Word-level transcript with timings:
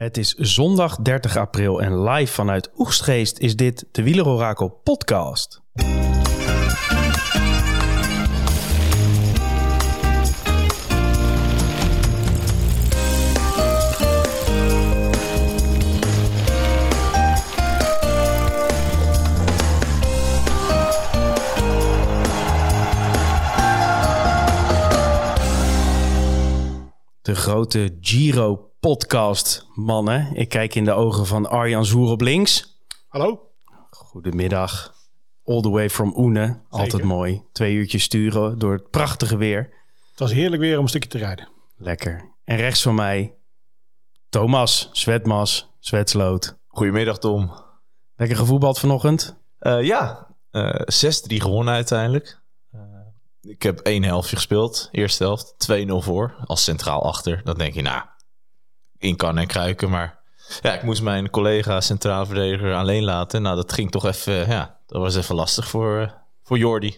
Het 0.00 0.16
is 0.16 0.34
zondag 0.34 0.96
30 0.96 1.36
april 1.36 1.82
en 1.82 2.02
live 2.02 2.32
vanuit 2.32 2.70
Oegstgeest 2.76 3.38
is 3.38 3.56
dit 3.56 3.86
de 3.92 4.02
Wielerorakel 4.02 4.68
podcast. 4.68 5.62
De 27.22 27.34
grote 27.34 27.96
Giro 28.00 28.69
podcast, 28.80 29.66
mannen. 29.74 30.36
Ik 30.36 30.48
kijk 30.48 30.74
in 30.74 30.84
de 30.84 30.92
ogen 30.92 31.26
van 31.26 31.48
Arjan 31.48 31.84
Zoer 31.84 32.10
op 32.10 32.20
links. 32.20 32.82
Hallo? 33.08 33.50
Goedemiddag. 33.90 34.94
All 35.44 35.60
the 35.60 35.70
way 35.70 35.90
from 35.90 36.12
Oene. 36.16 36.60
Altijd 36.68 37.02
mooi. 37.02 37.42
Twee 37.52 37.74
uurtjes 37.74 38.02
sturen 38.02 38.58
door 38.58 38.72
het 38.72 38.90
prachtige 38.90 39.36
weer. 39.36 39.58
Het 40.10 40.18
was 40.18 40.32
heerlijk 40.32 40.62
weer 40.62 40.76
om 40.76 40.82
een 40.82 40.88
stukje 40.88 41.08
te 41.08 41.18
rijden. 41.18 41.48
Lekker. 41.76 42.34
En 42.44 42.56
rechts 42.56 42.82
van 42.82 42.94
mij, 42.94 43.34
Thomas, 44.28 44.88
Zwetmas, 44.92 45.70
Zwetsloot. 45.78 46.58
Goedemiddag 46.66 47.18
Tom. 47.18 47.52
Lekker 48.16 48.36
gevoetbald 48.36 48.78
vanochtend? 48.78 49.36
Uh, 49.60 49.82
ja, 49.82 50.34
uh, 50.52 50.74
6-3 50.74 50.80
gewonnen 51.36 51.74
uiteindelijk. 51.74 52.40
Uh, 52.74 52.80
ik 53.40 53.62
heb 53.62 53.78
één 53.78 54.02
helftje 54.02 54.36
gespeeld, 54.36 54.88
eerste 54.90 55.24
helft, 55.24 55.54
2-0 55.72 55.86
voor, 55.86 56.34
als 56.44 56.64
centraal 56.64 57.02
achter. 57.02 57.40
Dan 57.44 57.58
denk 57.58 57.74
je, 57.74 57.82
nou, 57.82 58.02
in 59.00 59.16
kan 59.16 59.38
en 59.38 59.46
kruiken. 59.46 59.90
Maar 59.90 60.18
ja, 60.62 60.74
ik 60.74 60.82
moest 60.82 61.02
mijn 61.02 61.30
collega 61.30 61.80
centraal 61.80 62.26
verdediger 62.26 62.74
alleen 62.74 63.04
laten. 63.04 63.42
Nou, 63.42 63.56
dat 63.56 63.72
ging 63.72 63.90
toch 63.90 64.06
even, 64.06 64.48
ja, 64.48 64.78
dat 64.86 65.00
was 65.00 65.16
even 65.16 65.34
lastig 65.34 65.68
voor, 65.68 66.14
voor 66.42 66.58
Jordi. 66.58 66.96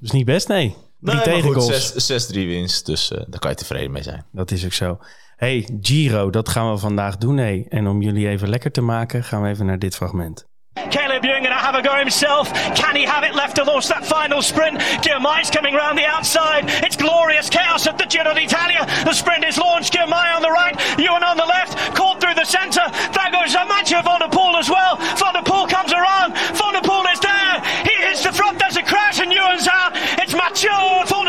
Dus 0.00 0.10
niet 0.10 0.24
best, 0.24 0.48
nee. 0.48 0.76
Drie 1.00 1.16
nee, 1.16 1.24
tegengoals. 1.24 2.32
6-3 2.32 2.34
winst, 2.34 2.86
dus 2.86 3.10
uh, 3.10 3.18
daar 3.26 3.40
kan 3.40 3.50
je 3.50 3.56
tevreden 3.56 3.90
mee 3.90 4.02
zijn. 4.02 4.24
Dat 4.32 4.50
is 4.50 4.64
ook 4.64 4.72
zo. 4.72 4.98
Hey, 5.36 5.78
Giro, 5.80 6.30
dat 6.30 6.48
gaan 6.48 6.70
we 6.70 6.78
vandaag 6.78 7.16
doen. 7.16 7.36
Hey. 7.36 7.66
En 7.68 7.86
om 7.86 8.02
jullie 8.02 8.28
even 8.28 8.48
lekker 8.48 8.70
te 8.70 8.80
maken, 8.80 9.24
gaan 9.24 9.42
we 9.42 9.48
even 9.48 9.66
naar 9.66 9.78
dit 9.78 9.96
fragment. 9.96 10.46
Caleb 10.90 11.24
Young 11.24 11.42
going 11.42 11.56
to 11.56 11.60
have 11.60 11.74
a 11.74 11.82
go 11.82 11.94
himself. 11.96 12.52
Can 12.76 12.96
he 12.96 13.04
have 13.04 13.24
it 13.24 13.34
left 13.34 13.56
to 13.56 13.64
launch 13.64 13.88
that 13.88 14.04
final 14.04 14.42
sprint? 14.42 14.78
Girmay's 15.04 15.50
coming 15.50 15.74
round 15.74 15.98
the 15.98 16.04
outside. 16.04 16.64
It's 16.84 16.96
glorious 16.96 17.48
chaos 17.48 17.86
at 17.86 17.98
the 17.98 18.04
Giro 18.04 18.34
d'Italia. 18.34 18.84
The 19.04 19.12
sprint 19.12 19.44
is 19.44 19.56
launched. 19.58 19.92
Girmay 19.92 20.34
on 20.36 20.42
the 20.42 20.50
right, 20.50 20.76
Ewan 20.98 21.22
on 21.22 21.36
the 21.36 21.44
left, 21.44 21.76
caught 21.96 22.20
through 22.20 22.34
the 22.34 22.44
centre. 22.44 22.84
There 23.12 23.32
goes 23.32 23.52
Mathieu 23.52 24.00
Van 24.02 24.20
der 24.20 24.32
as 24.56 24.68
well. 24.70 24.96
Van 24.96 25.36
comes 25.68 25.92
around. 25.92 26.36
Van 26.56 26.74
is 27.12 27.20
there. 27.20 27.54
He 27.84 27.94
hits 28.04 28.22
the 28.22 28.32
front. 28.32 28.58
There's 28.58 28.76
a 28.76 28.82
crash 28.82 29.20
and 29.20 29.32
Ewan's 29.32 29.68
out. 29.68 29.92
It's 30.20 30.34
Mathieu 30.34 30.70
Van 31.12 31.28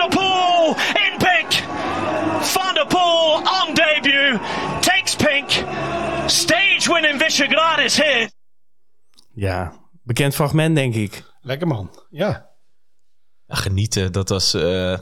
in 1.02 1.14
pink. 1.20 1.50
Van 2.56 2.78
on 2.78 3.74
debut 3.74 4.40
takes 4.82 5.16
pink. 5.16 5.50
Stage 6.30 6.88
winning 6.88 7.18
Visegrad 7.18 7.84
is 7.84 7.96
here. 7.96 8.30
Ja, 9.40 9.74
bekend 10.04 10.36
fragment 10.36 10.76
denk 10.76 10.96
ik. 10.96 11.24
Lekker 11.42 11.68
man, 11.68 11.90
ja. 12.10 12.50
ja 13.46 13.56
genieten, 13.56 14.12
dat 14.12 14.30
was 14.30 14.56
uh, 14.56 14.98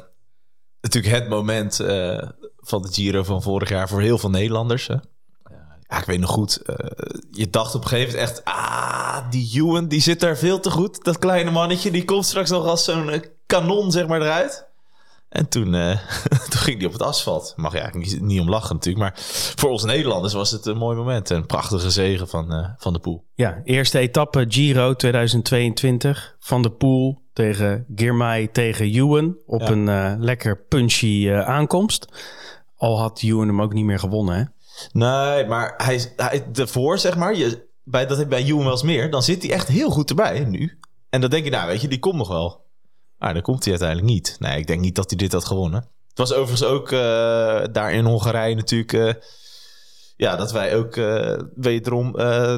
natuurlijk 0.82 1.14
het 1.14 1.30
moment 1.30 1.80
uh, 1.80 2.30
van 2.58 2.82
de 2.82 2.94
Giro 2.94 3.24
van 3.24 3.42
vorig 3.42 3.70
jaar 3.70 3.88
voor 3.88 4.02
heel 4.02 4.18
veel 4.18 4.30
Nederlanders. 4.30 4.88
Hè? 4.88 4.96
Ja, 5.88 6.00
ik 6.00 6.06
weet 6.06 6.20
nog 6.20 6.30
goed. 6.30 6.62
Uh, 6.66 6.76
je 7.32 7.50
dacht 7.50 7.76
op 7.76 7.82
een 7.82 7.88
gegeven 7.88 8.14
moment 8.14 8.30
echt... 8.30 8.46
Ah, 8.46 9.32
die 9.32 9.52
Ewan, 9.54 9.88
die 9.88 10.02
zit 10.02 10.20
daar 10.20 10.38
veel 10.38 10.60
te 10.60 10.72
goed. 10.72 11.04
Dat 11.04 11.20
kleine 11.20 11.52
mannetje, 11.52 11.92
die 11.92 12.06
komt 12.06 12.26
straks 12.26 12.50
nog 12.50 12.66
als 12.66 12.84
zo'n 12.84 13.24
kanon 13.46 13.92
zeg 13.92 14.08
maar 14.08 14.22
eruit. 14.22 14.68
En 15.36 15.50
toen, 15.50 15.74
uh, 15.74 15.98
toen 16.50 16.60
ging 16.60 16.78
hij 16.78 16.88
op 16.88 16.94
het 16.94 17.02
asfalt. 17.02 17.54
Mag 17.56 17.72
je 17.72 17.80
eigenlijk 17.80 18.22
niet, 18.22 18.40
om 18.40 18.50
lachen 18.50 18.76
natuurlijk. 18.76 19.04
Maar 19.06 19.14
voor 19.56 19.70
ons 19.70 19.84
Nederlanders 19.84 20.34
was 20.34 20.52
het 20.52 20.66
een 20.66 20.78
mooi 20.78 20.98
moment. 20.98 21.30
Een 21.30 21.46
prachtige 21.46 21.90
zegen 21.90 22.28
van, 22.28 22.54
uh, 22.54 22.70
van 22.78 22.94
de 22.94 23.00
Poel. 23.00 23.26
Ja, 23.34 23.62
eerste 23.64 24.00
etappe 24.00 24.46
Giro 24.48 24.94
2022. 24.96 26.36
Van 26.40 26.62
de 26.62 26.72
Poel 26.72 27.22
tegen 27.34 27.86
Girmay 27.96 28.48
tegen 28.48 28.86
Ewan. 28.86 29.38
Op 29.46 29.62
een 29.62 29.88
uh, 29.88 30.14
lekker 30.18 30.58
punchy 30.58 31.32
aankomst. 31.32 32.08
Al 32.76 33.00
had 33.00 33.22
Ewan 33.22 33.48
hem 33.48 33.62
ook 33.62 33.74
niet 33.74 33.86
meer 33.86 34.00
gewonnen, 34.00 34.36
hè? 34.36 34.44
Nee, 34.92 35.46
maar 35.46 35.74
hij, 35.78 36.14
hij 36.16 36.46
ervoor, 36.54 37.00
zeg 37.00 37.18
maar. 37.18 37.36
Je, 37.36 37.68
bij, 37.84 38.06
dat 38.06 38.18
heb 38.18 38.30
bij 38.30 38.44
Ewan 38.44 38.64
wel 38.64 38.72
eens 38.72 38.84
meer. 38.84 39.12
Dan 39.12 39.24
zit 39.24 39.44
hij 39.44 39.52
echt 39.52 39.68
heel 39.68 39.90
goed 39.90 40.10
erbij 40.10 40.46
nu. 40.46 40.80
En 41.10 41.22
dan 41.22 41.30
denk 41.30 41.44
je, 41.44 41.50
nou 41.50 41.68
weet 41.68 41.82
je, 41.82 41.88
die 41.88 42.00
komt 42.00 42.16
nog 42.16 42.28
wel. 42.28 42.65
Maar 43.18 43.34
dan 43.34 43.42
komt 43.42 43.64
hij 43.64 43.72
uiteindelijk 43.72 44.10
niet. 44.10 44.36
Nee, 44.40 44.60
ik 44.60 44.68
denk 44.68 44.82
niet 44.82 44.96
dat 44.96 45.10
hij 45.10 45.18
dit 45.20 45.32
had 45.32 45.46
gewonnen. 45.46 45.90
Het 46.08 46.18
was 46.18 46.34
overigens 46.34 46.70
ook 46.70 46.92
uh, 46.92 47.00
daar 47.72 47.94
in 47.94 48.06
Hongarije 48.06 48.56
natuurlijk... 48.56 48.94
Uh, 48.94 49.14
ja, 50.16 50.36
dat 50.36 50.52
wij 50.52 50.76
ook 50.76 50.96
uh, 50.96 51.40
wederom 51.56 52.12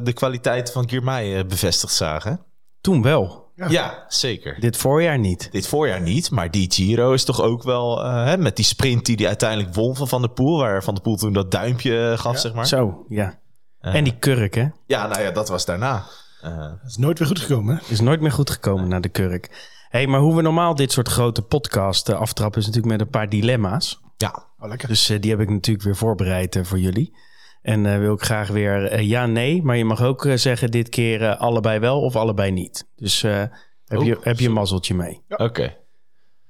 de 0.03 0.11
kwaliteit 0.13 0.71
van 0.71 0.89
Girmay 0.89 1.45
bevestigd 1.45 1.93
zagen. 1.93 2.45
Toen 2.81 3.01
wel. 3.01 3.51
Ja. 3.55 3.69
ja. 3.69 4.05
zeker. 4.07 4.59
Dit 4.59 4.77
voorjaar 4.77 5.19
niet. 5.19 5.51
Dit 5.51 5.67
voorjaar 5.67 6.01
niet, 6.01 6.31
maar 6.31 6.51
die 6.51 6.71
Giro 6.73 7.13
is 7.13 7.23
toch 7.23 7.41
ook 7.41 7.63
wel... 7.63 8.05
hè, 8.05 8.37
met 8.37 8.55
die 8.55 8.65
sprint 8.65 9.05
die 9.05 9.15
hij 9.15 9.27
uiteindelijk 9.27 9.73
won 9.73 9.95
van 9.95 10.07
Van 10.07 10.21
der 10.21 10.29
Poel... 10.29 10.57
waar 10.57 10.83
Van 10.83 10.93
der 10.93 11.03
Poel 11.03 11.15
toen 11.15 11.33
dat 11.33 11.51
duimpje 11.51 12.13
gaf, 12.17 12.33
ja. 12.33 12.39
zeg 12.39 12.53
maar. 12.53 12.67
Zo, 12.67 13.05
ja. 13.09 13.39
en 13.79 14.03
die 14.03 14.17
kurk, 14.17 14.55
hè? 14.55 14.67
Ja, 14.85 15.07
nou 15.07 15.21
ja, 15.21 15.31
dat 15.31 15.49
was 15.49 15.65
daarna. 15.65 16.05
Het 16.41 16.89
is 16.89 16.97
nooit 16.97 17.19
weer 17.19 17.27
goed 17.27 17.39
gekomen, 17.39 17.75
hè? 17.75 17.91
Is 17.91 17.99
nooit 17.99 18.21
meer 18.21 18.31
goed 18.31 18.49
gekomen 18.49 18.87
naar 18.87 19.01
de 19.01 19.09
kurk 19.09 19.75
hey, 19.89 20.07
maar 20.07 20.19
hoe 20.19 20.35
we 20.35 20.41
normaal 20.41 20.75
dit 20.75 20.91
soort 20.91 21.07
grote 21.07 21.41
podcasts 21.41 22.09
uh, 22.09 22.19
aftrappen... 22.19 22.59
is 22.59 22.65
natuurlijk 22.65 22.93
met 22.93 23.01
een 23.01 23.11
paar 23.11 23.29
dilemma's. 23.29 24.01
Ja, 24.17 24.45
oh, 24.59 24.69
lekker. 24.69 24.87
Dus 24.87 25.09
uh, 25.09 25.19
die 25.21 25.31
heb 25.31 25.39
ik 25.39 25.49
natuurlijk 25.49 25.85
weer 25.85 25.95
voorbereid 25.95 26.55
uh, 26.55 26.63
voor 26.63 26.79
jullie. 26.79 27.17
En 27.61 27.99
wil 27.99 28.13
ik 28.13 28.21
graag 28.21 28.47
weer 28.47 29.01
ja, 29.01 29.25
nee. 29.25 29.63
Maar 29.63 29.77
je 29.77 29.85
mag 29.85 30.01
ook 30.01 30.27
zeggen 30.35 30.71
dit 30.71 30.89
keer 30.89 31.35
allebei 31.35 31.79
wel 31.79 32.01
of 32.01 32.15
allebei 32.15 32.51
niet. 32.51 32.87
Dus 32.95 33.21
heb, 33.21 33.99
oh, 33.99 34.05
je, 34.05 34.17
heb 34.21 34.39
je 34.39 34.47
een 34.47 34.53
mazzeltje 34.53 34.93
mee. 34.93 35.23
Ja. 35.27 35.35
Oké. 35.35 35.77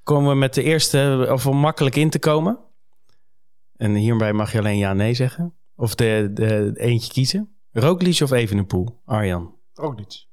Komen 0.04 0.30
we 0.30 0.36
met 0.36 0.54
de 0.54 0.64
eerste, 0.64 1.28
of 1.32 1.48
om 1.48 1.58
makkelijk 1.58 1.96
in 1.96 2.10
te 2.10 2.20
komen. 2.20 2.60
En 3.76 3.96
hierbij 3.96 4.34
mag 4.34 4.52
je 4.52 4.60
alleen 4.60 4.78
ja, 4.78 4.94
nee 4.94 5.14
zeggen. 5.14 5.54
Of 5.76 5.96
de, 5.96 6.30
de, 6.34 6.72
eentje 6.76 7.12
kiezen. 7.12 7.56
Roglic 7.72 8.20
of 8.22 8.32
Evenepoel? 8.32 9.02
Arjan? 9.06 9.56
Roglic. 9.74 10.26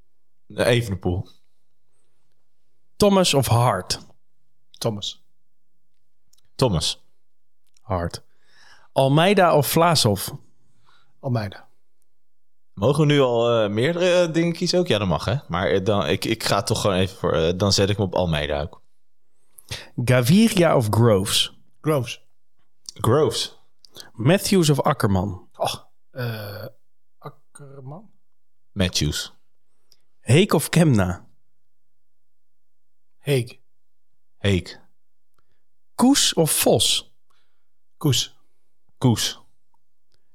Evenepoel. 0.55 1.29
Thomas 2.97 3.35
of 3.35 3.47
Hart? 3.47 3.99
Thomas. 4.79 5.25
Thomas. 6.55 7.05
Hart. 7.81 8.23
Almeida 8.93 9.57
of 9.57 9.67
Vlaasov? 9.67 10.29
Almeida. 11.21 11.69
Mogen 12.75 13.01
we 13.01 13.13
nu 13.13 13.21
al 13.21 13.65
uh, 13.65 13.71
meerdere 13.71 14.31
dingen 14.31 14.53
kiezen 14.53 14.79
ook? 14.79 14.87
Ja, 14.87 14.99
dat 14.99 15.09
mag 15.09 15.25
hè. 15.25 15.37
Maar 15.49 15.73
uh, 15.73 15.85
dan, 15.85 16.07
ik, 16.07 16.25
ik 16.25 16.45
ga 16.45 16.63
toch 16.63 16.81
gewoon 16.81 16.97
even 16.97 17.17
voor... 17.17 17.37
Uh, 17.37 17.53
dan 17.57 17.73
zet 17.73 17.91
ik 17.91 17.99
me 17.99 18.05
op 18.05 18.15
Almeida 18.15 18.61
ook. 18.61 18.83
Gaviria 20.05 20.77
of 20.77 20.87
Groves? 20.91 21.59
Groves. 21.81 22.27
Groves. 22.95 23.59
Matthews 24.13 24.71
of 24.71 24.81
Akkerman? 24.81 25.49
Oh, 25.57 25.75
Akkerman. 27.19 28.11
Matthews. 28.73 29.33
Heek 30.21 30.53
of 30.53 30.69
Kemna? 30.69 31.27
Heek. 33.25 33.61
Heek. 34.39 34.79
Koes 35.95 36.33
of 36.35 36.63
Vos? 36.63 37.13
Koes. 37.97 38.37
Koes. 38.99 39.39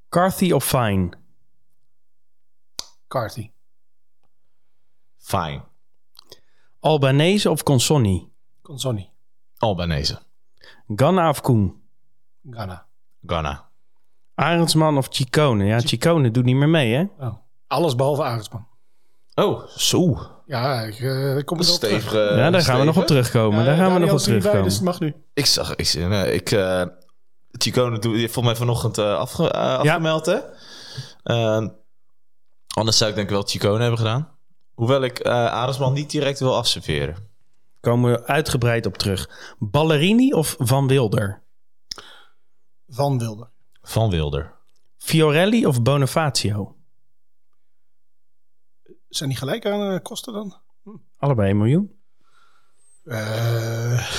Carthy 0.09 0.51
of 0.53 0.63
Fine? 0.63 1.09
Carthy. 3.07 3.51
Fine. 5.17 5.61
Albanese 6.79 7.49
of 7.49 7.63
Consonni? 7.63 8.29
Consonni. 8.61 9.09
Albanese. 9.59 10.17
Ganna 10.87 11.29
of 11.29 11.41
Koen? 11.41 11.81
Ganna. 12.41 12.85
Ganna. 13.21 13.69
Arendsman 14.35 14.97
of 14.97 15.09
Chicone? 15.09 15.65
Ja, 15.65 15.79
Chicone 15.79 16.31
doet 16.31 16.45
niet 16.45 16.55
meer 16.55 16.69
mee, 16.69 16.95
hè? 16.95 17.03
Oh. 17.19 17.35
Alles 17.67 17.95
behalve 17.95 18.23
Arendsman. 18.23 18.67
Oh, 19.35 19.67
zo. 19.67 20.17
Ja, 20.49 20.81
ik 20.81 20.99
uh, 20.99 21.43
kom 21.43 21.57
er 21.57 21.63
stevige. 21.63 22.17
Ja, 22.17 22.49
daar 22.49 22.61
gaan 22.61 22.79
we 22.79 22.85
nog 22.85 22.97
op 22.97 23.05
terugkomen. 23.05 23.65
daar 23.65 23.77
gaan 23.77 23.93
we 23.93 23.99
nog 23.99 24.11
op 24.11 24.17
terugkomen. 24.17 24.63
dus 24.63 24.73
het 24.73 24.83
mag 24.83 24.99
nu. 24.99 25.15
Ik 25.33 25.45
zag, 25.45 25.75
ik, 25.75 25.93
nee, 25.93 26.33
ik 26.33 26.51
uh, 26.51 26.83
Chicone 27.51 27.99
doe, 27.99 28.15
volgens 28.17 28.45
mij 28.45 28.55
vanochtend 28.55 28.97
uh, 28.97 29.17
afge, 29.17 29.43
uh, 29.43 29.49
afgemeld, 29.49 30.25
ja. 30.25 30.51
hè? 31.23 31.67
anders 32.67 32.97
zou 32.97 33.09
ik 33.09 33.15
denk 33.15 33.27
ik 33.27 33.33
wel 33.33 33.47
Chicone 33.47 33.79
hebben 33.79 33.97
gedaan. 33.97 34.37
Hoewel 34.73 35.03
ik 35.03 35.25
uh, 35.25 35.33
Aresman 35.33 35.93
niet 35.93 36.11
direct 36.11 36.39
wil 36.39 36.55
afserveren. 36.55 37.15
Komen 37.79 38.11
we 38.11 38.25
uitgebreid 38.25 38.85
op 38.85 38.97
terug. 38.97 39.29
Ballerini 39.59 40.33
of 40.33 40.55
Van 40.59 40.87
Wilder? 40.87 41.43
Van 42.87 43.19
Wilder. 43.19 43.49
Van 43.81 44.09
Wilder. 44.09 44.53
Fiorelli 44.97 45.65
of 45.65 45.81
Bonifacio? 45.81 46.78
Zijn 49.09 49.29
die 49.29 49.37
gelijk 49.37 49.65
aan 49.65 49.93
uh, 49.93 49.99
kosten 50.01 50.33
dan? 50.33 50.61
Allebei 51.17 51.51
een 51.51 51.57
miljoen. 51.57 51.97
Uh, 53.03 54.09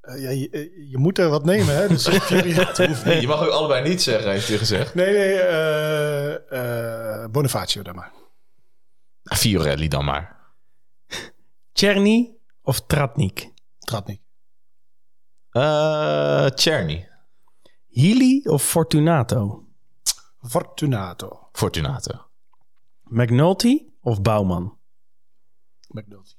ja, 0.00 0.30
je, 0.30 0.72
je, 0.90 0.98
moet 0.98 1.18
er 1.18 1.28
wat 1.28 1.44
nemen, 1.44 1.76
hè? 1.76 1.88
Dus 1.88 2.04
je 3.20 3.24
mag 3.26 3.46
ook 3.46 3.52
allebei 3.52 3.88
niet 3.88 4.02
zeggen, 4.02 4.30
heeft 4.30 4.48
hij 4.48 4.58
gezegd. 4.58 4.94
Nee, 4.94 5.12
nee, 5.12 5.38
Bonifacio 7.28 7.82
dan 7.82 7.94
maar. 7.94 8.12
Fiorelli 9.22 9.88
dan 9.88 10.04
maar. 10.04 10.36
Czerny 11.72 12.36
of 12.62 12.86
Tratnik? 12.86 13.52
Tratnik. 13.78 14.20
Uh, 15.52 16.48
Czerny. 16.48 17.08
Healy 17.90 18.44
of 18.46 18.62
Fortunato? 18.62 19.64
Fortunato. 20.42 21.48
Fortunato. 21.52 22.25
McNulty 23.08 23.92
of 24.02 24.22
Bouwman? 24.22 24.78
McNulty. 25.88 26.34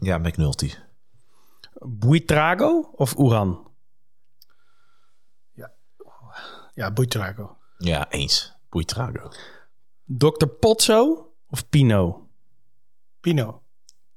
Ja, 0.00 0.18
McNulty. 0.18 0.72
Buitrago 1.80 2.92
of 2.96 3.14
Uran? 3.18 3.70
Ja, 5.52 5.72
ja 6.74 6.90
Buitrago. 6.90 7.56
Ja, 7.78 8.10
eens. 8.10 8.52
Buitrago. 8.68 9.30
Dr. 10.04 10.46
Potso 10.46 11.32
of 11.50 11.68
Pino? 11.68 12.28
Pino. 13.20 13.62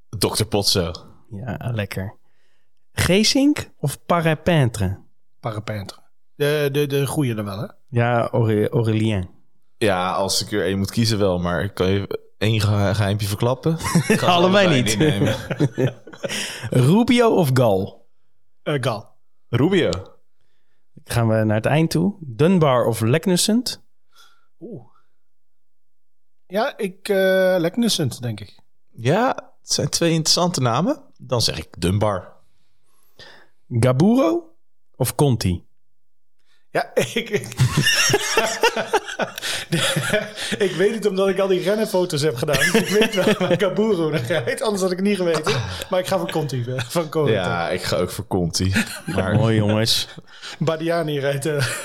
Dr. 0.10 0.46
Potso. 0.46 0.92
Ja, 1.30 1.72
lekker. 1.74 2.16
Geesink 2.92 3.70
of 3.80 4.06
Parapintre? 4.06 5.04
Parapintre. 5.40 6.02
De, 6.36 6.70
de, 6.72 6.88
de 6.88 7.08
goede 7.08 7.34
dan 7.34 7.46
wel, 7.46 7.60
hè? 7.60 7.68
Ja, 7.88 8.30
Aurélien. 8.30 9.37
Ja, 9.78 10.12
als 10.12 10.42
ik 10.42 10.52
er 10.52 10.64
één 10.66 10.78
moet 10.78 10.92
kiezen 10.92 11.18
wel, 11.18 11.40
maar 11.40 11.64
ik 11.64 11.74
kan 11.74 11.90
je 11.90 12.20
één 12.38 12.62
geheimpje 12.62 13.28
verklappen. 13.28 13.78
allebei 14.22 14.82
niet. 14.82 14.98
Rubio 16.88 17.36
of 17.36 17.50
Gal? 17.54 18.08
Uh, 18.64 18.78
Gal. 18.82 19.16
Rubio. 19.50 19.90
Gaan 21.04 21.28
we 21.28 21.44
naar 21.44 21.56
het 21.56 21.66
eind 21.66 21.90
toe. 21.90 22.16
Dunbar 22.20 22.86
of 22.86 23.00
Leknessent? 23.00 23.84
Oeh. 24.60 24.84
Ja, 26.48 26.78
ik 26.78 27.10
uh, 27.10 28.10
denk 28.20 28.40
ik. 28.40 28.60
Ja, 28.92 29.28
het 29.62 29.72
zijn 29.72 29.90
twee 29.90 30.12
interessante 30.12 30.62
namen. 30.62 31.04
Dan 31.18 31.42
zeg 31.42 31.58
ik 31.58 31.82
Dunbar. 31.82 32.34
Gaburo 33.70 34.56
of 34.96 35.16
Conti? 35.16 35.67
Ja, 36.72 36.92
ik, 37.14 37.30
ik, 37.30 37.32
ik 40.68 40.72
weet 40.78 40.94
het 40.94 41.06
omdat 41.06 41.28
ik 41.28 41.40
al 41.40 41.48
die 41.48 41.62
rennenfoto's 41.62 42.22
heb 42.22 42.36
gedaan. 42.36 42.56
Dus 42.56 42.74
ik 42.74 42.88
weet 42.88 43.16
wel 43.16 43.34
waar 43.40 43.52
naar 44.12 44.22
rijdt. 44.22 44.62
Anders 44.62 44.82
had 44.82 44.92
ik 44.92 44.98
het 44.98 45.08
niet 45.08 45.18
geweten. 45.18 45.54
Maar 45.90 46.00
ik 46.00 46.08
ga 46.08 46.18
voor 46.18 46.32
Conti. 46.32 46.64
eh, 46.68 46.80
Van 46.88 47.10
Conti. 47.10 47.32
Ja, 47.32 47.70
ik 47.70 47.84
ga 47.84 47.96
ook 47.96 48.12
voor 48.12 48.28
Conti. 48.28 48.74
Maar... 49.06 49.36
Mooi 49.36 49.56
jongens. 49.56 50.08
Badiani 50.60 51.20
rijdt... 51.20 51.46
Uh... 51.46 51.68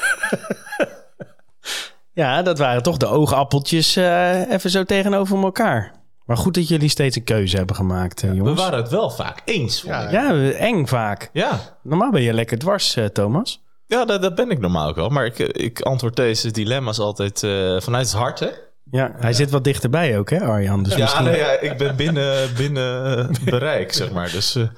ja, 2.12 2.42
dat 2.42 2.58
waren 2.58 2.82
toch 2.82 2.96
de 2.96 3.06
oogappeltjes 3.06 3.96
uh, 3.96 4.50
even 4.50 4.70
zo 4.70 4.84
tegenover 4.84 5.42
elkaar. 5.42 5.92
Maar 6.24 6.36
goed 6.36 6.54
dat 6.54 6.68
jullie 6.68 6.88
steeds 6.88 7.16
een 7.16 7.24
keuze 7.24 7.56
hebben 7.56 7.76
gemaakt, 7.76 8.20
ja, 8.20 8.32
jongens. 8.32 8.56
We 8.56 8.62
waren 8.62 8.78
het 8.82 8.90
wel 8.90 9.10
vaak 9.10 9.42
eens. 9.44 9.82
Ja, 9.82 10.10
ja, 10.10 10.50
eng 10.50 10.86
vaak. 10.86 11.30
Ja. 11.32 11.60
Normaal 11.82 12.10
ben 12.10 12.22
je 12.22 12.32
lekker 12.32 12.58
dwars, 12.58 12.96
uh, 12.96 13.04
Thomas. 13.04 13.61
Ja, 13.92 14.04
dat, 14.04 14.22
dat, 14.22 14.34
ben 14.34 14.50
ik 14.50 14.58
normaal 14.58 14.88
ook 14.88 14.96
wel. 14.96 15.08
Maar 15.08 15.26
ik, 15.26 15.38
ik 15.38 15.80
antwoord 15.80 16.16
deze 16.16 16.50
dilemma's 16.50 16.98
altijd 16.98 17.42
uh, 17.42 17.80
vanuit 17.80 18.06
het 18.06 18.14
hart, 18.14 18.38
hè? 18.38 18.48
Ja, 18.90 19.12
hij 19.16 19.30
ja. 19.30 19.36
zit 19.36 19.50
wat 19.50 19.64
dichterbij 19.64 20.18
ook, 20.18 20.30
hè, 20.30 20.40
Arjan? 20.40 20.82
Dus 20.82 20.94
ja, 20.94 20.98
misschien... 20.98 21.24
nee, 21.24 21.36
ja, 21.36 21.60
ik 21.60 21.76
ben 21.76 21.96
binnen, 21.96 22.54
binnen 22.56 23.30
bereik, 23.44 23.92
zeg 23.92 24.10
maar. 24.10 24.30
Dus, 24.30 24.56
uh, 24.56 24.68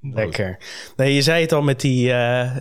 Lekker. 0.00 0.58
Nee, 0.96 1.14
je 1.14 1.22
zei 1.22 1.42
het 1.42 1.52
al 1.52 1.62
met 1.62 1.80
die, 1.80 2.08
uh, 2.08 2.56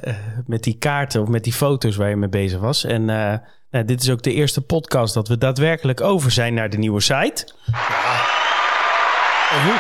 met 0.46 0.64
die 0.64 0.78
kaarten 0.78 1.22
of 1.22 1.28
met 1.28 1.44
die 1.44 1.54
foto's 1.54 1.96
waar 1.96 2.10
je 2.10 2.16
mee 2.16 2.30
bezig 2.30 2.60
was. 2.60 2.84
En 2.84 3.06
nou, 3.06 3.86
dit 3.86 4.02
is 4.02 4.10
ook 4.10 4.22
de 4.22 4.34
eerste 4.34 4.62
podcast 4.62 5.14
dat 5.14 5.28
we 5.28 5.38
daadwerkelijk 5.38 6.02
over 6.02 6.32
zijn 6.32 6.54
naar 6.54 6.70
de 6.70 6.78
nieuwe 6.78 7.02
site. 7.02 7.48
Ja. 7.66 8.26
Hoe? 9.64 9.80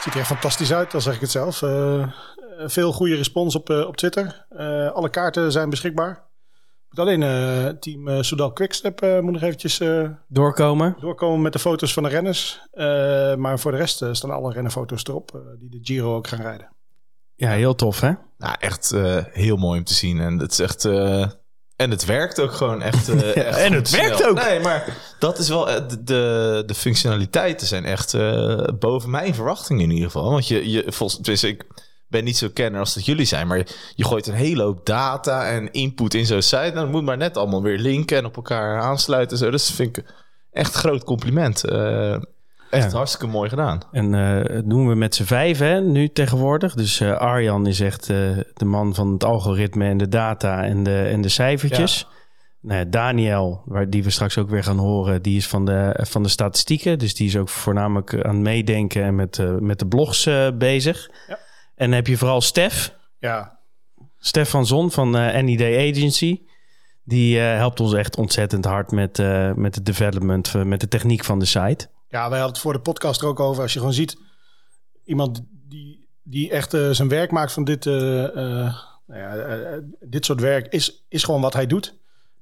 Ziet 0.00 0.14
er 0.14 0.18
echt 0.18 0.28
fantastisch 0.28 0.72
uit, 0.72 0.90
dan 0.90 1.00
zeg 1.00 1.14
ik 1.14 1.20
het 1.20 1.30
zelf. 1.30 1.62
Uh, 2.60 2.68
veel 2.68 2.92
goede 2.92 3.14
respons 3.14 3.54
op, 3.54 3.70
uh, 3.70 3.86
op 3.86 3.96
Twitter. 3.96 4.46
Uh, 4.50 4.90
alle 4.90 5.10
kaarten 5.10 5.52
zijn 5.52 5.70
beschikbaar. 5.70 6.28
Moet 6.88 6.98
alleen 6.98 7.20
team 7.78 8.08
uh, 8.08 8.22
Soudal 8.22 8.52
Quickstep 8.52 9.00
moet 9.00 9.32
nog 9.32 9.42
eventjes 9.42 9.80
doorkomen. 10.28 10.96
doorkomen 11.00 11.42
met 11.42 11.52
de 11.52 11.58
foto's 11.58 11.92
van 11.92 12.02
de 12.02 12.08
renners. 12.08 12.60
maar 13.38 13.58
voor 13.58 13.70
de 13.70 13.76
rest 13.76 14.04
staan 14.12 14.30
alle 14.30 14.52
rennenfoto's 14.52 15.04
erop 15.04 15.42
die 15.58 15.70
de 15.70 15.78
Giro 15.82 16.16
ook 16.16 16.26
gaan 16.26 16.40
rijden. 16.40 16.68
Ja, 17.34 17.50
heel 17.50 17.74
tof 17.74 18.00
hè? 18.00 18.12
Nou, 18.38 18.56
echt 18.58 18.94
heel 19.30 19.56
mooi 19.56 19.78
om 19.78 19.84
te 19.84 19.94
zien. 19.94 20.20
En 20.20 20.38
het 20.38 20.52
is 20.52 20.58
echt... 20.58 20.88
En 21.76 21.90
het 21.90 22.04
werkt 22.04 22.40
ook 22.40 22.52
gewoon 22.52 22.82
echt. 22.82 23.08
Uh, 23.08 23.36
echt 23.46 23.58
en 23.58 23.72
het 23.72 23.88
snel. 23.88 24.02
werkt 24.02 24.26
ook. 24.26 24.44
Nee, 24.44 24.60
maar 24.60 24.96
dat 25.18 25.38
is 25.38 25.48
wel. 25.48 25.64
De, 25.64 26.02
de, 26.02 26.62
de 26.66 26.74
functionaliteiten 26.74 27.66
zijn 27.66 27.84
echt 27.84 28.14
uh, 28.14 28.64
boven 28.78 29.10
mijn 29.10 29.34
verwachtingen 29.34 29.82
in 29.82 29.90
ieder 29.90 30.04
geval. 30.04 30.30
Want 30.30 30.48
je, 30.48 30.70
je 30.70 30.84
volgens, 30.86 31.20
dus 31.20 31.44
ik 31.44 31.66
ben 32.10 32.24
niet 32.24 32.36
zo 32.36 32.48
kenner 32.52 32.80
als 32.80 32.94
dat 32.94 33.04
jullie 33.04 33.24
zijn, 33.24 33.46
maar 33.46 33.66
je 33.94 34.04
gooit 34.04 34.26
een 34.26 34.34
hele 34.34 34.62
hoop 34.62 34.86
data 34.86 35.46
en 35.46 35.72
input 35.72 36.14
in 36.14 36.26
zo'n 36.26 36.42
site. 36.42 36.72
Dan 36.74 36.90
moet 36.90 37.04
maar 37.04 37.16
net 37.16 37.36
allemaal 37.36 37.62
weer 37.62 37.78
linken 37.78 38.16
en 38.16 38.24
op 38.24 38.36
elkaar 38.36 38.80
aansluiten. 38.80 39.38
Zo. 39.38 39.50
Dus 39.50 39.66
dat 39.66 39.76
vind 39.76 39.96
ik 39.96 40.04
echt 40.52 40.74
een 40.74 40.80
groot 40.80 41.04
compliment. 41.04 41.64
Uh, 41.64 42.12
echt 42.70 42.90
ja. 42.90 42.96
hartstikke 42.96 43.26
mooi 43.26 43.48
gedaan. 43.48 43.80
En 43.92 44.12
uh, 44.12 44.54
dat 44.54 44.70
doen 44.70 44.88
we 44.88 44.94
met 44.94 45.14
z'n 45.14 45.24
vijf 45.24 45.58
hè, 45.58 45.80
nu 45.80 46.08
tegenwoordig. 46.08 46.74
Dus 46.74 47.00
uh, 47.00 47.16
Arjan 47.16 47.66
is 47.66 47.80
echt 47.80 48.08
uh, 48.08 48.38
de 48.54 48.64
man 48.64 48.94
van 48.94 49.12
het 49.12 49.24
algoritme 49.24 49.84
en 49.84 49.98
de 49.98 50.08
data 50.08 50.64
en 50.64 50.82
de, 50.82 51.02
en 51.02 51.20
de 51.20 51.28
cijfertjes. 51.28 51.98
Ja. 51.98 52.18
Nou, 52.62 52.88
Daniel, 52.88 53.62
waar 53.64 53.90
die 53.90 54.04
we 54.04 54.10
straks 54.10 54.38
ook 54.38 54.50
weer 54.50 54.64
gaan 54.64 54.78
horen, 54.78 55.22
die 55.22 55.36
is 55.36 55.48
van 55.48 55.64
de, 55.64 55.98
van 56.00 56.22
de 56.22 56.28
statistieken. 56.28 56.98
Dus 56.98 57.14
die 57.14 57.26
is 57.26 57.36
ook 57.36 57.48
voornamelijk 57.48 58.24
aan 58.24 58.34
het 58.34 58.44
meedenken 58.44 59.02
en 59.02 59.14
met, 59.14 59.60
met 59.60 59.78
de 59.78 59.86
blogs 59.86 60.28
bezig. 60.58 61.10
Ja. 61.28 61.38
En 61.80 61.86
dan 61.86 61.94
heb 61.94 62.06
je 62.06 62.16
vooral 62.16 62.40
Stef. 62.40 62.94
Ja. 63.18 63.58
Stef 64.18 64.50
van 64.50 64.66
Zon 64.66 64.90
van 64.90 65.10
NID 65.44 65.60
Agency. 65.62 66.40
Die 67.02 67.38
helpt 67.38 67.80
ons 67.80 67.92
echt 67.92 68.16
ontzettend 68.16 68.64
hard 68.64 68.90
met, 68.90 69.18
met 69.56 69.74
het 69.74 69.86
development, 69.86 70.54
met 70.64 70.80
de 70.80 70.88
techniek 70.88 71.24
van 71.24 71.38
de 71.38 71.44
site. 71.44 71.88
Ja, 72.08 72.28
wij 72.28 72.38
hadden 72.38 72.48
het 72.48 72.58
voor 72.58 72.72
de 72.72 72.80
podcast 72.80 73.20
er 73.20 73.28
ook 73.28 73.40
over. 73.40 73.62
Als 73.62 73.72
je 73.72 73.78
gewoon 73.78 73.94
ziet, 73.94 74.16
iemand 75.04 75.42
die, 75.68 76.08
die 76.22 76.50
echt 76.50 76.74
uh, 76.74 76.90
zijn 76.90 77.08
werk 77.08 77.30
maakt 77.30 77.52
van 77.52 77.64
dit, 77.64 77.86
uh, 77.86 77.94
uh, 77.94 78.34
nou 79.06 79.20
ja, 79.20 79.80
dit 80.00 80.24
soort 80.24 80.40
werk, 80.40 80.72
is, 80.72 81.04
is 81.08 81.24
gewoon 81.24 81.40
wat 81.40 81.54
hij 81.54 81.66
doet. 81.66 81.94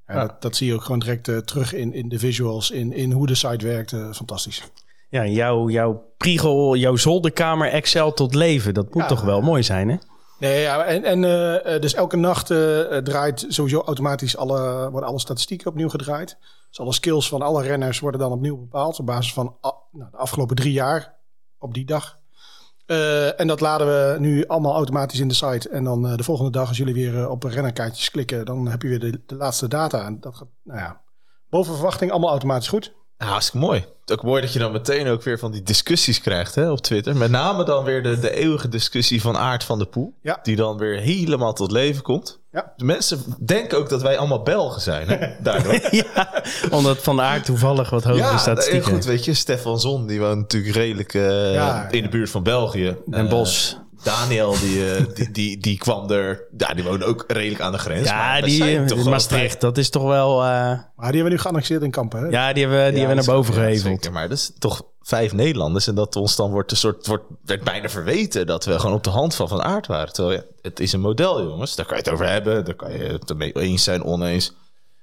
Ja, 0.06 0.14
ja. 0.14 0.20
Dat, 0.20 0.42
dat, 0.42 0.56
zie 0.56 0.66
je 0.66 0.74
ook 0.74 0.82
gewoon 0.82 0.98
direct 0.98 1.46
terug 1.46 1.72
in, 1.72 1.92
in 1.92 2.08
de 2.08 2.18
visuals, 2.18 2.70
in, 2.70 2.92
in 2.92 3.12
hoe 3.12 3.26
de 3.26 3.34
site 3.34 3.66
werkt. 3.66 3.90
fantastisch. 4.12 4.62
Ja, 5.10 5.26
jouw, 5.26 5.68
jouw 5.68 6.12
priegel, 6.16 6.76
jouw 6.76 6.96
zolderkamer 6.96 7.68
Excel 7.68 8.12
tot 8.12 8.34
leven, 8.34 8.74
dat 8.74 8.94
moet 8.94 9.02
ja. 9.02 9.08
toch 9.08 9.22
wel 9.22 9.40
mooi 9.40 9.62
zijn, 9.62 9.88
hè? 9.88 9.96
Nee, 10.38 10.60
ja, 10.60 10.84
en, 10.84 11.04
en 11.04 11.22
uh, 11.22 11.80
dus 11.80 11.94
elke 11.94 12.16
nacht 12.16 12.50
uh, 12.50 12.96
draait 12.96 13.44
sowieso 13.48 13.80
automatisch 13.80 14.36
alle, 14.36 14.90
worden 14.90 15.08
alle 15.08 15.20
statistieken 15.20 15.66
opnieuw 15.70 15.88
gedraaid. 15.88 16.38
Dus 16.68 16.80
alle 16.80 16.92
skills 16.92 17.28
van 17.28 17.42
alle 17.42 17.62
renners 17.62 18.00
worden 18.00 18.20
dan 18.20 18.32
opnieuw 18.32 18.56
bepaald 18.56 18.98
op 18.98 19.06
basis 19.06 19.32
van 19.32 19.56
nou, 19.60 19.74
de 20.10 20.16
afgelopen 20.16 20.56
drie 20.56 20.72
jaar 20.72 21.14
op 21.58 21.74
die 21.74 21.84
dag. 21.84 22.18
Uh, 22.86 23.40
en 23.40 23.46
dat 23.46 23.60
laden 23.60 23.86
we 23.86 24.16
nu 24.18 24.46
allemaal 24.46 24.74
automatisch 24.74 25.20
in 25.20 25.28
de 25.28 25.34
site. 25.34 25.68
En 25.68 25.84
dan 25.84 26.16
de 26.16 26.24
volgende 26.24 26.50
dag, 26.50 26.68
als 26.68 26.76
jullie 26.76 26.94
weer 26.94 27.28
op 27.30 27.42
rennerkaartjes 27.42 28.10
klikken, 28.10 28.44
dan 28.44 28.68
heb 28.68 28.82
je 28.82 28.88
weer 28.88 29.00
de, 29.00 29.22
de 29.26 29.34
laatste 29.34 29.68
data. 29.68 30.04
En 30.04 30.20
dat 30.20 30.36
gaat, 30.36 30.48
nou 30.62 30.78
ja, 30.78 31.00
boven 31.48 31.74
verwachting 31.74 32.10
allemaal 32.10 32.30
automatisch 32.30 32.68
goed. 32.68 32.94
Nou, 33.18 33.30
hartstikke 33.30 33.66
mooi. 33.66 33.78
Het 33.78 34.10
is 34.10 34.14
ook 34.16 34.22
mooi 34.22 34.42
dat 34.42 34.52
je 34.52 34.58
dan 34.58 34.72
meteen 34.72 35.08
ook 35.08 35.22
weer 35.22 35.38
van 35.38 35.50
die 35.50 35.62
discussies 35.62 36.20
krijgt 36.20 36.54
hè, 36.54 36.70
op 36.70 36.80
Twitter. 36.80 37.16
Met 37.16 37.30
name 37.30 37.64
dan 37.64 37.84
weer 37.84 38.02
de, 38.02 38.18
de 38.18 38.30
eeuwige 38.30 38.68
discussie 38.68 39.20
van 39.20 39.36
Aard 39.36 39.64
van 39.64 39.78
de 39.78 39.84
Poel. 39.84 40.14
Ja. 40.22 40.38
Die 40.42 40.56
dan 40.56 40.78
weer 40.78 40.98
helemaal 40.98 41.52
tot 41.52 41.70
leven 41.70 42.02
komt. 42.02 42.40
Ja. 42.52 42.72
De 42.76 42.84
mensen 42.84 43.20
denken 43.38 43.78
ook 43.78 43.88
dat 43.88 44.02
wij 44.02 44.18
allemaal 44.18 44.42
Belgen 44.42 44.80
zijn. 44.80 45.08
Hè, 45.08 45.28
daardoor. 45.42 45.80
ja, 45.90 46.42
omdat 46.70 46.98
Van 46.98 47.20
Aard 47.20 47.44
toevallig 47.44 47.90
wat 47.90 48.04
hogere 48.04 48.24
ja, 48.24 48.38
statistieken 48.38 48.92
goed, 48.92 49.04
weet 49.04 49.24
je. 49.24 49.34
Stefan 49.34 49.80
Zon, 49.80 50.06
die 50.06 50.20
woont 50.20 50.38
natuurlijk 50.38 50.74
redelijk 50.74 51.14
uh, 51.14 51.54
ja, 51.54 51.88
in 51.90 52.02
de 52.02 52.08
buurt 52.08 52.30
van 52.30 52.42
België. 52.42 52.96
Den 53.06 53.24
uh, 53.24 53.30
Bos. 53.30 53.78
Daniel, 54.02 54.54
die, 54.60 54.76
uh, 54.76 55.04
die, 55.14 55.30
die, 55.30 55.58
die 55.58 55.78
kwam 55.78 56.10
er... 56.10 56.44
Ja, 56.56 56.74
die 56.74 56.84
woonde 56.84 57.04
ook 57.04 57.24
redelijk 57.26 57.60
aan 57.60 57.72
de 57.72 57.78
grens. 57.78 58.08
Ja, 58.08 58.40
die 58.40 58.84
toch 58.84 59.04
Maastricht, 59.04 59.60
dat 59.60 59.78
is 59.78 59.90
toch 59.90 60.02
wel... 60.02 60.42
Uh... 60.42 60.46
Maar 60.48 60.82
die 60.96 61.04
hebben 61.20 61.24
we 61.24 61.30
nu 61.30 61.38
geannexeerd 61.38 61.82
in 61.82 61.90
Kampen, 61.90 62.20
hè? 62.20 62.28
Ja, 62.28 62.52
die 62.52 62.62
hebben, 62.62 62.84
die 62.84 62.92
ja, 62.92 62.98
hebben 62.98 63.08
we 63.08 63.26
naar 63.26 63.36
boven 63.36 63.54
geheveld. 63.54 64.10
Maar 64.10 64.28
dat 64.28 64.38
is 64.38 64.52
toch 64.58 64.82
vijf 65.02 65.32
Nederlanders. 65.32 65.86
En 65.86 65.94
dat 65.94 66.16
ons 66.16 66.36
dan 66.36 66.50
wordt 66.50 66.70
een 66.70 66.76
soort, 66.76 67.06
wordt, 67.06 67.24
werd 67.44 67.64
bijna 67.64 67.88
verweten 67.88 68.46
dat 68.46 68.64
we 68.64 68.78
gewoon 68.78 68.96
op 68.96 69.04
de 69.04 69.10
hand 69.10 69.34
van 69.34 69.48
Van 69.48 69.62
Aert 69.62 69.86
waren. 69.86 70.12
Terwijl 70.12 70.36
ja, 70.36 70.44
het 70.62 70.80
is 70.80 70.92
een 70.92 71.00
model, 71.00 71.42
jongens. 71.42 71.76
Daar 71.76 71.86
kan 71.86 71.96
je 71.96 72.02
het 72.02 72.12
over 72.12 72.28
hebben. 72.28 72.64
Daar 72.64 72.74
kan 72.74 72.92
je 72.92 72.98
het 72.98 73.30
ermee 73.30 73.52
eens 73.52 73.84
zijn, 73.84 74.04
oneens. 74.04 74.54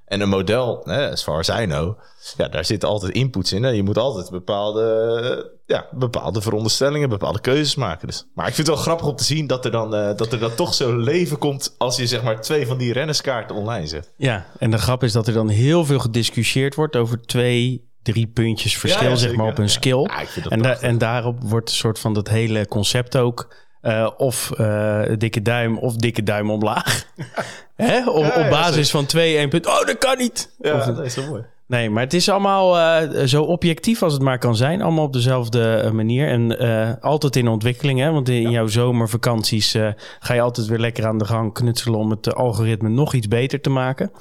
En 0.06 0.22
een 0.22 0.30
model, 0.30 0.82
hè, 0.84 1.12
as 1.12 1.24
far 1.24 1.38
as 1.38 1.50
I 1.50 1.66
know, 1.66 2.00
ja, 2.38 2.48
daar 2.48 2.66
zitten 2.66 2.90
altijd 2.90 3.14
inputs 3.14 3.54
in. 3.54 3.64
Hè. 3.64 3.70
Je 3.70 3.84
moet 3.84 3.98
altijd 3.98 4.30
bepaalde, 4.30 5.52
ja, 5.66 5.88
bepaalde 5.92 6.42
veronderstellingen, 6.42 7.10
bepaalde 7.10 7.42
keuzes 7.42 7.76
maken. 7.76 8.08
Dus. 8.08 8.28
Maar 8.34 8.48
ik 8.48 8.54
vind 8.54 8.68
het 8.68 8.76
wel 8.76 8.86
grappig 8.86 9.08
om 9.08 9.16
te 9.16 9.24
zien 9.24 9.48
dat 9.48 9.66
er 9.66 9.72
dan, 9.72 9.96
uh, 9.96 10.16
dat 10.16 10.32
er 10.32 10.40
dan 10.40 10.56
toch 10.56 10.74
zo 10.74 10.98
leven 10.98 11.38
komt 11.38 11.76
als 11.78 11.98
je 11.98 12.08
zeg 12.08 12.24
maar 12.24 12.42
twee 12.42 12.68
van 12.68 12.78
die 12.78 12.94
rennerskaarten 12.94 13.56
online 13.56 13.88
zet. 13.88 14.12
Ja, 14.18 14.46
en 14.60 14.72
de 14.72 14.78
grap 14.78 15.04
is 15.04 15.12
dat 15.12 15.28
er 15.28 15.34
dan 15.34 15.50
heel 15.50 15.86
veel 15.86 16.00
gediscussieerd 16.00 16.76
wordt 16.76 16.96
over 16.96 17.22
twee, 17.22 17.90
drie 18.02 18.28
puntjes 18.28 18.78
verschil, 18.78 19.04
ja, 19.04 19.10
ja, 19.10 19.16
zeg 19.16 19.36
maar, 19.36 19.48
op 19.48 19.58
een 19.58 19.70
skill. 19.70 20.10
en, 20.50 20.62
da 20.62 20.78
en 20.80 20.98
daarop 20.98 21.44
wordt 21.44 21.70
een 21.70 21.76
soort 21.76 22.00
van 22.00 22.14
dat 22.14 22.28
hele 22.28 22.68
concept 22.68 23.18
ook 23.18 23.65
uh, 23.86 24.10
of 24.18 24.52
uh, 24.60 25.02
dikke 25.18 25.42
duim 25.42 25.78
of 25.78 25.96
dikke 25.96 26.24
duim 26.24 26.52
omlaag. 26.52 27.06
Hè? 27.76 28.10
Op, 28.10 28.24
ja, 28.24 28.44
op 28.44 28.50
basis 28.50 28.92
van 28.92 29.06
2, 29.06 29.38
1 29.38 29.50
punt. 29.50 29.68
Oh, 29.68 29.86
dat 29.86 29.98
kan 29.98 30.18
niet. 30.18 30.56
Ja, 30.60 30.76
of, 30.76 30.86
dat 30.86 31.06
is 31.06 31.14
zo 31.14 31.28
mooi. 31.28 31.44
Nee, 31.68 31.90
maar 31.90 32.04
het 32.04 32.14
is 32.14 32.30
allemaal 32.30 32.78
uh, 32.78 33.24
zo 33.24 33.44
objectief 33.44 34.04
als 34.04 34.14
het 34.14 34.22
maar 34.22 34.38
kan 34.38 34.56
zijn. 34.56 34.82
Allemaal 34.82 35.06
op 35.06 35.14
dezelfde 35.14 35.92
manier. 35.94 36.28
En 36.28 36.60
altijd 37.02 37.36
in 37.36 37.48
ontwikkeling. 37.48 38.00
Hè? 38.00 38.12
Want 38.12 38.30
in 38.30 38.42
ja. 38.42 38.50
jouw 38.50 38.68
zomervakanties 38.68 39.72
ga 40.20 40.34
je 40.34 40.42
altijd 40.42 40.68
weer 40.68 40.80
lekker 40.80 41.06
aan 41.06 41.18
de 41.18 41.26
gang 41.26 41.54
knutselen... 41.54 42.00
om 42.00 42.10
het 42.10 42.36
algoritme 42.36 42.90
nog 42.90 43.14
iets 43.14 43.28
beter 43.28 43.62
te 43.62 43.70
maken. 43.70 44.12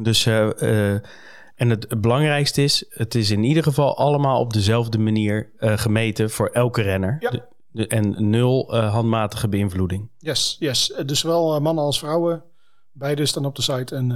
Dus... 0.00 0.26
En 0.26 1.70
het, 1.70 1.86
het, 1.88 2.00
belangrijkste 2.00 2.62
is, 2.62 2.84
het 2.88 3.14
is 3.14 3.30
in 3.30 3.44
ieder 3.44 3.62
geval 3.62 3.96
allemaal 3.96 4.40
op 4.40 4.52
dezelfde 4.52 4.98
manier 4.98 5.50
gemeten 5.58 6.30
voor 6.30 6.48
elke 6.48 6.82
renner. 6.82 7.16
Ja. 7.20 7.46
De, 7.76 7.86
en 7.86 8.30
nul 8.30 8.74
uh, 8.74 8.92
handmatige 8.92 9.48
beïnvloeding. 9.48 10.10
Yes, 10.18 10.56
yes. 10.58 10.92
Dus 11.06 11.20
zowel 11.20 11.60
mannen 11.60 11.84
als 11.84 11.98
vrouwen. 11.98 12.42
Beide 12.92 13.26
staan 13.26 13.44
op 13.44 13.54
de 13.54 13.62
site 13.62 13.94
en 13.94 14.10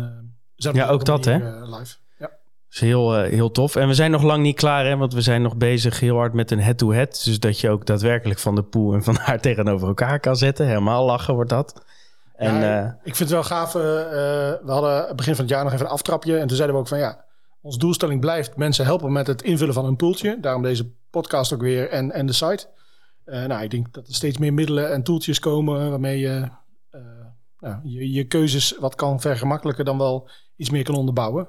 uh, 0.57 0.73
ja, 0.73 0.89
ook 0.89 1.05
dat, 1.05 1.25
hè? 1.25 1.65
Live. 1.65 1.97
Ja. 2.19 2.27
Dat 2.27 2.31
is 2.71 2.81
heel, 2.81 3.15
heel 3.15 3.51
tof. 3.51 3.77
En 3.77 3.89
we 3.89 3.95
zijn 3.95 4.11
nog 4.11 4.23
lang 4.23 4.43
niet 4.43 4.57
klaar, 4.57 4.87
hè? 4.87 4.97
Want 4.97 5.15
we 5.15 5.21
zijn 5.21 5.43
nog 5.43 5.57
bezig 5.57 6.01
heel 6.01 6.17
hard 6.17 6.33
met 6.33 6.51
een 6.51 6.61
head-to-head. 6.61 7.25
Dus 7.25 7.41
dat 7.41 7.61
je 7.61 7.71
ook 7.71 7.87
daadwerkelijk 7.87 8.41
van 8.41 8.55
de 8.55 8.63
pool 8.63 8.95
en 8.95 9.03
van 9.03 9.17
haar 9.25 9.41
tegenover 9.41 9.89
elkaar 9.89 10.21
kan 10.21 10.37
zetten. 10.37 10.67
Helemaal 10.67 11.05
lachen 11.05 11.35
wordt 11.35 11.51
dat. 11.51 11.83
En, 12.37 12.55
ja, 12.55 12.99
ik 13.03 13.17
vind 13.17 13.19
het 13.19 13.31
wel 13.31 13.43
gaaf. 13.43 13.73
we 13.73 14.61
hadden 14.67 15.17
begin 15.17 15.35
van 15.35 15.45
het 15.45 15.55
jaar 15.55 15.65
nog 15.65 15.73
even 15.73 15.87
een 15.87 15.93
aftrapje. 15.93 16.39
En 16.39 16.47
toen 16.47 16.57
zeiden 16.57 16.77
we 16.77 16.83
ook 16.83 16.89
van 16.89 16.99
ja, 16.99 17.25
onze 17.61 17.79
doelstelling 17.79 18.21
blijft 18.21 18.57
mensen 18.57 18.85
helpen 18.85 19.13
met 19.13 19.27
het 19.27 19.43
invullen 19.43 19.75
van 19.75 19.85
een 19.85 19.97
poeltje. 19.97 20.39
Daarom 20.41 20.63
deze 20.63 20.91
podcast 21.11 21.53
ook 21.53 21.61
weer 21.61 21.89
en, 21.89 22.13
en 22.13 22.27
de 22.27 22.33
site. 22.33 22.67
Uh, 23.31 23.45
nou, 23.45 23.63
ik 23.63 23.71
denk 23.71 23.93
dat 23.93 24.09
er 24.09 24.15
steeds 24.15 24.39
meer 24.39 24.55
middelen 24.55 24.93
en 24.93 25.03
toeltjes 25.03 25.39
komen 25.39 25.91
waarmee 25.91 26.19
je 26.19 26.49
uh, 26.95 27.01
nou, 27.59 27.81
je, 27.85 28.13
je, 28.13 28.25
keuzes 28.25 28.77
wat 28.79 28.95
kan 28.95 29.21
vergemakkelijker 29.21 29.85
dan 29.85 29.99
wel 29.99 30.31
iets 30.57 30.71
meer 30.71 30.85
kan 30.85 30.95
onderbouwen. 30.95 31.49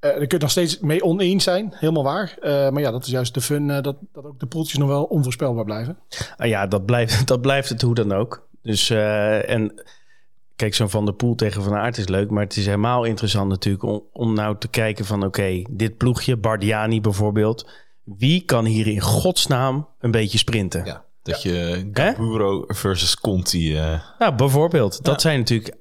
Uh, 0.00 0.10
daar 0.10 0.18
kun 0.18 0.28
je 0.28 0.38
nog 0.38 0.50
steeds 0.50 0.80
mee 0.80 1.04
oneens 1.04 1.44
zijn, 1.44 1.72
helemaal 1.74 2.02
waar. 2.02 2.36
maar 2.42 2.80
ja, 2.80 2.90
dat 2.90 3.04
is 3.04 3.10
juist 3.10 3.34
de 3.34 3.40
fun 3.40 3.66
dat, 3.66 3.96
dat 4.12 4.24
ook 4.24 4.40
de 4.40 4.46
poeltjes 4.46 4.78
nog 4.78 4.88
wel 4.88 5.04
onvoorspelbaar 5.04 5.64
blijven. 5.64 5.98
Ah 6.36 6.48
ja, 6.48 6.66
dat 6.66 6.84
blijft, 6.84 7.26
dat 7.28 7.40
blijft 7.40 7.68
het 7.68 7.82
hoe 7.82 7.94
dan 7.94 8.12
ook. 8.12 8.48
Dus 8.62 8.90
en 8.90 9.82
kijk, 10.56 10.74
zo'n 10.74 10.90
Van 10.90 11.04
der 11.04 11.14
Poel 11.14 11.34
tegen 11.34 11.62
Van 11.62 11.74
Aert 11.74 11.98
is 11.98 12.08
leuk, 12.08 12.30
maar 12.30 12.42
het 12.42 12.56
is 12.56 12.66
helemaal 12.66 13.04
interessant 13.04 13.48
natuurlijk 13.48 13.84
om, 13.84 14.02
om 14.12 14.34
nou 14.34 14.58
te 14.58 14.68
kijken 14.68 15.04
van 15.04 15.24
oké, 15.24 15.62
dit 15.70 15.96
ploegje, 15.96 16.36
Bardiani 16.36 17.00
bijvoorbeeld 17.00 17.83
wie 18.04 18.44
kan 18.44 18.64
hier 18.64 18.86
in 18.86 19.00
godsnaam 19.00 19.88
een 19.98 20.10
beetje 20.10 20.38
sprinten? 20.38 20.84
Ja, 20.84 21.04
dat 21.22 21.42
je 21.42 21.88
Gaburo 21.92 22.64
versus 22.66 23.16
Conti... 23.16 23.76
Uh... 23.76 24.00
Nou, 24.18 24.34
bijvoorbeeld. 24.34 25.04
Dat 25.04 25.20
zijn 25.20 25.38
natuurlijk 25.38 25.76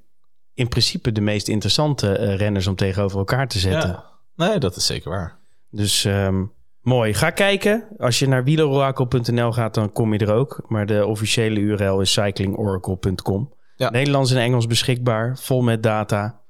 in 0.53 0.67
principe 0.67 1.11
de 1.11 1.21
meest 1.21 1.47
interessante 1.47 2.19
uh, 2.19 2.35
renners 2.35 2.67
om 2.67 2.75
tegenover 2.75 3.17
elkaar 3.17 3.47
te 3.47 3.59
zetten. 3.59 3.89
Ja. 3.89 4.05
Nee, 4.35 4.57
dat 4.57 4.75
is 4.75 4.85
zeker 4.85 5.09
waar. 5.09 5.39
Dus 5.69 6.03
um, 6.03 6.51
mooi. 6.81 7.13
Ga 7.13 7.29
kijken. 7.29 7.87
Als 7.97 8.19
je 8.19 8.27
naar 8.27 8.43
wielerorakel.nl 8.43 9.51
gaat, 9.51 9.73
dan 9.73 9.91
kom 9.91 10.13
je 10.13 10.19
er 10.19 10.33
ook. 10.33 10.61
Maar 10.67 10.85
de 10.85 11.05
officiële 11.05 11.59
URL 11.59 12.01
is 12.01 12.11
cyclingoracle.com. 12.11 13.53
Ja. 13.75 13.89
Nederlands 13.89 14.31
en 14.31 14.37
Engels 14.37 14.67
beschikbaar, 14.67 15.37
vol 15.37 15.61
met 15.61 15.83
data. 15.83 16.41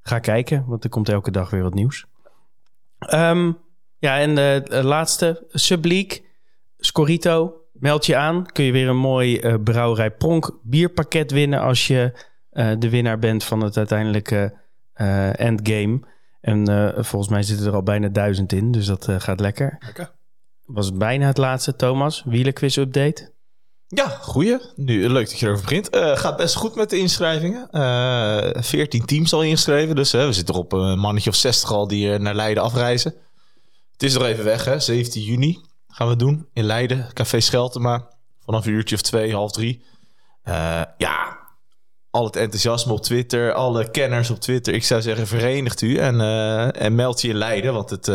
Ga 0.00 0.18
kijken, 0.18 0.64
want 0.66 0.84
er 0.84 0.90
komt 0.90 1.08
elke 1.08 1.30
dag 1.30 1.50
weer 1.50 1.62
wat 1.62 1.74
nieuws. 1.74 2.06
Um, 3.14 3.58
ja, 3.98 4.18
en 4.18 4.34
de, 4.34 4.62
de 4.64 4.84
laatste, 4.84 5.46
Subleak, 5.48 6.20
Scorito. 6.76 7.52
Meld 7.72 8.06
je 8.06 8.16
aan. 8.16 8.46
Kun 8.46 8.64
je 8.64 8.72
weer 8.72 8.88
een 8.88 8.96
mooi 8.96 9.40
uh, 9.40 9.54
Brouwerij 9.64 10.10
Pronk 10.10 10.58
bierpakket 10.62 11.30
winnen... 11.30 11.60
als 11.60 11.86
je 11.86 12.12
uh, 12.52 12.72
de 12.78 12.90
winnaar 12.90 13.18
bent 13.18 13.44
van 13.44 13.62
het 13.62 13.76
uiteindelijke 13.76 14.58
uh, 14.94 15.40
endgame. 15.40 16.16
En 16.40 16.66
volgens 17.04 17.28
mij 17.30 17.42
zitten 17.42 17.66
er 17.66 17.74
al 17.74 17.82
bijna 17.82 18.08
duizend 18.08 18.52
in, 18.52 18.70
dus 18.70 18.86
dat 18.86 19.08
gaat 19.18 19.40
lekker. 19.40 19.76
Lekker. 19.80 20.14
Was 20.64 20.92
bijna 20.92 21.26
het 21.26 21.36
laatste, 21.36 21.76
Thomas. 21.76 22.22
Wielerquiz 22.26 22.76
update. 22.76 23.32
Ja, 23.86 24.08
goeie. 24.08 24.58
Nu, 24.74 25.08
leuk 25.08 25.28
dat 25.28 25.38
je 25.38 25.46
erover 25.46 25.64
begint. 25.64 25.94
Uh, 25.94 26.16
gaat 26.16 26.36
best 26.36 26.54
goed 26.54 26.74
met 26.74 26.90
de 26.90 26.98
inschrijvingen. 26.98 27.68
Uh, 27.72 28.62
14 28.62 29.04
teams 29.04 29.32
al 29.32 29.42
ingeschreven. 29.42 29.96
Dus 29.96 30.14
uh, 30.14 30.26
we 30.26 30.32
zitten 30.32 30.54
op 30.54 30.72
een 30.72 30.98
mannetje 30.98 31.30
of 31.30 31.36
60 31.36 31.72
al 31.72 31.88
die 31.88 32.18
naar 32.18 32.34
Leiden 32.34 32.62
afreizen. 32.62 33.14
Het 33.98 34.08
is 34.08 34.14
nog 34.14 34.22
even 34.22 34.44
weg, 34.44 34.64
hè? 34.64 34.80
17 34.80 35.22
juni 35.22 35.60
gaan 35.88 36.08
we 36.08 36.16
doen 36.16 36.48
in 36.52 36.64
Leiden. 36.64 37.06
Café 37.12 37.40
Scheltema. 37.40 38.08
Vanaf 38.44 38.66
een 38.66 38.72
uurtje 38.72 38.94
of 38.94 39.02
twee, 39.02 39.32
half 39.32 39.52
drie. 39.52 39.82
Uh, 40.44 40.82
ja, 40.98 41.38
al 42.10 42.24
het 42.24 42.36
enthousiasme 42.36 42.92
op 42.92 43.02
Twitter. 43.02 43.52
Alle 43.52 43.90
kenners 43.90 44.30
op 44.30 44.40
Twitter. 44.40 44.74
Ik 44.74 44.84
zou 44.84 45.02
zeggen, 45.02 45.26
verenigt 45.26 45.80
u 45.80 45.96
en, 45.96 46.14
uh, 46.14 46.82
en 46.82 46.94
meld 46.94 47.20
je 47.20 47.28
in 47.28 47.36
Leiden. 47.36 47.72
Want 47.72 47.90
het, 47.90 48.08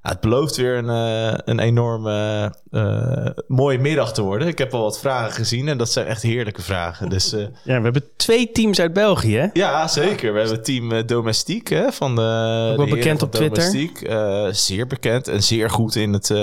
het 0.00 0.20
belooft 0.20 0.56
weer 0.56 0.76
een, 0.76 0.84
uh, 1.30 1.38
een 1.44 1.58
enorme 1.58 2.52
uh, 2.70 3.26
mooie 3.46 3.78
middag 3.78 4.12
te 4.12 4.22
worden. 4.22 4.48
Ik 4.48 4.58
heb 4.58 4.74
al 4.74 4.82
wat 4.82 5.00
vragen 5.00 5.32
gezien 5.32 5.68
en 5.68 5.78
dat 5.78 5.90
zijn 5.90 6.06
echt 6.06 6.22
heerlijke 6.22 6.62
vragen. 6.62 7.08
Dus, 7.08 7.32
uh, 7.32 7.40
ja, 7.40 7.76
we 7.76 7.82
hebben 7.82 8.04
twee 8.16 8.52
teams 8.52 8.80
uit 8.80 8.92
België, 8.92 9.36
hè? 9.36 9.46
Ja, 9.52 9.88
zeker. 9.88 10.32
We 10.32 10.38
hebben 10.38 10.62
team 10.62 11.06
Domestiek 11.06 11.68
hè, 11.68 11.92
van 11.92 12.14
de. 12.14 12.68
Ook 12.70 12.76
wel 12.76 12.96
bekend 12.96 13.22
op 13.22 13.32
Twitter. 13.32 14.54
zeer 14.54 14.86
bekend 14.86 15.28
en 15.28 15.42
zeer 15.42 15.70
goed 15.70 15.94
in 15.94 16.12
het 16.12 16.34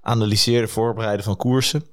analyseren, 0.00 0.68
voorbereiden 0.68 1.24
van 1.24 1.36
koersen. 1.36 1.84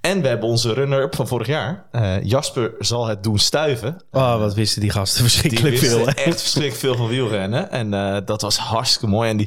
En 0.00 0.22
we 0.22 0.28
hebben 0.28 0.48
onze 0.48 0.72
runner-up 0.72 1.14
van 1.14 1.28
vorig 1.28 1.46
jaar. 1.46 1.86
Uh, 1.92 2.22
Jasper 2.22 2.74
zal 2.78 3.06
het 3.06 3.22
doen 3.22 3.38
stuiven. 3.38 4.04
Oh, 4.10 4.38
wat 4.38 4.54
wisten 4.54 4.80
die 4.80 4.90
gasten 4.90 5.22
verschrikkelijk 5.22 5.80
die 5.80 5.88
veel. 5.88 6.06
Echt 6.06 6.40
verschrikkelijk 6.40 6.80
veel 6.80 6.96
van 6.96 7.08
wielrennen. 7.08 7.70
En 7.70 7.92
uh, 7.92 8.16
dat 8.24 8.42
was 8.42 8.58
hartstikke 8.58 9.06
mooi. 9.06 9.30
En 9.30 9.36
die, 9.36 9.46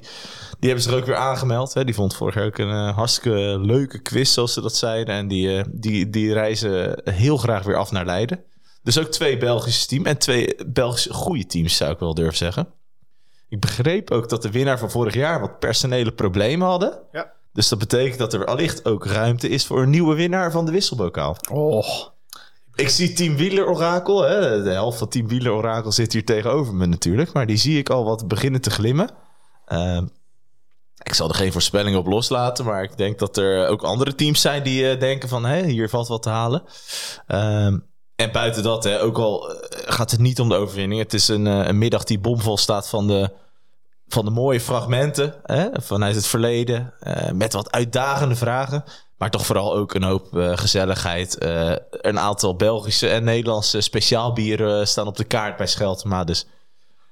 die 0.59 0.69
hebben 0.69 0.81
zich 0.81 0.91
er 0.91 0.97
ook 0.97 1.05
weer 1.05 1.15
aangemeld. 1.15 1.73
Hè. 1.73 1.85
Die 1.85 1.93
vond 1.93 2.15
vorig 2.15 2.35
jaar 2.35 2.45
ook 2.45 2.57
een 2.57 2.69
uh, 2.69 2.95
hartstikke 2.95 3.59
leuke 3.59 4.01
quiz, 4.01 4.33
zoals 4.33 4.53
ze 4.53 4.61
dat 4.61 4.75
zeiden. 4.75 5.15
En 5.15 5.27
die, 5.27 5.63
die, 5.71 6.09
die 6.09 6.33
reizen 6.33 7.01
heel 7.03 7.37
graag 7.37 7.63
weer 7.63 7.77
af 7.77 7.91
naar 7.91 8.05
Leiden. 8.05 8.43
Dus 8.83 8.99
ook 8.99 9.07
twee 9.07 9.37
Belgische 9.37 9.87
teams. 9.87 10.05
En 10.05 10.17
twee 10.17 10.55
Belgische 10.67 11.13
goede 11.13 11.45
teams, 11.45 11.77
zou 11.77 11.91
ik 11.91 11.99
wel 11.99 12.13
durven 12.13 12.37
zeggen. 12.37 12.67
Ik 13.49 13.59
begreep 13.59 14.11
ook 14.11 14.29
dat 14.29 14.41
de 14.41 14.51
winnaar 14.51 14.79
van 14.79 14.91
vorig 14.91 15.13
jaar 15.13 15.39
wat 15.39 15.59
personele 15.59 16.11
problemen 16.11 16.67
hadden. 16.67 16.99
Ja. 17.11 17.33
Dus 17.55 17.69
dat 17.69 17.79
betekent 17.79 18.17
dat 18.17 18.33
er 18.33 18.45
allicht 18.45 18.85
ook 18.85 19.05
ruimte 19.05 19.49
is 19.49 19.65
voor 19.65 19.81
een 19.81 19.89
nieuwe 19.89 20.15
winnaar 20.15 20.51
van 20.51 20.65
de 20.65 20.71
wisselbokaal. 20.71 21.37
Oh. 21.51 21.85
Ik 22.73 22.89
zie 22.89 23.13
Team 23.13 23.35
Wieler 23.35 23.67
Orakel. 23.67 24.21
Hè? 24.21 24.63
De 24.63 24.69
helft 24.69 24.97
van 24.97 25.07
Team 25.07 25.27
Wieler 25.27 25.51
Orakel 25.51 25.91
zit 25.91 26.13
hier 26.13 26.25
tegenover 26.25 26.73
me 26.73 26.85
natuurlijk. 26.85 27.33
Maar 27.33 27.45
die 27.45 27.57
zie 27.57 27.77
ik 27.77 27.89
al 27.89 28.03
wat 28.03 28.27
beginnen 28.27 28.61
te 28.61 28.69
glimmen. 28.69 29.09
Uh, 29.67 30.01
ik 31.03 31.13
zal 31.13 31.29
er 31.29 31.35
geen 31.35 31.51
voorspelling 31.51 31.97
op 31.97 32.07
loslaten. 32.07 32.65
Maar 32.65 32.83
ik 32.83 32.97
denk 32.97 33.19
dat 33.19 33.37
er 33.37 33.67
ook 33.67 33.83
andere 33.83 34.15
teams 34.15 34.41
zijn 34.41 34.63
die 34.63 34.93
uh, 34.93 34.99
denken 34.99 35.29
van... 35.29 35.45
Hé, 35.45 35.65
hier 35.65 35.89
valt 35.89 36.07
wat 36.07 36.23
te 36.23 36.29
halen. 36.29 36.63
Uh, 37.27 37.65
en 38.15 38.31
buiten 38.31 38.63
dat, 38.63 38.83
hè, 38.83 39.01
ook 39.01 39.17
al 39.17 39.53
eh, 39.53 39.93
gaat 39.93 40.11
het 40.11 40.19
niet 40.19 40.39
om 40.39 40.49
de 40.49 40.55
overwinning. 40.55 41.01
Het 41.01 41.13
is 41.13 41.27
een, 41.27 41.45
een 41.45 41.77
middag 41.77 42.03
die 42.03 42.19
bomvol 42.19 42.57
staat 42.57 42.89
van 42.89 43.07
de 43.07 43.31
van 44.07 44.25
de 44.25 44.31
mooie 44.31 44.59
fragmenten 44.59 45.35
hè, 45.43 45.67
vanuit 45.73 46.15
het 46.15 46.27
verleden. 46.27 46.93
Uh, 47.03 47.31
met 47.31 47.53
wat 47.53 47.71
uitdagende 47.71 48.35
vragen. 48.35 48.83
Maar 49.17 49.29
toch 49.29 49.45
vooral 49.45 49.75
ook 49.75 49.93
een 49.93 50.03
hoop 50.03 50.27
uh, 50.33 50.57
gezelligheid. 50.57 51.43
Uh, 51.43 51.75
een 51.89 52.19
aantal 52.19 52.55
Belgische 52.55 53.09
en 53.09 53.23
Nederlandse 53.23 53.81
speciaalbieren 53.81 54.87
staan 54.87 55.07
op 55.07 55.17
de 55.17 55.23
kaart 55.23 55.57
bij 55.57 55.67
Scheltema. 55.67 56.23
Dus 56.23 56.47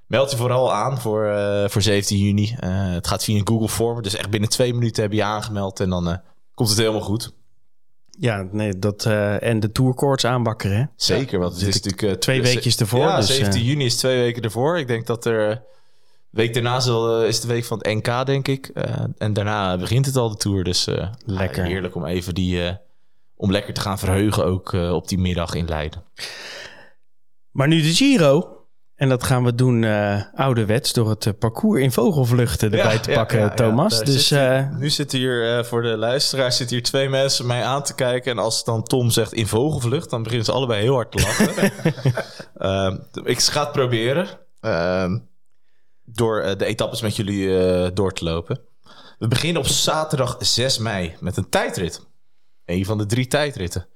meld 0.07 0.31
je 0.31 0.37
vooral 0.37 0.73
aan 0.73 1.01
voor, 1.01 1.35
voor 1.69 1.81
17 1.81 2.17
juni. 2.17 2.55
het 2.59 3.07
gaat 3.07 3.23
via 3.23 3.37
een 3.37 3.47
Google 3.47 3.69
Form. 3.69 4.01
Dus 4.01 4.15
echt 4.15 4.29
binnen 4.29 4.49
twee 4.49 4.73
minuten 4.73 5.03
heb 5.03 5.11
je 5.11 5.17
je 5.17 5.23
aangemeld. 5.23 5.79
En 5.79 5.89
dan 5.89 6.21
komt 6.53 6.69
het 6.69 6.77
helemaal 6.77 7.01
goed. 7.01 7.33
Ja, 8.19 8.47
nee, 8.51 8.79
dat, 8.79 9.05
en 9.39 9.59
de 9.59 9.71
tourkoorts 9.71 10.25
aanbakken, 10.25 10.75
hè? 10.75 10.83
Zeker, 10.95 11.39
want 11.39 11.53
het 11.53 11.67
is 11.67 11.81
natuurlijk... 11.81 12.21
twee 12.21 12.41
weekjes 12.41 12.77
ervoor. 12.77 12.99
Ja, 12.99 13.17
dus, 13.17 13.35
17 13.35 13.63
juni 13.63 13.85
is 13.85 13.95
twee 13.95 14.19
weken 14.19 14.43
ervoor. 14.43 14.79
Ik 14.79 14.87
denk 14.87 15.07
dat 15.07 15.25
er 15.25 15.63
week 16.37 16.53
daarna 16.53 16.79
zal, 16.79 17.23
is 17.23 17.41
de 17.41 17.47
week 17.47 17.65
van 17.65 17.77
het 17.77 17.87
NK, 17.87 18.25
denk 18.25 18.47
ik. 18.47 18.67
en 19.17 19.33
daarna 19.33 19.77
begint 19.77 20.05
het 20.05 20.15
al 20.15 20.29
de 20.29 20.37
Tour. 20.37 20.63
Dus 20.63 20.87
lekker. 21.25 21.65
heerlijk 21.65 21.95
om 21.95 22.05
even 22.05 22.33
die... 22.35 22.77
om 23.35 23.51
lekker 23.51 23.73
te 23.73 23.81
gaan 23.81 23.99
verheugen 23.99 24.45
ook 24.45 24.73
op 24.73 25.07
die 25.07 25.17
middag 25.17 25.53
in 25.53 25.67
Leiden. 25.67 26.03
Maar 27.51 27.67
nu 27.67 27.81
de 27.81 27.93
Giro. 27.93 28.57
En 28.95 29.09
dat 29.09 29.23
gaan 29.23 29.43
we 29.43 29.55
doen 29.55 29.81
uh, 29.81 30.21
ouderwets 30.35 30.93
door 30.93 31.09
het 31.09 31.39
parcours 31.39 31.81
in 31.81 31.91
vogelvluchten 31.91 32.71
erbij 32.71 32.99
te 32.99 33.11
pakken, 33.11 33.55
Thomas. 33.55 34.03
dus, 34.03 34.27
zit 34.27 34.39
hier, 34.39 34.71
uh, 34.71 34.77
nu 34.77 34.89
zitten 34.89 35.19
hier 35.19 35.65
voor 35.65 35.81
de 35.81 35.97
luisteraars 35.97 36.57
zitten 36.57 36.75
hier 36.75 36.85
twee 36.85 37.09
mensen 37.09 37.45
mij 37.45 37.63
aan 37.63 37.83
te 37.83 37.95
kijken. 37.95 38.31
En 38.31 38.37
als 38.37 38.63
dan 38.63 38.83
Tom 38.83 39.09
zegt 39.09 39.33
in 39.33 39.47
vogelvlucht, 39.47 40.09
dan 40.09 40.23
beginnen 40.23 40.45
ze 40.45 40.51
allebei 40.51 40.81
heel 40.81 40.93
hard 40.93 41.11
te 41.11 41.21
lachen. 41.21 41.71
Ehm, 42.57 42.97
ik 43.23 43.39
ga 43.39 43.61
het 43.61 43.71
proberen 43.71 44.27
ehm, 44.59 45.17
door 46.05 46.57
de 46.57 46.65
etappes 46.65 47.01
met 47.01 47.15
jullie 47.15 47.93
door 47.93 48.13
te 48.13 48.23
lopen. 48.23 48.61
We 49.19 49.27
beginnen 49.27 49.61
op 49.61 49.67
zaterdag 49.67 50.35
6 50.39 50.77
mei 50.77 51.15
met 51.19 51.37
een 51.37 51.49
tijdrit. 51.49 52.07
Een 52.65 52.85
van 52.85 52.97
de 52.97 53.05
drie 53.05 53.27
tijdritten. 53.27 53.87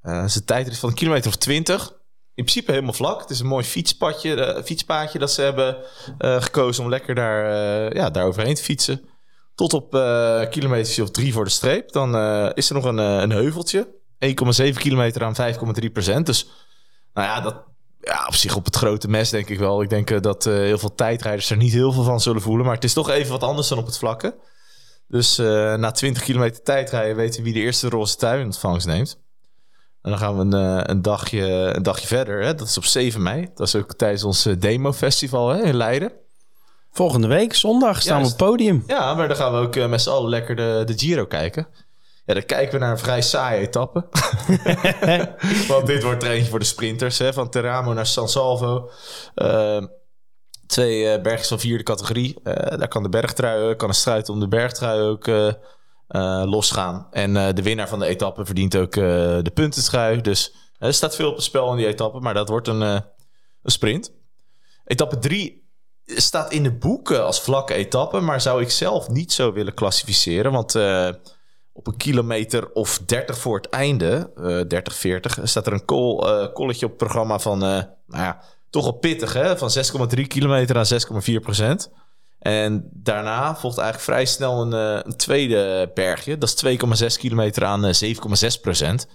Het 0.00 0.24
is 0.24 0.36
een 0.36 0.44
tijdrit 0.44 0.78
van 0.78 0.88
een 0.88 0.94
kilometer 0.94 1.28
of 1.30 1.36
20 1.36 1.98
in 2.34 2.46
principe 2.46 2.70
helemaal 2.70 2.92
vlak. 2.92 3.20
Het 3.20 3.30
is 3.30 3.40
een 3.40 3.46
mooi 3.46 3.64
fietspadje, 3.64 4.62
fietspaadje 4.64 5.18
dat 5.18 5.32
ze 5.32 5.42
hebben 5.42 5.76
gekozen 6.18 6.84
om 6.84 6.90
lekker 6.90 7.14
daar, 7.14 7.94
ja, 7.94 8.10
daar 8.10 8.24
overheen 8.24 8.54
te 8.54 8.62
fietsen. 8.62 9.08
Tot 9.54 9.72
op 9.72 9.90
kilometers 10.50 10.98
of 10.98 11.10
drie 11.10 11.32
voor 11.32 11.44
de 11.44 11.50
streep. 11.50 11.92
Dan 11.92 12.16
is 12.54 12.68
er 12.68 12.74
nog 12.74 12.84
een, 12.84 12.98
een 12.98 13.30
heuveltje. 13.30 13.98
1,7 14.26 14.72
kilometer 14.72 15.24
aan 15.24 15.54
5,3 15.84 15.92
procent. 15.92 16.26
Dus 16.26 16.46
nou 17.14 17.26
ja, 17.26 17.40
dat, 17.40 17.64
ja, 18.00 18.26
op 18.26 18.34
zich 18.34 18.56
op 18.56 18.64
het 18.64 18.76
grote 18.76 19.08
mes 19.08 19.30
denk 19.30 19.48
ik 19.48 19.58
wel. 19.58 19.82
Ik 19.82 19.88
denk 19.90 20.22
dat 20.22 20.44
heel 20.44 20.78
veel 20.78 20.94
tijdrijders 20.94 21.50
er 21.50 21.56
niet 21.56 21.72
heel 21.72 21.92
veel 21.92 22.02
van 22.02 22.20
zullen 22.20 22.42
voelen. 22.42 22.64
Maar 22.64 22.74
het 22.74 22.84
is 22.84 22.92
toch 22.92 23.10
even 23.10 23.30
wat 23.30 23.42
anders 23.42 23.68
dan 23.68 23.78
op 23.78 23.86
het 23.86 23.98
vlakke. 23.98 24.34
Dus 25.08 25.36
na 25.76 25.90
20 25.90 26.22
kilometer 26.22 26.62
tijdrijden 26.62 27.16
weten 27.16 27.38
we 27.38 27.44
wie 27.44 27.52
de 27.52 27.60
eerste 27.60 27.88
roze 27.88 28.16
tuin 28.16 28.40
in 28.40 28.46
ontvangst 28.46 28.86
neemt. 28.86 29.18
En 30.02 30.10
dan 30.10 30.18
gaan 30.18 30.36
we 30.36 30.56
een, 30.56 30.78
eh, 30.78 30.82
een, 30.82 31.02
dagje, 31.02 31.46
een 31.76 31.82
dagje 31.82 32.06
verder. 32.06 32.42
Hè? 32.42 32.54
Dat 32.54 32.68
is 32.68 32.76
op 32.76 32.84
7 32.84 33.22
mei. 33.22 33.48
Dat 33.54 33.66
is 33.66 33.76
ook 33.76 33.94
tijdens 33.94 34.24
ons 34.24 34.46
eh, 34.46 34.54
demo-festival 34.58 35.48
hè, 35.48 35.62
in 35.62 35.76
Leiden. 35.76 36.12
Volgende 36.92 37.26
week, 37.26 37.54
zondag, 37.54 38.02
staan 38.02 38.18
we 38.18 38.24
op 38.24 38.28
het 38.28 38.36
podium. 38.36 38.84
Ja, 38.86 39.14
maar 39.14 39.28
dan 39.28 39.36
gaan 39.36 39.52
we 39.52 39.58
ook 39.58 39.88
met 39.88 40.02
z'n 40.02 40.10
allen 40.10 40.30
lekker 40.30 40.56
de, 40.56 40.82
de 40.86 40.98
Giro 40.98 41.26
kijken. 41.26 41.66
Ja, 42.30 42.36
dan 42.36 42.46
kijken 42.46 42.72
we 42.72 42.84
naar 42.84 42.90
een 42.90 42.98
vrij 42.98 43.22
saaie 43.22 43.60
etappe. 43.60 44.06
Want 45.68 45.86
dit 45.86 46.02
wordt 46.02 46.22
er 46.22 46.30
eentje 46.30 46.50
voor 46.50 46.58
de 46.58 46.64
sprinters. 46.64 47.18
Hè? 47.18 47.32
Van 47.32 47.50
Teramo 47.50 47.92
naar 47.92 48.06
San 48.06 48.28
Salvo. 48.28 48.90
Uh, 49.34 49.82
twee 50.66 51.16
uh, 51.16 51.22
bergjes 51.22 51.48
van 51.48 51.60
vierde 51.60 51.82
categorie. 51.82 52.40
daar 52.42 52.88
kan 52.88 53.02
de 53.02 53.08
bergtrui, 53.08 53.74
kan 53.74 53.88
een 53.88 53.94
strijd 53.94 54.28
om 54.28 54.40
de 54.40 54.48
bergtrui 54.48 55.02
ook 55.02 55.26
uh, 55.26 55.52
losgaan. 56.44 57.06
En 57.10 57.54
de 57.54 57.62
winnaar 57.62 57.88
van 57.88 57.98
de 57.98 58.06
etappe 58.06 58.44
verdient 58.44 58.76
ook 58.76 58.92
de 58.92 59.50
puntentrui. 59.54 60.20
Dus 60.20 60.54
er 60.78 60.94
staat 60.94 61.16
veel 61.16 61.28
op 61.28 61.34
het 61.34 61.44
spel 61.44 61.70
in 61.70 61.76
die 61.76 61.86
etappe, 61.86 62.20
maar 62.20 62.34
dat 62.34 62.48
wordt 62.48 62.68
een, 62.68 62.80
een 62.80 63.04
sprint. 63.62 64.12
Etappe 64.84 65.18
3 65.18 65.68
staat 66.04 66.52
in 66.52 66.62
de 66.62 66.72
boeken 66.72 67.24
als 67.24 67.40
vlakke 67.40 67.74
etappe, 67.74 68.20
maar 68.20 68.40
zou 68.40 68.62
ik 68.62 68.70
zelf 68.70 69.08
niet 69.08 69.32
zo 69.32 69.52
willen 69.52 69.74
klassificeren. 69.74 70.52
Want 70.52 70.74
op 71.80 71.86
een 71.86 71.96
kilometer 71.96 72.72
of 72.72 73.00
30 73.06 73.38
voor 73.38 73.56
het 73.56 73.68
einde, 73.68 74.30
30, 74.68 74.94
40, 74.94 75.38
staat 75.42 75.66
er 75.66 75.72
een 75.72 75.84
call, 75.84 76.52
colletje 76.52 76.86
op 76.86 76.90
het 76.92 77.00
programma 77.00 77.38
van, 77.38 77.58
nou 77.58 77.86
ja, 78.06 78.42
toch 78.70 78.84
al 78.84 78.92
pittig 78.92 79.32
hè, 79.32 79.58
van 79.58 79.70
6,3 80.16 80.22
kilometer 80.26 80.76
aan 80.76 80.86
6,4 81.34 81.34
procent. 81.40 81.90
En 82.40 82.88
daarna 82.92 83.56
volgt 83.56 83.78
eigenlijk 83.78 84.10
vrij 84.10 84.24
snel 84.24 84.62
een, 84.62 84.72
eh, 84.72 85.04
een 85.04 85.16
tweede 85.16 85.90
bergje. 85.94 86.38
Dat 86.38 86.48
is 86.48 86.54
2,6 86.54 87.18
kilometer 87.18 87.64
aan 87.64 87.94
7,6 87.94 88.56
eh, 88.56 88.62
procent. 88.62 89.06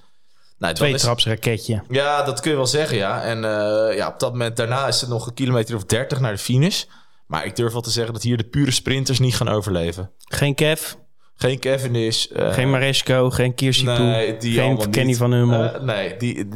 Nou, 0.58 0.74
Twee 0.74 0.96
traps 0.96 1.26
raketje. 1.26 1.84
Ja, 1.90 2.24
dat 2.24 2.40
kun 2.40 2.52
je 2.52 2.58
wel 2.58 2.68
zeggen, 2.68 2.98
ja. 2.98 3.24
En 3.24 3.38
uh, 3.38 3.98
ja, 3.98 4.08
op 4.08 4.20
dat 4.20 4.32
moment 4.32 4.58
daarna 4.58 4.88
is 4.88 5.02
het 5.02 5.10
nog 5.10 5.28
een 5.28 5.34
kilometer 5.34 5.76
of 5.76 5.84
30 5.84 6.20
naar 6.20 6.32
de 6.32 6.38
finish. 6.38 6.84
Maar 7.28 7.46
ik 7.46 7.56
durf 7.56 7.72
wel 7.72 7.82
te 7.82 7.90
zeggen 7.90 8.14
dat 8.14 8.24
hier 8.24 8.38
de 8.38 8.44
pure 8.44 8.72
sprinters 8.72 9.20
niet 9.20 9.36
gaan 9.36 9.50
overleven. 9.50 10.12
Geen 10.18 10.56
Kev? 10.56 10.94
Geen 11.36 11.60
Cavendish. 11.60 12.28
Uh, 12.32 12.54
geen 12.54 12.70
Maresco, 12.70 13.30
geen 13.30 13.56
Kirsipoe, 13.56 14.00
nee, 14.00 14.36
geen 14.40 14.90
Kenny 14.90 15.16
van 15.16 15.32
Hummel. 15.32 15.82
nee, 15.82 16.18
die, 16.18 16.48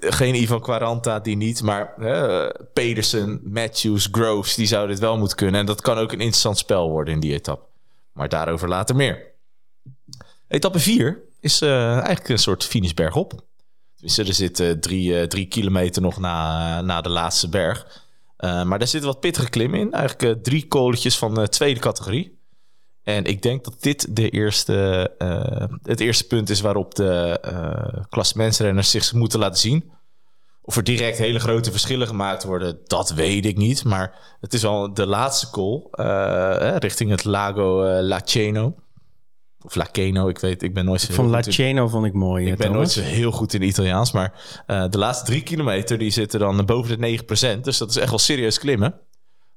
geen 0.00 0.34
Ivan 0.34 0.60
Quaranta, 0.60 1.20
die 1.20 1.36
niet. 1.36 1.62
Maar 1.62 1.94
uh, 1.98 2.48
Pedersen, 2.72 3.40
Matthews, 3.44 4.08
Groves, 4.12 4.54
die 4.54 4.66
zouden 4.66 4.90
dit 4.90 5.04
wel 5.04 5.18
moeten 5.18 5.36
kunnen. 5.36 5.60
En 5.60 5.66
dat 5.66 5.80
kan 5.80 5.98
ook 5.98 6.12
een 6.12 6.20
interessant 6.20 6.58
spel 6.58 6.90
worden 6.90 7.14
in 7.14 7.20
die 7.20 7.32
etappe. 7.32 7.64
Maar 8.12 8.28
daarover 8.28 8.68
later 8.68 8.96
meer. 8.96 9.34
Etappe 10.48 10.78
4 10.78 11.22
is 11.40 11.62
uh, 11.62 11.92
eigenlijk 11.92 12.28
een 12.28 12.38
soort 12.38 12.64
finish 12.64 12.92
bergop. 12.92 13.44
Dus 14.00 14.18
er 14.18 14.34
zitten 14.34 14.80
drie, 14.80 15.26
drie 15.26 15.46
kilometer 15.46 16.02
nog 16.02 16.18
na, 16.18 16.80
na 16.80 17.00
de 17.00 17.08
laatste 17.08 17.48
berg. 17.48 18.04
maar 18.40 18.78
daar 18.78 18.88
zitten 18.88 19.10
wat 19.10 19.20
pittige 19.20 19.48
klimmen 19.48 19.80
in. 19.80 19.92
Eigenlijk 19.92 20.42
drie 20.44 20.66
koletjes 20.66 21.18
van 21.18 21.34
de 21.34 21.48
tweede 21.48 21.80
categorie. 21.80 22.35
En 23.06 23.24
ik 23.24 23.42
denk 23.42 23.64
dat 23.64 23.76
dit 23.80 24.16
de 24.16 24.30
eerste, 24.30 25.10
uh, 25.18 25.76
het 25.82 26.00
eerste 26.00 26.26
punt 26.26 26.50
is 26.50 26.60
waarop 26.60 26.94
de 26.94 27.40
uh, 27.44 28.04
klassementsrenners 28.08 28.90
zich 28.90 29.12
moeten 29.12 29.38
laten 29.38 29.58
zien. 29.58 29.90
Of 30.62 30.76
er 30.76 30.84
direct 30.84 31.18
hele 31.18 31.38
grote 31.38 31.70
verschillen 31.70 32.06
gemaakt 32.06 32.44
worden, 32.44 32.78
dat 32.84 33.10
weet 33.10 33.46
ik 33.46 33.56
niet. 33.56 33.84
Maar 33.84 34.36
het 34.40 34.54
is 34.54 34.64
al 34.64 34.94
de 34.94 35.06
laatste 35.06 35.50
call 35.50 35.86
uh, 35.92 36.76
richting 36.78 37.10
het 37.10 37.24
Lago 37.24 38.00
Laceno. 38.00 38.74
Of 39.60 39.74
Laceno, 39.74 40.28
ik 40.28 40.38
weet, 40.38 40.62
ik 40.62 40.74
ben 40.74 40.84
nooit 40.84 41.00
zo 41.00 41.12
Van 41.12 41.28
Laceno 41.28 41.88
vond 41.88 42.06
ik 42.06 42.12
mooi. 42.12 42.50
Ik 42.50 42.56
ben 42.56 42.72
nooit 42.72 42.90
zo 42.90 43.00
heel 43.00 43.30
goed 43.30 43.54
in 43.54 43.62
Italiaans. 43.62 44.12
Maar 44.12 44.32
de 44.66 44.98
laatste 44.98 45.24
drie 45.24 45.42
kilometer, 45.42 45.98
die 45.98 46.10
zitten 46.10 46.40
dan 46.40 46.64
boven 46.64 47.00
de 47.00 47.20
9%. 47.58 47.60
Dus 47.60 47.78
dat 47.78 47.90
is 47.90 47.96
echt 47.96 48.10
wel 48.10 48.18
serieus 48.18 48.58
klimmen. 48.58 49.00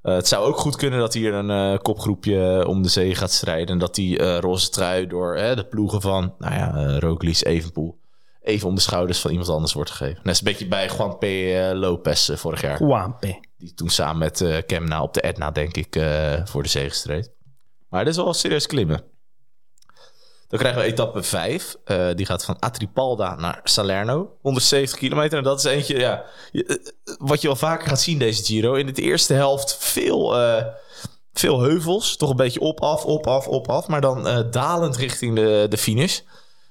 Uh, 0.03 0.15
het 0.15 0.27
zou 0.27 0.45
ook 0.45 0.57
goed 0.57 0.75
kunnen 0.75 0.99
dat 0.99 1.13
hier 1.13 1.33
een 1.33 1.49
uh, 1.73 1.77
kopgroepje 1.77 2.67
om 2.67 2.81
de 2.81 2.89
zee 2.89 3.15
gaat 3.15 3.31
strijden. 3.31 3.67
En 3.67 3.77
dat 3.77 3.95
die 3.95 4.19
uh, 4.19 4.37
roze 4.37 4.69
trui 4.69 5.07
door 5.07 5.35
de 5.35 5.65
ploegen 5.69 6.01
van, 6.01 6.33
nou 6.37 6.53
ja, 6.53 6.99
Roglic, 6.99 7.45
Evenpoel... 7.45 7.99
even 8.41 8.67
om 8.67 8.75
de 8.75 8.81
schouders 8.81 9.19
van 9.19 9.31
iemand 9.31 9.49
anders 9.49 9.73
wordt 9.73 9.91
gegeven. 9.91 10.21
Net 10.23 10.37
een 10.37 10.43
beetje 10.43 10.67
bij 10.67 10.89
Juan 10.97 11.17
P. 11.17 11.23
Lopez 11.75 12.31
vorig 12.33 12.61
jaar. 12.61 12.79
Juan 12.83 13.15
P. 13.15 13.25
Die 13.57 13.73
toen 13.73 13.89
samen 13.89 14.17
met 14.17 14.63
Kemna 14.65 15.01
op 15.01 15.13
de 15.13 15.21
Etna, 15.21 15.51
denk 15.51 15.77
ik, 15.77 15.99
voor 16.43 16.63
de 16.63 16.69
zee 16.69 16.89
gestreed. 16.89 17.31
Maar 17.89 18.03
dit 18.03 18.13
is 18.13 18.23
wel 18.23 18.33
serieus 18.33 18.67
klimmen. 18.67 19.03
Dan 20.49 20.59
krijgen 20.59 20.81
we 20.81 20.87
etappe 20.87 21.23
5. 21.23 21.75
Uh, 21.85 22.09
eh, 22.09 22.17
die 22.17 22.25
gaat 22.25 22.45
van 22.45 22.59
Atripalda 22.59 23.35
naar 23.35 23.59
Salerno. 23.63 24.37
170 24.41 24.99
kilometer. 24.99 25.37
En 25.37 25.43
dat 25.43 25.59
is 25.59 25.63
eentje, 25.63 25.99
ja, 25.99 26.23
eh, 26.51 26.75
wat 27.17 27.41
je 27.41 27.47
wel 27.47 27.55
vaker 27.55 27.87
gaat 27.87 28.01
zien 28.01 28.19
deze 28.19 28.43
Giro. 28.43 28.73
In 28.73 28.85
de 28.85 29.01
eerste 29.01 29.33
helft 29.33 29.77
veel, 29.79 30.35
veel 31.33 31.61
heuvels. 31.61 32.17
Toch 32.17 32.29
een 32.29 32.35
beetje 32.35 32.59
op, 32.59 32.79
af, 32.79 33.05
op, 33.05 33.27
af, 33.27 33.47
op, 33.47 33.69
af. 33.69 33.87
Maar 33.87 34.01
dan 34.01 34.47
dalend 34.51 34.97
richting 34.97 35.35
de, 35.35 35.65
de 35.69 35.77
finish. 35.77 36.19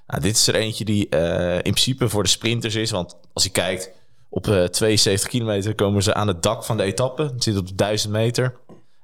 Nou, 0.06 0.22
dit 0.22 0.36
is 0.36 0.46
er 0.46 0.54
eentje 0.54 0.84
die 0.84 1.08
in 1.56 1.72
principe 1.72 2.08
voor 2.08 2.22
de 2.22 2.28
sprinters 2.28 2.74
is. 2.74 2.90
Want 2.90 3.16
als 3.32 3.44
je 3.44 3.50
kijkt, 3.50 3.90
op 4.28 4.68
72 4.70 5.28
kilometer 5.28 5.74
komen 5.74 6.02
ze 6.02 6.14
aan 6.14 6.28
het 6.28 6.42
dak 6.42 6.64
van 6.64 6.76
de 6.76 6.82
etappe. 6.82 7.22
Het 7.22 7.42
zit 7.42 7.56
op 7.56 7.68
1000 7.74 8.12
meter. 8.12 8.54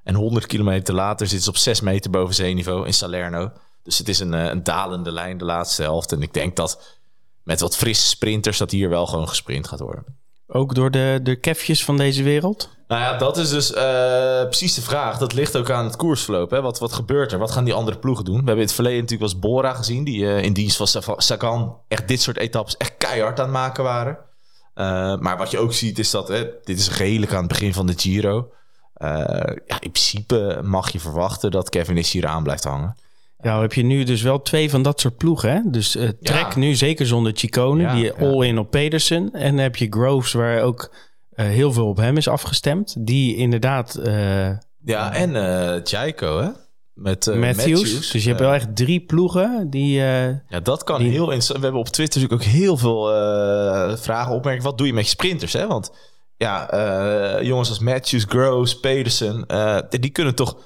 En 0.03 0.15
100 0.15 0.45
kilometer 0.45 0.93
later 0.93 1.27
zit 1.27 1.43
ze 1.43 1.49
op 1.49 1.57
6 1.57 1.81
meter 1.81 2.11
boven 2.11 2.35
zeeniveau 2.35 2.85
in 2.85 2.93
Salerno. 2.93 3.51
Dus 3.85 3.97
het 3.97 4.09
is 4.09 4.19
een, 4.19 4.33
eh, 4.33 4.45
een 4.45 4.63
dalende 4.63 5.11
lijn 5.11 5.37
de 5.37 5.45
laatste 5.45 5.81
helft. 5.81 6.11
En 6.11 6.21
ik 6.21 6.33
denk 6.33 6.55
dat 6.55 6.99
met 7.43 7.59
wat 7.59 7.75
frisse 7.75 8.07
sprinters 8.07 8.57
dat 8.57 8.71
hier 8.71 8.89
wel 8.89 9.05
gewoon 9.05 9.27
gesprint 9.27 9.67
gaat 9.67 9.79
worden. 9.79 10.03
Ook 10.47 10.75
door 10.75 10.91
de, 10.91 11.19
de 11.23 11.35
kefjes 11.35 11.85
van 11.85 11.97
deze 11.97 12.23
wereld? 12.23 12.69
Nou 12.87 13.01
ja, 13.01 13.17
dat 13.17 13.37
is 13.37 13.49
dus 13.49 13.71
uh, 13.71 13.77
precies 14.43 14.73
de 14.73 14.81
vraag. 14.81 15.17
Dat 15.17 15.33
ligt 15.33 15.57
ook 15.57 15.69
aan 15.69 15.85
het 15.85 15.95
koersverloop. 15.95 16.51
Hè? 16.51 16.61
Wat, 16.61 16.79
wat 16.79 16.93
gebeurt 16.93 17.31
er? 17.31 17.39
Wat 17.39 17.51
gaan 17.51 17.63
die 17.63 17.73
andere 17.73 17.97
ploegen 17.97 18.25
doen? 18.25 18.33
We 18.33 18.39
hebben 18.39 18.55
in 18.55 18.65
het 18.65 18.73
verleden 18.73 18.99
natuurlijk 18.99 19.31
als 19.31 19.39
Bora 19.39 19.73
gezien... 19.73 20.03
die 20.03 20.23
uh, 20.23 20.43
in 20.43 20.53
dienst 20.53 20.77
van 20.77 20.87
Sagan 21.17 21.77
echt 21.87 22.07
dit 22.07 22.21
soort 22.21 22.37
etappes 22.37 22.77
echt 22.77 22.93
keihard 22.97 23.39
aan 23.39 23.45
het 23.45 23.53
maken 23.53 23.83
waren. 23.83 24.17
Uh, 24.75 25.17
maar 25.17 25.37
wat 25.37 25.51
je 25.51 25.57
ook 25.57 25.73
ziet 25.73 25.99
is 25.99 26.11
dat... 26.11 26.27
Hè, 26.27 26.45
dit 26.63 26.79
is 26.79 26.97
redelijk 26.97 27.31
aan 27.31 27.43
het 27.43 27.47
begin 27.47 27.73
van 27.73 27.85
de 27.85 27.93
Giro. 27.97 28.49
ja, 29.65 29.79
in 29.79 29.91
principe 29.91 30.59
mag 30.63 30.91
je 30.91 30.99
verwachten 30.99 31.51
dat 31.51 31.69
Kevin 31.69 31.97
is 31.97 32.11
hier 32.11 32.27
aan 32.27 32.43
blijft 32.43 32.63
hangen. 32.63 32.95
Ja, 33.45 33.61
heb 33.61 33.73
je 33.73 33.83
nu 33.83 34.03
dus 34.03 34.21
wel 34.21 34.41
twee 34.41 34.69
van 34.69 34.81
dat 34.81 34.99
soort 34.99 35.17
ploegen. 35.17 35.51
Hè? 35.51 35.59
Dus 35.65 35.95
uh, 35.95 36.09
Trek 36.21 36.55
nu 36.55 36.75
zeker 36.75 37.07
zonder 37.07 37.31
Chicone, 37.35 37.95
die 37.95 38.13
all-in 38.13 38.57
op 38.57 38.71
Pedersen. 38.71 39.29
En 39.33 39.55
dan 39.55 39.63
heb 39.63 39.75
je 39.75 39.87
Groves, 39.89 40.33
waar 40.33 40.61
ook 40.61 40.93
uh, 41.35 41.45
heel 41.45 41.73
veel 41.73 41.87
op 41.87 41.97
hem 41.97 42.17
is 42.17 42.27
afgestemd. 42.27 42.95
Die 42.99 43.35
inderdaad... 43.35 43.99
Uh, 44.05 44.49
ja, 44.83 45.13
en 45.13 45.29
uh, 45.29 46.15
hè? 46.17 46.49
Met 46.93 47.25
Matthews. 47.25 47.35
Matthews. 47.35 48.11
Dus 48.11 48.23
je 48.23 48.29
hebt 48.29 48.41
wel 48.41 48.53
echt 48.53 48.75
drie 48.75 48.99
ploegen 48.99 49.69
die... 49.69 49.93
ja, 49.93 50.59
dat 50.63 50.83
kan 50.83 51.01
heel 51.01 51.23
interessant. 51.23 51.57
We 51.57 51.63
hebben 51.63 51.81
op 51.81 51.89
Twitter 51.89 52.21
natuurlijk 52.21 52.47
ook 52.47 52.53
heel 52.53 52.77
veel 52.77 53.03
vragen, 53.97 54.33
opmerkingen. 54.33 54.69
Wat 54.69 54.77
doe 54.77 54.87
je 54.87 54.93
met 54.93 55.03
je 55.03 55.09
sprinters, 55.09 55.53
hè? 55.53 55.67
Want 55.67 55.91
ja, 56.37 56.69
eh, 56.69 57.43
jongens 57.43 57.69
als 57.69 57.79
Matthews, 57.79 58.25
Groves, 58.27 58.79
Pedersen, 58.79 59.45
eh, 59.45 59.79
die 59.89 60.09
kunnen 60.09 60.35
toch, 60.35 60.57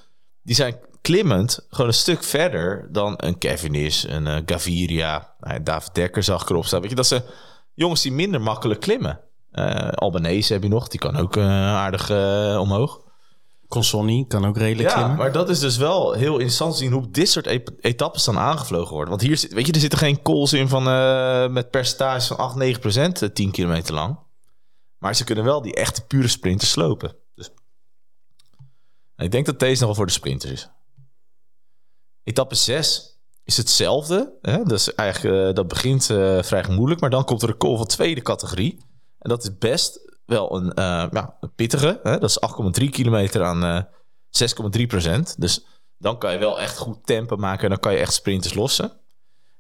die 0.44 0.56
zijn 0.56 0.76
klimmend 1.02 1.66
gewoon 1.70 1.88
een 1.88 1.94
stuk 1.94 2.24
verder 2.24 2.88
dan 2.92 3.14
een 3.18 3.38
Cavendish, 3.38 4.04
een 4.04 4.26
uh, 4.26 4.38
Gaviria, 4.46 5.34
nou, 5.40 5.64
David 5.64 5.96
Dekker 5.96 6.24
zag 6.24 6.42
ik 6.42 6.50
erop 6.50 6.66
staan. 6.66 6.82
Weet 6.82 6.90
je, 6.90 6.96
dat 6.96 7.08
zijn 7.08 7.24
jongens 7.74 8.02
die 8.02 8.12
minder 8.12 8.42
makkelijk 8.42 8.80
klimmen. 8.80 9.20
Albanese 9.92 10.54
heb 10.54 10.64
je 10.64 10.70
nog, 10.70 10.88
die 10.88 11.00
kan 11.00 11.16
ook 11.16 11.38
aardig 11.38 12.10
omhoog. 12.60 13.02
Consonni 13.68 14.28
kan 14.28 14.46
ook 14.46 14.58
redelijk 14.58 14.90
ja, 14.90 14.96
klimmen. 14.96 15.18
maar 15.18 15.32
dat 15.32 15.50
is 15.50 15.60
dus 15.60 15.78
wel 15.78 16.14
heel 16.14 16.34
interessant 16.34 16.72
te 16.72 16.78
zien 16.78 16.92
hoe 16.92 17.10
dit 17.12 17.30
soort 17.30 17.48
etappes 17.80 18.24
dan 18.24 18.38
aangevlogen 18.38 18.92
worden. 18.94 19.10
Want 19.10 19.22
hier 19.22 19.38
zit, 19.38 19.54
weet 19.54 19.66
je, 19.66 19.72
er 19.72 19.80
zitten 19.80 20.00
geen 20.00 20.22
calls 20.22 20.54
in 20.54 20.68
van 20.68 20.84
met 21.54 21.70
percentage 21.70 22.28
van 22.28 22.38
8, 22.38 22.56
9 22.56 22.80
procent 22.80 23.36
10 23.36 23.52
kilometer 23.52 23.94
lang. 23.94 24.20
Maar 25.00 25.16
ze 25.16 25.24
kunnen 25.24 25.44
wel 25.44 25.62
die 25.62 25.76
echte 25.76 26.06
pure 26.06 26.28
sprinters 26.28 26.72
slopen. 26.72 27.16
Dus 27.36 27.50
ik 29.16 29.32
denk 29.32 29.46
dat 29.46 29.60
deze 29.60 29.80
nog 29.80 29.86
wel 29.86 29.96
voor 29.96 30.06
de 30.06 30.12
sprinters 30.12 30.52
is. 30.52 30.70
Etappe 32.30 32.56
6 32.56 33.20
is 33.44 33.58
hetzelfde. 33.58 34.38
Hè? 34.42 34.64
Dus 34.64 34.96
eigenlijk, 34.96 35.36
uh, 35.36 35.54
dat 35.54 35.68
begint 35.68 36.10
uh, 36.10 36.42
vrij 36.42 36.66
moeilijk. 36.70 37.02
Maar 37.02 37.10
dan 37.10 37.26
komt 37.26 37.42
er 37.42 37.50
een 37.50 37.58
call 37.58 37.78
van 37.78 37.86
tweede 37.86 38.22
categorie. 38.22 38.86
En 39.20 39.30
dat 39.30 39.44
is 39.44 39.58
best 39.58 40.18
wel 40.26 40.56
een, 40.56 40.66
uh, 40.66 41.08
ja, 41.12 41.38
een 41.40 41.54
pittige. 41.56 42.00
Hè? 42.04 42.18
Dat 42.18 42.30
is 42.30 42.40
8,3 42.82 42.90
kilometer 42.90 43.44
aan 43.44 43.88
6,3 44.78 44.86
procent. 44.88 45.36
Dus 45.42 45.66
dan 45.98 46.18
kan 46.18 46.32
je 46.32 46.38
wel 46.38 46.60
echt 46.60 46.78
goed 46.78 47.06
tempo 47.06 47.36
maken. 47.36 47.64
En 47.64 47.70
dan 47.70 47.80
kan 47.80 47.94
je 47.94 48.00
echt 48.00 48.14
sprinters 48.14 48.54
lossen. 48.54 48.92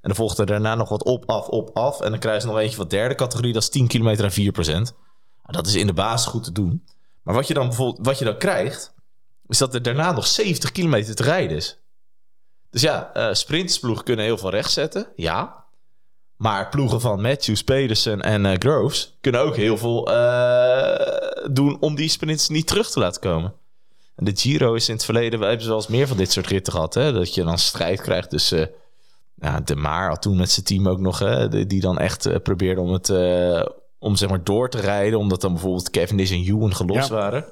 En 0.01 0.09
dan 0.09 0.15
volgt 0.15 0.37
er 0.37 0.45
daarna 0.45 0.75
nog 0.75 0.89
wat 0.89 1.03
op, 1.03 1.29
af, 1.29 1.47
op, 1.47 1.69
af. 1.73 2.01
En 2.01 2.09
dan 2.11 2.19
krijg 2.19 2.41
je 2.41 2.47
nog 2.47 2.57
eentje 2.57 2.75
van 2.75 2.87
derde 2.87 3.15
categorie. 3.15 3.53
Dat 3.53 3.61
is 3.61 3.69
10 3.69 3.87
kilometer 3.87 4.23
aan 4.23 4.31
4 4.31 4.51
procent. 4.51 4.93
Dat 5.45 5.67
is 5.67 5.75
in 5.75 5.87
de 5.87 5.93
basis 5.93 6.27
goed 6.27 6.43
te 6.43 6.51
doen. 6.51 6.85
Maar 7.23 7.35
wat 7.35 7.47
je 7.47 7.53
dan 7.53 7.67
bijvoorbeeld 7.67 8.05
wat 8.05 8.19
je 8.19 8.25
dan 8.25 8.37
krijgt, 8.37 8.93
is 9.47 9.57
dat 9.57 9.73
er 9.73 9.81
daarna 9.81 10.11
nog 10.11 10.27
70 10.27 10.71
kilometer 10.71 11.15
te 11.15 11.23
rijden 11.23 11.57
is. 11.57 11.79
Dus 12.71 12.81
ja, 12.81 13.11
uh, 13.17 13.33
sprintersploegen 13.33 14.03
kunnen 14.03 14.25
heel 14.25 14.37
veel 14.37 14.49
recht 14.49 14.71
zetten. 14.71 15.07
Ja. 15.15 15.65
Maar 16.35 16.69
ploegen 16.69 17.01
van 17.01 17.21
Matthews, 17.21 17.63
Pedersen 17.63 18.21
en 18.21 18.45
uh, 18.45 18.53
Groves 18.59 19.17
kunnen 19.21 19.41
ook 19.41 19.55
heel 19.55 19.77
veel 19.77 20.11
uh, 20.11 21.51
doen 21.51 21.77
om 21.79 21.95
die 21.95 22.09
sprints 22.09 22.49
niet 22.49 22.67
terug 22.67 22.89
te 22.91 22.99
laten 22.99 23.21
komen. 23.21 23.53
En 24.15 24.25
de 24.25 24.35
Giro 24.35 24.73
is 24.73 24.89
in 24.89 24.95
het 24.95 25.05
verleden, 25.05 25.39
we 25.39 25.45
hebben 25.45 25.67
wel 25.67 25.75
eens 25.75 25.87
meer 25.87 26.07
van 26.07 26.17
dit 26.17 26.31
soort 26.31 26.47
ritten 26.47 26.73
gehad. 26.73 26.93
Hè? 26.93 27.13
Dat 27.13 27.33
je 27.33 27.43
dan 27.43 27.57
strijd 27.57 28.01
krijgt 28.01 28.29
tussen 28.29 28.69
ja, 29.35 29.59
De 29.59 29.75
Maar 29.75 30.09
had 30.09 30.21
toen 30.21 30.37
met 30.37 30.51
zijn 30.51 30.65
team 30.65 30.87
ook 30.87 30.99
nog, 30.99 31.19
hè, 31.19 31.65
die 31.67 31.81
dan 31.81 31.97
echt 31.97 32.43
probeerde 32.43 32.81
om 32.81 32.93
het 32.93 33.09
om 33.99 34.15
zeg 34.15 34.29
maar 34.29 34.43
door 34.43 34.69
te 34.69 34.79
rijden, 34.79 35.19
omdat 35.19 35.41
dan 35.41 35.53
bijvoorbeeld 35.53 35.89
Cavendish 35.89 36.31
en 36.31 36.43
Ewan 36.43 36.75
gelost 36.75 37.09
waren. 37.09 37.45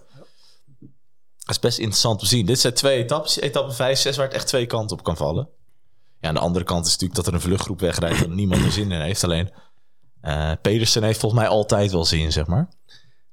Dat 1.47 1.55
is 1.55 1.62
best 1.62 1.77
interessant 1.77 2.19
te 2.19 2.25
zien. 2.25 2.45
Dit 2.45 2.60
zijn 2.60 2.73
twee 2.73 3.03
etappes, 3.03 3.39
etappe 3.39 3.71
5, 3.71 3.99
6, 3.99 4.17
waar 4.17 4.25
het 4.25 4.36
echt 4.36 4.47
twee 4.47 4.65
kanten 4.65 4.97
op 4.97 5.03
kan 5.03 5.17
vallen. 5.17 5.49
Ja, 6.19 6.27
aan 6.27 6.33
de 6.33 6.39
andere 6.39 6.65
kant 6.65 6.86
is 6.86 6.91
natuurlijk 6.91 7.15
dat 7.15 7.27
er 7.27 7.33
een 7.33 7.41
vluchtgroep 7.41 7.79
wegrijdt 7.79 8.23
en 8.23 8.36
niemand 8.36 8.63
er 8.63 8.71
zin 8.71 8.91
in 8.91 9.01
heeft. 9.01 9.23
Alleen 9.23 9.49
uh, 10.23 10.51
Pedersen 10.62 11.03
heeft 11.03 11.19
volgens 11.19 11.41
mij 11.41 11.49
altijd 11.49 11.91
wel 11.91 12.05
zin, 12.05 12.31
zeg 12.31 12.47
maar. 12.47 12.69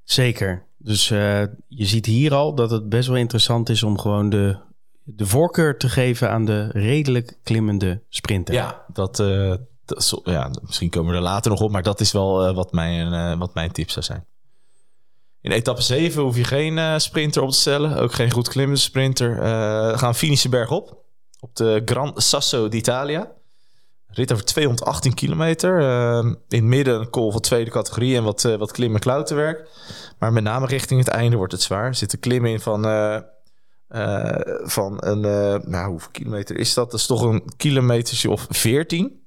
Zeker. 0.05 0.67
Dus 0.79 1.11
uh, 1.11 1.41
je 1.69 1.85
ziet 1.85 2.07
hier 2.07 2.35
al 2.35 2.55
dat 2.55 2.71
het 2.71 2.89
best 2.89 3.09
wel 3.09 3.17
interessant 3.17 3.69
is 3.69 3.83
om 3.83 3.99
gewoon 3.99 4.29
de, 4.29 4.57
de 5.03 5.27
voorkeur 5.27 5.79
te 5.79 5.89
geven 5.89 6.31
aan 6.31 6.45
de 6.45 6.67
redelijk 6.67 7.39
klimmende 7.43 8.03
sprinter. 8.09 8.55
Ja, 8.55 8.85
dat, 8.93 9.19
uh, 9.19 9.55
dat, 9.85 10.21
ja, 10.25 10.51
misschien 10.63 10.91
komen 10.91 11.11
we 11.11 11.17
er 11.17 11.23
later 11.23 11.51
nog 11.51 11.61
op, 11.61 11.71
maar 11.71 11.83
dat 11.83 12.01
is 12.01 12.13
wel 12.13 12.49
uh, 12.49 12.55
wat, 12.55 12.73
mijn, 12.73 13.39
wat 13.39 13.55
mijn 13.55 13.73
tip 13.73 13.91
zou 13.91 14.05
zijn. 14.05 14.27
In 15.45 15.51
etappe 15.51 15.83
7 15.83 16.23
hoef 16.23 16.37
je 16.37 16.45
geen 16.45 16.77
uh, 16.77 16.99
sprinter 16.99 17.43
op 17.43 17.51
te 17.51 17.57
stellen, 17.57 17.97
ook 17.97 18.13
geen 18.13 18.31
goed 18.31 18.49
klimmende 18.49 18.81
sprinter. 18.81 19.37
we 19.93 19.99
gaan 19.99 20.15
finishen 20.15 20.51
bergop 20.51 21.05
op 21.41 21.57
de 21.57 21.83
Gran 21.85 22.13
Sasso 22.15 22.69
d'Italia. 22.69 23.33
Rit 24.07 24.33
over 24.33 24.45
218 24.45 25.15
kilometer. 25.15 25.81
in 26.25 26.39
het 26.49 26.63
midden 26.63 27.01
een 27.01 27.11
call 27.11 27.31
van 27.31 27.41
tweede 27.41 27.71
categorie 27.71 28.17
en 28.17 28.23
wat, 28.25 28.43
wat 28.43 28.73
klim- 28.73 28.95
en 28.95 29.01
klauterwerk. 29.01 29.69
Maar 30.19 30.33
met 30.33 30.43
name 30.43 30.67
richting 30.67 31.01
het 31.01 31.09
einde 31.09 31.37
wordt 31.37 31.53
het 31.53 31.63
zwaar. 31.63 31.87
Er 31.87 31.95
zit 31.95 32.13
een 32.13 32.21
klim 32.21 32.47
in 32.47 32.61
van, 32.61 32.83
van 34.65 34.97
een... 35.01 35.21
nou, 35.71 35.91
hoeveel 35.91 36.11
kilometer 36.11 36.57
is 36.57 36.75
dat? 36.75 36.91
Dat 36.91 37.01
is 37.01 37.07
toch 37.07 37.23
een 37.23 37.53
kilometertje 37.57 38.31
of 38.31 38.47
14 38.49 39.25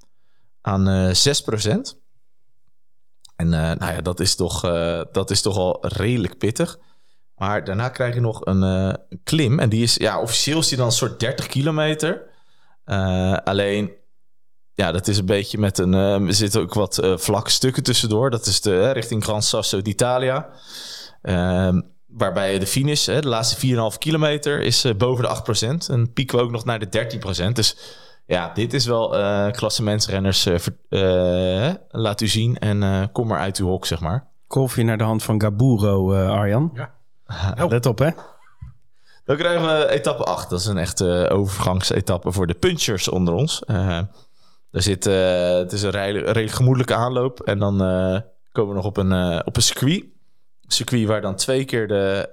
aan 0.61 0.89
uh, 0.89 1.11
6%. 1.13 2.06
En 3.37 3.47
uh, 3.47 3.51
nou 3.51 3.93
ja, 3.93 4.01
dat 4.01 4.19
is, 4.19 4.35
toch, 4.35 4.65
uh, 4.65 5.01
dat 5.11 5.31
is 5.31 5.41
toch 5.41 5.57
al 5.57 5.77
redelijk 5.87 6.37
pittig. 6.37 6.79
Maar 7.35 7.63
daarna 7.63 7.89
krijg 7.89 8.13
je 8.13 8.21
nog 8.21 8.45
een 8.45 8.63
uh, 8.63 8.93
klim. 9.23 9.59
En 9.59 9.69
die 9.69 9.83
is, 9.83 9.95
ja, 9.95 10.21
officieel 10.21 10.59
is 10.59 10.67
die 10.67 10.77
dan 10.77 10.85
een 10.85 10.91
soort 10.91 11.19
30 11.19 11.47
kilometer. 11.47 12.21
alleen, 13.43 13.91
ja, 14.73 14.91
dat 14.91 15.07
is 15.07 15.17
een 15.17 15.25
beetje 15.25 15.57
met 15.57 15.77
een. 15.77 15.93
er 15.93 16.33
zitten 16.33 16.61
ook 16.61 16.73
wat 16.73 16.99
vlakke 17.15 17.49
stukken 17.49 17.83
tussendoor. 17.83 18.29
Dat 18.29 18.45
is 18.45 18.61
de 18.61 18.91
richting 18.91 19.23
Gran 19.23 19.41
Sasso 19.41 19.81
d'Italia. 19.81 20.49
Ehm, 21.21 21.81
waarbij 22.07 22.59
de 22.59 22.67
finish, 22.67 23.05
de 23.05 23.27
laatste 23.27 23.57
4,5 23.91 23.97
kilometer, 23.97 24.61
is 24.61 24.85
boven 24.97 25.23
de 25.23 25.29
8%. 25.29 25.89
En 25.89 26.13
pieken 26.13 26.37
we 26.37 26.43
ook 26.43 26.51
nog 26.51 26.65
naar 26.65 26.79
de 26.79 26.89
13%. 26.89 27.55
Dus 27.55 27.75
ja, 28.27 28.51
dit 28.53 28.73
is 28.73 28.85
wel 28.85 29.19
uh, 29.19 29.51
klassementsrenners. 29.51 30.45
Uh, 30.45 30.57
uh, 30.89 31.73
laat 31.89 32.21
u 32.21 32.27
zien 32.27 32.57
en 32.57 33.09
kom 33.11 33.27
maar 33.27 33.39
uit 33.39 33.57
uw 33.57 33.67
hok, 33.67 33.85
zeg 33.85 33.99
maar. 33.99 34.27
Kolfje 34.47 34.83
naar 34.83 34.97
de 34.97 35.03
hand 35.03 35.23
van 35.23 35.41
Gaburo, 35.41 36.13
Arjan. 36.13 36.71
Ja. 36.73 36.93
Let 37.67 37.85
op, 37.85 37.99
hè. 37.99 38.09
Dan 39.25 39.37
krijgen 39.37 39.65
we 39.65 39.89
etappe 39.89 40.23
8. 40.23 40.49
Dat 40.49 40.59
is 40.59 40.65
een 40.65 40.77
echte 40.77 41.29
overgangsetappe 41.31 42.31
voor 42.31 42.47
de 42.47 42.53
punchers 42.53 43.07
onder 43.07 43.33
ons. 43.33 43.61
er 43.65 44.81
zit, 44.81 45.03
het 45.03 45.71
is 45.71 45.81
een 45.81 45.89
redelijk, 45.89 46.51
gemoedelijke 46.51 46.95
aanloop. 46.95 47.39
En 47.39 47.59
dan 47.59 47.77
komen 48.51 48.69
we 48.69 48.75
nog 48.75 48.85
op 48.85 48.97
een, 48.97 49.45
op 49.45 49.55
een 49.55 49.61
circuit. 49.61 50.01
Een 50.01 50.71
circuit 50.71 51.07
waar 51.07 51.21
dan 51.21 51.35
twee 51.35 51.65
keer 51.65 51.87
de 51.87 52.29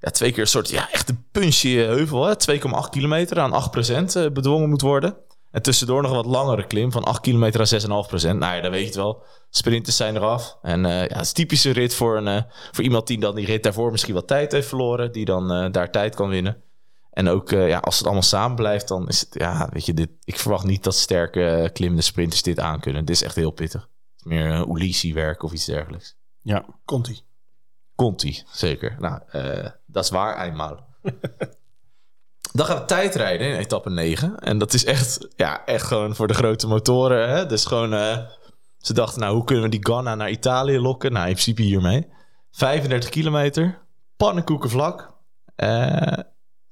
ja, 0.00 0.10
twee 0.10 0.30
keer 0.32 0.40
een 0.40 0.46
soort 0.46 0.70
ja, 0.70 0.90
echt 0.90 1.08
een 1.08 1.24
punchy 1.32 1.76
heuvel. 1.76 2.34
2,8 2.52 2.60
kilometer 2.90 3.38
aan 3.40 3.52
8% 3.52 4.16
eh, 4.16 4.30
bedwongen 4.32 4.68
moet 4.68 4.80
worden. 4.80 5.16
En 5.50 5.62
tussendoor 5.62 6.02
nog 6.02 6.10
een 6.10 6.16
wat 6.16 6.26
langere 6.26 6.66
klim 6.66 6.92
van 6.92 7.04
8 7.04 7.20
kilometer 7.20 7.60
aan 7.60 8.04
6,5%. 8.04 8.38
Nou 8.38 8.54
ja, 8.54 8.60
dan 8.60 8.70
weet 8.70 8.80
je 8.80 8.86
het 8.86 8.96
wel. 8.96 9.22
Sprinters 9.50 9.96
zijn 9.96 10.16
eraf. 10.16 10.58
En 10.62 10.84
uh, 10.84 10.90
ja, 10.90 11.16
het 11.16 11.20
is 11.20 11.32
typische 11.32 11.70
rit 11.70 11.94
voor, 11.94 12.16
een, 12.16 12.26
uh, 12.26 12.42
voor 12.72 12.84
iemand 12.84 13.06
die 13.06 13.20
dan 13.20 13.34
die 13.34 13.46
rit 13.46 13.62
daarvoor 13.62 13.90
misschien 13.90 14.14
wat 14.14 14.26
tijd 14.26 14.52
heeft 14.52 14.68
verloren. 14.68 15.12
Die 15.12 15.24
dan 15.24 15.64
uh, 15.64 15.72
daar 15.72 15.90
tijd 15.90 16.14
kan 16.14 16.28
winnen. 16.28 16.62
En 17.10 17.28
ook 17.28 17.50
ja, 17.50 17.78
als 17.78 17.96
het 17.96 18.04
allemaal 18.04 18.22
samen 18.22 18.56
blijft, 18.56 18.88
dan 18.88 19.08
is 19.08 19.20
het, 19.20 19.28
ja, 19.32 19.68
weet 19.72 19.86
je, 19.86 19.94
dit, 19.94 20.10
ik 20.24 20.38
verwacht 20.38 20.64
niet 20.64 20.84
dat 20.84 20.94
sterke 20.94 21.70
klimmende 21.72 22.02
sprinters 22.02 22.42
dit 22.42 22.60
aankunnen. 22.60 23.04
Dit 23.04 23.14
is 23.14 23.22
echt 23.22 23.34
heel 23.34 23.50
pittig. 23.50 23.80
Het 23.80 23.90
is 24.18 24.24
meer 24.24 24.50
een 24.50 24.70
Ulysses 24.70 25.12
werk 25.12 25.42
of 25.42 25.52
iets 25.52 25.64
dergelijks. 25.64 26.16
Ja, 26.42 26.64
Conti. 26.84 27.20
Conti, 27.98 28.42
zeker. 28.52 28.96
Nou, 28.98 29.20
dat 29.86 30.04
is 30.04 30.10
waar, 30.10 30.46
eenmaal. 30.46 30.86
Dan 32.52 32.66
gaan 32.66 32.78
we 32.78 32.84
tijdrijden 32.84 33.46
in 33.46 33.54
etappe 33.54 33.90
9. 33.90 34.38
En 34.38 34.58
dat 34.58 34.74
is 34.74 34.84
echt, 34.84 35.28
ja, 35.36 35.64
echt 35.64 35.86
gewoon 35.86 36.14
voor 36.14 36.26
de 36.26 36.34
grote 36.34 36.66
motoren. 36.66 37.28
Hè? 37.30 37.46
Dus 37.46 37.64
gewoon, 37.64 37.94
uh, 37.94 38.18
ze 38.78 38.92
dachten, 38.92 39.20
nou, 39.20 39.34
hoe 39.34 39.44
kunnen 39.44 39.64
we 39.64 39.70
die 39.70 39.86
Ghana 39.86 40.14
naar 40.14 40.30
Italië 40.30 40.78
lokken? 40.78 41.12
Nou, 41.12 41.26
in 41.26 41.32
principe 41.32 41.62
hiermee. 41.62 42.06
35 42.50 43.10
kilometer, 43.10 43.78
pannenkoekenvlak. 44.16 45.14
Uh, 45.56 46.12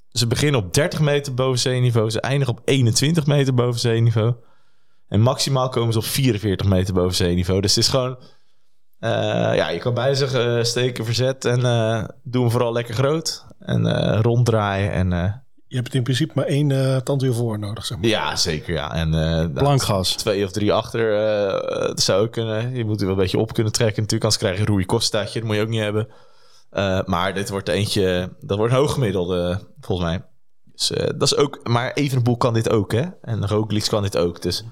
ze 0.08 0.26
beginnen 0.26 0.60
op 0.60 0.74
30 0.74 1.00
meter 1.00 1.34
boven 1.34 1.58
zeeniveau. 1.58 2.10
Ze 2.10 2.20
eindigen 2.20 2.54
op 2.54 2.60
21 2.64 3.26
meter 3.26 3.54
boven 3.54 3.80
zeeniveau. 3.80 4.34
En 5.08 5.20
maximaal 5.20 5.68
komen 5.68 5.92
ze 5.92 5.98
op 5.98 6.04
44 6.04 6.66
meter 6.66 6.94
boven 6.94 7.14
zeeniveau. 7.14 7.60
Dus 7.60 7.74
het 7.74 7.84
is 7.84 7.90
gewoon 7.90 8.18
uh, 9.06 9.56
ja, 9.56 9.68
je 9.68 9.78
kan 9.78 9.94
bij 9.94 10.14
zich 10.14 10.34
uh, 10.34 10.62
steken, 10.62 11.04
verzet 11.04 11.44
en 11.44 11.60
uh, 11.60 12.04
doe 12.22 12.42
hem 12.42 12.50
vooral 12.50 12.72
lekker 12.72 12.94
groot. 12.94 13.44
En 13.58 14.20
ronddraaien. 14.22 14.92
En, 14.92 15.08
je 15.68 15.76
hebt 15.76 15.94
in 15.94 16.02
principe 16.02 16.32
maar 16.34 16.44
één 16.44 16.70
uh, 16.70 16.96
tandwiel 16.96 17.34
voor 17.34 17.58
nodig, 17.58 17.86
zeg 17.86 17.98
maar. 17.98 18.08
Ja, 18.08 18.36
zeker. 18.36 18.74
Ja. 18.74 18.94
En, 18.94 19.52
Blankgas. 19.52 20.12
Twee 20.14 20.44
of 20.44 20.50
drie 20.50 20.72
achter 20.72 21.10
dat 21.86 22.00
zou 22.00 22.22
ook 22.22 22.32
kunnen. 22.32 22.74
Je 22.74 22.84
moet 22.84 23.00
er 23.00 23.06
wel 23.06 23.14
een 23.14 23.20
beetje 23.20 23.38
op 23.38 23.52
kunnen 23.52 23.72
trekken 23.72 24.02
natuurlijk. 24.02 24.32
Anders 24.32 24.54
krijg 24.54 24.68
je 24.68 24.80
een 24.80 24.86
Costaatje. 24.86 25.38
Dat 25.38 25.48
moet 25.48 25.56
je 25.56 25.62
ook 25.62 25.68
niet 25.68 25.80
hebben. 25.80 26.08
maar 27.06 27.34
dit 27.34 27.50
wordt 27.50 27.68
eentje... 27.68 28.36
Dat 28.40 28.58
wordt 28.58 28.72
een 28.72 28.78
hooggemiddelde, 28.78 29.60
volgens 29.80 30.08
mij. 30.08 30.24
Dus, 30.72 30.88
dat 30.88 31.22
is 31.22 31.36
ook... 31.36 31.68
Maar 31.68 31.92
Evenboel 31.92 32.36
kan 32.36 32.54
dit 32.54 32.70
ook, 32.70 32.92
hè? 32.92 33.04
En 33.22 33.46
Roglic 33.46 33.86
kan 33.88 34.02
dit 34.02 34.16
ook. 34.16 34.42
Dus 34.42 34.64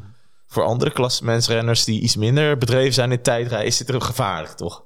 voor 0.54 0.64
andere 0.64 0.92
klassementsrenners 0.92 1.84
die 1.84 2.00
iets 2.00 2.16
minder 2.16 2.58
bedreven 2.58 2.94
zijn 2.94 3.12
in 3.12 3.22
tijdrijden, 3.22 3.66
is 3.66 3.76
dit 3.76 3.88
er 3.88 4.00
gevaarlijk, 4.00 4.52
toch? 4.52 4.84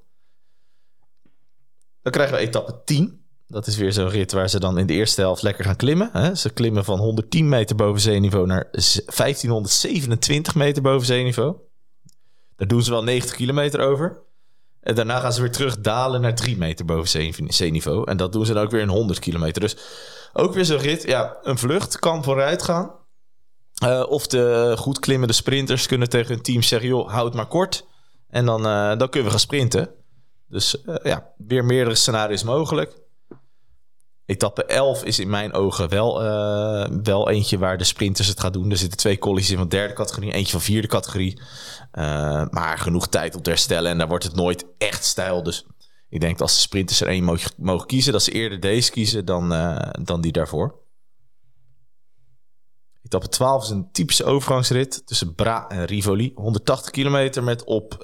Dan 2.03 2.13
krijgen 2.13 2.37
we 2.37 2.43
etappe 2.43 2.81
10. 2.85 3.27
Dat 3.47 3.67
is 3.67 3.77
weer 3.77 3.93
zo'n 3.93 4.09
rit 4.09 4.33
waar 4.33 4.49
ze 4.49 4.61
dan 4.61 4.79
in 4.79 4.87
de 4.87 4.93
eerste 4.93 5.21
helft 5.21 5.43
lekker 5.43 5.65
gaan 5.65 5.77
klimmen. 5.77 6.11
Hè? 6.13 6.35
Ze 6.35 6.51
klimmen 6.51 6.85
van 6.85 6.99
110 6.99 7.49
meter 7.49 7.77
boven 7.77 8.01
zeeniveau 8.01 8.47
naar 8.47 8.69
1527 8.71 10.55
meter 10.55 10.83
boven 10.83 11.07
zeeniveau. 11.07 11.57
Daar 12.57 12.69
doen 12.69 12.83
ze 12.83 12.91
wel 12.91 13.03
90 13.03 13.35
kilometer 13.35 13.81
over. 13.81 14.23
En 14.81 14.95
daarna 14.95 15.21
gaan 15.21 15.33
ze 15.33 15.41
weer 15.41 15.53
terug 15.53 15.81
dalen 15.81 16.21
naar 16.21 16.35
3 16.35 16.57
meter 16.57 16.85
boven 16.85 17.33
zeeniveau. 17.53 18.11
En 18.11 18.17
dat 18.17 18.33
doen 18.33 18.47
ze 18.47 18.53
dan 18.53 18.65
ook 18.65 18.71
weer 18.71 18.81
in 18.81 18.89
100 18.89 19.19
kilometer. 19.19 19.61
Dus 19.61 19.77
ook 20.33 20.55
weer 20.55 20.65
zo'n 20.65 20.79
rit. 20.79 21.03
Ja, 21.03 21.37
een 21.43 21.59
vlucht 21.59 21.99
kan 21.99 22.25
vooruit 22.25 22.63
gaan. 22.63 22.98
Uh, 23.85 24.05
of 24.09 24.27
de 24.27 24.75
goed 24.79 24.99
klimmende 24.99 25.35
sprinters 25.35 25.87
kunnen 25.87 26.09
tegen 26.09 26.35
hun 26.35 26.43
team 26.43 26.63
zeggen... 26.63 26.89
joh, 26.89 27.11
houd 27.11 27.35
maar 27.35 27.47
kort. 27.47 27.87
En 28.29 28.47
dan, 28.47 28.67
uh, 28.67 28.97
dan 28.97 29.09
kunnen 29.09 29.25
we 29.25 29.31
gaan 29.31 29.39
sprinten. 29.39 29.91
Dus 30.49 30.83
uh, 30.87 30.97
ja, 31.03 31.33
weer 31.37 31.65
meerdere 31.65 31.95
scenario's 31.95 32.43
mogelijk. 32.43 32.97
Etappe 34.27 34.65
11 34.65 35.05
is 35.05 35.19
in 35.19 35.31
mijn 35.31 35.53
ogen 35.53 35.89
wel, 35.89 36.23
wel 37.03 37.31
eentje 37.31 37.59
waar 37.59 37.79
de 37.79 37.85
sprinters 37.85 38.29
het 38.29 38.41
gaan 38.41 38.53
doen. 38.53 38.71
Er 38.71 38.77
zitten 38.77 38.99
twee 38.99 39.19
collies 39.19 39.51
in 39.51 39.57
van 39.57 39.69
derde 39.69 39.95
categorie, 39.95 40.33
eentje 40.33 40.53
van 40.53 40.61
vierde 40.61 40.89
categorie. 40.89 41.41
Maar 42.51 42.79
genoeg 42.79 43.09
tijd 43.09 43.35
om 43.35 43.43
te 43.43 43.51
herstellen 43.51 43.91
en 43.91 43.99
daar 43.99 44.09
wordt 44.09 44.25
het 44.25 44.35
nooit 44.35 44.67
echt 44.79 45.05
stijl. 45.05 45.43
Dus 45.43 45.67
ik 46.09 46.21
denk 46.21 46.33
dat 46.33 46.41
als 46.41 46.55
de 46.55 46.61
sprinters 46.61 47.01
er 47.01 47.07
één 47.07 47.25
mogen, 47.57 47.87
kiezen, 47.87 48.13
dat 48.13 48.23
ze 48.23 48.33
eerder 48.33 48.61
deze 48.61 48.91
kiezen 48.91 49.25
dan, 49.25 49.49
dan 50.03 50.21
die 50.21 50.33
daarvoor. 50.33 50.88
Etappe 53.09 53.29
12 53.29 53.63
is 53.63 53.71
een 53.71 53.89
typische 53.93 54.25
overgangsrit 54.25 55.07
tussen 55.07 55.35
Bra 55.35 55.69
en 55.69 55.85
Rivoli. 55.85 56.33
180 56.35 56.91
kilometer 56.91 57.43
met 57.43 57.65
op 57.65 57.97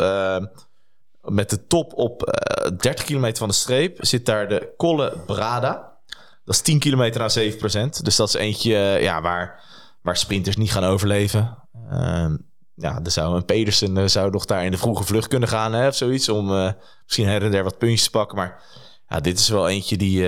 met 1.20 1.50
de 1.50 1.66
top 1.66 1.92
op 1.92 2.40
30 2.76 3.04
kilometer 3.04 3.38
van 3.38 3.48
de 3.48 3.54
streep 3.54 3.98
zit 4.00 4.26
daar 4.26 4.48
de 4.48 4.74
Colle 4.76 5.22
Brada. 5.26 5.98
Dat 6.44 6.54
is 6.54 6.60
10 6.60 6.78
kilometer 6.78 7.22
aan 7.22 7.30
7% 7.30 8.02
Dus 8.02 8.16
dat 8.16 8.28
is 8.28 8.34
eentje 8.34 8.76
ja, 9.00 9.22
waar, 9.22 9.62
waar 10.02 10.16
sprinters 10.16 10.56
niet 10.56 10.72
gaan 10.72 10.84
overleven. 10.84 11.58
Uh, 11.92 12.34
ja, 12.74 13.00
er 13.04 13.10
zou 13.10 13.36
een 13.36 13.44
Pedersen 13.44 14.10
zou 14.10 14.30
nog 14.30 14.44
daar 14.44 14.64
in 14.64 14.70
de 14.70 14.78
vroege 14.78 15.04
vlucht 15.04 15.28
kunnen 15.28 15.48
gaan 15.48 15.72
hè, 15.72 15.86
of 15.86 15.94
zoiets. 15.94 16.28
Om 16.28 16.74
misschien 17.04 17.26
her 17.26 17.42
en 17.42 17.50
der 17.50 17.64
wat 17.64 17.78
puntjes 17.78 18.04
te 18.04 18.10
pakken. 18.10 18.36
Maar 18.36 18.62
ja, 19.08 19.20
dit 19.20 19.38
is 19.38 19.48
wel 19.48 19.68
eentje 19.68 19.96
die, 19.96 20.22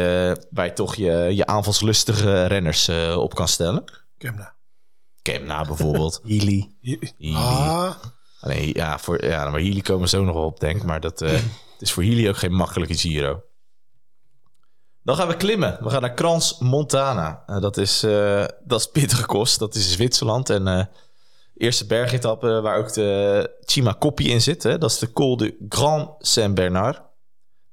waar 0.51 0.65
je 0.65 0.73
toch 0.73 0.95
je, 0.95 1.31
je 1.35 1.47
aanvalslustige 1.47 2.47
renners 2.47 2.89
op 3.17 3.35
kan 3.35 3.49
stellen. 3.49 3.85
Kemna. 4.19 4.56
Kemna 5.27 5.65
bijvoorbeeld. 5.65 6.21
Healy. 6.29 6.71
Ah. 7.35 7.95
Nee, 8.41 8.75
ja, 8.75 8.99
voor, 8.99 9.25
ja, 9.25 9.51
maar 9.51 9.61
Healy 9.61 9.81
komen 9.81 10.09
zo 10.09 10.25
nog 10.25 10.35
wel 10.35 10.45
op, 10.45 10.61
denk 10.61 10.83
Maar 10.83 11.01
dat, 11.01 11.21
het 11.77 11.81
is 11.81 11.93
voor 11.93 12.03
Healy 12.03 12.29
ook 12.29 12.37
geen 12.37 12.53
makkelijke 12.53 12.95
Giro. 12.95 13.43
Dan 15.03 15.17
gaan 15.17 15.29
we 15.29 15.37
klimmen. 15.37 15.79
We 15.81 15.91
gaan 15.91 16.01
naar 16.01 16.15
Krans 16.15 16.59
Montana. 16.59 17.43
Uh, 17.47 17.61
dat, 17.61 17.77
is, 17.77 18.05
uh, 18.05 18.45
dat 18.65 18.81
is 18.81 18.87
pittige 18.87 19.27
kost. 19.27 19.59
Dat 19.59 19.75
is 19.75 19.93
Zwitserland. 19.93 20.51
En 20.51 20.67
uh, 20.67 20.85
eerste 21.57 21.87
bergetappe 21.87 22.61
waar 22.61 22.79
ook 22.79 22.93
de 22.93 23.51
Chima 23.65 23.93
Koppie 23.93 24.29
in 24.29 24.41
zit. 24.41 24.63
Hè? 24.63 24.79
Dat 24.79 24.91
is 24.91 24.99
de 24.99 25.13
Col 25.13 25.37
de 25.37 25.57
Grand 25.69 26.11
Saint-Bernard. 26.19 27.03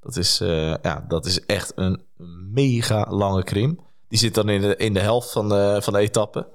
Dat, 0.00 0.16
is, 0.16 0.38
ja, 0.82 1.04
dat 1.08 1.26
is 1.26 1.46
echt 1.46 1.72
een 1.74 2.04
mega 2.52 3.06
lange 3.10 3.44
klim. 3.44 3.80
Die 4.08 4.18
zit 4.18 4.34
dan 4.34 4.48
in 4.48 4.60
de, 4.60 4.76
in 4.76 4.94
de 4.94 5.00
helft 5.00 5.32
van 5.32 5.48
de, 5.48 5.78
van 5.82 5.92
de 5.92 5.98
etappe. 5.98 6.48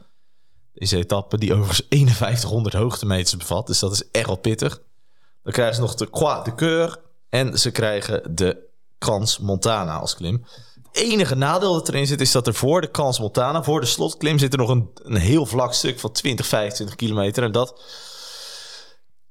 Deze 0.79 0.97
etappe 0.97 1.37
die 1.37 1.53
overigens 1.53 1.81
5100 1.89 2.75
hoogtemeters 2.75 3.37
bevat. 3.37 3.67
Dus 3.67 3.79
dat 3.79 3.91
is 3.91 4.09
echt 4.11 4.25
wel 4.25 4.35
pittig. 4.35 4.81
Dan 5.43 5.53
krijgen 5.53 5.75
ze 5.75 5.81
nog 5.81 5.95
de 5.95 6.09
Croix 6.09 6.43
de 6.43 6.55
Coeur. 6.55 6.97
En 7.29 7.59
ze 7.59 7.71
krijgen 7.71 8.35
de 8.35 8.67
Krans 8.97 9.39
Montana 9.39 9.99
als 9.99 10.15
klim 10.15 10.45
enige 10.91 11.35
nadeel 11.35 11.73
dat 11.73 11.87
erin 11.87 12.07
zit, 12.07 12.21
is 12.21 12.31
dat 12.31 12.47
er 12.47 12.53
voor 12.53 12.81
de 12.81 12.87
Kans 12.87 13.19
Montana, 13.19 13.63
voor 13.63 13.79
de 13.79 13.85
slotklim, 13.85 14.37
zit 14.37 14.53
er 14.53 14.59
nog 14.59 14.69
een, 14.69 14.89
een 15.03 15.15
heel 15.15 15.45
vlak 15.45 15.73
stuk 15.73 15.99
van 15.99 16.11
20, 16.11 16.45
25 16.45 16.95
kilometer. 16.95 17.43
En 17.43 17.51
dat 17.51 17.81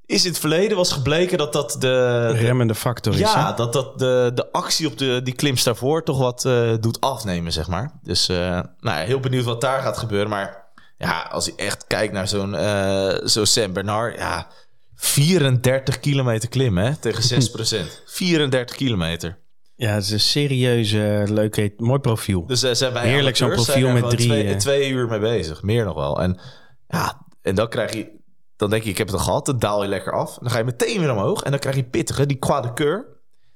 is 0.06 0.24
in 0.24 0.30
het 0.30 0.40
verleden 0.40 0.76
was 0.76 0.92
gebleken 0.92 1.38
dat 1.38 1.52
dat 1.52 1.76
de... 1.78 2.26
Remmende 2.30 2.74
factor 2.74 3.12
is. 3.12 3.18
Ja, 3.18 3.52
dat 3.52 3.72
dat 3.72 3.98
de, 3.98 4.30
de 4.34 4.52
actie 4.52 4.86
op 4.86 4.98
de, 4.98 5.20
die 5.24 5.34
klims 5.34 5.62
daarvoor 5.62 6.04
toch 6.04 6.18
wat 6.18 6.44
uh, 6.44 6.74
doet 6.80 7.00
afnemen, 7.00 7.52
zeg 7.52 7.68
maar. 7.68 7.92
Dus 8.02 8.28
uh, 8.28 8.60
nou, 8.80 9.06
heel 9.06 9.20
benieuwd 9.20 9.44
wat 9.44 9.60
daar 9.60 9.82
gaat 9.82 9.98
gebeuren. 9.98 10.28
Maar 10.28 10.67
ja, 10.98 11.28
als 11.30 11.44
je 11.44 11.52
echt 11.56 11.86
kijkt 11.86 12.12
naar 12.12 12.28
zo'n 12.28 12.54
uh, 12.54 13.14
zo 13.24 13.44
Saint 13.44 13.72
Bernard, 13.72 14.16
ja, 14.16 14.48
34 14.94 16.00
kilometer 16.00 16.48
klimmen 16.48 16.84
hè, 16.84 16.96
tegen 16.96 17.42
6%. 17.86 18.04
34 18.06 18.76
kilometer. 18.76 19.38
Ja, 19.74 19.94
het 19.94 20.04
is 20.04 20.10
een 20.10 20.20
serieuze, 20.20 21.24
leuke, 21.28 21.74
mooi 21.76 22.00
profiel. 22.00 22.46
Dus 22.46 22.64
uh, 22.64 22.72
zijn 22.72 22.92
wij 22.92 23.08
Heerlijk 23.08 23.36
zo'n 23.36 23.50
profiel 23.50 23.90
met 23.90 24.10
drie... 24.10 24.26
Twee, 24.26 24.56
twee, 24.56 24.90
uur 24.90 25.08
mee 25.08 25.18
bezig, 25.18 25.62
meer 25.62 25.84
nog 25.84 25.94
wel. 25.94 26.20
En 26.20 26.40
ja, 26.88 27.26
en 27.42 27.54
dan 27.54 27.68
krijg 27.68 27.92
je... 27.92 28.16
Dan 28.56 28.70
denk 28.70 28.82
je, 28.82 28.90
ik 28.90 28.98
heb 28.98 29.06
het 29.06 29.16
al 29.16 29.22
gehad. 29.22 29.46
Dan 29.46 29.58
daal 29.58 29.82
je 29.82 29.88
lekker 29.88 30.12
af. 30.12 30.38
Dan 30.38 30.50
ga 30.50 30.58
je 30.58 30.64
meteen 30.64 31.00
weer 31.00 31.12
omhoog. 31.12 31.42
En 31.42 31.50
dan 31.50 31.60
krijg 31.60 31.76
je 31.76 31.84
pittige, 31.84 32.26
die 32.26 32.38
Croix 32.38 32.66
de 32.66 32.72
Coeur. 32.72 33.06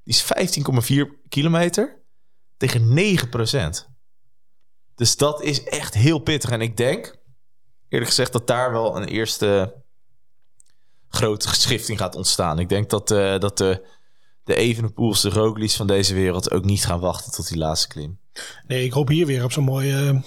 Die 0.05 0.14
is 0.14 0.61
15,4 0.88 1.28
kilometer 1.28 2.02
tegen 2.57 2.98
9% 3.85 3.88
Dus 4.94 5.16
dat 5.16 5.42
is 5.42 5.64
echt 5.64 5.94
heel 5.94 6.18
pittig. 6.18 6.50
En 6.50 6.61
ik 6.61 6.76
denk, 6.76 7.22
eerlijk 7.92 8.11
gezegd, 8.11 8.33
dat 8.33 8.46
daar 8.46 8.72
wel 8.72 8.96
een 8.96 9.09
eerste 9.09 9.74
grote 11.09 11.48
geschifting 11.48 11.98
gaat 11.98 12.14
ontstaan. 12.14 12.59
Ik 12.59 12.68
denk 12.68 12.90
dat, 12.90 13.11
uh, 13.11 13.38
dat 13.38 13.59
de 13.59 14.00
de 14.44 14.55
Evenepoels, 14.55 15.22
de 15.22 15.68
van 15.76 15.87
deze 15.87 16.14
wereld 16.14 16.50
ook 16.50 16.64
niet 16.64 16.85
gaan 16.85 17.00
wachten 17.00 17.33
tot 17.33 17.48
die 17.48 17.59
laatste 17.59 17.88
klim. 17.88 18.18
Nee, 18.66 18.85
ik 18.85 18.92
hoop 18.92 19.09
hier 19.09 19.26
weer 19.26 19.44
op 19.44 19.52
zo'n 19.52 19.64
mooi 19.64 20.09
uh, 20.09 20.20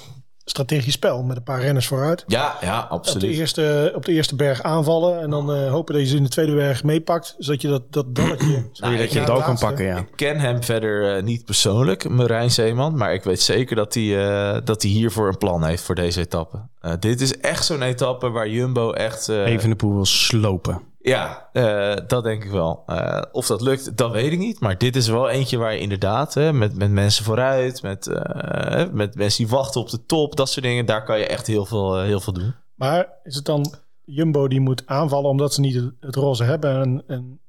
strategisch 0.45 0.93
spel 0.93 1.23
met 1.23 1.37
een 1.37 1.43
paar 1.43 1.61
renners 1.61 1.87
vooruit. 1.87 2.23
Ja, 2.27 2.57
ja, 2.61 2.79
absoluut. 2.79 3.23
Op 3.23 3.29
de 3.29 3.35
eerste, 3.35 3.91
op 3.95 4.05
de 4.05 4.11
eerste 4.11 4.35
berg 4.35 4.61
aanvallen 4.61 5.21
en 5.21 5.29
dan 5.29 5.55
uh, 5.55 5.71
hopen 5.71 5.93
dat 5.93 6.03
je 6.03 6.09
ze 6.09 6.15
in 6.15 6.23
de 6.23 6.29
tweede 6.29 6.55
berg 6.55 6.83
meepakt, 6.83 7.35
zodat 7.37 7.61
je 7.61 7.67
dat, 7.67 7.81
dat 7.89 8.15
dalletje... 8.15 8.69
nou, 8.73 8.97
dat 8.97 9.11
je 9.11 9.19
het 9.19 9.29
ook 9.29 9.43
kan 9.43 9.57
pakken, 9.57 9.85
ja. 9.85 9.97
Ik 9.97 10.07
ken 10.15 10.39
hem 10.39 10.63
verder 10.63 11.17
uh, 11.17 11.23
niet 11.23 11.45
persoonlijk, 11.45 12.09
Marijn 12.09 12.51
Zeeman, 12.51 12.97
maar 12.97 13.13
ik 13.13 13.23
weet 13.23 13.41
zeker 13.41 13.75
dat 13.75 13.93
hij, 13.93 14.61
dat 14.63 14.81
hij 14.81 14.91
hiervoor 14.91 15.27
een 15.27 15.37
plan 15.37 15.63
heeft 15.63 15.83
voor 15.83 15.95
deze 15.95 16.19
etappe. 16.19 16.57
dit 16.99 17.21
is 17.21 17.37
echt 17.37 17.65
zo'n 17.65 17.81
etappe 17.81 18.29
waar 18.29 18.49
Jumbo 18.49 18.91
echt... 18.91 19.29
Evenepoel 19.29 19.93
wil 19.93 20.05
slopen. 20.05 20.81
Ja, 21.05 21.49
uh, 21.53 21.95
dat 22.07 22.23
denk 22.23 22.43
ik 22.43 22.51
wel. 22.51 22.83
Uh, 22.87 23.21
of 23.31 23.47
dat 23.47 23.61
lukt, 23.61 23.97
dat 23.97 24.11
weet 24.11 24.31
ik 24.31 24.39
niet. 24.39 24.59
Maar 24.59 24.77
dit 24.77 24.95
is 24.95 25.07
wel 25.07 25.29
eentje 25.29 25.57
waar 25.57 25.73
je 25.73 25.79
inderdaad 25.79 26.33
hè, 26.33 26.53
met, 26.53 26.75
met 26.75 26.91
mensen 26.91 27.25
vooruit, 27.25 27.81
met, 27.81 28.07
uh, 28.07 28.85
met 28.91 29.15
mensen 29.15 29.45
die 29.45 29.53
wachten 29.55 29.81
op 29.81 29.89
de 29.89 30.05
top, 30.05 30.35
dat 30.35 30.49
soort 30.49 30.65
dingen, 30.65 30.85
daar 30.85 31.03
kan 31.03 31.19
je 31.19 31.25
echt 31.25 31.47
heel 31.47 31.65
veel, 31.65 32.01
heel 32.01 32.19
veel 32.19 32.33
doen. 32.33 32.53
Maar 32.75 33.07
is 33.23 33.35
het 33.35 33.45
dan 33.45 33.73
Jumbo 34.05 34.47
die 34.47 34.59
moet 34.59 34.83
aanvallen 34.85 35.29
omdat 35.29 35.53
ze 35.53 35.61
niet 35.61 35.81
het 35.99 36.15
roze 36.15 36.43
hebben 36.43 36.81
en, 36.81 37.03
en 37.07 37.39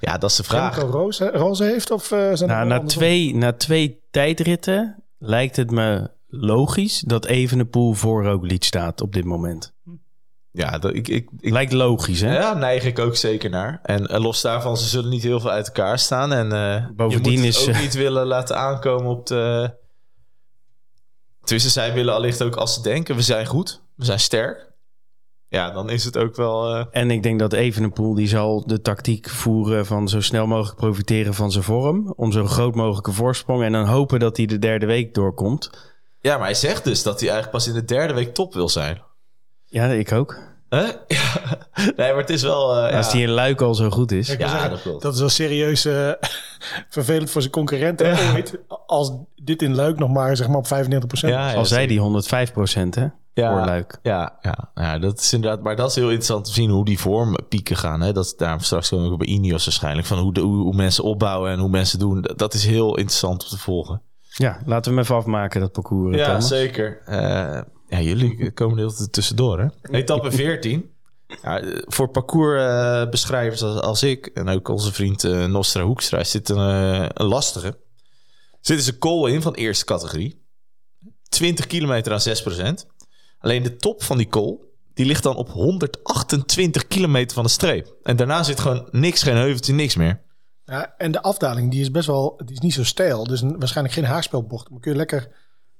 ja, 0.00 0.18
dat 0.18 0.30
is 0.30 0.36
de 0.36 0.44
vraag. 0.44 0.76
Remco 0.76 0.90
roze, 0.90 1.30
roze 1.30 1.64
heeft 1.64 1.90
of 1.90 2.04
zijn 2.04 2.46
nou, 2.46 2.66
na, 2.66 2.80
twee, 2.80 3.34
na 3.34 3.52
twee 3.52 4.00
tijdritten 4.10 5.02
lijkt 5.18 5.56
het 5.56 5.70
me 5.70 6.10
logisch 6.28 7.00
dat 7.00 7.24
Evenepoel 7.24 7.92
voor 7.92 8.24
Roglic 8.24 8.64
staat 8.64 9.00
op 9.00 9.12
dit 9.12 9.24
moment. 9.24 9.72
Ja, 10.56 10.78
dat, 10.78 10.94
ik, 10.94 11.08
ik, 11.08 11.28
ik, 11.40 11.52
Lijkt 11.52 11.72
logisch, 11.72 12.20
hè? 12.20 12.34
Ja, 12.38 12.54
neig 12.54 12.84
ik 12.84 12.98
ook 12.98 13.16
zeker 13.16 13.50
naar. 13.50 13.80
En 13.82 14.12
uh, 14.12 14.20
los 14.20 14.40
daarvan, 14.40 14.76
ze 14.76 14.88
zullen 14.88 15.10
niet 15.10 15.22
heel 15.22 15.40
veel 15.40 15.50
uit 15.50 15.66
elkaar 15.66 15.98
staan. 15.98 16.32
En 16.32 16.52
uh, 16.52 16.86
Bovendien 16.96 17.32
je 17.32 17.38
moet 17.38 17.46
is, 17.46 17.68
ook 17.68 17.80
niet 17.80 17.94
willen 17.94 18.26
laten 18.26 18.56
aankomen 18.56 19.10
op 19.10 19.26
de... 19.26 19.74
Tussen 21.44 21.70
zij 21.70 21.92
willen 21.92 22.14
allicht 22.14 22.42
ook 22.42 22.56
als 22.56 22.74
ze 22.74 22.82
denken, 22.82 23.16
we 23.16 23.22
zijn 23.22 23.46
goed, 23.46 23.82
we 23.96 24.04
zijn 24.04 24.20
sterk. 24.20 24.72
Ja, 25.48 25.70
dan 25.70 25.90
is 25.90 26.04
het 26.04 26.16
ook 26.16 26.36
wel... 26.36 26.76
Uh... 26.76 26.84
En 26.90 27.10
ik 27.10 27.22
denk 27.22 27.38
dat 27.38 27.52
Evenepoel, 27.52 28.14
die 28.14 28.28
zal 28.28 28.66
de 28.66 28.80
tactiek 28.80 29.28
voeren 29.28 29.86
van 29.86 30.08
zo 30.08 30.20
snel 30.20 30.46
mogelijk 30.46 30.76
profiteren 30.76 31.34
van 31.34 31.52
zijn 31.52 31.64
vorm. 31.64 32.12
Om 32.16 32.32
zo'n 32.32 32.48
groot 32.48 32.74
mogelijke 32.74 33.12
voorsprong. 33.12 33.62
En 33.62 33.72
dan 33.72 33.86
hopen 33.86 34.18
dat 34.18 34.36
hij 34.36 34.46
de 34.46 34.58
derde 34.58 34.86
week 34.86 35.14
doorkomt. 35.14 35.70
Ja, 36.20 36.36
maar 36.36 36.46
hij 36.46 36.54
zegt 36.54 36.84
dus 36.84 37.02
dat 37.02 37.20
hij 37.20 37.28
eigenlijk 37.30 37.56
pas 37.56 37.66
in 37.66 37.80
de 37.80 37.84
derde 37.84 38.14
week 38.14 38.34
top 38.34 38.54
wil 38.54 38.68
zijn. 38.68 39.02
Ja, 39.74 39.84
ik 39.84 40.12
ook. 40.12 40.38
Huh? 40.70 40.88
Nee, 41.96 42.10
maar 42.10 42.20
het 42.20 42.30
is 42.30 42.42
wel... 42.42 42.86
Uh, 42.86 42.96
Als 42.96 43.12
die 43.12 43.22
in 43.22 43.30
Luik 43.30 43.60
al 43.60 43.74
zo 43.74 43.90
goed 43.90 44.12
is. 44.12 44.26
ja, 44.28 44.48
zeggen, 44.48 44.70
dat, 44.70 44.82
klopt. 44.82 45.02
dat 45.02 45.14
is 45.14 45.20
wel 45.20 45.28
serieus 45.28 45.86
uh, 45.86 46.10
vervelend 46.88 47.30
voor 47.30 47.40
zijn 47.40 47.52
concurrenten. 47.52 48.06
Ja. 48.06 48.42
Als 48.86 49.12
dit 49.36 49.62
in 49.62 49.74
Luik 49.74 49.98
nog 49.98 50.10
maar, 50.10 50.36
zeg 50.36 50.48
maar 50.48 50.56
op 50.56 50.66
95%. 50.66 50.68
Ja, 51.10 51.50
ja, 51.50 51.54
Al 51.54 51.64
zei 51.64 51.86
die 51.86 52.00
105% 52.00 52.02
hè? 52.90 53.06
Ja, 53.32 53.56
voor 53.56 53.66
Luik. 53.66 53.98
Ja, 54.02 54.38
ja, 54.40 54.70
ja, 54.74 54.98
dat 54.98 55.20
is 55.20 55.32
inderdaad... 55.32 55.62
Maar 55.62 55.76
dat 55.76 55.88
is 55.88 55.94
heel 55.94 56.04
interessant 56.04 56.44
te 56.44 56.52
zien 56.52 56.70
hoe 56.70 56.84
die 56.84 56.98
vorm 56.98 57.36
pieken 57.48 57.76
gaan. 57.76 58.00
Hè? 58.00 58.12
Dat, 58.12 58.34
daar 58.36 58.60
straks 58.60 58.88
komen 58.88 59.10
we 59.10 59.16
bij 59.16 59.26
Ineos 59.26 59.64
waarschijnlijk. 59.64 60.06
Van 60.06 60.18
hoe, 60.18 60.32
de, 60.32 60.40
hoe, 60.40 60.62
hoe 60.62 60.74
mensen 60.74 61.04
opbouwen 61.04 61.50
en 61.50 61.58
hoe 61.58 61.70
mensen 61.70 61.98
doen. 61.98 62.30
Dat 62.36 62.54
is 62.54 62.66
heel 62.66 62.96
interessant 62.96 63.42
om 63.42 63.48
te 63.48 63.58
volgen. 63.58 64.02
Ja, 64.20 64.58
laten 64.66 64.90
we 64.90 64.96
hem 64.96 64.98
even 64.98 65.16
afmaken, 65.16 65.60
dat 65.60 65.72
parcours. 65.72 66.16
Ja, 66.16 66.26
Thomas. 66.26 66.48
zeker. 66.48 67.02
Uh, 67.08 67.60
ja, 67.96 68.00
jullie 68.00 68.50
komen 68.52 68.78
heel 68.78 68.92
tussendoor, 69.10 69.60
hè? 69.60 69.66
Etappe 69.96 70.30
14. 70.32 70.90
Ja, 71.42 71.62
voor 71.86 72.08
parcoursbeschrijvers 72.08 73.62
als, 73.62 73.80
als 73.80 74.02
ik 74.02 74.26
en 74.26 74.48
ook 74.48 74.68
onze 74.68 74.92
vriend 74.92 75.24
uh, 75.24 75.44
Nostra 75.46 75.82
Hoekstra 75.82 76.18
is 76.18 76.30
dit 76.30 76.48
een, 76.48 76.58
uh, 76.94 77.06
een 77.14 77.26
lastige. 77.26 77.78
Zitten 78.60 78.84
ze 78.84 78.98
kool 78.98 79.26
in 79.26 79.42
van 79.42 79.54
eerste 79.54 79.84
categorie. 79.84 80.42
20 81.28 81.66
kilometer 81.66 82.12
aan 82.12 82.80
6%. 82.82 82.86
Alleen 83.38 83.62
de 83.62 83.76
top 83.76 84.02
van 84.02 84.16
die 84.16 84.28
kool, 84.28 84.72
die 84.94 85.06
ligt 85.06 85.22
dan 85.22 85.36
op 85.36 85.48
128 85.48 86.86
kilometer 86.86 87.34
van 87.34 87.44
de 87.44 87.50
streep. 87.50 87.94
En 88.02 88.16
daarna 88.16 88.42
zit 88.42 88.60
gewoon 88.60 88.88
niks, 88.90 89.22
geen 89.22 89.36
heuveltje, 89.36 89.72
niks 89.72 89.96
meer. 89.96 90.20
Ja, 90.64 90.94
en 90.96 91.12
de 91.12 91.22
afdaling 91.22 91.70
die 91.70 91.80
is 91.80 91.90
best 91.90 92.06
wel, 92.06 92.40
die 92.44 92.54
is 92.54 92.60
niet 92.60 92.72
zo 92.74 92.84
steil. 92.84 93.24
Dus 93.24 93.40
een- 93.40 93.58
waarschijnlijk 93.58 93.94
geen 93.96 94.04
haarspelbocht. 94.04 94.70
Maar 94.70 94.80
kun 94.80 94.90
je 94.90 94.96
lekker 94.96 95.28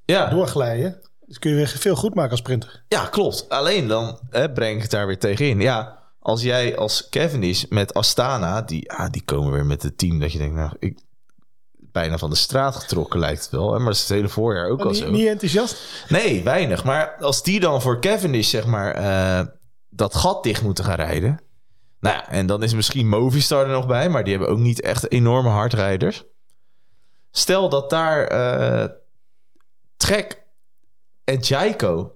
Ja, 0.05 0.31
doorglijden. 0.31 1.01
Dus 1.35 1.43
kun 1.43 1.51
je 1.51 1.57
weer 1.57 1.69
veel 1.79 1.97
goed 1.97 2.15
maken 2.15 2.31
als 2.31 2.41
sprinter. 2.41 2.85
ja 2.89 3.07
klopt. 3.07 3.49
Alleen 3.49 3.89
dan 3.89 4.19
hè, 4.31 4.53
breng 4.53 4.77
ik 4.77 4.83
het 4.83 4.91
daar 4.91 5.07
weer 5.07 5.19
tegenin. 5.19 5.61
Ja, 5.61 5.99
als 6.19 6.43
jij 6.43 6.77
als 6.77 7.09
Cavendish 7.09 7.65
met 7.69 7.95
Astana, 7.95 8.63
die, 8.63 8.93
ah, 8.93 9.11
die 9.11 9.23
komen 9.25 9.53
weer 9.53 9.67
met 9.67 9.83
het 9.83 9.99
team 9.99 10.21
dat 10.21 10.33
je 10.33 10.39
denkt, 10.39 10.55
nou, 10.55 10.73
ik 10.79 10.99
bijna 11.73 12.19
van 12.19 12.31
de 12.31 12.37
straat 12.37 12.77
getrokken 12.77 13.21
lijkt 13.21 13.43
het 13.43 13.51
wel. 13.51 13.73
hè, 13.73 13.77
Maar 13.77 13.87
dat 13.87 13.95
is 13.95 14.01
het 14.01 14.09
hele 14.09 14.29
voorjaar 14.29 14.69
ook 14.69 14.81
al 14.81 14.91
niet, 14.91 14.97
zo. 14.97 15.11
niet 15.11 15.27
enthousiast? 15.27 15.77
Nee, 16.09 16.43
weinig. 16.43 16.85
Maar 16.85 17.17
als 17.21 17.43
die 17.43 17.61
dan 17.61 17.83
voor 17.83 18.01
Cavendish, 18.01 18.51
zeg 18.51 18.67
maar, 18.67 18.95
eh, 18.95 19.47
dat 19.89 20.15
gat 20.15 20.43
dicht 20.43 20.63
moeten 20.63 20.85
gaan 20.85 20.97
rijden. 20.97 21.41
Nou 22.01 22.17
ja, 22.17 22.29
en 22.29 22.47
dan 22.47 22.63
is 22.63 22.75
misschien 22.75 23.09
Movistar 23.09 23.65
er 23.65 23.73
nog 23.73 23.87
bij, 23.87 24.09
maar 24.09 24.25
die 24.25 24.33
hebben 24.33 24.53
ook 24.53 24.59
niet 24.59 24.81
echt 24.81 25.11
enorme 25.11 25.49
hardrijders. 25.49 26.25
Stel 27.31 27.69
dat 27.69 27.91
daar 27.91 28.27
eh 28.27 28.89
Trek 29.97 30.44
en 31.25 31.39
Jaiko 31.41 32.13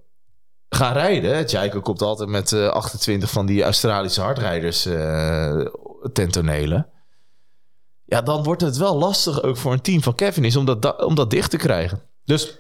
gaan 0.69 0.93
rijden. 0.93 1.45
Jaiko 1.45 1.81
komt 1.81 2.03
altijd 2.03 2.29
met 2.29 2.53
eh 2.53 2.69
28 2.69 3.31
van 3.31 3.47
die 3.47 3.63
Australische 3.63 4.21
hardrijders 4.21 4.87
eh 4.87 5.67
ten 6.13 6.31
tonele. 6.31 6.87
Ja, 8.05 8.23
dan 8.23 8.43
wordt 8.43 8.61
het 8.63 8.77
wel 8.77 8.97
lastig 8.99 9.43
ook 9.43 9.57
voor 9.57 9.73
een 9.73 9.81
team 9.81 10.03
van 10.03 10.15
Cavendish 10.15 10.57
om 10.57 10.65
dat, 10.65 10.83
da- 10.83 10.91
om 10.99 11.15
dat 11.15 11.31
dicht 11.31 11.51
te 11.51 11.57
krijgen. 11.57 12.03
Dus 12.25 12.59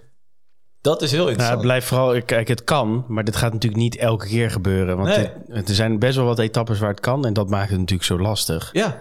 dat 0.80 1.02
is 1.02 1.10
heel 1.10 1.18
Nou, 1.18 1.30
interessant. 1.30 1.58
het 1.58 1.68
blijft 1.68 1.86
vooral, 1.86 2.22
kijk, 2.22 2.48
het 2.48 2.64
kan, 2.64 3.04
maar 3.08 3.24
dit 3.24 3.36
gaat 3.36 3.52
natuurlijk 3.52 3.82
niet 3.82 3.96
elke 3.96 4.26
keer 4.26 4.50
gebeuren. 4.50 4.96
Want 4.96 5.08
Nee. 5.16 5.30
dit- 5.46 5.68
er 5.68 5.74
zijn 5.74 5.98
best 5.98 6.16
wel 6.16 6.24
wat 6.26 6.38
etappes 6.38 6.78
waar 6.78 6.90
het 6.90 7.00
kan 7.00 7.26
en 7.26 7.32
dat 7.32 7.48
maakt 7.50 7.70
het 7.70 7.78
natuurlijk 7.78 8.08
zo 8.08 8.18
lastig. 8.18 8.68
Ja, 8.72 9.00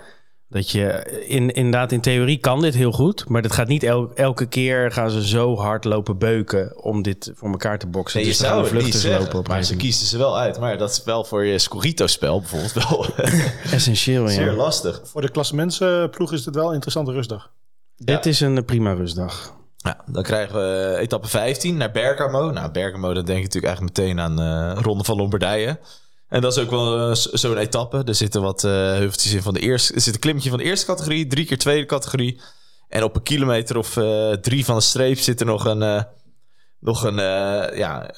Dat 0.49 0.69
je, 0.71 1.03
in, 1.27 1.51
inderdaad, 1.51 1.91
in 1.91 2.01
theorie 2.01 2.38
kan 2.38 2.62
dit 2.62 2.73
heel 2.73 2.91
goed, 2.91 3.29
maar 3.29 3.41
dit 3.41 3.51
gaat 3.51 3.67
niet 3.67 3.83
el- 3.83 4.12
elke 4.13 4.45
keer 4.45 4.91
gaan 4.91 5.10
ze 5.10 5.27
zo 5.27 5.55
hard 5.57 5.83
lopen 5.86 6.17
beuken 6.17 6.83
om 6.83 7.01
dit 7.01 7.31
voor 7.36 7.49
elkaar 7.49 7.79
te 7.79 7.88
boksen. 7.88 8.19
nee, 8.19 8.27
je 8.27 8.33
dus 8.33 8.41
dan 8.41 8.49
gaan 8.51 8.65
zou 8.65 8.75
het 8.75 8.83
niet 8.83 8.83
vluchten 8.83 9.10
zeggen, 9.10 9.23
lopen 9.25 9.39
op 9.39 9.47
maar 9.47 9.63
ze 9.63 9.75
kiezen 9.75 10.05
ze 10.05 10.17
wel 10.17 10.38
uit. 10.38 10.60
Maar 10.60 10.77
dat 10.77 10.89
is 10.89 11.03
wel 11.03 11.23
voor 11.23 11.45
je 11.45 11.60
Scorito-spel 11.60 12.39
bijvoorbeeld 12.39 12.73
wel 12.73 13.05
moment. 13.17 13.53
Essentieel, 13.71 14.27
zeer 14.27 14.45
ja. 14.45 14.53
lastig. 14.53 15.01
Voor 15.03 15.21
de 15.21 15.31
klassementsploeg 15.31 16.33
is 16.33 16.45
het 16.45 16.55
wel 16.55 16.67
een 16.67 16.73
interessante 16.73 17.12
rustdag. 17.12 17.51
Dit 17.95 18.25
is 18.25 18.39
een 18.39 18.57
eh, 18.57 18.65
prima 18.65 18.93
rustdag. 18.93 19.55
Ja, 19.77 20.03
dan 20.05 20.23
krijgen 20.23 20.55
we 20.55 20.97
etappe 20.99 21.27
15 21.27 21.77
naar 21.77 21.91
Bergamo. 21.91 22.51
Nou, 22.51 22.71
Bergamo, 22.71 23.13
dan 23.13 23.25
denk 23.25 23.38
je 23.38 23.43
natuurlijk 23.43 23.65
eigenlijk 23.65 23.97
meteen 23.97 24.19
aan 24.19 24.39
eh 24.39 24.81
Ronde 24.83 25.03
van 25.03 25.17
Lombardije. 25.17 25.79
En 26.28 26.42
dat 26.42 26.58
is 26.58 26.63
ook 26.63 26.70
wel 26.70 27.10
eh, 27.10 27.16
zo'n 27.16 27.58
etappe. 27.58 28.04
Er 28.06 28.16
zitten 28.16 28.42
wat 28.42 28.63
eh 28.63 28.72
heuveltjes 28.72 29.34
in 29.34 29.42
van 29.42 29.54
de 29.54 29.60
eerste... 29.60 29.94
Er 29.94 30.02
zit 30.02 30.13
een 30.13 30.20
klimmetje 30.20 30.50
van 30.50 30.60
de 30.60 30.66
eerste 30.66 30.86
categorie, 30.86 31.28
drie 31.28 31.46
keer 31.46 31.58
tweede 31.58 31.86
categorie. 31.86 32.42
En 32.90 33.04
op 33.04 33.16
een 33.16 33.24
kilometer 33.24 33.78
of 33.78 33.98
eh, 33.98 34.32
drie 34.32 34.66
van 34.66 34.76
de 34.76 34.82
streep 34.82 35.20
zit 35.20 35.40
er 35.40 35.46
nog 35.46 35.66
een... 35.66 36.06
nog 36.80 37.04
een 37.04 37.16
ja, 37.78 38.10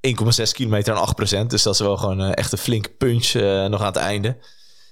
eh, 0.00 0.14
1,6 0.46 0.52
kilometer 0.52 0.94
en 0.94 1.44
8% 1.44 1.46
Dus 1.46 1.62
dat 1.62 1.74
is 1.74 1.80
wel 1.80 1.96
gewoon 1.96 2.20
echt 2.20 2.52
een 2.52 2.58
flinke 2.58 2.90
punch 2.90 3.32
nog 3.68 3.80
aan 3.80 3.86
het 3.86 3.96
einde. 3.96 4.38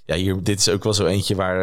Ja, 0.05 0.17
hier, 0.17 0.43
dit 0.43 0.59
is 0.59 0.69
ook 0.69 0.85
wel 0.85 0.95
zo 0.95 1.07
eentje 1.07 1.35
waar, 1.35 1.59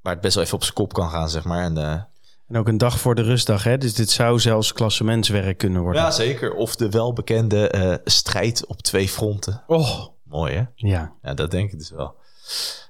waar 0.00 0.12
het 0.12 0.20
best 0.20 0.34
wel 0.34 0.44
even 0.44 0.56
op 0.56 0.62
zijn 0.62 0.74
kop 0.74 0.92
kan 0.92 1.10
gaan, 1.10 1.30
zeg 1.30 1.44
maar. 1.44 1.62
En, 1.62 2.08
En 2.50 2.56
ook 2.56 2.68
een 2.68 2.78
dag 2.78 3.00
voor 3.00 3.14
de 3.14 3.22
rustdag, 3.22 3.64
hè? 3.64 3.78
dus 3.78 3.94
dit 3.94 4.10
zou 4.10 4.38
zelfs 4.38 4.72
klassementswerk 4.72 5.58
kunnen 5.58 5.82
worden. 5.82 6.02
Ja, 6.02 6.10
zeker. 6.10 6.54
Of 6.54 6.76
de 6.76 6.90
welbekende 6.90 7.68
eh, 7.68 7.94
strijd 8.04 8.66
op 8.66 8.82
twee 8.82 9.08
fronten. 9.08 9.64
Oh, 9.66 10.06
Mooi, 10.30 10.54
hè? 10.54 10.64
ja. 10.74 11.12
Ja, 11.22 11.34
dat 11.34 11.50
denk 11.50 11.72
ik 11.72 11.78
dus 11.78 11.90
wel. 11.90 12.14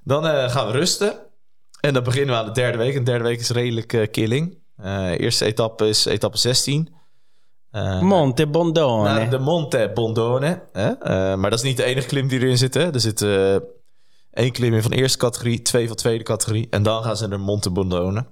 Dan 0.04 0.26
eh, 0.26 0.50
gaan 0.50 0.66
we 0.66 0.72
rusten. 0.72 1.12
En 1.80 1.94
dan 1.94 2.02
beginnen 2.04 2.34
we 2.34 2.40
aan 2.40 2.46
de 2.46 2.52
derde 2.52 2.78
week. 2.78 2.92
En 2.94 3.04
de 3.04 3.10
derde 3.10 3.24
week 3.24 3.40
is 3.40 3.50
redelijk 3.50 3.92
eh, 3.92 4.10
killing. 4.10 4.58
Eerste 5.16 5.44
etappe 5.44 5.88
is 5.88 6.04
etappe 6.04 6.38
16. 6.38 6.94
Eh, 7.70 8.00
Monte 8.00 8.46
Bondone. 8.46 9.28
de 9.28 9.38
Monte 9.38 9.90
Bondone. 9.94 10.62
Hè? 10.72 10.96
Maar 11.36 11.50
dat 11.50 11.58
is 11.58 11.64
niet 11.64 11.76
de 11.76 11.84
enige 11.84 12.06
klim 12.06 12.28
die 12.28 12.40
erin 12.40 12.58
zit. 12.58 12.74
Hè? 12.74 12.92
Er 12.92 13.00
zit 13.00 13.22
één 14.30 14.52
klim 14.52 14.74
in 14.74 14.82
van 14.82 14.92
eerste 14.92 15.18
categorie, 15.18 15.62
twee 15.62 15.86
van 15.86 15.96
tweede 15.96 16.24
categorie. 16.24 16.66
En 16.70 16.82
dan 16.82 17.02
gaan 17.02 17.16
ze 17.16 17.26
naar 17.26 17.40
Monte 17.40 17.70
Bondone. 17.70 18.26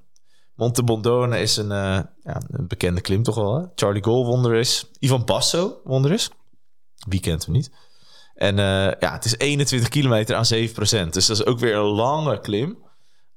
Monte 0.58 0.82
Bondone 0.82 1.40
is 1.40 1.56
een, 1.56 1.72
eh, 1.72 2.00
ja, 2.22 2.40
een 2.50 2.66
bekende 2.66 3.00
klim 3.00 3.22
toch 3.22 3.34
wel. 3.34 3.72
Charlie 3.74 4.04
Gol 4.04 4.26
wonder 4.26 4.54
is. 4.54 4.90
Ivan 4.98 5.24
Basso 5.24 5.80
wonder 5.84 6.12
is. 6.12 6.30
Wie 7.08 7.20
kent 7.20 7.44
hem 7.44 7.54
niet? 7.54 7.70
En 8.34 8.58
eh, 8.58 9.00
ja, 9.00 9.12
het 9.12 9.24
is 9.24 9.38
21 9.38 9.88
kilometer 9.88 10.36
aan 10.36 10.44
7% 10.44 11.12
Dus 11.12 11.26
dat 11.26 11.36
is 11.36 11.44
ook 11.44 11.58
weer 11.58 11.74
een 11.74 11.82
lange 11.82 12.40
klim. 12.40 12.78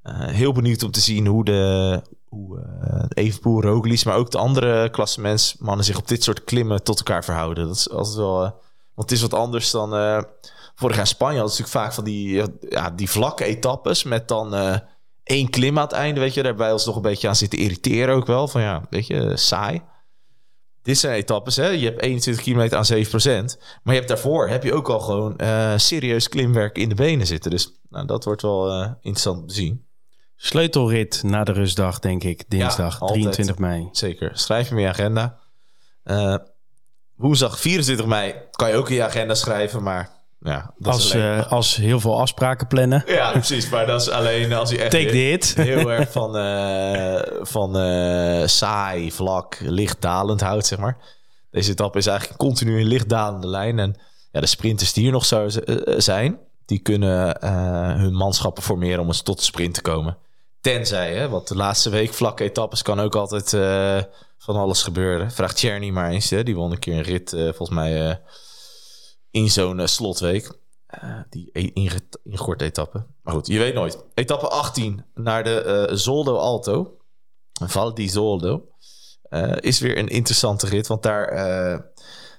Eh, 0.01 0.27
heel 0.27 0.51
benieuwd 0.51 0.83
om 0.83 0.91
te 0.91 0.99
zien 0.99 1.25
hoe 1.25 1.45
de 1.45 2.01
hoe 2.25 2.59
eh 2.59 3.23
Evenpoel, 3.23 3.61
Roglic, 3.61 4.05
maar 4.05 4.15
ook 4.15 4.31
de 4.31 4.37
andere 4.37 4.89
klassementsmannen 4.89 5.85
zich 5.85 5.97
op 5.97 6.07
dit 6.07 6.23
soort 6.23 6.43
klimmen 6.43 6.83
tot 6.83 6.97
elkaar 6.97 7.23
verhouden. 7.23 7.67
Dat 7.67 7.75
is 7.75 7.89
altijd 7.89 8.15
wel, 8.15 8.39
want 8.93 9.09
het 9.09 9.11
is 9.11 9.21
wat 9.21 9.33
anders 9.33 9.71
dan 9.71 9.89
vorig 10.75 10.95
jaar 10.95 11.07
Spanje. 11.07 11.39
Had 11.39 11.47
natuurlijk 11.47 11.77
vaak 11.77 11.93
van 11.93 12.03
die, 12.03 12.43
ja, 12.69 12.89
die 12.89 13.09
vlakke 13.09 13.43
etappes 13.43 14.03
met 14.03 14.27
dan 14.27 14.81
één 15.23 15.49
klim 15.49 15.77
aan 15.77 15.83
het 15.83 15.93
einde, 15.93 16.19
weet 16.19 16.33
je. 16.33 16.43
Daarbij 16.43 16.71
ons 16.71 16.85
nog 16.85 16.95
een 16.95 17.01
beetje 17.01 17.27
aan 17.27 17.35
zitten 17.35 17.59
irriteren 17.59 18.15
ook 18.15 18.25
wel. 18.25 18.47
Van 18.47 18.61
ja, 18.61 18.85
weet 18.89 19.07
je, 19.07 19.37
saai. 19.37 19.81
Dit 20.81 20.97
zijn 20.97 21.15
etappes, 21.15 21.55
hè. 21.55 21.67
Je 21.67 21.85
hebt 21.85 22.01
21 22.01 22.43
kilometer 22.43 22.77
aan 22.77 22.85
7%. 22.85 23.57
Maar 23.83 23.93
je 23.93 23.99
hebt 23.99 24.07
daarvoor 24.07 24.49
heb 24.49 24.63
je 24.63 24.73
ook 24.73 24.89
al 24.89 24.99
gewoon 24.99 25.37
eh, 25.37 25.73
serieus 25.77 26.29
klimwerk 26.29 26.77
in 26.77 26.89
de 26.89 26.95
benen 26.95 27.27
zitten. 27.27 27.51
Dus 27.51 27.81
nou, 27.89 28.05
dat 28.05 28.23
wordt 28.23 28.41
wel 28.41 28.69
eh, 28.71 28.91
interessant 29.01 29.47
te 29.47 29.53
zien. 29.53 29.85
Sleutelrit 30.35 31.23
na 31.23 31.43
de 31.43 31.51
rustdag, 31.51 31.99
denk 31.99 32.23
ik. 32.23 32.43
Dinsdag, 32.47 33.01
altijd. 33.01 33.21
23 33.21 33.57
mei. 33.57 33.89
Zeker. 33.91 34.31
Schrijf 34.33 34.69
hem 34.69 34.77
in 34.77 34.83
je 34.83 34.89
agenda. 34.89 35.39
Eh, 36.03 36.35
woensdag 37.15 37.59
24 37.59 38.05
mei 38.05 38.35
kan 38.51 38.69
je 38.69 38.75
ook 38.75 38.89
in 38.89 38.95
je 38.95 39.03
agenda 39.03 39.33
schrijven, 39.33 39.83
maar 39.83 40.20
ja, 40.43 40.73
Als, 40.81 41.13
alleen- 41.13 41.37
eh, 41.39 41.51
als 41.51 41.75
heel 41.75 41.99
veel 41.99 42.19
afspraken 42.19 42.67
plannen. 42.67 43.03
ja, 43.07 43.31
precies. 43.31 43.69
Maar 43.69 43.85
dat 43.85 44.01
is 44.01 44.09
alleen 44.09 44.53
als 44.53 44.69
je 44.69 44.77
echt 44.77 44.91
Take 44.91 45.03
heel, 45.03 45.11
dit. 45.11 45.53
heel 45.55 45.91
erg 45.91 46.11
van, 46.11 46.37
eh, 46.37 47.21
van 47.41 47.77
eh, 47.77 48.47
saai, 48.47 49.11
vlak, 49.11 49.57
lichtdalend 49.59 50.41
houdt, 50.41 50.65
zeg 50.65 50.79
maar. 50.79 50.97
Deze 51.51 51.71
etappe 51.71 51.97
is 51.97 52.07
eigenlijk 52.07 52.39
continu 52.39 52.79
een 52.79 52.87
lichtdalende 52.87 53.47
lijn. 53.47 53.79
En 53.79 53.95
ja, 54.31 54.39
de 54.39 54.45
sprinters 54.45 54.93
die 54.93 55.03
hier 55.03 55.11
nog 55.11 55.25
zo 55.25 55.45
zijn, 55.97 56.39
die 56.65 56.79
kunnen 56.79 57.45
hun 57.99 58.13
manschappen 58.13 58.63
formeren 58.63 58.99
om 58.99 59.07
eens 59.07 59.21
tot 59.21 59.37
de 59.37 59.43
sprint 59.43 59.73
te 59.73 59.81
komen. 59.81 60.17
Tenzij, 60.61 61.13
hè, 61.13 61.29
want 61.29 61.47
de 61.47 61.55
laatste 61.55 61.89
week 61.89 62.13
vlakke 62.13 62.43
etappes 62.43 62.81
kan 62.81 62.99
ook 62.99 63.15
altijd 63.15 63.49
van 64.37 64.55
alles 64.55 64.83
gebeuren. 64.83 65.31
Vraagt 65.31 65.59
Cherny 65.59 65.89
maar 65.89 66.09
eens. 66.09 66.29
Hè. 66.29 66.43
Die 66.43 66.55
won 66.55 66.71
een 66.71 66.79
keer 66.79 66.93
een 66.97 67.01
rit, 67.03 67.29
volgens 67.29 67.69
mij, 67.69 68.21
in 69.31 69.49
zo'n 69.49 69.79
eh, 69.79 69.85
slotweek. 69.87 70.59
Eh, 70.85 71.19
die 71.29 71.49
e- 71.53 71.71
inge- 71.73 72.09
ingegorde 72.23 72.65
etappe. 72.65 73.05
Maar 73.23 73.33
goed, 73.33 73.47
je 73.47 73.57
weet 73.57 73.73
nooit. 73.73 74.03
Etappe 74.13 74.47
18 74.47 75.05
naar 75.13 75.43
de 75.43 75.61
eh, 75.61 75.95
Zoldo 75.95 76.35
Alto. 76.37 76.97
Val 77.63 77.93
di 77.93 78.09
Zoldo. 78.09 78.65
Is 79.59 79.79
weer 79.79 79.97
een 79.97 80.07
interessante 80.07 80.67
rit. 80.67 80.87
Want 80.87 81.03
daar 81.03 81.27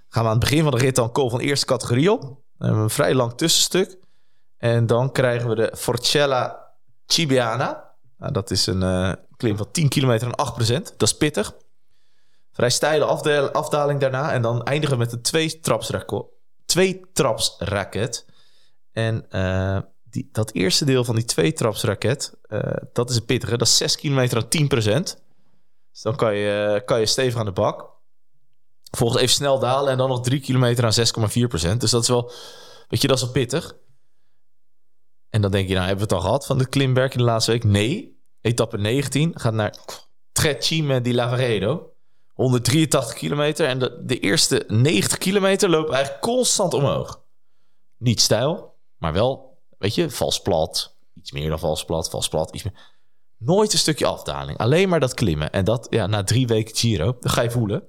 gaan 0.09 0.22
we 0.24 0.28
aan 0.28 0.28
het 0.28 0.38
begin 0.38 0.62
van 0.62 0.70
de 0.72 0.78
rit 0.78 0.94
dan 0.96 1.12
kool 1.12 1.31
van 1.31 1.40
eerste 1.40 1.66
categorie 1.66 2.12
op. 2.12 2.37
Een 2.59 2.90
vrij 2.90 3.14
lang 3.14 3.33
tussenstuk. 3.35 3.98
En 4.57 4.87
dan 4.87 5.12
krijgen 5.12 5.48
we 5.48 5.55
de 5.55 5.72
Forcella 5.76 6.72
Cibiana. 7.07 7.94
Nou, 8.18 8.33
dat 8.33 8.50
is 8.50 8.66
een 8.66 9.16
klim 9.37 9.57
van 9.57 9.70
10 9.70 9.88
kilometer 9.88 10.26
en 10.28 10.35
8% 10.35 10.83
Dat 10.96 11.09
is 11.09 11.16
pittig. 11.16 11.55
Vrij 12.52 12.70
steile 12.70 13.05
afdal- 13.05 13.50
afdaling 13.50 14.00
daarna. 14.00 14.33
En 14.33 14.42
dan 14.42 14.62
eindigen 14.62 14.96
we 14.98 15.02
met 15.05 15.12
een 15.12 15.22
twee-trapsraket. 15.22 16.24
Twee-trapsraket. 16.72 18.26
En 18.92 19.30
eh, 19.30 19.78
die, 20.04 20.28
dat 20.32 20.52
eerste 20.52 20.85
deel 20.85 21.04
van 21.04 21.14
die 21.14 21.24
twee-trapsraket, 21.24 22.35
eh, 22.42 22.61
dat 22.92 23.11
is 23.11 23.16
het 23.16 23.26
pittige. 23.26 23.56
Dat 23.56 23.66
is 23.66 23.76
6 23.76 23.96
kilometer 23.96 24.37
aan 24.37 24.48
10% 24.48 25.22
Dus 25.92 26.02
dan 26.02 26.16
kan 26.16 26.35
je, 26.35 26.82
kan 26.85 27.00
je 27.00 27.06
stevig 27.06 27.38
aan 27.38 27.44
de 27.44 27.52
bak. 27.52 27.90
Volgens 28.90 29.20
even 29.20 29.35
snel 29.35 29.58
dalen 29.58 29.92
en 29.92 29.98
dan 29.98 30.08
nog 30.08 30.22
3 30.22 30.40
kilometer 30.40 30.85
aan 30.85 30.92
6,4% 31.72 31.76
Dus 31.76 31.90
dat 31.90 32.02
is 32.02 32.08
wel, 32.08 32.32
weet 32.88 33.00
je, 33.00 33.08
dat 33.08 33.16
is 33.16 33.22
wel 33.22 33.32
pittig. 33.32 33.76
En 35.31 35.40
dan 35.40 35.50
denk 35.50 35.68
je, 35.68 35.75
nou 35.75 35.87
hebben 35.87 36.08
we 36.08 36.14
het 36.14 36.23
al 36.23 36.29
gehad 36.29 36.46
van 36.46 36.58
de 36.58 36.68
klimwerk 36.68 37.12
in 37.12 37.18
de 37.18 37.25
laatste 37.25 37.50
week? 37.50 37.64
Nee. 37.64 38.20
Etappe 38.40 38.79
19 38.79 39.40
gaat 39.40 39.52
naar 39.52 39.77
Trecime 40.33 41.00
di 41.00 41.14
Lavaredo. 41.14 41.92
183 42.33 43.14
kilometer. 43.14 43.66
En 43.66 43.78
de, 43.78 44.02
de 44.04 44.18
eerste 44.18 44.64
90 44.66 45.18
kilometer 45.18 45.70
lopen 45.70 45.94
eigenlijk 45.94 46.24
constant 46.24 46.74
omhoog. 46.74 47.22
Niet 47.98 48.20
stijl, 48.20 48.74
maar 48.96 49.12
wel, 49.12 49.58
weet 49.78 49.94
je, 49.94 50.10
vals 50.10 50.40
plat. 50.40 50.96
Iets 51.14 51.33
meer 51.33 51.48
dan 51.48 51.58
vals 51.58 51.85
plat, 51.85 52.10
vals 52.10 52.28
plat. 52.28 52.54
Iets 52.54 52.62
meer. 52.62 52.90
Nooit 53.38 53.72
een 53.72 53.78
stukje 53.78 54.06
afdaling. 54.06 54.58
Alleen 54.58 54.88
maar 54.88 55.00
dat 55.00 55.14
klimmen. 55.14 55.52
En 55.52 55.64
dat 55.64 55.87
ja, 55.90 56.06
na 56.06 56.24
drie 56.24 56.46
weken 56.46 56.76
Giro. 56.76 57.16
Dan 57.20 57.30
ga 57.30 57.42
je 57.42 57.50
voelen. 57.50 57.83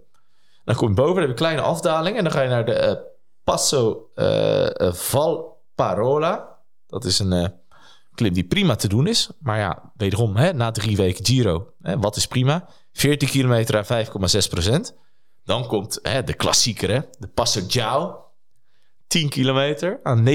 Dan 0.63 0.75
kom 0.75 0.87
je 0.87 0.93
boven, 0.93 1.13
dan 1.13 1.29
heb 1.29 1.37
je 1.37 1.43
een 1.43 1.51
kleine 1.51 1.61
afdaling. 1.61 2.17
En 2.17 2.23
dan 2.23 2.33
ga 2.33 2.41
je 2.41 2.49
naar 2.49 2.65
de 2.65 2.73
eh, 2.73 3.01
Passo 3.43 4.09
eh, 4.15 4.93
Valparola. 4.93 6.57
Dat 6.87 7.05
is 7.05 7.19
een 7.19 7.53
klim 8.15 8.33
die 8.33 8.47
prima 8.47 8.75
te 8.75 8.87
doen 8.87 9.07
is. 9.07 9.29
Maar 9.39 9.59
ja, 9.59 9.91
wederom, 9.95 10.35
hè, 10.35 10.53
na 10.53 10.71
drie 10.71 10.95
weken 10.95 11.25
Giro, 11.25 11.73
hè, 11.81 11.99
wat 11.99 12.15
is 12.15 12.27
prima? 12.27 12.67
14 12.93 13.29
kilometer 13.29 13.77
aan 13.77 14.05
5,6 14.05 14.11
procent. 14.49 14.95
Dan 15.43 15.67
komt 15.67 15.99
hè, 16.01 16.23
de 16.23 16.33
klassieker, 16.33 16.89
hè, 16.89 16.99
de 17.19 17.27
Passo 17.27 17.61
Giao. 17.67 18.21
10 19.07 19.29
kilometer 19.29 19.99
aan 20.03 20.27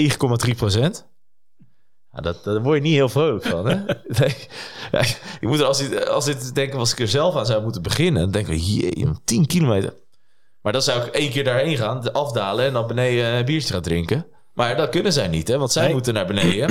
9,3 0.46 0.54
procent. 0.56 1.09
Ja, 2.12 2.20
dat, 2.20 2.44
daar 2.44 2.62
word 2.62 2.76
je 2.76 2.82
niet 2.82 2.94
heel 2.94 3.09
vrolijk 3.09 3.44
van. 3.44 3.66
Hè? 3.66 3.74
nee, 4.18 4.36
ja, 4.90 5.04
je 5.40 5.46
moet 5.46 5.59
er 5.59 5.66
als, 5.66 6.06
als 6.06 6.24
dit 6.24 6.54
denken, 6.54 6.78
als 6.78 6.92
ik 6.92 6.98
er 6.98 7.09
zelf 7.09 7.36
aan 7.36 7.46
zou 7.46 7.62
moeten 7.62 7.82
beginnen, 7.82 8.22
dan 8.22 8.30
denk 8.30 8.48
ik, 8.48 8.61
jee, 8.61 9.09
10 9.24 9.46
kilometer. 9.46 9.94
Maar 10.61 10.72
dan 10.72 10.82
zou 10.82 11.06
ik 11.06 11.14
één 11.14 11.30
keer 11.30 11.44
daarheen 11.44 11.76
gaan, 11.76 12.12
afdalen 12.12 12.64
en 12.64 12.72
dan 12.72 12.86
beneden 12.86 13.24
een 13.24 13.44
biertje 13.44 13.72
gaan 13.72 13.82
drinken. 13.82 14.26
Maar 14.52 14.76
dat 14.76 14.88
kunnen 14.88 15.12
zij 15.12 15.28
niet, 15.28 15.48
hè? 15.48 15.59
want 15.59 15.72
zij 15.72 15.92
moeten 15.92 16.14
naar 16.14 16.26
beneden. 16.26 16.68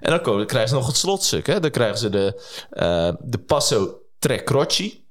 en 0.00 0.10
dan 0.10 0.20
komen, 0.20 0.46
krijgen 0.46 0.68
ze 0.68 0.74
nog 0.74 0.86
het 0.86 0.96
slotstuk. 0.96 1.46
Hè? 1.46 1.60
Dan 1.60 1.70
krijgen 1.70 1.98
ze 1.98 2.08
de, 2.10 2.42
uh, 2.72 3.12
de 3.30 3.38
Passo 3.38 3.98
Tre 4.18 4.42
Croci. 4.42 5.04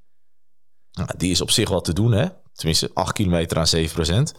Nou, 0.92 1.10
die 1.18 1.32
is 1.32 1.42
op 1.42 1.52
zich 1.52 1.70
wel 1.70 1.82
te 1.82 1.94
doen, 1.94 2.12
hè? 2.12 2.28
Tenminste, 2.54 2.92
8 2.94 3.14
kilometer 3.14 3.58
aan 3.58 3.68
7 3.68 3.94
procent. 3.96 4.34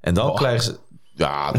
En 0.00 0.14
dan 0.14 0.34
krijgen 0.34 0.62
ze... 0.62 0.78
Ja, 1.14 1.52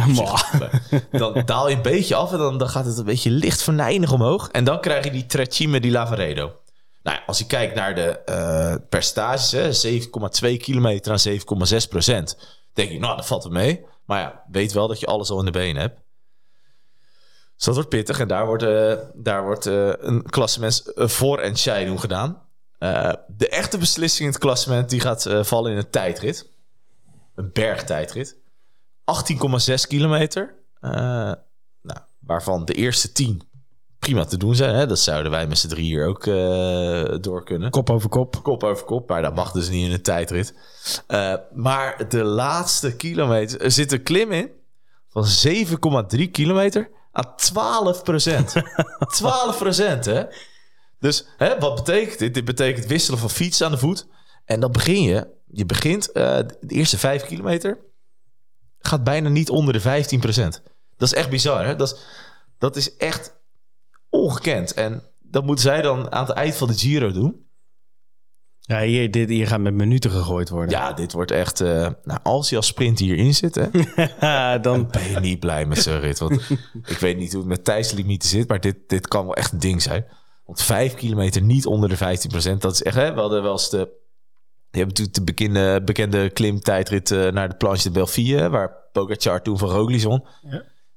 dan 1.12 1.42
daal 1.46 1.70
je 1.70 1.76
een 1.76 1.82
beetje 1.82 2.16
af 2.16 2.32
en 2.32 2.38
dan, 2.38 2.58
dan 2.58 2.70
gaat 2.70 2.86
het 2.86 2.98
een 2.98 3.06
beetje 3.06 3.30
licht 3.30 3.62
venijnig 3.62 4.12
omhoog. 4.12 4.50
En 4.52 4.64
dan 4.64 4.82
krijg 4.82 5.04
je 5.04 5.12
die 5.12 5.26
Trecime 5.26 5.80
di 5.80 5.92
Lavaredo. 5.92 6.60
Nou 7.04 7.18
ja, 7.18 7.24
als 7.26 7.38
je 7.38 7.46
kijkt 7.46 7.76
naar 7.76 7.96
de 7.96 8.22
uh, 8.30 8.88
percentages, 8.90 9.88
7,2 9.88 10.58
kilometer 10.58 11.12
aan 11.12 11.70
7,6 11.80 11.88
procent. 11.90 12.38
denk 12.74 12.92
je, 12.92 13.00
nou, 13.00 13.16
dat 13.16 13.26
valt 13.26 13.44
er 13.44 13.52
mee. 13.52 13.86
Maar 14.06 14.20
ja, 14.22 14.44
weet 14.52 14.74
wel 14.74 14.88
dat 14.88 15.00
je 15.00 15.06
alles 15.06 15.30
al 15.30 15.40
in 15.40 15.46
de 15.46 15.52
benen 15.52 15.82
hebt. 15.82 16.00
Dus 17.56 17.66
dat 17.66 17.74
wordt 17.74 17.90
pittig. 17.90 18.20
En 18.20 18.28
daar 18.28 18.46
wordt, 18.46 18.64
uh, 18.64 18.94
daar 19.14 19.44
wordt 19.44 19.68
uh, 19.68 19.92
een 19.98 20.24
klassement 20.30 20.92
voor 20.96 21.40
en 21.40 21.86
doen 21.86 22.00
gedaan. 22.00 22.49
De 23.28 23.48
echte 23.50 23.78
beslissing 23.78 24.28
in 24.28 24.34
het 24.34 24.44
klassement 24.44 24.90
die 24.90 25.00
gaat 25.00 25.28
vallen 25.42 25.72
in 25.72 25.78
een 25.78 25.90
tijdrit. 25.90 26.50
Een 27.36 27.50
bergtijdrit. 27.54 28.38
18,6 28.38 29.88
kilometer. 29.88 30.56
nou, 30.80 32.00
waarvan 32.20 32.66
de 32.66 32.74
eerste 32.74 33.12
10 33.12 33.42
prima 34.00 34.26
te 34.26 34.38
doen 34.38 34.56
zijn. 34.56 34.76
Hè? 34.76 34.88
Dat 34.88 35.00
zouden 35.00 35.32
wij 35.32 35.48
met 35.48 35.58
z'n 35.58 35.68
drie 35.68 35.84
hier 35.84 36.08
ook 36.08 36.26
door 37.24 37.44
kunnen. 37.44 37.70
Kop 37.70 37.90
over 37.90 38.10
kop. 38.10 38.44
Kop 38.44 38.64
over 38.64 38.86
kop, 38.86 39.10
maar 39.10 39.22
dat 39.22 39.36
mag 39.36 39.52
dus 39.52 39.70
niet 39.70 39.86
in 39.86 39.92
de 39.92 40.02
tijdrit. 40.02 40.54
Maar 41.54 42.10
de 42.10 42.24
laatste 42.24 42.96
kilometer, 42.96 43.62
er 43.62 43.72
zit 43.72 43.92
een 43.92 44.04
klim 44.04 44.32
in 44.32 44.52
van 45.10 45.26
7,3 46.18 46.32
kilometer 46.32 46.90
aan 47.12 47.36
12 47.36 48.04
procent. 48.04 48.54
12 49.18 49.58
procent, 49.58 50.06
hè? 50.06 50.24
Dus 51.00 51.26
hè, 51.38 51.60
wat 51.60 51.76
betekent 51.76 52.20
dit? 52.20 52.34
Dit 52.34 52.46
betekent 52.46 52.86
wisselen 52.86 53.20
van 53.20 53.30
fiets 53.30 53.64
aan 53.64 53.72
de 53.72 53.78
voet. 53.78 54.08
En 54.46 54.60
dan 54.60 54.72
begin 54.72 55.02
je, 55.02 55.28
je 55.46 55.66
begint, 55.66 56.10
uh, 56.14 56.14
de 56.14 56.68
eerste 56.68 56.98
5 56.98 57.26
kilometer 57.26 57.78
gaat 58.80 59.04
bijna 59.04 59.30
niet 59.30 59.50
onder 59.50 59.74
de 59.74 59.80
15 59.80 60.20
procent. 60.20 60.62
Dat 60.98 61.08
is 61.08 61.14
echt 61.14 61.30
bizar, 61.30 61.66
hè? 61.66 61.76
Dat 61.76 61.92
is, 61.92 62.00
dat 62.58 62.76
is 62.76 62.96
echt 62.96 63.36
ongekend. 64.10 64.74
En 64.74 65.04
dat 65.20 65.46
moeten 65.46 65.64
zij 65.64 65.82
dan 65.82 66.12
aan 66.12 66.26
het 66.26 66.36
eind 66.36 66.56
van 66.56 66.68
de 66.68 66.78
Giro 66.78 67.12
doen. 67.12 67.48
Ja, 68.60 68.82
hier, 68.82 69.12
dit, 69.12 69.30
hier 69.30 69.48
gaat 69.48 69.60
met 69.60 69.74
minuten 69.74 70.12
gegooid 70.12 70.50
worden. 70.50 70.70
Ja, 70.70 70.94
dit 70.94 71.12
wordt 71.12 71.32
echt... 71.32 71.60
Uh, 71.60 71.90
nou, 72.04 72.20
als 72.24 72.50
je 72.50 72.56
als 72.56 72.68
sprint 72.68 73.00
hierin 73.00 73.36
zit, 73.36 73.56
hè, 73.56 73.70
dan 74.68 74.88
ben 74.92 75.10
je 75.10 75.20
niet 75.20 75.40
blij 75.40 75.66
met 75.66 75.78
zo'n 75.78 76.00
rit. 76.00 76.20
Want 76.20 76.50
ik 76.86 76.98
weet 77.00 77.18
niet 77.18 77.32
hoe 77.32 77.42
het 77.42 77.50
met 77.50 77.64
tijdslimieten 77.64 78.30
zit, 78.30 78.48
maar 78.48 78.60
dit, 78.60 78.78
dit 78.88 79.08
kan 79.08 79.26
wel 79.26 79.36
echt 79.36 79.52
een 79.52 79.60
ding 79.60 79.82
zijn. 79.82 80.06
Want 80.50 80.62
vijf 80.62 80.94
kilometer 80.94 81.42
niet 81.42 81.66
onder 81.66 81.90
de 81.90 81.98
15%, 81.98 82.58
dat 82.58 82.74
is 82.74 82.84
echt... 82.84 82.96
Hè, 82.96 83.14
we 83.14 83.20
hadden 83.20 83.44
wel 83.44 83.52
eens 83.52 83.70
de... 83.70 83.78
Je 84.72 84.78
hebt 84.78 84.90
natuurlijk 84.90 85.16
de 85.16 85.24
bekende, 85.24 85.82
bekende 85.84 86.30
klimtijdrit 86.30 87.12
uh, 87.12 87.32
naar 87.32 87.50
de 87.50 87.56
Planche 87.56 87.84
de 87.84 87.92
Belfie, 87.92 88.48
waar 88.48 88.76
Pogacar 88.92 89.42
toen 89.42 89.58
van 89.58 89.70
Roglic 89.70 90.02
Ja. 90.02 90.22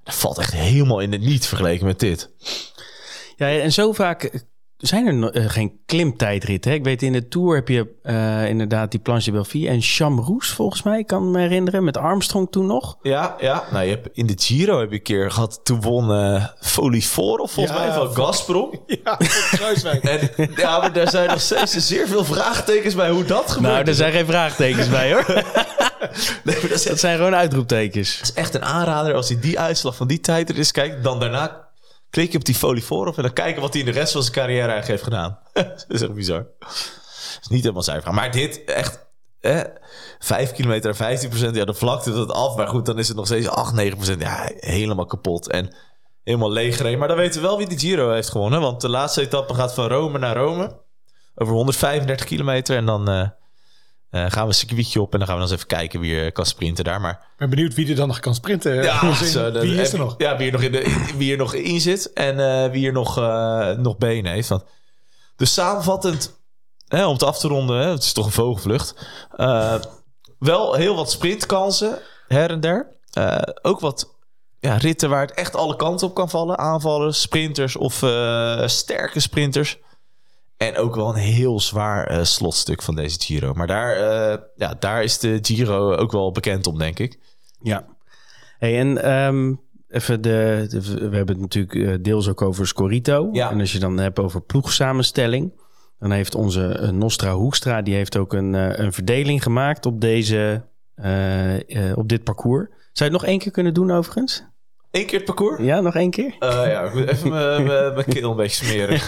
Dat 0.02 0.14
valt 0.14 0.38
echt 0.38 0.52
helemaal 0.52 1.00
in 1.00 1.12
het 1.12 1.20
niet 1.20 1.46
vergeleken 1.46 1.86
met 1.86 2.00
dit. 2.00 2.30
Ja, 3.36 3.48
en 3.48 3.72
zo 3.72 3.92
vaak 3.92 4.44
zijn 4.82 5.06
er 5.06 5.36
uh, 5.36 5.50
geen 5.50 5.80
klimtijdritten. 5.86 6.72
Ik 6.72 6.84
weet 6.84 7.02
in 7.02 7.12
de 7.12 7.28
Tour 7.28 7.54
heb 7.54 7.68
je 7.68 7.94
uh, 8.02 8.48
inderdaad 8.48 8.90
die 8.90 9.00
Planche 9.00 9.24
de 9.24 9.30
Belfie 9.30 9.68
en 9.68 9.80
Chamroes 9.80 10.48
volgens 10.48 10.82
mij, 10.82 11.04
kan 11.04 11.30
me 11.30 11.38
herinneren, 11.38 11.84
met 11.84 11.96
Armstrong 11.96 12.50
toen 12.50 12.66
nog. 12.66 12.96
Ja, 13.02 13.36
ja. 13.38 13.64
Nou, 13.70 13.84
je 13.84 13.90
hebt, 13.90 14.08
in 14.12 14.26
de 14.26 14.34
Giro 14.36 14.78
heb 14.78 14.90
je 14.90 14.96
een 14.96 15.02
keer 15.02 15.30
gehad, 15.30 15.60
toen 15.62 15.80
won 15.80 16.10
uh, 16.10 16.46
Foliforo 16.60 17.46
volgens 17.46 17.76
ja, 17.76 17.84
mij 17.84 17.94
van 17.94 18.14
Gazprom. 18.14 18.70
Ja, 19.04 19.18
en, 20.02 20.30
ja, 20.56 20.78
maar 20.78 20.92
daar 20.92 21.10
zijn 21.10 21.28
nog 21.28 21.40
steeds 21.40 21.72
zeer 21.72 22.08
veel 22.08 22.24
vraagtekens 22.24 22.94
bij 22.94 23.10
hoe 23.10 23.24
dat 23.24 23.50
gebeurt. 23.50 23.74
Nou, 23.74 23.86
er 23.86 23.94
zijn 23.94 24.12
geen 24.12 24.26
vraagtekens 24.26 24.88
bij 24.88 25.12
hoor. 25.12 25.24
nee, 26.44 26.60
dat, 26.68 26.82
dat, 26.82 26.98
zijn 26.98 27.16
gewoon 27.16 27.34
uitroeptekens. 27.34 28.16
Het 28.16 28.28
is 28.28 28.32
echt 28.32 28.54
een 28.54 28.64
aanrader 28.64 29.14
als 29.14 29.28
hij 29.28 29.40
die 29.40 29.58
uitslag 29.58 29.96
van 29.96 30.06
die 30.06 30.20
tijd 30.20 30.48
er 30.48 30.58
is 30.58 30.72
kijkt, 30.72 31.02
dan 31.02 31.20
daarna 31.20 31.70
klik 32.12 32.32
je 32.32 32.38
op 32.38 32.44
die 32.44 32.54
folie 32.54 32.84
voorop 32.84 33.16
en 33.16 33.22
dan 33.22 33.32
kijken 33.32 33.62
wat 33.62 33.72
hij 33.72 33.80
in 33.80 33.86
de 33.92 33.98
rest 33.98 34.12
van 34.12 34.22
zijn 34.22 34.34
carrière 34.34 34.72
eigenlijk 34.72 34.88
heeft 34.88 35.02
gedaan. 35.02 35.38
dat 35.52 35.84
is 35.88 36.02
echt 36.02 36.14
bizar. 36.14 36.46
Dat 36.58 37.38
is 37.40 37.48
niet 37.48 37.60
helemaal 37.60 37.82
zuiver. 37.82 38.14
Maar 38.14 38.30
dit 38.30 38.64
echt, 38.64 39.06
eh, 39.40 39.60
5 40.18 40.52
kilometer 40.52 40.96
15 40.96 41.28
procent, 41.28 41.56
ja, 41.56 41.64
dan 41.64 41.74
vlakte 41.74 42.12
het 42.12 42.32
af. 42.32 42.56
Maar 42.56 42.68
goed, 42.68 42.86
dan 42.86 42.98
is 42.98 43.08
het 43.08 43.16
nog 43.16 43.26
steeds 43.26 43.48
8, 43.48 43.74
9 43.74 43.96
procent. 43.96 44.22
Ja, 44.22 44.50
helemaal 44.54 45.06
kapot. 45.06 45.50
En 45.50 45.74
helemaal 46.24 46.50
leeg 46.50 46.76
gereden. 46.76 46.98
Maar 46.98 47.08
dan 47.08 47.16
weten 47.16 47.40
we 47.40 47.46
wel 47.46 47.58
wie 47.58 47.68
de 47.68 47.78
Giro 47.78 48.12
heeft 48.12 48.30
gewonnen. 48.30 48.60
Want 48.60 48.80
de 48.80 48.88
laatste 48.88 49.20
etappe 49.20 49.54
gaat 49.54 49.74
van 49.74 49.88
Rome 49.88 50.18
naar 50.18 50.36
Rome. 50.36 50.80
Over 51.34 51.54
135 51.54 52.26
kilometer. 52.26 52.76
En 52.76 52.86
dan... 52.86 53.10
Uh, 53.10 53.28
uh, 54.12 54.24
gaan 54.28 54.42
we 54.42 54.48
een 54.48 54.54
circuitje 54.54 55.00
op 55.00 55.12
en 55.12 55.18
dan 55.18 55.28
gaan 55.28 55.36
we 55.36 55.42
dan 55.42 55.50
eens 55.50 55.60
even 55.60 55.76
kijken 55.76 56.00
wie 56.00 56.16
er 56.16 56.32
kan 56.32 56.46
sprinten 56.46 56.84
daar. 56.84 57.00
Maar... 57.00 57.12
Ik 57.12 57.38
ben 57.38 57.50
benieuwd 57.50 57.74
wie 57.74 57.88
er 57.88 57.94
dan 57.94 58.08
nog 58.08 58.20
kan 58.20 58.34
sprinten. 58.34 58.74
Ja, 58.74 59.14
zo, 59.14 59.50
wie 59.52 59.80
is 59.80 59.92
er 59.92 59.98
nog? 59.98 60.14
Ja, 60.18 60.36
wie 60.36 60.46
er 60.46 60.52
nog 60.52 60.62
in, 60.62 60.72
de, 60.72 61.12
wie 61.16 61.32
er 61.32 61.38
nog 61.38 61.54
in 61.54 61.80
zit 61.80 62.12
en 62.12 62.38
uh, 62.38 62.70
wie 62.70 62.86
er 62.86 62.92
nog, 62.92 63.18
uh, 63.18 63.70
nog 63.70 63.98
benen 63.98 64.32
heeft. 64.32 64.48
Want, 64.48 64.64
dus 65.36 65.54
samenvattend, 65.54 66.40
hè, 66.88 67.06
om 67.06 67.12
het 67.12 67.22
af 67.22 67.38
te 67.38 67.48
ronden, 67.48 67.76
hè, 67.76 67.90
het 67.90 68.02
is 68.02 68.12
toch 68.12 68.26
een 68.26 68.32
vogelvlucht. 68.32 68.94
wel 70.38 70.74
heel 70.74 70.94
wat 70.94 71.10
sprintkansen 71.10 71.98
her 72.28 72.50
en 72.50 72.60
der. 72.60 72.86
ook 73.62 73.80
wat 73.80 74.14
ja, 74.58 74.76
ritten 74.76 75.10
waar 75.10 75.26
het 75.26 75.34
echt 75.34 75.56
alle 75.56 75.76
kanten 75.76 76.06
op 76.06 76.14
kan 76.14 76.30
vallen. 76.30 76.58
Aanvallers, 76.58 77.20
sprinters 77.20 77.76
of 77.76 77.94
sterke 78.66 79.20
sprinters. 79.20 79.78
En 80.62 80.76
ook 80.76 80.94
wel 80.94 81.08
een 81.08 81.20
heel 81.20 81.60
zwaar 81.60 82.12
uh, 82.12 82.24
slotstuk 82.24 82.82
van 82.82 82.94
deze 82.94 83.20
Giro. 83.20 83.52
Maar 83.54 83.66
daar, 83.66 83.96
uh, 83.96 84.38
ja, 84.56 84.74
daar 84.78 85.02
is 85.02 85.18
de 85.18 85.38
Giro 85.42 85.94
ook 85.94 86.12
wel 86.12 86.32
bekend 86.32 86.66
om, 86.66 86.78
denk 86.78 86.98
ik. 86.98 87.18
Ja. 87.60 87.86
Hey, 88.58 88.78
en 88.78 89.12
um, 89.12 89.60
even 89.88 90.22
de, 90.22 90.66
de, 90.68 90.80
we 90.82 91.16
hebben 91.16 91.34
het 91.34 91.40
natuurlijk 91.40 91.74
uh, 91.74 91.94
deels 92.00 92.28
ook 92.28 92.42
over 92.42 92.66
Scorito. 92.66 93.28
Ja. 93.32 93.50
En 93.50 93.60
als 93.60 93.72
je 93.72 93.78
dan 93.78 93.98
hebt 93.98 94.18
over 94.18 94.42
ploegsamenstelling, 94.42 95.52
dan 95.98 96.10
heeft 96.10 96.34
onze 96.34 96.90
Nostra 96.92 97.34
Hoekstra, 97.34 97.82
die 97.82 97.94
heeft 97.94 98.16
ook 98.16 98.32
een, 98.32 98.52
een 98.82 98.92
verdeling 98.92 99.42
gemaakt 99.42 99.86
op 99.86 100.00
deze, 100.00 100.64
op 101.94 102.08
dit 102.08 102.24
parcours. 102.24 102.66
Zou 102.68 102.78
je 102.92 103.04
het 103.04 103.12
nog 103.12 103.24
één 103.24 103.38
keer 103.38 103.52
kunnen 103.52 103.74
doen 103.74 103.90
overigens? 103.90 104.44
Eén 104.92 105.06
keer 105.06 105.16
het 105.16 105.24
parcours? 105.24 105.62
Ja, 105.62 105.80
nog 105.80 105.94
één 105.94 106.10
keer? 106.10 106.36
Uh, 106.40 106.66
ja, 106.66 106.82
ik 106.82 106.94
moet 106.94 107.08
even 107.08 107.30
mijn 107.30 108.04
keel 108.14 108.30
een 108.30 108.36
beetje 108.36 108.64
smeren. 108.64 109.00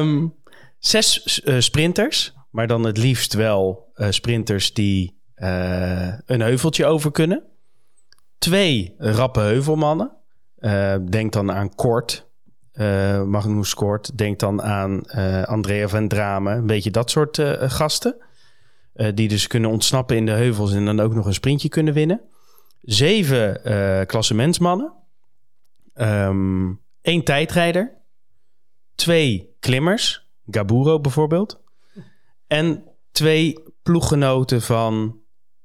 um, 0.00 0.34
zes 0.78 1.40
uh, 1.44 1.60
sprinters, 1.60 2.34
maar 2.50 2.66
dan 2.66 2.84
het 2.84 2.96
liefst 2.96 3.34
wel 3.34 3.92
uh, 3.94 4.06
sprinters 4.10 4.74
die 4.74 5.16
een 5.34 6.40
heuveltje 6.40 6.86
over 6.86 7.10
kunnen. 7.10 7.44
Twee 8.38 8.94
rappe 8.98 9.40
heuvelmannen. 9.40 10.16
denk 11.10 11.32
dan 11.32 11.52
aan 11.52 11.74
Kort, 11.74 12.26
Magnus 13.24 13.74
Kort. 13.74 14.18
Denk 14.18 14.38
dan 14.38 14.62
aan 14.62 15.06
Andrea 15.46 15.88
van 15.88 16.08
Drame. 16.08 16.54
Een 16.54 16.66
beetje 16.66 16.90
dat 16.90 17.10
soort 17.10 17.40
gasten. 17.60 18.16
die 19.14 19.28
dus 19.28 19.46
kunnen 19.46 19.70
ontsnappen 19.70 20.16
in 20.16 20.26
de 20.26 20.32
heuvels 20.32 20.72
en 20.72 20.84
dan 20.84 21.00
ook 21.00 21.14
nog 21.14 21.26
een 21.26 21.34
sprintje 21.34 21.68
kunnen 21.68 21.94
winnen 21.94 22.20
zeven 22.80 23.60
uh, 23.64 24.06
klassementsmannen. 24.06 24.92
Um, 25.94 26.80
één 27.00 27.24
tijdrijder. 27.24 27.96
Twee 28.94 29.56
klimmers. 29.60 30.30
Gaburo 30.46 31.00
bijvoorbeeld. 31.00 31.60
En 32.46 32.84
twee 33.12 33.62
ploeggenoten 33.82 34.62
van 34.62 35.20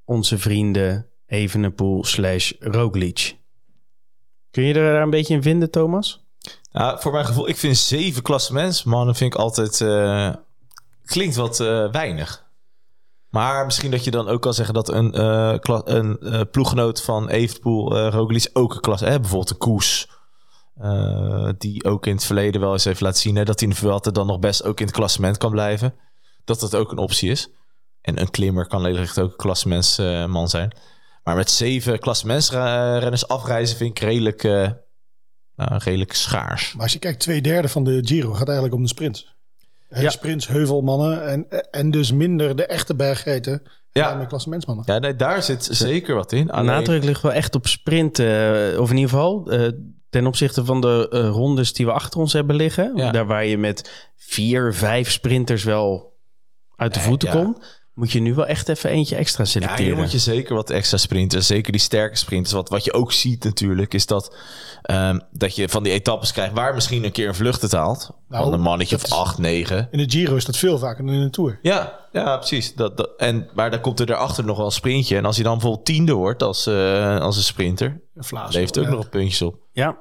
onze 0.05 0.37
vrienden 0.37 1.09
Evenepoel 1.25 2.05
slash 2.05 2.51
Roglic. 2.59 3.37
Kun 4.51 4.63
je 4.63 4.73
er 4.73 5.01
een 5.01 5.09
beetje 5.09 5.33
in 5.33 5.41
vinden, 5.41 5.71
Thomas? 5.71 6.25
Ja, 6.71 6.99
voor 6.99 7.11
mijn 7.11 7.25
gevoel, 7.25 7.49
ik 7.49 7.57
vind 7.57 7.77
zeven 7.77 8.21
klassementsmannen 8.21 9.15
vind 9.15 9.33
ik 9.33 9.39
altijd... 9.39 9.79
Uh, 9.79 10.33
klinkt 11.05 11.35
wat 11.35 11.59
uh, 11.59 11.91
weinig. 11.91 12.42
Maar 13.33 13.65
misschien 13.65 13.91
dat 13.91 14.03
je 14.03 14.11
dan 14.11 14.27
ook 14.27 14.41
kan 14.41 14.53
zeggen 14.53 14.73
dat 14.73 14.89
een, 14.89 15.19
uh, 15.19 15.55
een 15.83 16.17
uh, 16.21 16.41
ploeggenoot 16.51 17.01
van 17.01 17.29
Evenpoel, 17.29 17.97
uh, 17.97 18.49
ook 18.53 18.73
een 18.73 18.81
klas... 18.81 18.99
Hè, 18.99 19.19
bijvoorbeeld 19.19 19.49
een 19.49 19.57
Koes 19.57 20.07
die 21.57 21.83
ook 21.83 22.05
in 22.05 22.15
het 22.15 22.25
verleden 22.25 22.61
wel 22.61 22.71
eens 22.71 22.83
heeft 22.83 23.01
laten 23.01 23.21
zien 23.21 23.35
hè, 23.35 23.43
dat 23.43 23.59
hij 23.59 23.69
in 23.69 23.75
de 23.75 24.11
dan 24.11 24.27
nog 24.27 24.39
best 24.39 24.63
ook 24.63 24.79
in 24.79 24.85
het 24.85 24.95
klassement 24.95 25.37
kan 25.37 25.51
blijven. 25.51 25.95
Dat 26.43 26.59
dat 26.59 26.75
ook 26.75 26.91
een 26.91 26.97
optie 26.97 27.29
is. 27.29 27.49
En 28.01 28.21
een 28.21 28.29
klimmer 28.29 28.67
kan 28.67 28.81
wellicht 28.81 29.19
ook 29.19 29.31
een 29.31 29.37
klassementsman 29.37 30.49
zijn. 30.49 30.75
Maar 31.23 31.35
met 31.35 31.51
zeven 31.51 31.99
klassementsrenners 31.99 33.27
afreizen 33.27 33.77
vind 33.77 33.97
ik 33.97 34.03
redelijk, 34.03 34.43
nou, 35.55 35.77
redelijk 35.77 36.13
schaars. 36.13 36.73
Maar 36.73 36.83
als 36.83 36.93
je 36.93 36.99
kijkt, 36.99 37.19
twee 37.19 37.41
derde 37.41 37.69
van 37.69 37.83
de 37.83 38.01
Giro 38.01 38.33
gaat 38.33 38.47
eigenlijk 38.47 38.75
om 38.75 38.81
de 38.81 38.89
sprints. 38.89 39.35
Ja. 39.93 40.09
Sprints, 40.09 40.47
heuvelmannen 40.47 41.27
en, 41.27 41.45
en 41.71 41.91
dus 41.91 42.11
minder 42.11 42.55
de 42.55 42.65
echte 42.65 42.95
bergreten 42.95 43.61
ja. 43.91 44.19
de 44.19 44.27
klassementsmannen. 44.27 44.85
Ja, 44.87 44.99
nee, 44.99 45.15
daar 45.15 45.43
zit 45.43 45.67
zeker 45.71 46.15
wat 46.15 46.31
in. 46.31 46.51
Alleen... 46.51 46.65
Nadruk 46.65 47.03
ligt 47.03 47.21
wel 47.21 47.33
echt 47.33 47.55
op 47.55 47.67
sprinten. 47.67 48.79
Of 48.79 48.89
in 48.89 48.95
ieder 48.95 49.09
geval 49.09 49.53
uh, 49.53 49.67
ten 50.09 50.27
opzichte 50.27 50.65
van 50.65 50.81
de 50.81 51.09
uh, 51.13 51.29
rondes 51.29 51.73
die 51.73 51.85
we 51.85 51.91
achter 51.91 52.19
ons 52.19 52.33
hebben 52.33 52.55
liggen. 52.55 52.91
Ja. 52.95 53.11
Daar 53.11 53.25
waar 53.25 53.45
je 53.45 53.57
met 53.57 54.09
vier, 54.15 54.73
vijf 54.73 55.11
sprinters 55.11 55.63
wel 55.63 56.17
uit 56.75 56.93
de 56.93 56.99
voeten 56.99 57.29
komt 57.29 57.82
moet 57.93 58.11
je 58.11 58.19
nu 58.19 58.33
wel 58.33 58.45
echt 58.45 58.69
even 58.69 58.89
eentje 58.89 59.15
extra 59.15 59.45
selecteren. 59.45 59.85
Ja, 59.85 59.91
hier 59.91 60.01
moet 60.01 60.11
je 60.11 60.19
zeker 60.19 60.55
wat 60.55 60.69
extra 60.69 60.97
sprinten. 60.97 61.43
Zeker 61.43 61.71
die 61.71 61.81
sterke 61.81 62.17
sprinters. 62.17 62.53
Wat, 62.53 62.69
wat 62.69 62.83
je 62.83 62.93
ook 62.93 63.11
ziet 63.11 63.43
natuurlijk, 63.43 63.93
is 63.93 64.05
dat, 64.05 64.35
um, 64.91 65.21
dat 65.31 65.55
je 65.55 65.69
van 65.69 65.83
die 65.83 65.93
etappes 65.93 66.31
krijgt... 66.31 66.53
waar 66.53 66.73
misschien 66.73 67.03
een 67.03 67.11
keer 67.11 67.27
een 67.27 67.35
vlucht 67.35 67.61
het 67.61 67.71
haalt. 67.71 68.09
Nou, 68.27 68.43
van 68.43 68.53
een 68.53 68.61
mannetje 68.61 68.95
of 68.95 69.11
acht, 69.11 69.37
negen. 69.37 69.87
In 69.91 69.97
de 69.97 70.09
Giro 70.09 70.35
is 70.35 70.45
dat 70.45 70.57
veel 70.57 70.77
vaker 70.77 71.05
dan 71.05 71.13
in 71.13 71.21
de 71.21 71.29
Tour. 71.29 71.59
Ja, 71.61 71.99
ja 72.11 72.37
precies. 72.37 72.75
Dat, 72.75 72.97
dat, 72.97 73.09
en, 73.17 73.49
maar 73.53 73.71
dan 73.71 73.81
komt 73.81 73.99
er 73.99 74.05
daarachter 74.05 74.45
nog 74.45 74.57
wel 74.57 74.65
een 74.65 74.71
sprintje. 74.71 75.17
En 75.17 75.25
als 75.25 75.35
hij 75.35 75.43
dan 75.43 75.53
bijvoorbeeld 75.53 75.85
tiende 75.85 76.13
wordt 76.13 76.43
als, 76.43 76.67
uh, 76.67 77.19
als 77.19 77.37
een 77.37 77.43
sprinter... 77.43 78.01
Vlaas, 78.15 78.53
levert 78.53 78.77
ook 78.77 78.87
nog 78.87 79.09
puntjes 79.09 79.41
op. 79.41 79.55
Ja, 79.71 79.97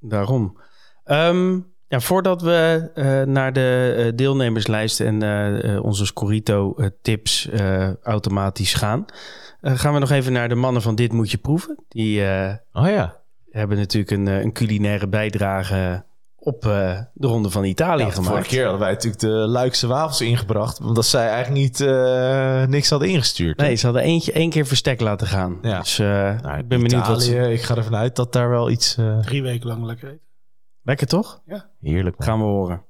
daarom. 0.00 0.60
Um, 1.04 1.71
ja, 1.92 2.00
voordat 2.00 2.42
we 2.42 2.90
uh, 2.94 3.22
naar 3.22 3.52
de 3.52 3.94
uh, 3.98 4.16
deelnemerslijst 4.16 5.00
en 5.00 5.22
uh, 5.22 5.84
onze 5.84 6.06
Scorito-tips 6.06 7.48
automatisch 8.02 8.74
gaan, 8.74 9.04
gaan 9.62 9.92
we 9.94 9.98
nog 9.98 10.10
even 10.10 10.32
naar 10.32 10.48
de 10.48 10.54
mannen 10.54 10.82
van 10.82 10.94
Dit 10.94 11.12
Moet 11.12 11.30
Je 11.30 11.36
Proeven. 11.36 11.84
Die 11.88 12.20
oh, 12.72 12.88
ja. 12.88 13.16
hebben 13.50 13.78
natuurlijk 13.78 14.10
een, 14.10 14.26
een 14.26 14.52
culinaire 14.52 15.08
bijdrage 15.08 16.04
op 16.36 16.62
de 16.62 17.26
Ronde 17.26 17.50
van 17.50 17.64
Italië 17.64 18.04
ja, 18.04 18.10
gemaakt. 18.10 18.28
Vorige 18.28 18.48
keer 18.48 18.62
hadden 18.62 18.80
wij 18.80 18.90
natuurlijk 18.90 19.22
de 19.22 19.28
Luikse 19.28 19.86
wafels 19.86 20.20
ingebracht, 20.20 20.80
omdat 20.80 21.06
zij 21.06 21.28
eigenlijk 21.28 21.62
niet 21.62 21.78
niks 22.68 22.90
hadden 22.90 23.08
ingestuurd. 23.08 23.58
Nee, 23.58 23.74
ze 23.74 23.84
hadden 23.84 24.02
eentje 24.04 24.32
één 24.32 24.50
keer 24.50 24.66
verstek 24.66 25.00
laten 25.00 25.26
gaan. 25.26 25.58
Ja. 25.62 25.78
Dus 25.78 25.98
nou, 25.98 26.58
ik 26.58 26.68
ben 26.68 26.82
benieuwd 26.82 27.06
wat 27.06 27.22
ze... 27.22 27.52
Ik 27.52 27.62
ga 27.62 27.76
ervan 27.76 27.96
uit 27.96 28.16
dat 28.16 28.32
daar 28.32 28.48
wel 28.50 28.70
iets... 28.70 28.98
Drie 29.22 29.42
weken 29.42 29.68
lang 29.68 29.84
lekker 29.84 30.08
eten. 30.08 30.30
Lekker 30.82 31.06
toch? 31.06 31.42
Ja. 31.46 31.70
Heerlijk. 31.80 32.16
Gaan 32.24 32.38
we 32.38 32.44
horen. 32.44 32.84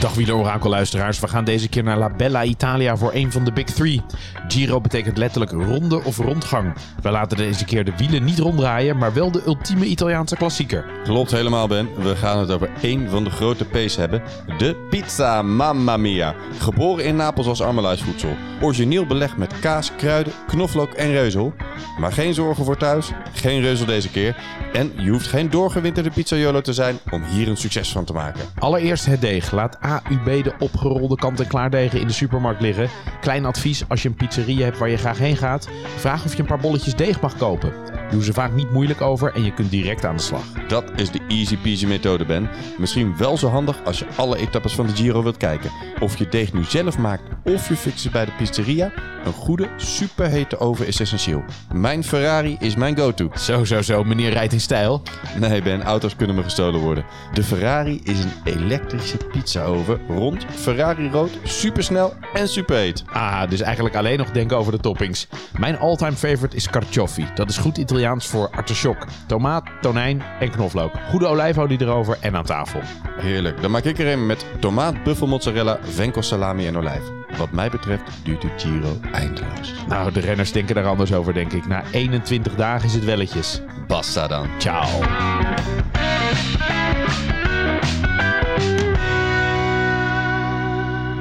Dag 0.00 0.14
wielerorakel-luisteraars. 0.14 1.20
We 1.20 1.28
gaan 1.28 1.44
deze 1.44 1.68
keer 1.68 1.82
naar 1.82 1.98
La 1.98 2.10
Bella 2.10 2.44
Italia 2.44 2.96
voor 2.96 3.10
een 3.14 3.32
van 3.32 3.44
de 3.44 3.52
Big 3.52 3.64
Three. 3.64 4.02
Giro 4.48 4.80
betekent 4.80 5.16
letterlijk 5.16 5.52
ronde 5.52 6.04
of 6.04 6.18
rondgang. 6.18 6.74
We 7.02 7.10
laten 7.10 7.36
deze 7.36 7.64
keer 7.64 7.84
de 7.84 7.96
wielen 7.96 8.24
niet 8.24 8.38
ronddraaien, 8.38 8.98
maar 8.98 9.14
wel 9.14 9.30
de 9.30 9.42
ultieme 9.46 9.84
Italiaanse 9.84 10.36
klassieker. 10.36 10.84
Klopt 11.04 11.30
helemaal, 11.30 11.66
Ben. 11.68 11.88
We 11.98 12.16
gaan 12.16 12.38
het 12.38 12.50
over 12.50 12.70
één 12.82 13.10
van 13.10 13.24
de 13.24 13.30
grote 13.30 13.64
P's 13.64 13.96
hebben. 13.96 14.22
De 14.58 14.86
pizza 14.90 15.42
Mamma 15.42 15.96
Mia. 15.96 16.34
Geboren 16.58 17.04
in 17.04 17.16
Napels 17.16 17.46
als 17.46 17.62
armeluisvoedsel. 17.62 18.36
Origineel 18.60 19.06
belegd 19.06 19.36
met 19.36 19.58
kaas, 19.60 19.92
kruiden, 19.96 20.32
knoflook 20.46 20.92
en 20.92 21.10
reuzel. 21.10 21.54
Maar 21.98 22.12
geen 22.12 22.34
zorgen 22.34 22.64
voor 22.64 22.76
thuis. 22.76 23.10
Geen 23.32 23.60
reuzel 23.60 23.86
deze 23.86 24.10
keer. 24.10 24.36
En 24.72 24.92
je 24.96 25.10
hoeft 25.10 25.26
geen 25.26 25.50
doorgewinterde 25.50 26.10
pizzaiolo 26.10 26.60
te 26.60 26.72
zijn 26.72 26.98
om 27.10 27.22
hier 27.24 27.48
een 27.48 27.56
succes 27.56 27.92
van 27.92 28.04
te 28.04 28.12
maken. 28.12 28.44
Allereerst 28.58 29.06
het 29.06 29.20
deeg. 29.20 29.52
Laat 29.52 29.75
AUB 29.80 30.44
de 30.44 30.54
opgerolde 30.58 31.16
kant-en-klaar 31.16 31.70
degen 31.70 32.00
in 32.00 32.06
de 32.06 32.12
supermarkt 32.12 32.60
liggen. 32.60 32.88
Klein 33.20 33.44
advies 33.44 33.88
als 33.88 34.02
je 34.02 34.08
een 34.08 34.14
pizzeria 34.14 34.64
hebt 34.64 34.78
waar 34.78 34.88
je 34.88 34.96
graag 34.96 35.18
heen 35.18 35.36
gaat. 35.36 35.68
Vraag 35.96 36.24
of 36.24 36.32
je 36.32 36.40
een 36.40 36.48
paar 36.48 36.60
bolletjes 36.60 36.94
deeg 36.94 37.20
mag 37.20 37.36
kopen. 37.36 37.72
Doen 38.10 38.22
ze 38.22 38.32
vaak 38.32 38.52
niet 38.52 38.70
moeilijk 38.70 39.00
over 39.00 39.34
en 39.34 39.44
je 39.44 39.54
kunt 39.54 39.70
direct 39.70 40.04
aan 40.04 40.16
de 40.16 40.22
slag. 40.22 40.44
Dat 40.68 40.92
is 40.96 41.10
de 41.10 41.20
easy 41.28 41.56
peasy 41.56 41.86
methode, 41.86 42.24
Ben. 42.24 42.48
Misschien 42.78 43.16
wel 43.16 43.36
zo 43.36 43.48
handig 43.48 43.84
als 43.84 43.98
je 43.98 44.06
alle 44.16 44.36
etappes 44.36 44.74
van 44.74 44.86
de 44.86 44.94
Giro 44.94 45.22
wilt 45.22 45.36
kijken. 45.36 45.70
Of 46.00 46.16
je 46.16 46.28
deeg 46.28 46.52
nu 46.52 46.64
zelf 46.64 46.98
maakt 46.98 47.22
of 47.44 47.68
je 47.68 47.76
fixt 47.76 48.10
bij 48.12 48.24
de 48.24 48.32
pizzeria. 48.38 48.92
Een 49.24 49.32
goede, 49.32 49.68
superhete 49.76 50.58
oven 50.58 50.86
is 50.86 51.00
essentieel. 51.00 51.44
Mijn 51.72 52.04
Ferrari 52.04 52.56
is 52.60 52.76
mijn 52.76 52.96
go-to. 52.96 53.30
Zo, 53.34 53.64
zo, 53.64 53.82
zo. 53.82 54.04
Meneer 54.04 54.30
rijdt 54.30 54.52
in 54.52 54.60
stijl. 54.60 55.02
Nee, 55.40 55.62
Ben. 55.62 55.82
Auto's 55.82 56.16
kunnen 56.16 56.36
me 56.36 56.42
gestolen 56.42 56.80
worden. 56.80 57.04
De 57.32 57.42
Ferrari 57.42 58.00
is 58.02 58.18
een 58.18 58.32
elektrische 58.44 59.16
pizzaoven. 59.56 60.00
Rond, 60.08 60.44
Ferrari 60.48 61.10
rood, 61.10 61.30
supersnel 61.42 62.14
en 62.34 62.48
superheet. 62.48 63.04
Ah, 63.12 63.50
dus 63.50 63.60
eigenlijk 63.60 63.96
alleen 63.96 64.18
nog 64.18 64.30
denken 64.30 64.56
over 64.56 64.72
de 64.72 64.78
toppings. 64.78 65.28
Mijn 65.58 65.78
all-time 65.78 66.12
favorite 66.12 66.56
is 66.56 66.70
carciofi. 66.70 67.26
Dat 67.34 67.48
is 67.48 67.56
goed 67.56 67.76
Italiaans 67.76 68.26
voor 68.26 68.50
artichok. 68.50 69.06
Tomaat, 69.26 69.64
tonijn 69.80 70.22
en 70.40 70.50
knoflook. 70.50 70.92
Goede 71.08 71.26
olijfolie 71.26 71.80
erover 71.80 72.18
en 72.20 72.36
aan 72.36 72.44
tafel. 72.44 72.80
Heerlijk. 73.20 73.62
Dan 73.62 73.70
maak 73.70 73.84
ik 73.84 73.98
er 73.98 74.12
een 74.12 74.26
met 74.26 74.46
tomaat, 74.60 75.02
buffelmozzarella, 75.02 75.78
venkel 75.82 76.22
salami 76.22 76.66
en 76.66 76.76
olijf. 76.76 77.02
Wat 77.38 77.50
mij 77.50 77.70
betreft 77.70 78.02
duurt 78.22 78.42
de 78.42 78.48
Giro 78.56 78.96
eindeloos. 79.12 79.74
Nou, 79.88 80.12
de 80.12 80.20
renners 80.20 80.52
denken 80.52 80.74
daar 80.74 80.86
anders 80.86 81.12
over, 81.12 81.34
denk 81.34 81.52
ik. 81.52 81.66
Na 81.66 81.82
21 81.92 82.54
dagen 82.54 82.86
is 82.86 82.94
het 82.94 83.04
welletjes. 83.04 83.60
Basta 83.86 84.26
dan. 84.26 84.48
Ciao. 84.58 84.88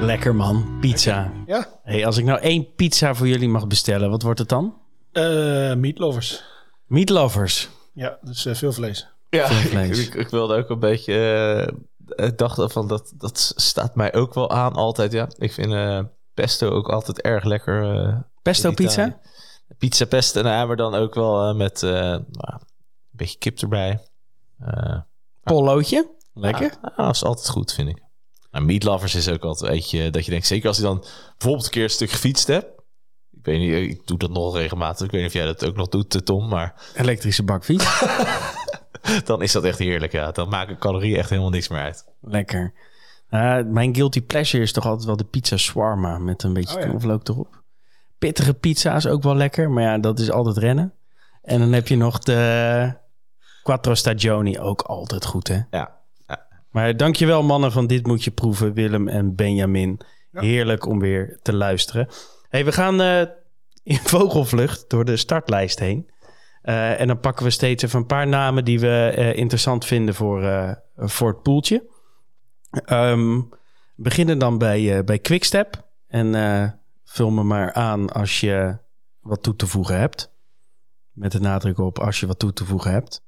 Lekker 0.06 0.36
man, 0.36 0.78
pizza. 0.80 1.32
Ja. 1.46 1.68
Hey, 1.84 2.06
als 2.06 2.18
ik 2.18 2.26
nou 2.26 2.40
één 2.40 2.74
pizza 2.76 3.14
voor 3.14 3.28
jullie 3.28 3.50
mag 3.50 3.68
bestellen, 3.68 4.10
wat 4.10 4.22
wordt 4.22 4.40
het 4.40 4.50
dan? 4.50 4.74
Uh, 5.14 5.74
meatlovers. 5.74 6.44
Meatlovers. 6.88 7.70
Ja, 7.94 8.18
dus 8.22 8.46
uh, 8.46 8.56
veel 8.56 8.74
vlees. 8.74 9.08
Ja, 9.30 9.48
veel 9.48 9.70
vlees. 9.70 10.00
Ik, 10.08 10.14
ik, 10.14 10.30
wilde 10.30 10.56
ook 10.56 10.70
een 10.70 10.80
beetje... 10.80 11.14
Uh, 12.18 12.28
ik 12.28 12.38
dacht 12.38 12.74
van, 12.74 12.88
dat, 12.88 13.14
dat 13.16 13.54
staat 13.56 13.96
mij 13.96 14.14
ook 14.14 14.34
wel 14.34 14.52
aan 14.52 14.74
altijd, 14.74 15.12
ja. 15.12 15.28
Ik 15.38 15.52
vind 15.52 16.06
pesto 16.34 16.70
ook 16.70 16.90
altijd 16.90 17.22
erg 17.22 17.44
lekker. 17.44 18.26
pesto 18.42 18.72
pizza? 18.72 19.20
Pizza 19.78 20.06
pesto, 20.06 20.42
nou, 20.42 20.68
maar 20.68 20.76
dan 20.76 20.96
ook 20.96 21.14
wel 21.14 21.56
met 21.56 21.82
nou, 21.82 22.24
een 22.32 22.60
beetje 23.12 23.38
kip 23.38 23.60
erbij. 23.60 24.00
Pollootje? 25.44 26.10
Lekker? 26.34 26.74
Ja, 26.82 27.06
dat 27.06 27.16
is 27.16 27.24
altijd 27.24 27.50
goed, 27.50 27.74
vind 27.74 27.90
ik. 27.90 28.05
Maar 28.56 28.64
Meatlovers 28.64 29.16
is 29.16 29.30
ook 29.30 29.44
altijd 29.44 29.72
een 29.72 29.78
beetje 29.78 30.10
dat 30.10 30.26
je 30.26 30.32
denkt, 30.32 30.48
zeker 30.48 30.68
als 30.68 30.78
je 30.78 30.84
dan 30.84 31.06
bijvoorbeeld 31.38 31.66
een 31.66 31.72
keer 31.72 31.84
een 31.84 31.90
stuk 31.90 32.10
gefietst 32.10 32.48
hebt. 32.48 32.66
Ik 33.32 33.46
weet 33.46 33.60
niet, 33.60 33.92
ik 33.92 34.08
doe 34.08 34.18
dat 34.18 34.30
nog 34.30 34.56
regelmatig. 34.56 35.06
Ik 35.06 35.12
weet 35.12 35.22
niet 35.22 35.30
of 35.30 35.36
jij 35.36 35.46
dat 35.46 35.66
ook 35.66 35.76
nog 35.76 35.88
doet, 35.88 36.26
Tom, 36.26 36.48
maar... 36.48 36.92
Elektrische 36.96 37.44
bakfiets. 37.44 38.06
dan 39.26 39.42
is 39.42 39.52
dat 39.52 39.64
echt 39.64 39.80
heerlijk, 39.80 40.12
ja. 40.12 40.32
Dan 40.32 40.50
maken 40.50 40.78
calorieën 40.78 41.18
echt 41.18 41.30
helemaal 41.30 41.50
niks 41.50 41.68
meer 41.68 41.80
uit. 41.80 42.06
Lekker. 42.22 42.74
Uh, 43.30 43.60
mijn 43.66 43.96
guilty 43.96 44.22
pleasure 44.22 44.64
is 44.64 44.72
toch 44.72 44.86
altijd 44.86 45.06
wel 45.06 45.18
de 45.18 45.24
pizza 45.24 45.58
shawarma 45.58 46.18
met 46.18 46.44
een 46.44 46.54
beetje 46.54 46.76
oh, 46.76 46.82
ja. 46.82 46.88
knoflook 46.88 47.28
erop. 47.28 47.64
Pittige 48.18 48.54
pizza 48.54 48.96
is 48.96 49.08
ook 49.08 49.24
wel 49.24 49.36
lekker, 49.36 49.72
maar 49.72 49.84
ja, 49.84 49.98
dat 49.98 50.20
is 50.20 50.32
altijd 50.32 50.58
rennen. 50.58 50.94
En 51.42 51.60
dan 51.60 51.74
heb 51.74 51.88
je 51.88 51.98
nog 51.98 52.20
de 52.20 52.94
quattro 53.64 53.94
stagioni, 53.94 54.60
ook 54.60 54.82
altijd 54.82 55.26
goed, 55.26 55.48
hè? 55.48 55.60
Ja, 55.70 55.95
maar 56.76 56.98
dankjewel 56.98 57.44
mannen 57.44 57.72
van 57.72 57.88
Dit 57.88 58.08
Moet 58.08 58.24
Je 58.24 58.32
Proeven, 58.32 58.74
Willem 58.74 59.08
en 59.08 59.36
Benjamin. 59.36 60.00
Heerlijk 60.32 60.86
om 60.86 61.00
weer 61.00 61.40
te 61.42 61.54
luisteren. 61.54 62.08
Hey, 62.50 62.66
we 62.66 62.72
gaan 62.72 63.02
uh, 63.02 63.22
in 63.84 63.98
vogelvlucht 64.16 64.90
door 64.90 65.06
de 65.06 65.18
startlijst 65.18 65.80
heen. 65.80 66.10
Uh, 66.64 67.00
en 67.00 67.08
dan 67.08 67.20
pakken 67.20 67.46
we 67.46 67.52
steeds 67.52 67.84
even 67.84 68.00
een 68.00 68.06
paar 68.06 68.28
namen 68.28 68.66
die 68.66 68.80
we 68.80 69.14
uh, 69.18 69.36
interessant 69.36 69.86
vinden 69.86 70.16
voor, 70.16 70.42
voor 70.96 71.28
het 71.28 71.42
poeltje. 71.42 71.90
Um, 72.92 73.50
beginnen 73.96 74.38
dan 74.40 74.58
bij, 74.58 75.04
bij 75.04 75.20
Quickstep. 75.20 75.88
En 76.08 76.80
vul 77.04 77.32
me 77.32 77.44
maar 77.44 77.74
aan 77.74 78.12
als 78.12 78.40
je 78.40 78.78
wat 79.20 79.44
toe 79.44 79.56
te 79.56 79.68
voegen 79.68 80.00
hebt. 80.00 80.34
Met 81.12 81.32
de 81.32 81.40
nadruk 81.40 81.78
op 81.78 82.00
als 82.00 82.20
je 82.20 82.28
wat 82.28 82.40
toe 82.40 82.54
te 82.54 82.66
voegen 82.66 82.92
hebt. 82.92 83.25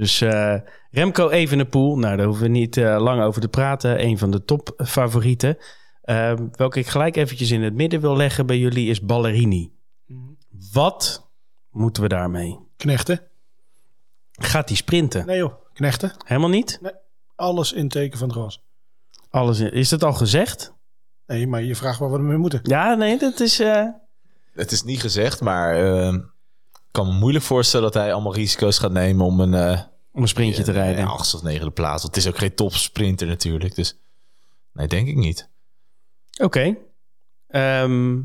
Dus 0.00 0.20
uh, 0.20 0.54
Remco 0.90 1.28
Evenepoel, 1.28 1.98
nou 1.98 2.16
daar 2.16 2.26
hoeven 2.26 2.44
we 2.44 2.50
niet 2.50 2.76
uh, 2.76 3.00
lang 3.00 3.22
over 3.22 3.40
te 3.40 3.48
praten. 3.48 4.04
Een 4.04 4.18
van 4.18 4.30
de 4.30 4.44
topfavorieten. 4.44 5.56
Uh, 6.04 6.32
welke 6.52 6.78
ik 6.78 6.86
gelijk 6.86 7.16
eventjes 7.16 7.50
in 7.50 7.62
het 7.62 7.74
midden 7.74 8.00
wil 8.00 8.16
leggen 8.16 8.46
bij 8.46 8.58
jullie 8.58 8.90
is 8.90 9.00
Ballerini. 9.00 9.72
Mm. 10.06 10.36
Wat 10.72 11.30
moeten 11.70 12.02
we 12.02 12.08
daarmee? 12.08 12.58
Knechten. 12.76 13.20
Gaat 14.32 14.68
hij 14.68 14.76
sprinten? 14.76 15.26
Nee 15.26 15.38
joh, 15.38 15.52
knechten. 15.72 16.12
Helemaal 16.24 16.48
niet? 16.48 16.78
Nee, 16.82 16.92
alles 17.34 17.72
in 17.72 17.88
teken 17.88 18.18
van 18.18 18.28
het 18.28 18.36
gras. 18.36 18.62
Alles 19.30 19.58
in, 19.58 19.72
is 19.72 19.88
dat 19.88 20.04
al 20.04 20.12
gezegd? 20.12 20.74
Nee, 21.26 21.46
maar 21.46 21.62
je 21.62 21.76
vraagt 21.76 21.98
waar 21.98 22.10
we 22.10 22.16
ermee 22.16 22.36
moeten. 22.36 22.60
Ja, 22.62 22.94
nee, 22.94 23.18
dat 23.18 23.40
is... 23.40 23.58
Het 24.52 24.72
is 24.72 24.82
niet 24.82 25.00
gezegd, 25.00 25.40
maar 25.40 25.76
ehm, 25.76 26.18
kan 26.90 27.06
me 27.06 27.12
moeilijk 27.12 27.44
voorstellen 27.44 27.92
dat 27.92 28.02
hij 28.02 28.12
allemaal 28.12 28.34
risico's 28.34 28.78
gaat 28.78 28.92
nemen 28.92 29.26
om 29.26 29.40
een 29.40 29.78
Om 30.12 30.22
een 30.22 30.28
sprintje 30.28 30.62
te 30.62 30.72
rijden. 30.72 31.00
Ja, 31.00 31.06
achtste 31.06 31.36
of 31.36 31.42
negende 31.42 31.70
plaats. 31.70 32.02
Want 32.02 32.14
het 32.14 32.24
is 32.24 32.30
ook 32.30 32.38
geen 32.38 32.54
topsprinter 32.54 33.26
natuurlijk. 33.26 33.74
Dus 33.74 33.98
nee, 34.72 34.86
denk 34.86 35.08
ik 35.08 35.16
niet. 35.16 35.48
Oké. 36.42 36.76
Ehm, 37.46 38.20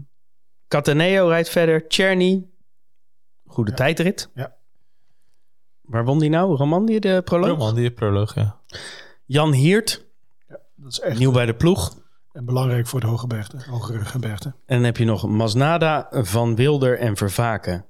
Cataneo 0.67 1.27
rijdt 1.27 1.49
verder. 1.49 1.87
Czerny. 1.87 2.45
Goede 3.45 3.73
tijdrit. 3.73 4.29
Ja. 4.33 4.55
Waar 5.81 6.05
won 6.05 6.19
die 6.19 6.29
nou? 6.29 6.55
Romandie, 6.55 6.99
de 6.99 7.21
proloog? 7.25 7.47
Roman, 7.47 7.75
die 7.75 7.91
proloog, 7.91 8.35
ja. 8.35 8.59
Jan 9.25 9.51
Hiert, 9.53 10.05
Dat 10.75 10.91
is 10.91 10.99
echt 10.99 11.17
nieuw 11.19 11.31
bij 11.31 11.45
de 11.45 11.55
ploeg. 11.55 11.97
en 12.31 12.45
belangrijk 12.45 12.87
voor 12.87 12.99
de 12.99 13.07
hoge 13.07 13.27
bergte, 13.27 13.57
hogere 13.69 14.05
gebergte. 14.05 14.47
En 14.47 14.75
dan 14.75 14.83
heb 14.83 14.97
je 14.97 15.05
nog 15.05 15.27
Masnada, 15.27 16.07
Van 16.11 16.55
Wilder 16.55 16.99
en 16.99 17.17
Vervaken. 17.17 17.85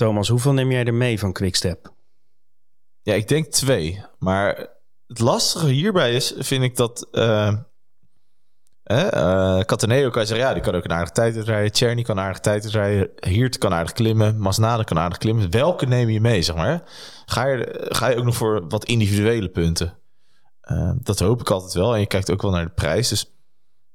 Thomas, 0.00 0.28
hoeveel 0.28 0.52
neem 0.52 0.70
jij 0.70 0.84
er 0.84 0.94
mee 0.94 1.18
van 1.18 1.32
Quickstep? 1.32 1.92
Ja, 3.02 3.14
ik 3.14 3.28
denk 3.28 3.46
twee. 3.46 4.04
Maar 4.18 4.68
het 5.06 5.18
lastige 5.18 5.66
hierbij 5.66 6.14
is, 6.14 6.34
vind 6.38 6.62
ik 6.62 6.76
dat... 6.76 7.08
eh 7.10 7.54
eh, 8.82 9.60
Cataneo 9.60 10.10
kan 10.10 10.20
je 10.20 10.28
zeggen, 10.28 10.46
ja, 10.46 10.52
die 10.52 10.62
kan 10.62 10.74
ook 10.74 10.84
een 10.84 10.92
aardige 10.92 11.12
tijd 11.12 11.36
rijden. 11.36 11.72
Czerny 11.72 12.02
kan 12.02 12.16
een 12.16 12.22
aardige 12.22 12.40
tijd 12.40 12.64
rijden. 12.64 13.10
Hiert 13.26 13.58
kan 13.58 13.72
aardig 13.72 13.92
klimmen. 13.92 14.38
Masnada 14.38 14.82
kan 14.82 14.98
aardig 14.98 15.18
klimmen. 15.18 15.50
Welke 15.50 15.86
neem 15.86 16.08
je 16.08 16.20
mee, 16.20 16.42
zeg 16.42 16.56
maar? 16.56 16.82
Ga 17.24 17.46
je, 17.46 17.86
ga 17.88 18.08
je 18.08 18.16
ook 18.16 18.24
nog 18.24 18.36
voor 18.36 18.68
wat 18.68 18.84
individuele 18.84 19.48
punten? 19.48 19.98
Eh, 20.60 20.92
dat 20.96 21.18
hoop 21.18 21.40
ik 21.40 21.50
altijd 21.50 21.72
wel. 21.72 21.94
En 21.94 22.00
je 22.00 22.06
kijkt 22.06 22.30
ook 22.30 22.42
wel 22.42 22.50
naar 22.50 22.64
de 22.64 22.70
prijs. 22.70 23.08
Dus 23.08 23.34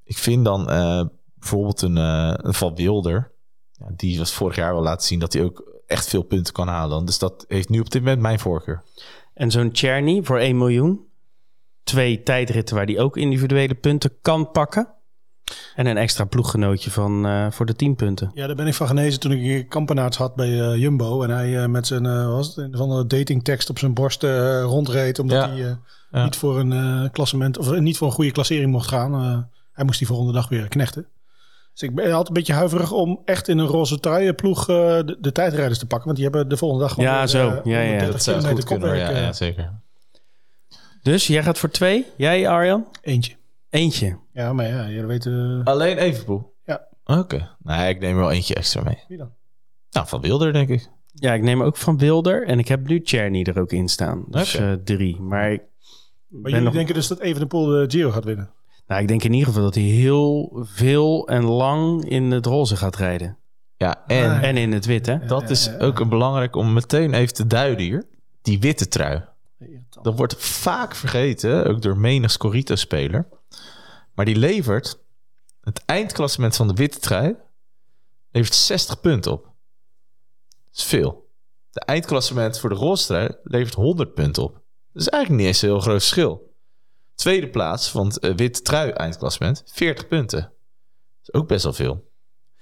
ik 0.03 0.18
vind 0.18 0.45
dan 0.45 0.70
eh, 0.70 1.06
bijvoorbeeld 1.36 1.82
een, 1.82 1.97
eh, 1.97 2.34
een 2.36 2.53
Van 2.53 2.76
Wilder. 2.76 3.32
Ja, 3.72 3.88
die 3.95 4.18
was 4.18 4.34
vorig 4.34 4.56
jaar 4.56 4.74
wel 4.74 4.84
laten 4.84 5.08
zien 5.08 5.20
dat 5.20 5.34
hij 5.34 5.43
ook 5.43 5.74
echt 5.88 6.08
veel 6.08 6.24
punten 6.24 6.54
kan 6.54 6.68
halen. 6.68 7.06
Dus 7.06 7.20
dat 7.20 7.46
heeft 7.48 7.70
nu 7.70 7.80
op 7.80 7.92
dit 7.92 8.02
moment 8.02 8.22
mijn 8.22 8.40
voorkeur. 8.40 8.84
En 9.34 9.52
zo'n 9.52 9.72
Czerny 9.72 10.24
voor 10.24 10.38
1 10.40 10.58
miljoen. 10.58 11.00
Twee 11.84 12.24
tijdritten 12.24 12.76
waar 12.76 12.86
hij 12.86 13.00
ook 13.00 13.18
individuele 13.18 13.76
punten 13.76 14.12
kan 14.22 14.52
pakken. 14.52 14.88
En 15.76 15.86
een 15.86 15.98
extra 15.98 16.26
ploeggenootje 16.26 16.92
van, 16.92 17.26
eh, 17.26 17.52
voor 17.52 17.66
de 17.66 17.76
10 17.76 17.96
punten. 17.96 18.32
Ja, 18.34 18.48
daar 18.48 18.56
ben 18.56 18.68
ik 18.68 18.74
van 18.74 18.88
genezen 18.88 19.20
toen 19.20 19.32
ik 19.32 19.44
een 19.62 19.68
kampenaarts 19.68 20.18
had 20.18 20.36
bij 20.36 20.62
eh, 20.62 20.76
Jumbo. 20.80 21.22
En 21.24 21.30
hij 21.30 21.62
eh, 21.64 21.68
met 21.70 21.88
zijn 21.88 22.06
eh, 22.06 22.28
was 22.28 22.48
het, 22.48 22.58
een 22.58 22.78
van 22.78 22.90
de 22.98 23.08
datingtekst 23.08 23.70
op 23.70 23.80
zijn 23.80 23.94
borst 23.94 24.24
eh, 24.24 24.62
rondreed. 24.62 25.20
Omdat 25.20 25.38
Ja. 25.44 25.50
hij 25.50 25.64
eh, 25.66 25.76
Ja. 26.12 26.24
niet 26.24 26.36
voor 26.36 26.60
een 26.60 26.72
eh, 26.72 27.12
klassement 27.12 27.58
of 27.58 27.80
niet 27.80 27.98
voor 27.98 28.08
een 28.08 28.14
goede 28.14 28.32
klassering 28.32 28.72
mocht 28.72 28.88
gaan. 28.88 29.14
Eh, 29.14 29.38
hij 29.72 29.86
moest 29.86 29.98
die 29.98 30.08
volgende 30.08 30.34
dag 30.34 30.50
weer 30.50 30.68
knechten. 30.68 31.08
Dus 31.76 31.89
ik 31.89 31.95
ben 31.95 32.05
altijd 32.09 32.28
een 32.28 32.34
beetje 32.34 32.53
huiverig 32.53 32.91
om 32.91 33.21
echt 33.26 33.47
in 33.47 33.57
een 33.57 33.65
roze 33.65 33.99
truienploeg 33.99 34.69
eh 34.69 34.76
de, 34.76 35.17
de 35.19 35.32
tijdrijders 35.32 35.80
te 35.80 35.86
pakken. 35.88 36.05
Want 36.07 36.17
die 36.19 36.28
hebben 36.30 36.49
de 36.49 36.57
volgende 36.57 36.84
dag 36.84 36.93
gewoon 36.93 37.09
Ja, 37.09 37.17
weer, 37.17 37.28
zo. 37.28 37.49
eh, 37.49 37.55
Ja, 37.63 37.80
ja, 37.80 37.88
130 37.89 38.11
Dat 38.11 38.23
zou 38.23 38.36
goed 38.55 38.63
kunnen. 38.63 38.65
kopwerk, 38.89 39.09
Ja, 39.09 39.15
eh, 39.15 39.21
ja, 39.26 39.34
zeker. 39.34 39.71
Dus 41.01 41.28
jij 41.28 41.43
gaat 41.43 41.57
voor 41.57 41.69
twee. 41.69 42.05
Jij, 42.17 42.49
Arjan? 42.49 42.88
Eentje. 43.01 43.36
Eentje. 43.69 44.17
Ja, 44.34 44.53
maar 44.53 44.67
ja, 44.89 45.05
weet... 45.05 45.26
eh, 45.26 45.61
Alleen 45.63 45.97
Evenpoel? 45.97 46.53
Ja. 46.65 46.88
Oké. 47.05 47.49
Nee, 47.63 47.89
ik 47.89 47.99
neem 47.99 48.11
er 48.15 48.19
wel 48.21 48.32
eentje 48.32 48.55
extra 48.55 48.84
mee. 48.84 49.03
wie 49.07 49.17
dan? 49.17 49.32
Nou, 49.91 50.07
van 50.07 50.21
Wilder, 50.21 50.53
denk 50.53 50.69
ik. 50.69 50.89
Ja, 51.13 51.34
ik 51.34 51.41
neem 51.41 51.61
ook 51.63 51.78
van 51.78 51.97
Wilder. 51.97 52.47
En 52.47 52.59
ik 52.59 52.67
heb 52.67 52.88
nu 52.88 53.01
Czerny 53.01 53.43
er 53.43 53.59
ook 53.59 53.71
in 53.71 53.88
staan. 53.88 54.26
Dus 54.28 54.55
eh, 54.55 54.71
drie. 54.84 55.21
Maar 55.21 55.51
ik, 55.51 55.61
Maar 56.28 56.49
jullie 56.51 56.65
nog, 56.65 56.73
denken 56.73 56.93
dus 56.93 57.07
dat 57.07 57.19
Evenepoel 57.19 57.65
de 57.65 57.86
Giro 57.88 58.11
gaat 58.11 58.23
winnen? 58.23 58.49
Nou, 58.88 59.02
ik 59.02 59.08
denk 59.08 59.24
in 59.24 59.32
ieder 59.34 59.48
geval 59.48 59.64
dat 59.64 59.76
hij 59.76 59.84
heel 59.84 60.60
veel 60.62 61.28
en 61.28 61.44
lang 61.44 62.10
in 62.10 62.32
het 62.32 62.46
roze 62.46 62.76
gaat 62.76 62.96
rijden. 62.96 63.38
Ja, 63.78 64.04
en 64.08 64.30
Ah, 64.32 64.44
En 64.44 64.58
in 64.58 64.72
het 64.72 64.86
wit, 64.86 65.06
hè? 65.06 65.26
dat 65.26 65.50
is 65.50 65.78
ook 65.78 66.00
een 66.00 66.10
belangrijk 66.10 66.56
om 66.56 66.74
meteen 66.74 67.14
even 67.14 67.34
te 67.34 67.48
duiden 67.48 67.86
hier. 67.86 68.08
Die 68.42 68.60
witte 68.60 68.88
trui. 68.88 69.24
Dat 70.02 70.18
wordt 70.18 70.36
vaak 70.38 70.96
vergeten, 70.96 71.66
ook 71.66 71.82
door 71.82 71.98
menig 71.98 72.32
Scorito-speler. 72.32 73.28
Maar 74.14 74.26
die 74.26 74.36
levert 74.36 75.00
het 75.62 75.84
eindklassement 75.86 76.56
van 76.56 76.68
de 76.68 76.74
witte 76.74 77.00
trui... 77.00 77.36
levert 78.32 78.56
60 78.56 79.00
punten 79.02 79.32
op. 79.32 79.44
Dat 79.44 80.76
is 80.76 80.84
veel. 80.84 81.30
De 81.72 81.80
eindklassement 81.80 82.60
voor 82.60 82.70
de 82.70 82.76
roze 82.76 83.06
trui 83.06 83.30
levert 83.44 83.74
100 83.74 84.14
punten 84.14 84.44
op. 84.44 84.54
Dat 84.94 85.02
is 85.02 85.10
eigenlijk 85.10 85.44
niet 85.44 85.52
eens 85.54 85.62
een 85.62 85.70
heel 85.70 85.80
groot 85.80 86.00
verschil. 86.02 86.55
Tweede 87.16 87.49
plaats 87.49 87.89
van 87.89 88.07
het 88.07 88.20
eh, 88.20 88.34
witte 88.36 88.61
trui 88.61 88.91
eindklassement, 88.91 89.63
40 89.66 90.07
punten. 90.07 90.39
Dat 90.39 90.51
is 91.22 91.34
ook 91.34 91.47
best 91.47 91.63
wel 91.63 91.74
veel. 91.74 92.11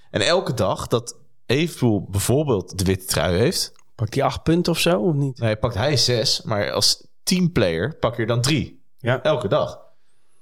En 0.09 0.21
elke 0.21 0.53
dag 0.53 0.87
dat 0.87 1.19
Evenpoel 1.45 2.07
bijvoorbeeld 2.09 2.77
de 2.77 2.83
witte 2.83 3.05
trui 3.05 3.37
heeft... 3.37 3.71
Pakt 3.95 4.13
hij 4.13 4.23
acht 4.23 4.43
punten 4.43 4.71
of 4.71 4.79
zo, 4.79 4.99
of 4.99 5.13
niet? 5.13 5.39
Nee, 5.39 5.55
pakt 5.55 5.75
hij 5.75 5.97
zes, 5.97 6.41
maar 6.41 6.71
als 6.71 7.07
teamplayer 7.23 7.97
pak 7.97 8.15
je 8.15 8.21
er 8.21 8.27
dan 8.27 8.41
drie. 8.41 8.83
Ja. 8.97 9.23
Elke 9.23 9.47
dag. 9.47 9.79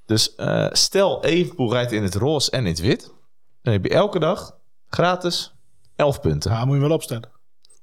Dus 0.06 0.36
eh, 0.36 0.68
stel 0.72 1.24
Evenpoel 1.24 1.72
rijdt 1.72 1.92
in 1.92 2.04
het 2.04 2.16
roze 2.16 2.52
en 2.52 2.60
in 2.60 2.72
het 2.72 2.80
wit. 2.80 3.14
Dan 3.62 3.74
heb 3.74 3.84
je 3.84 3.90
elke 3.90 4.20
dag 4.20 4.58
gratis 4.88 5.56
11 5.96 6.20
punten. 6.20 6.52
Ja, 6.52 6.66
moet 6.66 6.76
je 6.76 6.82
wel 6.82 6.92
opstellen. 6.92 7.30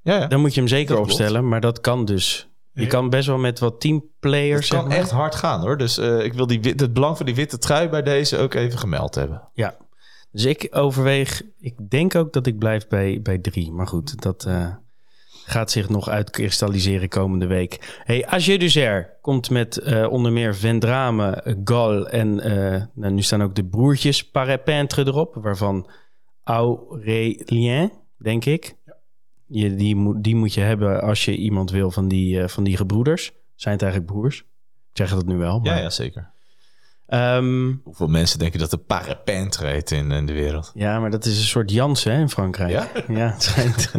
Ja, 0.02 0.16
ja. 0.16 0.26
Dan 0.26 0.40
moet 0.40 0.54
je 0.54 0.60
hem 0.60 0.68
zeker 0.68 0.98
opstellen, 0.98 1.48
maar 1.48 1.60
dat 1.60 1.80
kan 1.80 2.04
dus. 2.04 2.48
Je 2.80 2.86
kan 2.86 3.10
best 3.10 3.26
wel 3.26 3.38
met 3.38 3.58
wat 3.58 3.80
teamplayers... 3.80 4.58
Het 4.58 4.66
zeg 4.66 4.78
kan 4.78 4.88
maar. 4.88 4.96
echt 4.96 5.10
hard 5.10 5.34
gaan 5.34 5.60
hoor. 5.60 5.76
Dus 5.76 5.98
eh, 5.98 6.24
ik 6.24 6.32
wil 6.32 6.46
die, 6.46 6.60
het 6.60 6.92
belang 6.92 7.16
van 7.16 7.26
die 7.26 7.34
witte 7.34 7.58
trui 7.58 7.88
bij 7.88 8.02
deze 8.02 8.38
ook 8.38 8.54
even 8.54 8.78
gemeld 8.78 9.14
hebben. 9.14 9.48
Ja. 9.52 9.76
Dus 10.32 10.44
ik 10.44 10.68
overweeg... 10.70 11.42
Ik 11.58 11.90
denk 11.90 12.14
ook 12.14 12.32
dat 12.32 12.46
ik 12.46 12.58
blijf 12.58 12.88
bij, 12.88 13.20
bij 13.22 13.38
drie. 13.38 13.72
Maar 13.72 13.86
goed, 13.86 14.22
dat 14.22 14.44
eh, 14.44 14.68
gaat 15.44 15.70
zich 15.70 15.88
nog 15.88 16.08
uitkristalliseren 16.08 17.08
komende 17.08 17.46
week. 17.46 18.00
Hey, 18.04 18.26
Agé 18.26 18.56
Duzer 18.56 19.16
komt 19.20 19.50
met 19.50 19.78
eh, 19.78 20.10
onder 20.10 20.32
meer 20.32 20.54
Vendrame, 20.54 21.56
Gal 21.64 22.08
en... 22.08 22.34
nou, 22.94 23.12
nu 23.12 23.22
staan 23.22 23.42
ook 23.42 23.54
de 23.54 23.64
broertjes 23.64 24.30
Parepintre 24.30 25.06
erop. 25.06 25.34
Waarvan 25.34 25.90
Aurélien, 26.44 27.92
denk 28.18 28.44
ik. 28.44 28.76
Je, 29.48 29.74
die, 29.74 29.94
moet, 29.96 30.24
die 30.24 30.36
moet 30.36 30.54
je 30.54 30.60
hebben 30.60 31.02
als 31.02 31.24
je 31.24 31.36
iemand 31.36 31.70
wil 31.70 31.90
van 31.90 32.08
die, 32.08 32.40
eh, 32.42 32.48
van 32.48 32.64
die 32.64 32.76
gebroeders. 32.76 33.32
Zijn 33.54 33.74
het 33.74 33.82
eigenlijk 33.82 34.12
broers? 34.12 34.38
Ik 34.90 34.96
zeg 35.06 35.10
dat 35.10 35.26
nu 35.26 35.36
wel. 35.36 35.60
Ja, 35.62 35.72
Maar, 35.72 35.82
ja, 35.82 35.90
zeker. 35.90 36.30
Ehm, 37.06 37.74
Hoeveel 37.84 38.08
mensen 38.08 38.38
denken 38.38 38.58
dat 38.58 38.72
er 38.72 38.78
parapent 38.78 39.56
rijdt 39.56 39.90
in, 39.90 40.10
in 40.10 40.26
de 40.26 40.32
wereld? 40.32 40.70
Ja, 40.74 41.00
maar 41.00 41.10
dat 41.10 41.24
is 41.24 41.38
een 41.38 41.44
soort 41.44 41.70
Jansen 41.70 42.12
hè, 42.12 42.20
in 42.20 42.28
Frankrijk. 42.28 42.70
Ja? 42.70 42.88
Ja, 43.18 43.30
het 43.32 43.42
schijnt. 43.42 43.92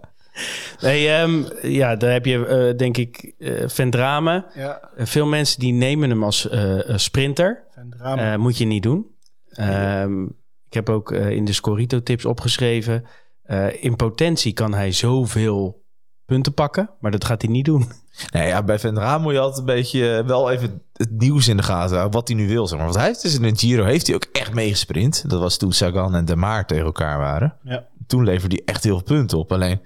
nee, 0.80 1.08
ehm, 1.08 1.42
ja, 1.62 1.96
daar 1.96 2.12
heb 2.12 2.24
je 2.26 2.46
eh, 2.46 2.76
denk 2.76 2.96
ik 2.96 3.34
eh 3.38 3.68
Vendrame. 3.68 4.46
Ja, 4.54 4.90
veel 4.96 5.26
mensen 5.26 5.60
die 5.60 5.72
nemen 5.72 6.10
hem 6.10 6.22
als 6.24 6.48
sprinter. 6.94 7.64
en 7.74 7.90
drama. 7.90 8.32
Eh, 8.32 8.38
moet 8.38 8.58
je 8.58 8.64
niet 8.64 8.82
doen. 8.82 9.06
Ehm, 9.48 10.22
ik 10.66 10.74
heb 10.74 10.88
ook 10.88 11.12
in 11.12 11.44
de 11.44 11.52
Scorito 11.52 12.02
tips 12.02 12.24
opgeschreven. 12.24 13.04
Eh, 13.46 13.84
in 13.84 13.96
potentie 13.96 14.52
kan 14.52 14.74
hij 14.74 14.92
zoveel 14.92 15.84
punten 16.24 16.54
pakken, 16.54 16.90
maar 17.00 17.10
dat 17.10 17.24
gaat 17.24 17.42
hij 17.42 17.50
niet 17.50 17.64
doen. 17.64 17.84
Nee, 18.30 18.46
ja, 18.46 18.62
bij 18.62 18.78
Vendra 18.78 19.18
moet 19.18 19.32
je 19.32 19.38
altijd 19.38 19.58
een 19.58 19.74
beetje 19.74 20.16
eh, 20.16 20.26
wel 20.26 20.50
even 20.50 20.82
het 20.92 21.10
nieuws 21.10 21.48
in 21.48 21.56
de 21.56 21.62
gaten 21.62 21.96
houden. 21.96 22.18
Wat 22.18 22.28
hij 22.28 22.36
nu 22.36 22.48
wil, 22.48 22.66
zeg 22.66 22.76
maar. 22.78 22.86
Want 22.86 22.98
hij 22.98 23.06
heeft 23.08 23.22
dus 23.22 23.34
in 23.34 23.44
een 23.44 23.58
Giro 23.58 23.84
heeft 23.84 24.06
hij 24.06 24.16
ook 24.16 24.26
echt 24.32 24.54
meegesprint. 24.54 25.30
Dat 25.30 25.40
was 25.40 25.56
toen 25.56 25.72
Sagan 25.72 26.14
en 26.14 26.24
De 26.24 26.36
Maar 26.36 26.66
tegen 26.66 26.84
elkaar 26.84 27.18
waren. 27.18 27.56
ja. 27.62 27.86
Toen 28.06 28.24
leverde 28.24 28.54
hij 28.56 28.74
echt 28.74 28.84
heel 28.84 28.96
veel 28.96 29.04
punten 29.04 29.38
op. 29.38 29.52
Alleen, 29.52 29.80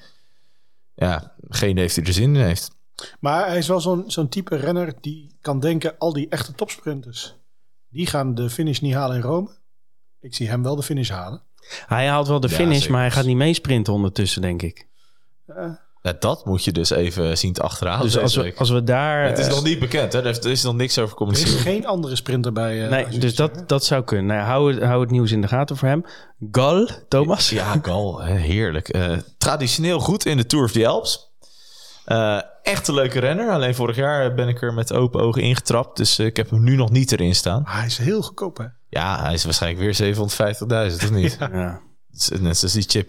ja, 0.94 1.34
geen 1.48 1.76
heeft 1.76 1.96
hij 1.96 2.04
er 2.04 2.12
zin 2.12 2.34
in 2.36 2.42
heeft. 2.42 2.70
Maar 3.20 3.46
hij 3.46 3.58
is 3.58 3.68
wel 3.68 3.80
zo'n 3.80 4.04
zo'n 4.06 4.28
type 4.28 4.56
renner 4.56 4.94
die 5.00 5.36
kan 5.40 5.60
denken... 5.60 5.98
al 5.98 6.12
die 6.12 6.28
echte 6.28 6.52
topsprinters, 6.52 7.36
die 7.88 8.06
gaan 8.06 8.34
de 8.34 8.50
finish 8.50 8.78
niet 8.80 8.94
halen 8.94 9.16
in 9.16 9.22
Rome. 9.22 9.50
Ik 10.20 10.34
zie 10.34 10.48
hem 10.48 10.62
wel 10.62 10.76
de 10.76 10.82
finish 10.82 11.10
halen. 11.10 11.42
Hij 11.86 12.06
haalt 12.08 12.28
wel 12.28 12.40
de 12.40 12.48
Ja, 12.48 12.54
finish, 12.54 12.76
zeker. 12.76 12.90
maar 12.92 13.00
hij 13.00 13.10
gaat 13.10 13.24
niet 13.24 13.36
meesprinten 13.36 13.92
ondertussen, 13.92 14.42
denk 14.42 14.62
ik. 14.62 14.86
Eh, 15.46 15.64
Ja, 16.02 16.12
dat 16.18 16.44
moet 16.44 16.64
je 16.64 16.72
dus 16.72 16.90
even 16.90 17.38
zien 17.38 17.52
te 17.52 17.62
achterhalen. 17.62 18.02
Dus 18.04 18.18
als 18.18 18.36
we, 18.36 18.52
als 18.56 18.70
we 18.70 18.84
daar... 18.84 19.24
het 19.24 19.38
is 19.38 19.46
eh, 19.46 19.52
nog 19.52 19.64
niet 19.64 19.78
bekend, 19.78 20.12
hè? 20.12 20.18
Er 20.18 20.26
is- 20.26 20.38
er 20.38 20.50
is 20.50 20.62
nog 20.62 20.74
niks 20.74 20.98
over 20.98 21.02
er 21.02 21.08
is 21.10 21.16
communiceren. 21.38 21.72
geen 21.72 21.86
andere 21.86 22.16
sprinter 22.16 22.52
bij. 22.52 22.84
eh, 22.84 22.90
Nee, 22.90 23.18
dus 23.18 23.34
dat, 23.34 23.62
dat 23.68 23.84
zou 23.84 24.04
kunnen. 24.04 24.26
Nou, 24.36 24.40
hou, 24.48 24.74
het, 24.74 24.82
hou 24.82 25.00
het 25.00 25.10
nieuws 25.10 25.30
in 25.32 25.40
de 25.40 25.48
gaten 25.48 25.76
voor 25.76 25.88
hem. 25.88 26.04
Gal, 26.50 26.88
Thomas. 27.08 27.50
Ja, 27.50 27.78
Gal, 27.82 28.20
hè, 28.22 28.34
heerlijk. 28.34 28.88
Eh, 28.88 29.16
traditioneel 29.38 29.98
goed 30.00 30.26
in 30.26 30.36
de 30.36 30.46
Tour 30.46 30.64
of 30.64 30.72
the 30.72 30.86
Alps. 30.86 31.28
Eh, 32.04 32.40
echt 32.62 32.88
een 32.88 32.94
leuke 32.94 33.18
renner. 33.18 33.50
Alleen 33.50 33.74
vorig 33.74 33.96
jaar 33.96 34.34
ben 34.34 34.48
ik 34.48 34.62
er 34.62 34.74
met 34.74 34.92
open 34.92 35.20
ogen 35.20 35.42
ingetrapt. 35.42 35.96
Dus 35.96 36.18
eh, 36.18 36.26
ik 36.26 36.36
heb 36.36 36.50
hem 36.50 36.64
nu 36.64 36.76
nog 36.76 36.90
niet 36.90 37.12
erin 37.12 37.34
staan. 37.34 37.62
Maar 37.62 37.76
hij 37.76 37.86
is 37.86 37.98
heel 37.98 38.22
goedkoop, 38.22 38.56
hè? 38.58 38.64
Ja, 38.90 39.22
hij 39.22 39.32
is 39.32 39.44
waarschijnlijk 39.44 39.98
weer 39.98 40.14
750.000, 40.14 40.22
of 41.04 41.10
niet? 41.10 41.36
Ja. 41.52 41.80
Het 42.10 42.20
is 42.32 42.40
Net 42.40 42.56
zoals 42.56 42.74
die 42.74 43.04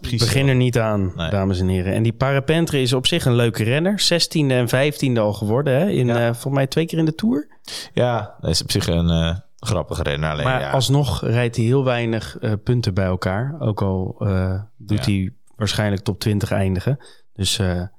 precies 0.00 0.18
Begin 0.24 0.48
er 0.48 0.54
niet 0.54 0.78
aan, 0.78 1.12
Nee. 1.16 1.30
dames 1.30 1.60
en 1.60 1.68
heren. 1.68 1.92
En 1.94 2.02
die 2.02 2.12
Parapentre 2.12 2.80
is 2.80 2.92
op 2.92 3.06
zich 3.06 3.24
een 3.24 3.34
leuke 3.34 3.62
renner. 3.64 4.00
16e 4.12 4.50
en 4.50 4.68
15e 4.68 5.18
al 5.18 5.32
geworden. 5.32 5.74
Hè? 5.80 5.88
In, 5.88 6.06
Ja. 6.06 6.16
eh, 6.18 6.24
volgens 6.32 6.54
mij 6.54 6.66
twee 6.66 6.86
keer 6.86 6.98
in 6.98 7.04
de 7.04 7.14
Tour. 7.14 7.48
Ja, 7.92 8.36
hij 8.40 8.50
is 8.50 8.62
op 8.62 8.70
zich 8.70 8.86
een 8.86 9.08
eh, 9.08 9.36
grappige 9.56 10.02
renner. 10.02 10.30
Alleen, 10.30 10.44
Maar 10.44 10.60
ja, 10.60 10.70
alsnog 10.70 11.20
rijdt 11.24 11.56
hij 11.56 11.64
heel 11.64 11.84
weinig 11.84 12.38
eh, 12.38 12.52
punten 12.64 12.94
bij 12.94 13.04
elkaar. 13.04 13.56
Ook 13.58 13.82
al 13.82 14.16
eh, 14.18 14.62
doet 14.76 15.04
Ja. 15.04 15.12
hij 15.12 15.30
waarschijnlijk 15.56 16.02
top 16.02 16.20
20 16.20 16.50
eindigen. 16.50 16.98
Dus 17.34 17.58
eh, 17.58 17.68
Er 17.68 17.90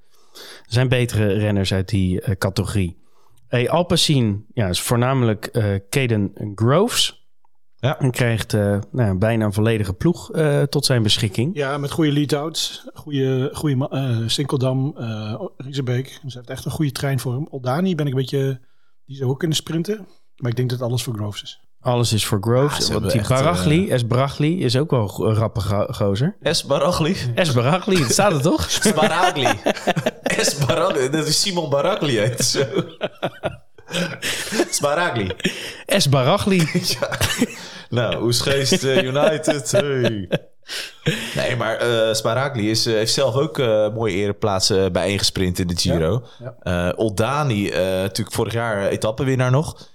zijn 0.67 0.87
betere 0.89 1.33
renners 1.33 1.73
uit 1.73 1.89
die 1.89 2.21
eh, 2.21 2.35
categorie. 2.35 2.97
Hey, 3.47 3.69
Alpecin 3.69 4.45
ja, 4.53 4.67
is 4.67 4.81
voornamelijk 4.81 5.45
eh 5.45 5.65
Caden 5.89 6.51
Groves. 6.55 7.24
Ja. 7.85 7.99
En 7.99 8.11
krijgt 8.11 8.53
eh, 8.53 8.77
nou, 8.91 9.17
bijna 9.17 9.45
een 9.45 9.53
volledige 9.53 9.93
ploeg 9.93 10.31
eh, 10.31 10.61
tot 10.61 10.85
zijn 10.85 11.03
beschikking. 11.03 11.55
Ja, 11.55 11.77
met 11.77 11.91
goede 11.91 12.11
lead-outs. 12.11 12.87
Goede, 12.93 13.49
goede 13.53 13.87
eh, 13.89 14.17
Sinkeldam, 14.25 14.93
eh 14.97 15.41
Riesebeek. 15.57 16.05
Dus 16.05 16.33
hij 16.33 16.43
heeft 16.45 16.49
echt 16.49 16.65
een 16.65 16.71
goede 16.71 16.91
trein 16.91 17.19
voor 17.19 17.33
hem. 17.33 17.47
Oldani 17.49 17.95
ben 17.95 18.05
ik 18.05 18.11
een 18.11 18.19
beetje... 18.19 18.59
Die 19.05 19.17
zou 19.17 19.29
ook 19.29 19.39
kunnen 19.39 19.57
sprinten. 19.57 20.07
Maar 20.35 20.51
ik 20.51 20.57
denk 20.57 20.69
dat 20.69 20.81
alles 20.81 21.03
voor 21.03 21.13
Groves 21.13 21.43
is. 21.43 21.59
Alles 21.81 22.13
is 22.13 22.25
voor 22.25 22.37
Groves. 22.41 22.87
Ja, 22.87 22.93
want 22.93 23.11
die 23.11 23.19
echt, 23.19 23.29
Baragli, 23.29 23.91
S. 23.97 24.07
Baragli, 24.07 24.63
is 24.63 24.77
ook 24.77 24.91
wel 24.91 25.25
een 25.27 25.35
rappe 25.35 25.59
go- 25.59 25.87
gozer. 25.91 26.35
S. 26.41 26.65
Baragli. 26.65 27.15
S. 27.35 27.53
Baragli, 27.53 27.97
dat 27.97 28.11
staat 28.11 28.31
er 28.31 28.41
toch? 28.41 28.69
Sparagli. 28.81 29.47
S. 30.25 30.57
Baragli. 30.65 31.09
Dat 31.09 31.27
is 31.27 31.41
Simon 31.41 31.69
Baragli 31.69 32.17
heet 32.17 32.45
zo. 32.45 32.63
Sparagli. 34.69 35.31
S. 36.01 36.09
Baragli. 36.09 36.67
Ja. 36.99 37.09
Nou, 37.89 38.23
Oesgeest 38.23 38.83
eh, 38.83 39.03
United. 39.03 39.71
Hey. 41.03 41.11
Nee, 41.35 41.55
maar 41.55 41.77
eh 41.77 42.13
Sparagli 42.13 42.69
is, 42.69 42.85
eh, 42.85 42.93
heeft 42.93 43.13
zelf 43.13 43.35
ook 43.35 43.59
eh 43.59 43.93
mooie 43.93 44.15
ereplaatsen 44.15 44.91
bijeengesprint 44.91 45.59
in 45.59 45.67
de 45.67 45.77
Giro. 45.77 46.23
Ja, 46.63 46.93
Oldani, 46.95 47.69
natuurlijk 48.01 48.35
vorig 48.35 48.53
jaar 48.53 48.87
etappenwinnaar 48.87 49.51
nog. 49.51 49.89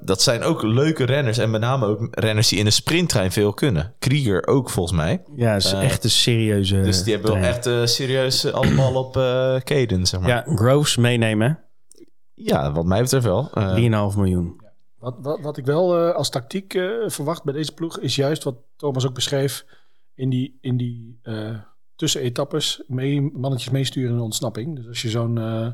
Dat 0.00 0.22
zijn 0.22 0.42
ook 0.42 0.62
leuke 0.62 1.04
renners. 1.04 1.38
En 1.38 1.50
met 1.50 1.60
name 1.60 1.86
ook 1.86 2.08
renners 2.10 2.48
die 2.48 2.58
in 2.58 2.66
een 2.66 2.72
sprinttrein 2.72 3.32
veel 3.32 3.52
kunnen. 3.52 3.94
Krieger 3.98 4.46
ook 4.46 4.70
volgens 4.70 4.96
mij. 4.96 5.22
Ja, 5.36 5.54
is 5.54 5.72
echt 5.72 6.04
een 6.04 6.10
serieuze 6.10 6.80
Dus 6.80 7.02
die 7.02 7.14
hebben 7.14 7.32
wel 7.32 7.42
echt 7.42 7.90
serieus 7.90 8.52
allemaal 8.52 8.94
op 8.94 9.12
Caden, 9.64 10.06
zeg 10.06 10.20
maar. 10.20 10.28
Ja, 10.28 10.44
Groves 10.54 10.96
meenemen. 10.96 11.66
Ja, 12.36 12.72
wat 12.72 12.84
mij 12.84 13.02
betreft 13.02 13.24
wel. 13.24 13.50
Eh, 13.52 13.74
3,5 13.74 14.16
miljoen. 14.16 14.60
Wat, 15.06 15.16
wat, 15.20 15.40
wat 15.40 15.56
ik 15.56 15.64
wel 15.64 15.96
eh, 15.98 16.14
als 16.14 16.28
tactiek 16.28 16.74
eh, 16.74 16.88
verwacht 17.06 17.44
bij 17.44 17.52
deze 17.52 17.72
ploeg... 17.72 17.98
is 17.98 18.16
juist 18.16 18.44
wat 18.44 18.54
Thomas 18.76 19.06
ook 19.06 19.14
beschreef... 19.14 19.64
in 20.14 20.30
die, 20.30 20.58
in 20.60 20.76
die 20.76 21.18
eh 21.22 21.56
tussenetappes 21.96 22.82
mee, 22.86 23.20
mannetjes 23.20 23.72
meesturen 23.72 24.10
in 24.10 24.16
de 24.16 24.22
ontsnapping. 24.22 24.76
Dus 24.76 24.86
als 24.86 25.02
je 25.02 25.10
zo'n 25.10 25.38
eh 25.38 25.68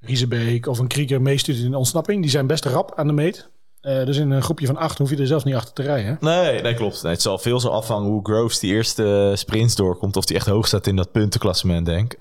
Riesebeek 0.00 0.66
of 0.66 0.78
een 0.78 0.86
Krieger 0.86 1.22
meestuurt 1.22 1.58
in 1.58 1.70
de 1.70 1.76
ontsnapping... 1.76 2.22
die 2.22 2.30
zijn 2.30 2.46
best 2.46 2.64
rap 2.64 2.92
aan 2.96 3.06
de 3.06 3.12
meet. 3.12 3.48
Dus 3.80 4.16
in 4.16 4.30
een 4.30 4.42
groepje 4.42 4.66
van 4.66 4.76
acht 4.76 4.98
hoef 4.98 5.10
je 5.10 5.16
er 5.16 5.26
zelfs 5.26 5.44
niet 5.44 5.54
achter 5.54 5.74
te 5.74 5.82
rijden. 5.82 6.16
Nee, 6.20 6.62
nee, 6.62 6.74
klopt. 6.74 7.02
Nee, 7.02 7.12
het 7.12 7.22
zal 7.22 7.38
veel 7.38 7.60
zo 7.60 7.68
afhangen 7.68 8.10
hoe 8.10 8.24
Groves 8.24 8.58
die 8.58 8.72
eerste 8.72 9.32
sprints 9.34 9.74
doorkomt. 9.74 10.16
Of 10.16 10.24
die 10.24 10.36
echt 10.36 10.46
hoog 10.46 10.66
staat 10.66 10.86
in 10.86 10.96
dat 10.96 11.12
puntenklassement, 11.12 11.86
denk 11.86 12.12
ik. 12.12 12.20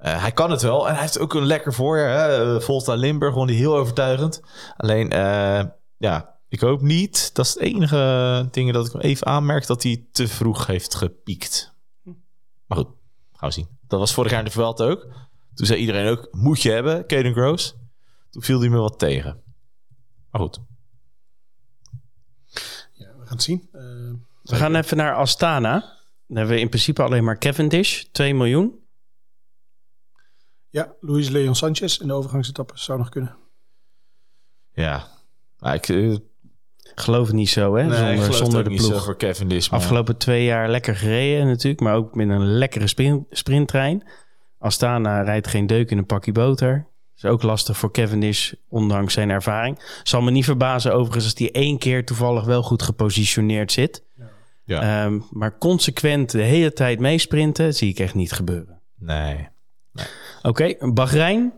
Eh, 0.00 0.20
hij 0.20 0.32
kan 0.32 0.50
het 0.50 0.62
wel. 0.62 0.86
En 0.88 0.92
hij 0.92 1.02
heeft 1.02 1.18
ook 1.18 1.34
een 1.34 1.46
lekker 1.46 1.74
voorjaar. 1.74 2.30
Hè? 2.30 2.54
Uh, 2.54 2.60
Volta 2.60 2.94
Limburg, 2.94 3.32
gewoon 3.32 3.46
die 3.46 3.56
heel 3.56 3.76
overtuigend. 3.76 4.42
Alleen, 4.76 5.10
eh, 5.10 5.64
ja, 5.96 6.38
ik 6.48 6.60
hoop 6.60 6.80
niet. 6.80 7.34
Dat 7.34 7.46
is 7.46 7.54
het 7.54 7.62
enige 7.62 8.48
ding 8.50 8.72
dat 8.72 8.86
ik 8.86 8.92
hem 8.92 9.00
even 9.00 9.26
aanmerk. 9.26 9.66
Dat 9.66 9.82
hij 9.82 10.06
te 10.12 10.28
vroeg 10.28 10.66
heeft 10.66 10.94
gepiekt. 10.94 11.74
Maar 12.66 12.78
goed, 12.78 12.88
gaan 13.32 13.48
we 13.48 13.54
zien. 13.54 13.68
Dat 13.88 13.98
was 13.98 14.12
vorig 14.14 14.30
jaar 14.30 14.40
in 14.40 14.46
de 14.46 14.50
Vuelta 14.50 14.84
ook. 14.84 15.02
Toen 15.54 15.66
zei 15.66 15.80
iedereen 15.80 16.08
ook, 16.10 16.28
moet 16.30 16.62
je 16.62 16.70
hebben, 16.70 17.06
Caden 17.06 17.32
Groves. 17.32 17.74
Toen 18.30 18.42
viel 18.42 18.60
hij 18.60 18.68
me 18.68 18.78
wat 18.78 18.98
tegen. 18.98 19.42
Maar 20.30 20.40
goed. 20.40 20.60
Ja, 22.92 23.06
we 23.18 23.24
gaan 23.24 23.36
het 23.36 23.42
zien. 23.42 23.68
Eh, 23.72 23.80
We 24.42 24.56
gaan 24.56 24.74
even 24.74 24.96
naar 24.96 25.14
Astana. 25.14 25.80
Dan 26.26 26.36
hebben 26.36 26.54
we 26.54 26.60
in 26.60 26.68
principe 26.68 27.02
alleen 27.02 27.24
maar 27.24 27.38
Cavendish, 27.38 28.02
2 28.12 28.34
miljoen. 28.34 28.78
Ja, 30.70 30.94
Luis 31.00 31.28
Leon 31.28 31.54
Sanchez 31.54 31.98
in 31.98 32.06
de 32.06 32.12
overgangsetappes 32.12 32.84
zou 32.84 32.98
nog 32.98 33.08
kunnen. 33.08 33.36
Ja, 34.72 35.06
maar 35.58 35.74
ik, 35.74 35.88
eh, 35.88 36.16
Geloof 36.94 37.26
het 37.26 37.36
niet 37.36 37.48
zo, 37.48 37.74
hè? 37.74 37.82
Nee, 37.84 38.16
zonder 38.16 38.34
zonder 38.34 38.42
het 38.42 38.50
de 38.52 38.58
ook 38.58 38.68
niet 38.68 38.80
zo 38.80 38.88
ploeg. 38.88 39.04
voor 39.04 39.16
Cavendish. 39.16 39.68
Maar... 39.68 39.80
Afgelopen 39.80 40.16
twee 40.16 40.44
jaar 40.44 40.68
lekker 40.68 40.96
gereden 40.96 41.46
natuurlijk, 41.46 41.80
maar 41.80 41.94
ook 41.94 42.14
met 42.14 42.28
een 42.28 42.46
lekkere 42.46 42.86
sprint, 42.86 43.26
sprinttrein. 43.30 44.08
Astana 44.58 45.22
rijdt 45.22 45.46
geen 45.46 45.66
deuk 45.66 45.90
in 45.90 45.98
een 45.98 46.06
pakje 46.06 46.32
boter. 46.32 46.86
Is 47.16 47.24
ook 47.24 47.42
lastig 47.42 47.76
voor 47.76 47.90
Cavendish, 47.92 48.52
ondanks 48.68 49.14
zijn 49.14 49.30
ervaring. 49.30 50.00
Zal 50.02 50.20
me 50.20 50.30
niet 50.30 50.44
verbazen 50.44 50.94
overigens 50.94 51.24
als 51.24 51.34
die 51.34 51.50
één 51.50 51.78
keer 51.78 52.04
toevallig 52.04 52.44
wel 52.44 52.62
goed 52.62 52.82
gepositioneerd 52.82 53.72
zit. 53.72 54.04
Ja. 54.64 55.04
Ehm, 55.04 55.18
maar 55.30 55.58
consequent 55.58 56.30
de 56.30 56.42
hele 56.42 56.72
tijd 56.72 56.98
meesprinten 56.98 57.74
zie 57.74 57.88
ik 57.88 57.98
echt 57.98 58.14
niet 58.14 58.32
gebeuren. 58.32 58.80
Nee. 58.98 59.48
Oké, 60.42 60.92
Bahrein. 60.92 61.52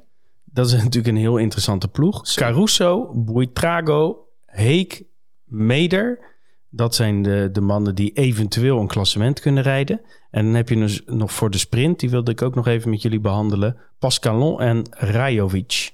Dat 0.44 0.66
is 0.66 0.72
natuurlijk 0.82 1.06
een 1.06 1.16
heel 1.16 1.36
interessante 1.36 1.88
ploeg. 1.88 2.22
Caruso, 2.34 3.14
Buitrago, 3.14 4.28
Heek, 4.46 5.04
Meder. 5.44 6.30
Dat 6.68 6.94
zijn 6.94 7.22
de, 7.22 7.48
de 7.52 7.60
mannen 7.60 7.94
die 7.94 8.12
eventueel 8.12 8.80
een 8.80 8.86
klassement 8.86 9.40
kunnen 9.40 9.62
rijden. 9.62 10.00
En 10.30 10.44
dan 10.44 10.54
heb 10.54 10.68
je 10.68 10.76
dus 10.76 11.02
nog 11.06 11.32
voor 11.32 11.50
de 11.50 11.58
sprint, 11.58 12.00
die 12.00 12.10
wilde 12.10 12.30
ik 12.30 12.42
ook 12.42 12.54
nog 12.54 12.66
even 12.66 12.90
met 12.90 13.02
jullie 13.02 13.20
behandelen. 13.20 13.76
Pascalon 13.98 14.60
en 14.60 14.86
Rajovic. 14.90 15.92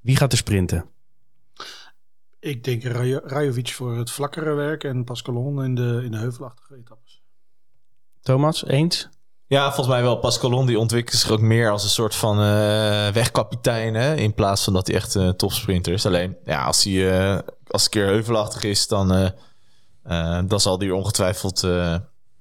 Wie 0.00 0.16
gaat 0.16 0.32
er 0.32 0.38
sprinten? 0.38 0.84
Ik 2.40 2.64
denk 2.64 2.82
Rajo- 2.82 3.20
Rajovic 3.24 3.68
voor 3.68 3.96
het 3.96 4.10
vlakkere 4.10 4.54
werk 4.54 4.84
en 4.84 5.04
Pascalon 5.04 5.64
in 5.64 5.74
de, 5.74 6.00
in 6.04 6.10
de 6.10 6.18
heuvelachtige 6.18 6.76
etappes. 6.76 7.22
Thomas, 8.20 8.66
eens? 8.66 9.08
Ja, 9.48 9.64
volgens 9.64 9.86
mij 9.86 10.02
wel. 10.02 10.18
Pascalon 10.18 10.66
die 10.66 10.78
ontwikkelt 10.78 11.20
zich 11.20 11.30
ook 11.30 11.40
meer 11.40 11.70
als 11.70 11.82
een 11.82 11.88
soort 11.88 12.14
van 12.14 12.40
eh, 12.40 13.08
wegkapitein. 13.08 13.94
Hè? 13.94 14.14
In 14.14 14.34
plaats 14.34 14.64
van 14.64 14.72
dat 14.72 14.86
hij 14.86 14.96
echt 14.96 15.14
een 15.14 15.36
topsprinter 15.36 15.92
is. 15.92 16.06
Alleen, 16.06 16.36
ja, 16.44 16.64
als 16.64 16.84
hij 16.84 17.18
eh, 17.18 17.38
als 17.66 17.84
een 17.84 17.90
keer 17.90 18.06
heuvelachtig 18.06 18.62
is, 18.62 18.86
dan, 18.86 19.12
eh, 20.02 20.40
dan 20.46 20.60
zal 20.60 20.80
er 20.80 20.92
ongetwijfeld 20.92 21.64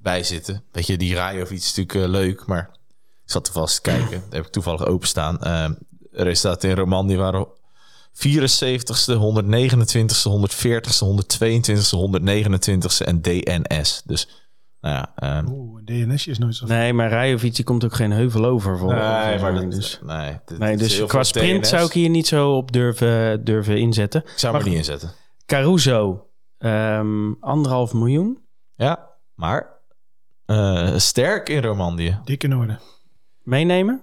bij 0.08 0.24
zitten. 0.24 0.64
Weet 0.72 0.88
je, 0.88 0.98
die 0.98 1.16
Rajovic 1.16 1.58
is 1.58 1.76
natuurlijk 1.76 2.06
eh, 2.06 2.12
leuk, 2.12 2.46
maar 2.46 2.70
ik 3.24 3.32
zat 3.32 3.48
er 3.48 3.54
vast 3.54 3.76
te 3.76 3.82
kijken. 3.82 4.10
Daar 4.10 4.38
heb 4.38 4.46
ik 4.46 4.52
toevallig 4.52 4.86
openstaan. 4.86 5.38
Uh, 5.44 5.70
resultaten 6.12 6.70
in 6.70 6.76
Romandie 6.76 7.18
waren 7.18 7.48
74ste, 8.14 9.14
129ste, 9.14 10.30
140ste, 10.30 11.04
122ste, 11.04 11.98
129ste 11.98 13.06
en 13.06 13.22
DNS. 13.22 14.02
Dus, 14.06 14.28
nou 14.82 14.96
ja... 14.96 15.12
ehm, 15.16 15.48
Oeh, 15.52 15.82
DNS 15.86 16.28
is 16.28 16.38
nooit 16.38 16.56
zo. 16.56 16.66
Nee, 16.66 16.94
maar 16.94 17.10
Rajovic 17.10 17.56
die 17.56 17.66
komt 17.66 17.86
ook 17.86 17.94
geen 17.94 18.12
heuvel 18.12 18.46
over. 18.46 18.78
Voor, 18.78 18.94
Nee, 18.96 19.40
voor- 19.40 19.52
maar 19.52 19.62
dat, 19.62 19.72
dus, 19.72 20.00
nee, 20.06 20.38
dit 20.46 20.58
nee, 20.60 20.74
is 20.76 20.80
dus 20.98 21.08
qua 21.08 21.24
sprint 21.24 21.62
DNS. 21.62 21.70
zou 21.70 21.86
ik 21.86 21.92
hier 21.92 22.10
niet 22.10 22.28
zo 22.28 22.52
op 22.56 22.72
durven, 22.72 23.44
durven 23.44 23.78
inzetten. 23.78 24.22
Ik 24.22 24.32
zou 24.36 24.54
hem 24.56 24.62
er 24.64 24.70
niet 24.70 24.78
inzetten. 24.78 25.12
Caruso, 25.46 26.28
ehm, 26.58 27.32
anderhalf 27.40 27.94
miljoen. 27.94 28.40
Ja, 28.76 29.10
maar 29.36 29.76
eh, 30.46 30.94
sterk 30.98 31.50
in 31.50 31.62
Romandie. 31.64 32.18
Dik 32.24 32.44
in 32.44 32.56
orde. 32.56 32.78
Meenemen? 33.44 34.02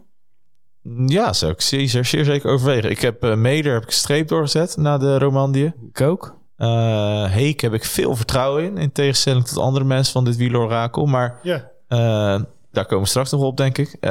Ja, 1.07 1.33
zou 1.33 1.53
ik 1.53 1.61
zeer, 1.61 1.89
zeer, 1.89 2.05
zeer 2.05 2.25
zeker 2.25 2.51
overwegen. 2.51 2.91
Ik 2.91 2.99
heb 3.01 3.25
uh, 3.25 3.35
Meder 3.35 3.72
heb 3.72 3.83
ik 3.83 3.91
streep 3.91 4.29
doorgezet 4.29 4.77
na 4.77 4.99
de 4.99 5.18
Romandie. 5.18 5.72
Ik 5.93 6.01
ook. 6.01 6.39
Uh, 6.59 7.24
Heek 7.30 7.61
heb 7.61 7.72
ik 7.72 7.84
veel 7.84 8.16
vertrouwen 8.16 8.64
in, 8.64 8.76
in 8.78 8.92
tegenstelling 8.92 9.46
tot 9.46 9.59
andere 9.59 9.84
mensen 9.84 10.12
van 10.12 10.24
dit 10.24 10.36
wielerorakel. 10.36 11.07
Maar 11.07 11.38
Ja. 11.42 11.70
uh, 11.88 12.42
daar 12.70 12.86
komen 12.86 13.05
we 13.05 13.09
straks 13.11 13.30
nog 13.30 13.40
op, 13.42 13.57
denk 13.57 13.78
ik. 13.78 13.96
Uh, 14.00 14.11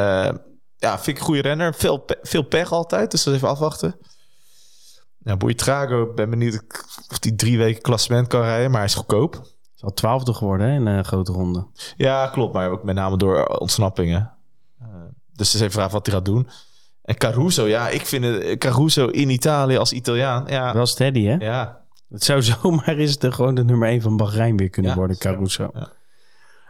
ja, 0.77 0.95
vind 0.99 1.07
ik 1.07 1.17
een 1.17 1.23
goede 1.25 1.41
renner. 1.41 1.73
Veel, 1.73 1.97
pe 1.97 2.17
veel 2.21 2.41
pech 2.43 2.71
altijd, 2.71 3.11
dus 3.11 3.23
dat 3.23 3.33
even 3.33 3.47
afwachten. 3.47 3.95
Ja, 5.19 5.37
Boeitrago, 5.37 6.13
ben 6.13 6.29
benieuwd 6.29 6.63
of 7.09 7.17
hij 7.19 7.31
drie 7.31 7.57
weken 7.57 7.81
klassement 7.81 8.27
kan 8.27 8.41
rijden, 8.41 8.69
maar 8.69 8.79
hij 8.79 8.89
is 8.89 8.95
goedkoop. 8.95 9.41
Is 9.75 9.83
al 9.83 9.93
twaalfde 9.93 10.33
geworden 10.33 10.67
hè, 10.67 10.75
in 10.75 10.85
een 10.85 11.05
grote 11.05 11.31
ronde. 11.31 11.67
Ja, 11.97 12.27
klopt, 12.27 12.53
maar 12.53 12.69
ook 12.69 12.83
met 12.83 12.95
name 12.95 13.17
door 13.17 13.45
ontsnappingen. 13.45 14.31
Uh, 14.81 14.87
dus 15.33 15.47
het 15.47 15.55
is 15.55 15.61
even 15.61 15.71
vraag 15.71 15.91
wat 15.91 16.05
hij 16.05 16.15
gaat 16.15 16.25
doen. 16.25 16.47
En 17.01 17.17
Caruso, 17.17 17.67
ja, 17.67 17.89
ik 17.89 18.05
vind 18.05 18.23
het, 18.25 18.57
Caruso 18.57 19.07
in 19.07 19.29
Italië 19.29 19.77
als 19.77 19.93
Italiaan. 19.93 20.43
Ja, 20.47 20.73
Wel 20.73 20.85
steady, 20.85 21.25
hè? 21.25 21.35
ja, 21.35 21.81
Het 22.13 22.23
zou 22.23 22.41
zomaar 22.61 22.97
eens 22.97 23.17
de, 23.17 23.31
gewoon 23.31 23.55
de 23.55 23.63
nummer 23.63 23.87
1 23.87 24.01
van 24.01 24.17
Bahrein 24.17 24.57
weer 24.57 24.69
kunnen 24.69 24.91
Ja, 24.91 24.97
worden, 24.97 25.17
Caruso. 25.17 25.69
ja. 25.73 25.91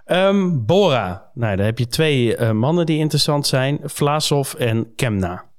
Ehm, 0.05 0.65
Bora. 0.65 1.31
Nou, 1.33 1.55
daar 1.55 1.65
heb 1.65 1.79
je 1.79 1.87
twee 1.87 2.35
eh, 2.35 2.51
mannen 2.51 2.85
die 2.85 2.99
interessant 2.99 3.47
zijn. 3.47 3.79
Vlasov 3.83 4.53
en 4.53 4.95
Kemna. 4.95 5.51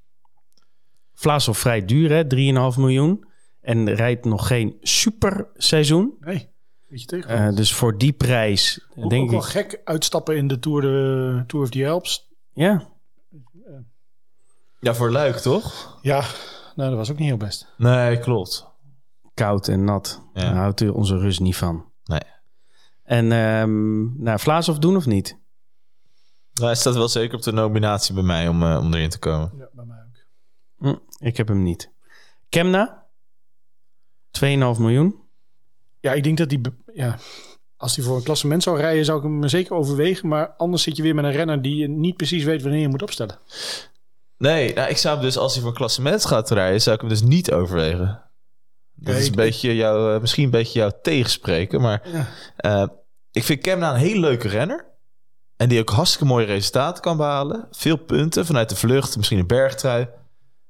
Vlasov 1.14 1.59
vrij 1.59 1.85
duur, 1.85 2.11
hè? 2.11 2.24
3,5 2.72 2.78
miljoen. 2.78 3.24
En 3.61 3.95
rijdt 3.95 4.24
nog 4.24 4.47
geen 4.47 4.76
super 4.80 5.47
seizoen. 5.55 6.14
Nee, 6.20 6.49
beetje 6.89 7.07
tegen. 7.07 7.28
Eh, 7.28 7.57
dus 7.57 7.74
voor 7.74 7.99
die 7.99 8.12
prijs 8.12 8.87
ook, 8.97 9.11
denk 9.11 9.22
ook 9.22 9.30
wel 9.30 9.41
ik... 9.41 9.47
gek 9.47 9.80
uitstappen 9.85 10.37
in 10.37 10.49
de 10.49 10.59
Tour, 10.59 10.80
de, 10.80 11.45
Tour 11.47 11.64
of 11.64 11.70
the 11.70 11.89
Alps. 11.89 12.28
Ja, 12.53 12.89
ja, 14.80 14.95
voor 14.95 15.11
Luik, 15.11 15.37
toch? 15.37 15.99
Ja, 16.03 16.24
nou, 16.76 16.89
dat 16.89 16.99
was 16.99 17.11
ook 17.11 17.18
niet 17.18 17.28
heel 17.28 17.37
best. 17.37 17.66
Nee, 17.76 18.18
klopt. 18.18 18.66
Koud 19.35 19.68
en 19.68 19.85
nat. 19.85 20.22
Ja. 20.32 20.41
Daar 20.41 20.55
houdt 20.55 20.80
u 20.80 20.89
onze 20.89 21.18
rust 21.18 21.41
niet 21.41 21.57
van. 21.57 21.85
Nee. 22.05 22.22
En 23.03 23.32
ehm 23.32 24.22
nou, 24.22 24.39
Vlasov 24.39 24.76
doen 24.76 24.97
of 24.97 25.07
niet? 25.07 25.43
Nou, 26.53 26.66
hij 26.66 26.74
staat 26.74 26.95
wel 26.95 27.09
zeker 27.09 27.37
op 27.37 27.43
de 27.43 27.53
nominatie 27.53 28.14
bij 28.14 28.22
mij 28.22 28.49
om, 28.49 28.62
eh, 28.62 28.78
om 28.80 28.95
erin 28.95 29.09
te 29.09 29.18
komen. 29.18 29.53
Ja, 29.57 29.68
bij 29.72 29.85
mij 29.85 29.99
ook. 29.99 30.26
Hm, 30.78 31.24
ik 31.26 31.37
heb 31.37 31.49
hem 31.49 31.62
niet. 31.62 31.91
Kemna? 32.49 33.07
2,5 34.30 34.78
miljoen. 34.78 35.22
Ja, 36.01 36.12
ik 36.12 36.24
denk 36.24 36.39
dat 36.39 36.49
die... 36.49 36.61
Ja, 36.93 37.18
als 37.76 37.97
hij 37.97 38.05
voor 38.05 38.16
een 38.16 38.22
klassement 38.22 38.62
zou 38.62 38.78
rijden, 38.78 39.05
zou 39.05 39.18
ik 39.18 39.24
hem 39.24 39.49
zeker 39.49 39.74
overwegen. 39.74 40.28
Maar 40.28 40.49
anders 40.57 40.82
zit 40.82 40.97
je 40.97 41.03
weer 41.03 41.14
met 41.14 41.24
een 41.24 41.32
renner 41.32 41.62
die 41.62 41.76
je 41.76 41.89
niet 41.89 42.16
precies 42.16 42.45
weet 42.45 42.62
wanneer 42.62 42.80
je 42.80 42.89
moet 42.89 43.03
opstellen. 43.03 43.39
Nee, 44.39 44.74
nou, 44.74 44.91
ik 44.91 44.97
zou 44.97 45.14
hem 45.14 45.24
dus 45.24 45.37
als 45.37 45.55
hij 45.55 45.62
voor 45.62 45.72
klassement 45.72 46.24
gaat 46.24 46.51
rijden, 46.51 46.82
zou 46.82 46.95
ik 46.95 47.01
hem 47.01 47.11
dus 47.11 47.22
niet 47.22 47.53
overwegen. 47.53 48.22
Dat 48.95 49.16
is 49.16 49.28
een 49.28 49.34
beetje 49.34 49.74
jou, 49.76 50.14
eh, 50.14 50.20
misschien 50.20 50.45
een 50.45 50.51
beetje 50.51 50.78
jou 50.78 50.92
tegenspreken, 51.03 51.80
maar 51.80 52.09
Ja. 52.12 52.26
eh, 52.57 52.86
ik 53.30 53.45
vind 53.45 53.61
Kemna 53.61 53.90
een 53.90 53.99
hele 53.99 54.20
leuke 54.20 54.49
renner. 54.49 54.92
En 55.57 55.68
die 55.68 55.80
ook 55.80 55.90
hartstikke 55.90 56.24
mooie 56.26 56.47
resultaten 56.47 57.03
kan 57.03 57.16
behalen. 57.16 57.68
Veel 57.70 57.97
punten 57.97 58.47
vanuit 58.47 58.68
de 58.68 58.76
vlucht, 58.76 59.16
misschien 59.16 59.38
een 59.38 59.47
bergtrui. 59.47 60.09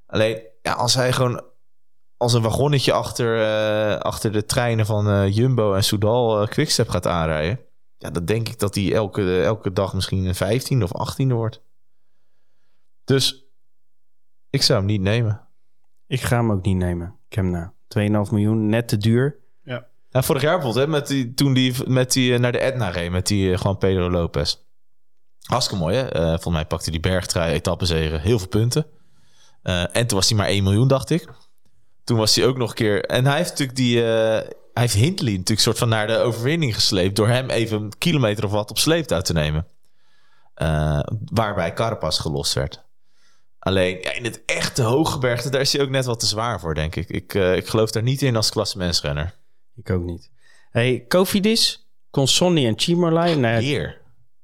Alleen, 0.06 0.42
ja, 0.62 0.72
als 0.72 0.94
hij 0.94 1.12
gewoon 1.12 1.42
als 2.16 2.32
een 2.32 2.42
wagonnetje 2.42 2.92
achter, 2.92 3.42
eh, 3.42 3.98
achter 3.98 4.32
de 4.32 4.44
treinen 4.44 4.86
van 4.86 5.08
eh, 5.08 5.34
Jumbo 5.36 5.74
en 5.74 5.84
Soudal 5.84 6.46
Quickstep 6.48 6.88
gaat 6.88 7.06
aanrijden. 7.06 7.60
Ja, 7.98 8.10
dan 8.10 8.24
denk 8.24 8.48
ik 8.48 8.58
dat 8.58 8.74
hij 8.74 8.92
elke, 8.92 9.42
elke 9.42 9.72
dag 9.72 9.94
misschien 9.94 10.24
een 10.24 10.34
15 10.34 10.82
of 10.82 10.92
18 10.92 11.32
wordt. 11.32 11.62
Dus 13.04 13.44
ik 14.50 14.62
zou 14.62 14.78
hem 14.78 14.88
niet 14.88 15.00
nemen. 15.00 15.40
Ik 16.06 16.20
ga 16.20 16.36
hem 16.36 16.52
ook 16.52 16.64
niet 16.64 16.76
nemen. 16.76 17.16
Kemna. 17.28 17.73
2,5 17.98 18.02
miljoen, 18.30 18.66
net 18.68 18.88
te 18.88 18.96
duur. 18.96 19.38
Ja, 20.10 20.22
vorig 20.22 20.42
jaar 20.42 20.54
bijvoorbeeld, 20.58 20.84
hè, 20.84 20.90
met 20.90 21.06
die, 21.06 21.34
toen 21.34 21.54
die 21.54 21.74
met 21.86 22.12
die 22.12 22.34
eh, 22.34 22.40
naar 22.40 22.52
de 22.52 22.58
Etna 22.58 22.88
reed, 22.88 23.10
met 23.10 23.26
die 23.26 23.52
eh, 23.52 23.58
gewoon 23.58 23.78
Pedro 23.78 24.10
Lopez. 24.10 24.56
Hartstikke 25.46 25.82
mooi, 25.82 25.96
hè? 25.96 26.08
Eh, 26.08 26.26
volgens 26.26 26.54
mij 26.54 26.66
pakte 26.66 26.90
die 26.90 27.00
bergtrui, 27.00 27.52
etappezegen, 27.52 28.20
heel 28.20 28.38
veel 28.38 28.48
punten. 28.48 28.86
Eh, 29.62 29.96
en 29.96 30.06
toen 30.06 30.18
was 30.18 30.28
hij 30.28 30.38
maar 30.38 30.46
1 30.46 30.62
miljoen, 30.62 30.88
dacht 30.88 31.10
ik. 31.10 31.28
Toen 32.04 32.18
was 32.18 32.36
hij 32.36 32.46
ook 32.46 32.56
nog 32.56 32.68
een 32.68 32.74
keer... 32.74 33.04
En 33.04 33.26
hij 33.26 33.36
heeft 33.36 33.48
natuurlijk 33.50 33.78
die... 33.78 33.98
eh, 34.04 34.48
hij 34.72 34.82
heeft 34.82 34.94
Hindley 34.94 35.32
natuurlijk 35.32 35.60
soort 35.60 35.78
van 35.78 35.88
naar 35.88 36.06
de 36.06 36.18
overwinning 36.18 36.74
gesleept... 36.74 37.16
door 37.16 37.28
hem 37.28 37.50
even 37.50 37.82
een 37.82 37.92
kilometer 37.98 38.44
of 38.44 38.50
wat 38.50 38.70
op 38.70 38.78
sleeptouw 38.78 39.20
te 39.20 39.32
nemen. 39.32 39.66
Eh, 40.54 41.00
waarbij 41.24 41.72
Carapaz 41.72 42.20
gelost 42.20 42.52
werd. 42.52 42.84
Alleen 43.64 43.98
ja, 44.02 44.12
in 44.12 44.24
het 44.24 44.42
echte 44.44 44.82
hooggebergte, 44.82 45.50
daar 45.50 45.60
is 45.60 45.72
hij 45.72 45.82
ook 45.82 45.88
net 45.90 46.04
wat 46.04 46.20
te 46.20 46.26
zwaar 46.26 46.60
voor, 46.60 46.74
denk 46.74 46.96
ik. 46.96 47.08
Ik, 47.08 47.34
eh, 47.34 47.56
ik 47.56 47.66
geloof 47.66 47.90
daar 47.90 48.02
niet 48.02 48.22
in 48.22 48.36
als 48.36 48.50
klassementsrenner. 48.50 49.34
Ik 49.74 49.90
ook 49.90 50.04
niet. 50.04 50.30
Hey, 50.70 51.04
Kofidis, 51.08 51.88
Consonni 52.10 52.66
en 52.66 52.78
Chimolai. 52.78 53.36
Nou 53.36 53.62
Hier. 53.62 54.00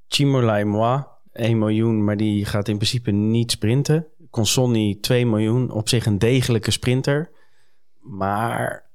Chimolai 0.08 0.64
moi, 0.64 1.02
1 1.32 1.58
miljoen, 1.58 2.04
maar 2.04 2.16
die 2.16 2.44
gaat 2.44 2.68
in 2.68 2.76
principe 2.76 3.10
niet 3.10 3.50
sprinten. 3.50 4.06
Consonni 4.30 5.00
2 5.00 5.26
miljoen, 5.26 5.70
op 5.70 5.88
zich 5.88 6.06
een 6.06 6.18
degelijke 6.18 6.70
sprinter. 6.70 7.30
Maar 8.00 8.90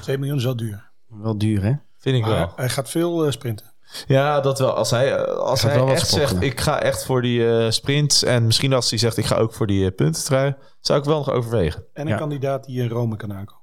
2 0.00 0.18
miljoen 0.18 0.36
is 0.36 0.44
wel 0.44 0.56
duur. 0.56 0.90
wel 1.06 1.38
duur, 1.38 1.62
hè? 1.62 1.72
Vind 1.98 2.16
ik 2.16 2.22
Maar 2.22 2.30
wel. 2.38 2.52
hij 2.56 2.68
gaat 2.68 2.90
veel 2.90 3.24
eh, 3.24 3.30
sprinten. 3.30 3.72
Ja, 4.06 4.40
dat 4.40 4.58
wel. 4.58 4.72
Als 4.74 4.90
hij, 4.90 5.14
eh, 5.16 5.24
als 5.36 5.62
hij 5.62 5.86
echt 5.86 6.08
zegt, 6.08 6.40
ik 6.42 6.60
ga 6.60 6.80
echt 6.80 7.04
voor 7.04 7.22
die 7.22 7.48
eh 7.58 7.70
sprints... 7.70 8.22
en 8.22 8.46
misschien 8.46 8.72
als 8.72 8.90
hij 8.90 8.98
zegt, 8.98 9.16
ik 9.16 9.24
ga 9.24 9.36
ook 9.36 9.54
voor 9.54 9.66
die 9.66 9.86
eh, 9.86 9.94
puntentrui... 9.94 10.56
zou 10.80 10.98
ik 10.98 11.04
wel 11.04 11.16
nog 11.16 11.30
overwegen. 11.30 11.84
En 11.92 12.02
een 12.02 12.08
Ja. 12.12 12.16
kandidaat 12.16 12.64
die 12.64 12.82
in 12.82 12.88
Rome 12.88 13.16
kan 13.16 13.32
aankomen. 13.32 13.62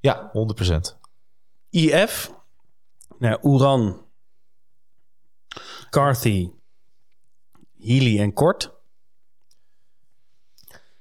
Ja, 0.00 0.30
100%. 0.32 0.98
IF, 1.70 2.32
nou, 3.18 3.38
Oeran, 3.42 4.02
Carthy, 5.90 6.50
Healy 7.78 8.20
en 8.20 8.32
Kort. 8.32 8.72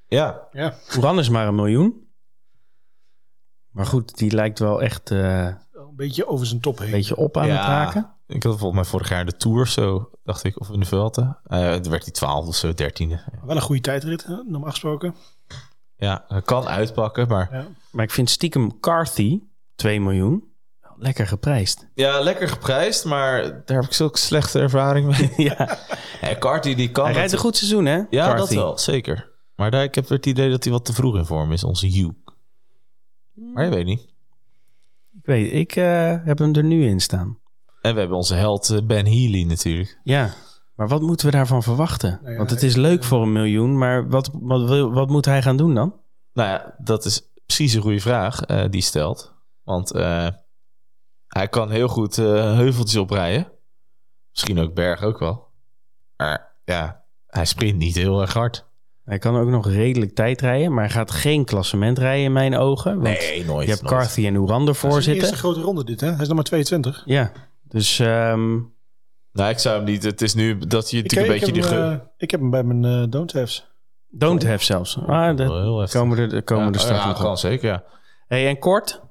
Ja, 0.07 0.47
Ja, 0.51 0.75
Oeran 0.95 1.19
is 1.19 1.29
maar 1.29 1.47
een 1.47 1.55
miljoen. 1.55 2.07
Maar 3.69 3.85
goed, 3.85 4.17
die 4.17 4.31
lijkt 4.31 4.59
wel 4.59 4.81
echt 4.81 5.11
eh, 5.11 5.45
een 5.71 5.95
beetje 5.95 6.27
over 6.27 6.45
zijn 6.45 6.61
top 6.61 6.77
heen. 6.77 6.85
een 6.87 6.91
beetje 6.93 7.15
op 7.15 7.37
aan 7.37 7.49
het 7.49 7.59
raken. 7.59 8.12
Ik 8.27 8.43
had 8.43 8.57
volgens 8.57 8.81
mij 8.81 8.89
vorig 8.89 9.09
jaar 9.09 9.25
de 9.25 9.37
Tour 9.37 9.67
zo, 9.67 10.09
dacht 10.23 10.43
ik, 10.43 10.59
of 10.59 10.69
in 10.69 10.79
de 10.79 10.85
Vuelta. 10.85 11.39
Eh 11.43 11.73
toen 11.73 11.91
werd 11.91 12.03
hij 12.03 12.11
12 12.13 12.47
of 12.47 12.55
zo, 12.55 12.71
13e. 12.71 13.43
Wel 13.45 13.55
een 13.55 13.61
goede 13.61 13.81
tijdrit, 13.81 14.23
hè, 14.23 14.35
normaal 14.43 14.69
gesproken. 14.69 15.15
Ja, 15.95 16.25
kan 16.45 16.67
uitpakken, 16.67 17.27
maar... 17.27 17.49
Ja. 17.51 17.67
Maar 17.91 18.05
ik 18.05 18.11
vind 18.11 18.29
stiekem 18.29 18.79
Carthy, 18.79 19.41
2 19.75 20.01
miljoen, 20.01 20.43
wel 20.81 20.93
lekker 20.97 21.27
geprijsd. 21.27 21.87
Ja, 21.95 22.19
lekker 22.19 22.49
geprijsd, 22.49 23.05
maar 23.05 23.41
daar 23.65 23.77
heb 23.77 23.85
ik 23.85 23.93
zulke 23.93 24.17
slechte 24.17 24.59
ervaring 24.59 25.17
mee. 25.17 25.33
ja. 25.49 25.77
Ja, 26.21 26.35
Carty 26.39 26.75
die 26.75 26.91
kan... 26.91 27.05
Hij 27.05 27.13
rijdt 27.13 27.31
een 27.31 27.37
goed 27.37 27.57
seizoen, 27.57 27.85
hè? 27.85 28.01
Ja, 28.09 28.27
dat 28.27 28.35
Carthy. 28.35 28.55
wel, 28.55 28.77
zeker. 28.77 29.31
Maar 29.55 29.71
daar, 29.71 29.83
ik 29.83 29.95
heb 29.95 30.09
het 30.09 30.25
idee 30.25 30.49
dat 30.49 30.63
hij 30.63 30.73
wat 30.73 30.85
te 30.85 30.93
vroeg 30.93 31.15
in 31.15 31.25
vorm 31.25 31.51
is, 31.51 31.63
onze 31.63 31.87
Hugh. 31.87 32.13
Maar 33.33 33.63
je 33.63 33.69
weet 33.69 33.85
niet. 33.85 34.01
Ik 35.11 35.25
weet, 35.25 35.53
ik 35.53 35.75
eh, 35.75 36.15
heb 36.25 36.37
hem 36.37 36.55
er 36.55 36.63
nu 36.63 36.85
in 36.87 36.99
staan. 36.99 37.37
En 37.83 37.93
we 37.93 37.99
hebben 37.99 38.17
onze 38.17 38.33
held 38.35 38.69
eh, 38.69 38.77
Ben 38.83 39.05
Healy 39.05 39.43
natuurlijk. 39.43 39.99
Ja, 40.03 40.33
maar 40.75 40.87
wat 40.87 41.01
moeten 41.01 41.25
we 41.25 41.31
daarvan 41.31 41.63
verwachten? 41.63 42.19
Nou 42.21 42.31
ja, 42.31 42.37
Want 42.37 42.49
het 42.49 42.63
is 42.63 42.75
leuk 42.75 43.03
voor 43.03 43.21
een 43.21 43.31
miljoen, 43.31 43.77
maar 43.77 44.09
wat, 44.09 44.29
wat, 44.33 44.69
wil- 44.69 44.91
wat 44.93 45.09
moet 45.09 45.25
hij 45.25 45.41
gaan 45.41 45.57
doen 45.57 45.73
dan? 45.73 45.99
Nou 46.33 46.49
ja, 46.49 46.75
dat 46.77 47.05
is 47.05 47.31
precies 47.45 47.73
een 47.73 47.81
goede 47.81 47.99
vraag 47.99 48.41
eh, 48.41 48.63
die 48.69 48.81
stelt. 48.81 49.33
Want 49.63 49.91
eh, 49.91 50.27
hij 51.27 51.47
kan 51.47 51.71
heel 51.71 51.87
goed 51.87 52.17
eh, 52.17 52.25
heuveltjes 52.55 52.99
oprijden. 53.01 53.51
Misschien 54.31 54.59
ook 54.59 54.73
berg 54.73 55.03
ook 55.03 55.19
wel. 55.19 55.47
Maar 56.17 56.55
ja, 56.65 57.03
hij 57.27 57.45
sprint 57.45 57.77
niet 57.77 57.95
heel 57.95 58.21
erg 58.21 58.33
hard. 58.33 58.65
Hij 59.03 59.17
kan 59.19 59.35
ook 59.35 59.49
nog 59.49 59.67
redelijk 59.67 60.15
tijd 60.15 60.41
rijden, 60.41 60.73
maar 60.73 60.83
hij 60.83 60.93
gaat 60.93 61.11
geen 61.11 61.45
klassement 61.45 61.97
rijden 61.97 62.25
in 62.25 62.31
mijn 62.31 62.55
ogen. 62.57 62.99
Want 62.99 63.45
nooit. 63.45 63.65
je 63.67 63.71
hebt 63.73 63.83
Carthy 63.85 64.25
en 64.25 64.35
Oeran 64.35 64.67
ervoor 64.67 64.89
Dat 64.89 64.99
is 64.99 65.05
de 65.05 65.13
eerste 65.13 65.35
grote 65.35 65.61
ronde 65.61 65.83
dit, 65.83 66.01
hè? 66.01 66.07
Hij 66.11 66.21
is 66.21 66.27
nog 66.27 66.35
maar 66.35 66.45
22. 66.45 67.01
Ja, 67.05 67.31
dus 67.73 67.99
ehm, 67.99 68.51
Nou, 69.31 69.49
ik 69.49 69.59
zou 69.59 69.75
hem 69.75 69.83
niet. 69.85 70.03
Het 70.03 70.21
is 70.21 70.33
nu 70.33 70.57
dat 70.57 70.89
je 70.91 71.01
natuurlijk 71.01 71.31
een 71.31 71.39
beetje 71.39 71.53
die 71.53 71.61
hem, 71.63 71.71
ge... 71.71 72.01
eh, 72.01 72.07
ik 72.17 72.31
heb 72.31 72.39
hem 72.39 72.49
bij 72.49 72.63
mijn 72.63 73.03
eh 73.03 73.09
don't 73.09 73.33
haves. 73.33 73.71
don't 74.09 74.43
have 74.47 74.63
zelfs. 74.63 74.97
Ah, 74.97 75.37
dat 75.37 75.47
Wel 75.47 75.61
heel 75.61 75.79
heftig. 75.79 75.99
komen 76.01 76.17
er, 76.31 76.43
komen 76.43 76.65
Ja, 76.65 76.71
er 76.71 76.79
straks 76.79 77.01
ja, 77.03 77.07
nog 77.07 77.25
op. 77.25 77.37
zeker, 77.37 77.69
ja. 77.69 77.83
Hey, 78.27 78.47
en 78.47 78.59
kort? 78.59 79.01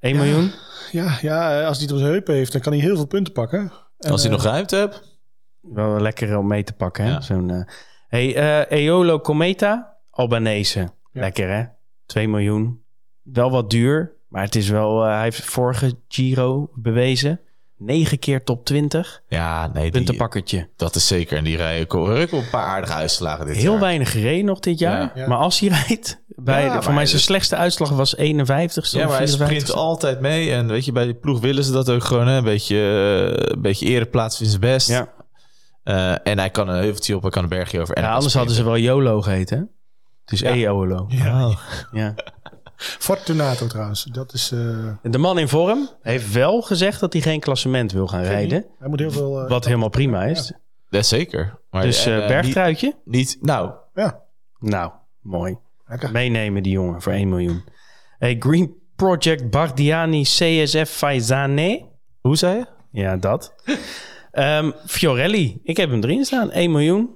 1 0.00 0.16
miljoen? 0.16 0.52
Ja, 0.92 1.18
ja, 1.20 1.64
als 1.66 1.76
hij 1.76 1.86
het 1.86 1.92
op 1.92 1.98
zijn 1.98 2.10
heupen 2.12 2.34
heeft, 2.34 2.52
dan 2.52 2.60
kan 2.60 2.72
hij 2.72 2.80
heel 2.80 2.96
veel 2.96 3.06
punten 3.06 3.32
pakken. 3.32 3.72
En, 3.98 4.10
Als 4.10 4.22
hij 4.22 4.30
eh, 4.30 4.36
nog 4.36 4.46
ruimte 4.46 4.76
hebt. 4.76 5.18
Wel 5.60 6.00
lekker 6.00 6.36
om 6.38 6.46
mee 6.46 6.64
te 6.64 6.72
pakken, 6.72 7.04
hè? 7.04 7.10
Ja. 7.10 7.20
Zo'n, 7.20 7.50
eh, 7.50 7.62
Hey, 8.08 8.36
eh 8.36 8.78
Eolo 8.78 9.20
Cometa, 9.20 9.96
Albanese. 10.10 10.90
Lekker, 11.12 11.48
hè? 11.48 11.64
2 12.06 12.28
miljoen. 12.28 12.82
Wel 13.22 13.50
wat 13.50 13.70
duur, 13.70 14.16
maar 14.28 14.42
het 14.42 14.54
is 14.54 14.68
wel... 14.68 15.04
eh, 15.04 15.10
hij 15.12 15.22
heeft 15.22 15.44
vorige 15.44 15.94
Giro 16.08 16.70
bewezen. 16.74 17.40
9 17.80 18.18
keer 18.18 18.44
top 18.44 18.64
20. 18.64 19.22
Ja, 19.28 19.66
nee, 19.72 19.90
Puntenpakkertje. 19.90 20.68
dat 20.76 20.94
is 20.94 21.06
zeker. 21.06 21.36
En 21.36 21.44
die 21.44 21.56
rijden 21.56 21.90
ook 21.90 22.08
een 22.32 22.48
paar 22.50 22.66
aardige 22.66 22.92
uitslagen 22.92 23.46
dit 23.46 23.56
Heel 23.56 23.70
jaar. 23.70 23.80
weinig 23.80 24.10
gereden 24.10 24.44
nog 24.44 24.60
dit 24.60 24.78
jaar. 24.78 25.00
Ja. 25.00 25.12
Ja. 25.14 25.28
Maar 25.28 25.38
als 25.38 25.60
hij 25.60 25.68
rijdt... 25.86 26.22
Bij, 26.26 26.64
Ja, 26.64 26.82
voor 26.82 26.92
mij 26.92 27.06
zijn 27.06 27.20
slechtste 27.20 27.56
uitslag 27.56 27.88
was 27.90 28.16
51. 28.16 28.90
Ja, 28.90 29.06
maar 29.06 29.16
hij 29.16 29.26
sprint 29.26 29.72
altijd 29.72 30.20
mee. 30.20 30.52
En 30.52 30.66
weet 30.68 30.84
je, 30.84 30.92
bij 30.92 31.04
die 31.04 31.14
ploeg 31.14 31.40
willen 31.40 31.64
ze 31.64 31.72
dat 31.72 31.90
ook 31.90 32.04
gewoon. 32.04 32.26
Hè? 32.28 32.36
Een 32.36 32.44
beetje, 32.44 32.76
eh, 32.76 33.52
een 33.54 33.62
beetje 33.62 33.86
ereplaats 33.86 34.40
in 34.40 34.46
zijn 34.46 34.60
best. 34.60 34.88
Ja. 34.88 35.08
Eh, 35.82 36.26
en 36.26 36.38
hij 36.38 36.50
kan 36.50 36.68
een 36.68 36.76
heuveltje 36.82 37.16
op, 37.16 37.22
hij 37.22 37.30
kan 37.30 37.42
een 37.42 37.48
bergje 37.48 37.80
over. 37.80 37.94
En 37.94 38.02
Ja, 38.02 38.12
anders 38.14 38.34
hadden 38.34 38.54
ze 38.54 38.64
wel 38.64 38.76
YOLO 38.76 39.22
geheten. 39.22 39.58
hè? 39.58 39.64
Het 40.24 40.32
is. 40.32 40.42
EOLO. 40.42 41.06
Ja. 41.08 41.50
Ja. 41.92 42.14
Fortunato 42.78 43.66
trouwens. 43.66 44.04
Dat 44.04 44.32
is... 44.32 44.50
eh, 44.52 44.88
De 45.02 45.18
man 45.18 45.38
in 45.38 45.48
vorm 45.48 45.88
heeft 46.02 46.32
wel 46.32 46.60
gezegd 46.62 47.00
dat 47.00 47.12
hij 47.12 47.22
geen 47.22 47.40
klassement 47.40 47.92
wil 47.92 48.06
gaan 48.06 48.22
rijden. 48.22 48.66
Hij 48.78 48.88
moet 48.88 48.98
heel 48.98 49.10
veel... 49.10 49.42
eh, 49.42 49.48
Wat 49.48 49.64
helemaal 49.64 49.88
prima 49.88 50.24
is. 50.24 50.52
Ja. 50.90 51.02
Zeker. 51.02 51.58
Maar, 51.70 51.82
Dus 51.82 52.06
en, 52.06 52.22
eh 52.22 52.28
bergtruitje? 52.28 52.86
Niet, 52.86 53.04
niet, 53.04 53.38
nou, 53.40 53.72
Ja, 53.94 54.20
Nou, 54.58 54.92
mooi. 55.20 55.56
lekker. 55.86 56.12
Meenemen 56.12 56.62
die 56.62 56.72
jongen 56.72 57.02
voor 57.02 57.12
1 57.12 57.28
miljoen. 57.28 57.64
Hey, 58.18 58.36
Green 58.38 58.74
Project 58.96 59.50
Bardiani 59.50 60.22
CSF 60.22 60.90
Faisane. 60.90 61.86
hoe 62.20 62.36
zei 62.36 62.56
je? 62.58 62.66
Ja, 62.90 63.16
dat. 63.16 63.54
Ehm, 64.30 64.70
Fiorelli. 64.86 65.60
Ik 65.62 65.76
heb 65.76 65.90
hem 65.90 66.02
erin 66.02 66.24
staan. 66.24 66.50
1 66.50 66.70
miljoen. 66.70 67.14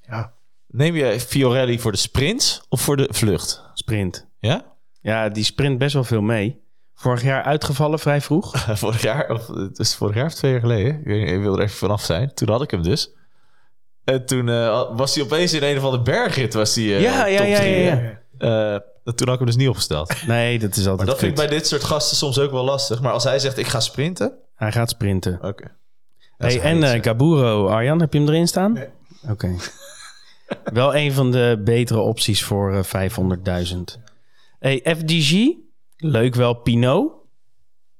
Ja. 0.00 0.32
Neem 0.76 0.94
je 0.94 1.20
Fiorelli 1.20 1.78
voor 1.78 1.92
de 1.92 1.98
sprints 1.98 2.62
of 2.68 2.80
voor 2.80 2.96
de 2.96 3.08
vlucht? 3.10 3.62
Sprint. 3.74 4.26
Ja? 4.38 4.64
Ja, 5.00 5.28
die 5.28 5.44
sprint 5.44 5.78
best 5.78 5.94
wel 5.94 6.04
veel 6.04 6.20
mee. 6.20 6.60
Vorig 6.94 7.22
jaar 7.22 7.42
uitgevallen 7.42 7.98
vrij 7.98 8.20
vroeg. 8.20 8.64
vorig 8.78 9.02
jaar, 9.02 9.30
of 9.30 9.46
het 9.46 9.78
is 9.78 9.94
vorig 9.94 10.14
jaar 10.14 10.26
of 10.26 10.34
twee 10.34 10.50
jaar 10.50 10.60
geleden. 10.60 10.98
Ik, 10.98 11.04
weet 11.04 11.20
niet, 11.20 11.30
ik 11.30 11.40
wil 11.40 11.56
er 11.56 11.62
even 11.62 11.76
vanaf 11.76 12.02
zijn. 12.02 12.34
Toen 12.34 12.48
had 12.48 12.62
ik 12.62 12.70
hem 12.70 12.82
dus. 12.82 13.10
En 14.04 14.26
toen 14.26 14.48
eh, 14.48 14.96
was 14.96 15.14
hij 15.14 15.24
opeens 15.24 15.52
in 15.52 15.62
een 15.62 15.76
of 15.76 15.84
andere 15.84 16.02
bergrit. 16.02 16.54
Was 16.54 16.74
hij, 16.74 16.84
eh, 16.84 17.02
Ja, 17.02 17.26
ja, 17.26 17.42
ja, 17.42 17.62
ja. 17.62 18.20
Eh, 18.38 18.80
toen 19.14 19.26
had 19.26 19.32
ik 19.32 19.38
hem 19.38 19.46
dus 19.46 19.56
niet 19.56 19.68
opgesteld. 19.68 20.14
Nee, 20.26 20.58
dat 20.58 20.76
is 20.76 20.82
Maar 20.82 20.90
altijd 20.90 21.08
dat 21.08 21.18
vind 21.18 21.30
ik 21.30 21.36
bij 21.36 21.56
dit 21.56 21.66
soort 21.66 21.84
gasten 21.84 22.16
soms 22.16 22.38
ook 22.38 22.50
wel 22.50 22.64
lastig. 22.64 23.00
Maar 23.00 23.12
als 23.12 23.24
hij 23.24 23.38
zegt, 23.38 23.58
ik 23.58 23.66
ga 23.66 23.80
sprinten. 23.80 24.32
Hij 24.54 24.72
gaat 24.72 24.90
sprinten. 24.90 25.38
Oké. 25.42 25.74
Hey, 26.36 26.60
en 26.60 27.04
Gaburo, 27.04 27.68
Arjan, 27.68 28.00
heb 28.00 28.12
je 28.12 28.18
hem 28.18 28.28
erin 28.28 28.48
staan? 28.48 28.72
Nee. 28.72 28.88
Oké. 29.28 29.54
Wel 30.64 30.96
een 30.96 31.12
van 31.12 31.30
de 31.30 31.60
betere 31.64 32.00
opties 32.00 32.44
voor 32.44 32.72
eh, 32.74 33.08
500.000. 33.74 33.76
Hey, 34.58 34.96
FDG, 34.98 35.52
leuk 35.96 36.34
wel, 36.34 36.54
Pinot. 36.54 37.12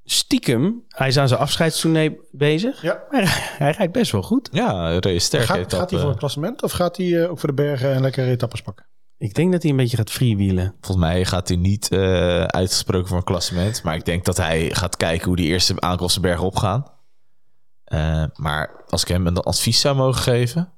Stiekem, 0.05 0.85
hij 0.89 1.09
is 1.09 1.19
aan 1.19 1.29
zijn 1.29 1.41
afscheidstournee 1.41 2.21
bezig. 2.31 2.83
Ja. 2.83 3.03
Maar 3.11 3.55
hij 3.59 3.71
rijdt 3.71 3.93
best 3.93 4.13
wel 4.13 4.23
goed. 4.23 4.49
Ja, 4.53 4.99
race 4.99 5.19
sterk 5.19 5.45
Gaat, 5.45 5.75
gaat 5.75 5.91
hij 5.91 6.01
voor 6.01 6.09
het 6.09 6.19
klassement 6.19 6.63
of 6.63 6.73
gaat 6.73 6.97
hij 6.97 7.23
eh, 7.23 7.31
ook 7.31 7.39
voor 7.39 7.49
de 7.49 7.55
bergen 7.55 7.93
en 7.93 8.01
lekkere 8.01 8.31
etappes 8.31 8.63
pakken? 8.63 8.87
Ik 9.19 9.35
denk 9.35 9.53
dat 9.53 9.63
hij 9.63 9.71
een 9.71 9.77
beetje 9.77 9.97
gaat 9.97 10.11
freewheelen. 10.11 10.75
Volgens 10.81 11.07
mij 11.07 11.25
gaat 11.25 11.49
hij 11.49 11.57
niet 11.57 11.89
eh, 11.89 12.45
uitgesproken 12.45 13.09
voor 13.09 13.17
een 13.17 13.25
klassement. 13.25 13.83
Maar 13.83 13.95
ik 13.95 14.05
denk 14.05 14.25
dat 14.25 14.37
hij 14.37 14.71
gaat 14.75 14.97
kijken 14.97 15.27
hoe 15.27 15.37
die 15.37 15.47
eerste 15.47 15.81
aankomstenbergen 15.81 16.45
opgaan. 16.45 16.87
Eh, 17.85 18.25
maar 18.35 18.85
als 18.87 19.03
ik 19.03 19.09
hem 19.09 19.27
een 19.27 19.39
advies 19.39 19.81
zou 19.81 19.97
mogen 19.97 20.23
geven, 20.23 20.73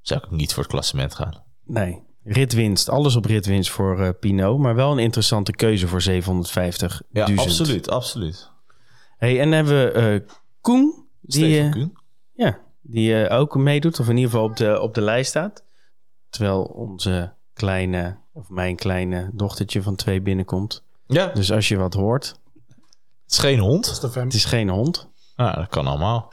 zou 0.00 0.20
ik 0.24 0.30
niet 0.30 0.54
voor 0.54 0.62
het 0.62 0.72
klassement 0.72 1.14
gaan. 1.14 1.42
Nee, 1.64 2.02
ritwinst. 2.24 2.88
Alles 2.88 3.16
op 3.16 3.24
ritwinst 3.24 3.70
voor 3.70 4.00
eh 4.00 4.10
Pinot. 4.20 4.58
Maar 4.58 4.74
wel 4.74 4.92
een 4.92 4.98
interessante 4.98 5.52
keuze 5.52 5.88
voor 5.88 6.02
750 6.02 7.02
Ja, 7.10 7.28
absoluut, 7.36 7.90
absoluut. 7.90 8.50
Hey, 9.16 9.40
en 9.40 9.44
dan 9.44 9.52
hebben 9.52 9.84
we 9.84 9.90
eh, 9.90 10.34
Koen. 10.60 11.08
Die, 11.20 11.44
Steven 11.44 11.80
eh. 11.80 11.88
Ja, 12.32 12.58
die 12.82 13.24
eh, 13.24 13.38
ook 13.38 13.54
meedoet, 13.54 14.00
of 14.00 14.08
in 14.08 14.16
ieder 14.16 14.30
geval 14.30 14.46
op 14.46 14.56
de, 14.56 14.80
op 14.80 14.94
de 14.94 15.00
lijst 15.00 15.30
staat. 15.30 15.64
Terwijl 16.28 16.62
onze 16.62 17.32
kleine, 17.52 18.18
of 18.32 18.48
mijn 18.48 18.76
kleine 18.76 19.30
dochtertje 19.32 19.82
van 19.82 19.96
twee 19.96 20.20
binnenkomt. 20.20 20.84
Ja, 21.06 21.26
Dus 21.26 21.52
als 21.52 21.68
je 21.68 21.76
wat 21.76 21.94
hoort, 21.94 22.40
het 23.24 23.32
is 23.32 23.38
geen 23.38 23.58
hond. 23.58 23.86
Is 23.86 24.14
het 24.14 24.34
is 24.34 24.44
geen 24.44 24.68
hond. 24.68 25.08
Nou, 25.36 25.54
dat 25.54 25.68
kan 25.68 25.86
allemaal. 25.86 26.32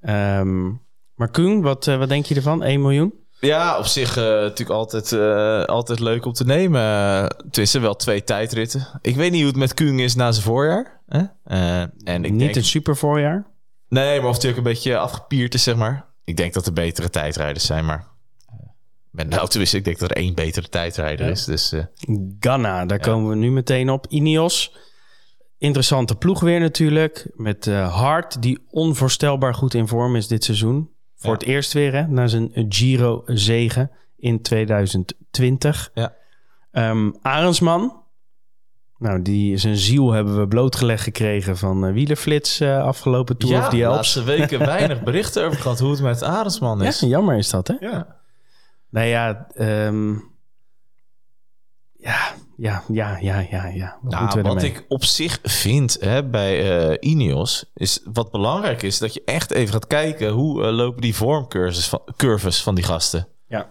Ehm, 0.00 0.70
maar 1.18 1.30
Koen, 1.30 1.62
wat, 1.62 1.86
eh, 1.86 1.98
wat 1.98 2.08
denk 2.08 2.26
je 2.26 2.34
ervan? 2.34 2.62
1 2.62 2.80
miljoen? 2.80 3.14
Ja, 3.40 3.78
op 3.78 3.86
zich 3.86 4.16
eh, 4.16 4.24
natuurlijk 4.24 4.78
altijd, 4.78 5.12
eh, 5.12 5.64
altijd 5.64 6.00
leuk 6.00 6.24
om 6.24 6.32
te 6.32 6.44
nemen. 6.44 6.80
Uh, 6.80 7.26
Tussen 7.50 7.80
wel 7.80 7.96
twee 7.96 8.24
tijdritten. 8.24 8.86
Ik 9.02 9.16
weet 9.16 9.30
niet 9.30 9.40
hoe 9.40 9.50
het 9.50 9.58
met 9.58 9.74
Kuhn 9.74 9.98
is 9.98 10.14
na 10.14 10.32
zijn 10.32 10.44
voorjaar. 10.44 11.00
Hè? 11.06 11.22
En 12.04 12.24
ik 12.24 12.30
Niet 12.30 12.40
denk, 12.40 12.54
een 12.54 12.64
super 12.64 12.96
voorjaar. 12.96 13.46
Nee, 13.88 14.20
maar 14.20 14.30
of 14.30 14.42
hij 14.42 14.50
ook 14.50 14.56
een 14.56 14.62
beetje 14.62 14.98
afgepierd 14.98 15.54
is, 15.54 15.62
zeg 15.62 15.76
maar. 15.76 16.06
Ik 16.24 16.36
denk 16.36 16.52
dat 16.52 16.66
er 16.66 16.72
betere 16.72 17.10
tijdrijders 17.10 17.66
zijn, 17.66 17.84
maar... 17.84 18.06
Met 19.10 19.28
nou, 19.28 19.60
ik 19.60 19.84
denk 19.84 19.98
dat 19.98 20.10
er 20.10 20.16
één 20.16 20.34
betere 20.34 20.68
tijdrijder 20.68 21.28
is. 21.28 21.44
Dus 21.44 21.74
Ghana, 22.40 22.86
daar 22.86 22.98
komen 22.98 23.28
we 23.28 23.36
nu 23.36 23.50
meteen 23.50 23.90
op. 23.90 24.06
Ineos, 24.08 24.76
interessante 25.58 26.14
ploeg 26.14 26.40
weer 26.40 26.60
natuurlijk. 26.60 27.30
Met 27.34 27.66
Hart, 27.66 28.42
die 28.42 28.58
onvoorstelbaar 28.70 29.54
goed 29.54 29.74
in 29.74 29.88
vorm 29.88 30.16
is 30.16 30.26
dit 30.26 30.44
seizoen. 30.44 30.90
Voor 31.18 31.30
Ja. 31.30 31.36
het 31.38 31.46
eerst 31.46 31.72
weer, 31.72 31.92
hè, 31.92 32.06
na 32.06 32.26
zijn 32.26 32.50
Giro-zegen 32.68 33.90
in 34.16 34.42
2020. 34.42 35.90
Ja. 35.94 36.14
Ehm, 36.70 37.10
Arendsman, 37.22 38.02
nou, 38.98 39.22
die, 39.22 39.56
zijn 39.56 39.76
ziel 39.76 40.12
hebben 40.12 40.38
we 40.40 40.48
blootgelegd 40.48 41.02
gekregen 41.02 41.56
van 41.56 41.86
eh 41.86 41.92
Wielerflits 41.92 42.60
eh, 42.60 42.82
afgelopen 42.82 43.36
Tour 43.36 43.54
ja, 43.54 43.60
of 43.64 43.68
de 43.68 43.76
the 43.76 43.84
Alps. 43.86 43.96
laatste 43.96 44.24
weken 44.24 44.58
weinig 44.74 45.02
berichten 45.02 45.44
over 45.46 45.60
gehad 45.60 45.78
hoe 45.78 45.90
het 45.90 46.00
met 46.02 46.22
Arendsman 46.22 46.78
Ja, 46.78 46.86
is. 46.88 47.00
jammer 47.00 47.36
is 47.38 47.50
dat, 47.50 47.68
hè? 47.68 47.74
Ja. 47.80 48.16
Nou 48.90 49.06
ja, 49.06 49.46
ehm, 49.54 50.12
ja, 51.98 52.34
ja, 52.60 52.84
ja, 52.88 53.18
ja, 53.20 53.46
ja, 53.50 53.66
ja. 53.66 53.98
Wat 54.02 54.12
Nou, 54.12 54.22
moeten 54.22 54.42
we 54.42 54.48
wat 54.48 54.62
ik 54.62 54.84
op 54.88 55.04
zich 55.04 55.38
vind 55.42 55.96
hè, 56.00 56.24
bij 56.24 56.88
eh, 56.88 57.10
Ineos, 57.10 57.64
is 57.74 58.00
wat 58.04 58.30
belangrijk 58.30 58.82
is 58.82 58.98
dat 58.98 59.14
je 59.14 59.22
echt 59.24 59.50
even 59.50 59.72
gaat 59.72 59.86
kijken 59.86 60.30
hoe 60.30 60.64
eh, 60.64 60.72
lopen 60.72 61.00
die 61.00 61.14
vormcurves 61.14 61.88
van, 61.88 62.00
curves 62.16 62.62
van 62.62 62.74
die 62.74 62.84
gasten. 62.84 63.28
Ja. 63.46 63.70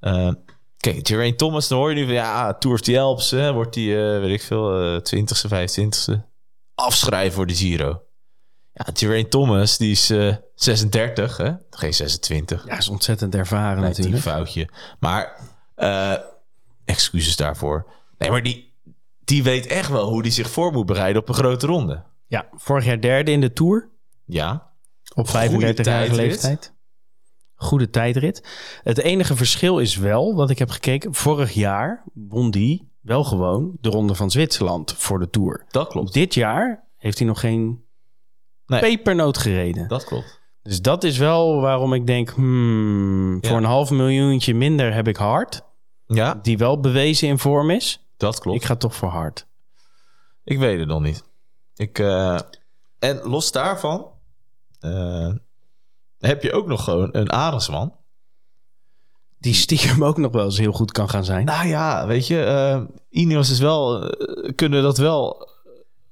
Eh, 0.00 0.32
kijk, 0.76 1.08
Geraint 1.08 1.38
Thomas, 1.38 1.68
dan 1.68 1.78
hoor 1.78 1.88
je 1.88 1.94
nu 1.94 2.04
van 2.04 2.14
ja, 2.14 2.54
Tour 2.54 2.76
of 2.76 2.82
the 2.82 3.00
Alps, 3.00 3.30
hè, 3.30 3.52
wordt 3.52 3.74
die, 3.74 3.96
weet 3.96 4.32
ik 4.32 4.42
veel, 4.42 4.80
eh 4.80 5.00
20ste, 5.00 5.48
25ste. 5.48 6.12
Afschrijven 6.74 7.32
voor 7.32 7.46
de 7.46 7.54
Giro. 7.54 8.02
Ja, 8.72 8.86
Geraint 8.92 9.30
Thomas, 9.30 9.76
die 9.76 9.90
is 9.90 10.10
eh 10.10 10.34
36, 10.54 11.36
hè? 11.36 11.52
geen 11.70 11.94
26. 11.94 12.66
Ja, 12.66 12.78
is 12.78 12.88
ontzettend 12.88 13.34
ervaren 13.34 13.80
Nee, 13.80 13.88
natuurlijk. 13.88 14.22
foutje. 14.22 14.68
Maar 14.98 15.40
excuses 16.84 17.36
daarvoor. 17.36 17.94
Nee, 18.18 18.30
maar 18.30 18.42
die, 18.42 18.74
die 19.24 19.42
weet 19.42 19.66
echt 19.66 19.88
wel 19.90 20.08
hoe 20.08 20.22
die 20.22 20.32
zich 20.32 20.50
voor 20.50 20.72
moet 20.72 20.86
bereiden 20.86 21.22
op 21.22 21.28
een 21.28 21.34
grote 21.34 21.66
ronde. 21.66 22.02
Ja, 22.26 22.48
vorig 22.52 22.84
jaar 22.84 23.00
derde 23.00 23.30
in 23.30 23.40
de 23.40 23.52
Tour. 23.52 23.88
Ja, 24.24 24.70
Op 25.14 25.26
35-jarige 25.28 25.74
tijdrit. 25.82 26.16
leeftijd. 26.16 26.74
Goede 27.54 27.90
tijdrit. 27.90 28.48
Het 28.82 28.98
enige 28.98 29.36
verschil 29.36 29.78
is 29.78 29.96
wel, 29.96 30.34
wat 30.34 30.50
ik 30.50 30.58
heb 30.58 30.70
gekeken... 30.70 31.14
vorig 31.14 31.52
jaar 31.52 32.04
won 32.14 32.50
die 32.50 32.90
wel 33.00 33.24
gewoon 33.24 33.76
de 33.80 33.88
Ronde 33.88 34.14
van 34.14 34.30
Zwitserland 34.30 34.92
voor 34.96 35.18
de 35.18 35.30
Tour. 35.30 35.64
dat 35.68 35.88
klopt. 35.88 36.12
Dit 36.12 36.34
jaar 36.34 36.84
heeft 36.96 37.18
hij 37.18 37.26
nog 37.26 37.40
geen 37.40 37.84
Nee. 38.66 38.80
pepernoot 38.80 39.38
gereden. 39.38 39.88
Dat 39.88 40.04
klopt. 40.04 40.40
Dus 40.62 40.82
dat 40.82 41.04
is 41.04 41.18
wel 41.18 41.60
waarom 41.60 41.92
ik 41.92 42.06
denk... 42.06 42.30
Hmm, 42.30 43.38
Ja. 43.40 43.48
voor 43.48 43.56
een 43.58 43.64
half 43.64 43.90
miljoentje 43.90 44.54
minder 44.54 44.94
heb 44.94 45.08
ik 45.08 45.16
Hart... 45.16 45.64
Ja, 46.06 46.34
die 46.42 46.58
wel 46.58 46.80
bewezen 46.80 47.28
in 47.28 47.38
vorm 47.38 47.70
is. 47.70 48.05
Dat 48.16 48.38
klopt. 48.38 48.58
Ik 48.58 48.64
ga 48.64 48.76
toch 48.76 48.94
voor 48.94 49.08
Hart. 49.08 49.46
Ik 50.44 50.58
weet 50.58 50.78
het 50.78 50.88
nog 50.88 51.00
niet. 51.00 51.24
Ik, 51.74 51.98
eh, 51.98 52.40
en 52.98 53.20
los 53.22 53.52
daarvan 53.52 54.10
eh, 54.80 55.32
heb 56.18 56.42
je 56.42 56.52
ook 56.52 56.66
nog 56.66 56.84
gewoon 56.84 57.08
een 57.12 57.30
Arendsman. 57.30 57.94
Die 59.38 59.54
stiekem 59.54 60.04
ook 60.04 60.16
nog 60.16 60.32
wel 60.32 60.44
eens 60.44 60.58
heel 60.58 60.72
goed 60.72 60.92
kan 60.92 61.08
gaan 61.08 61.24
zijn. 61.24 61.44
Nou 61.44 61.66
ja, 61.66 62.06
weet 62.06 62.26
je, 62.26 62.44
eh 62.44 62.82
Ineos 63.08 63.50
is 63.50 63.58
wel, 63.58 64.14
kunnen 64.54 64.82
dat 64.82 64.98
wel 64.98 65.48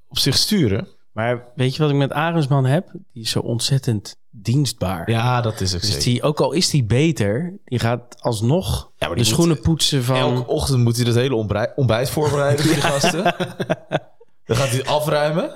op 0.08 0.18
zich 0.18 0.36
sturen. 0.36 0.88
Maar 1.12 1.52
weet 1.54 1.76
je 1.76 1.82
wat 1.82 1.90
ik 1.90 1.96
met 1.96 2.12
Arendsman 2.12 2.64
heb? 2.64 2.90
Die 3.12 3.22
is 3.22 3.30
zo 3.30 3.40
ontzettend 3.40 4.16
dienstbaar. 4.36 5.10
Ja, 5.10 5.40
dat 5.40 5.60
is 5.60 5.74
ook 5.74 5.80
Dus 5.80 5.88
zeker. 5.90 6.04
die, 6.04 6.22
ook 6.22 6.40
al 6.40 6.52
is 6.52 6.70
die 6.70 6.84
beter, 6.84 7.52
die 7.64 7.78
gaat 7.78 8.16
alsnog 8.20 8.90
Ja, 8.98 9.06
maar 9.06 9.16
de 9.16 9.24
schoenen 9.24 9.54
moet- 9.56 9.64
poetsen 9.64 10.04
van... 10.04 10.16
Elke 10.16 10.46
ochtend 10.46 10.78
moet 10.78 10.96
hij 10.96 11.04
dat 11.04 11.14
hele 11.14 11.34
ontbijt 11.76 12.10
voorbereiden 12.10 12.64
voor 12.64 12.74
die 12.74 12.82
gasten. 12.90 13.22
Dan 14.46 14.56
gaat 14.56 14.68
hij 14.70 14.84
afruimen. 14.84 15.54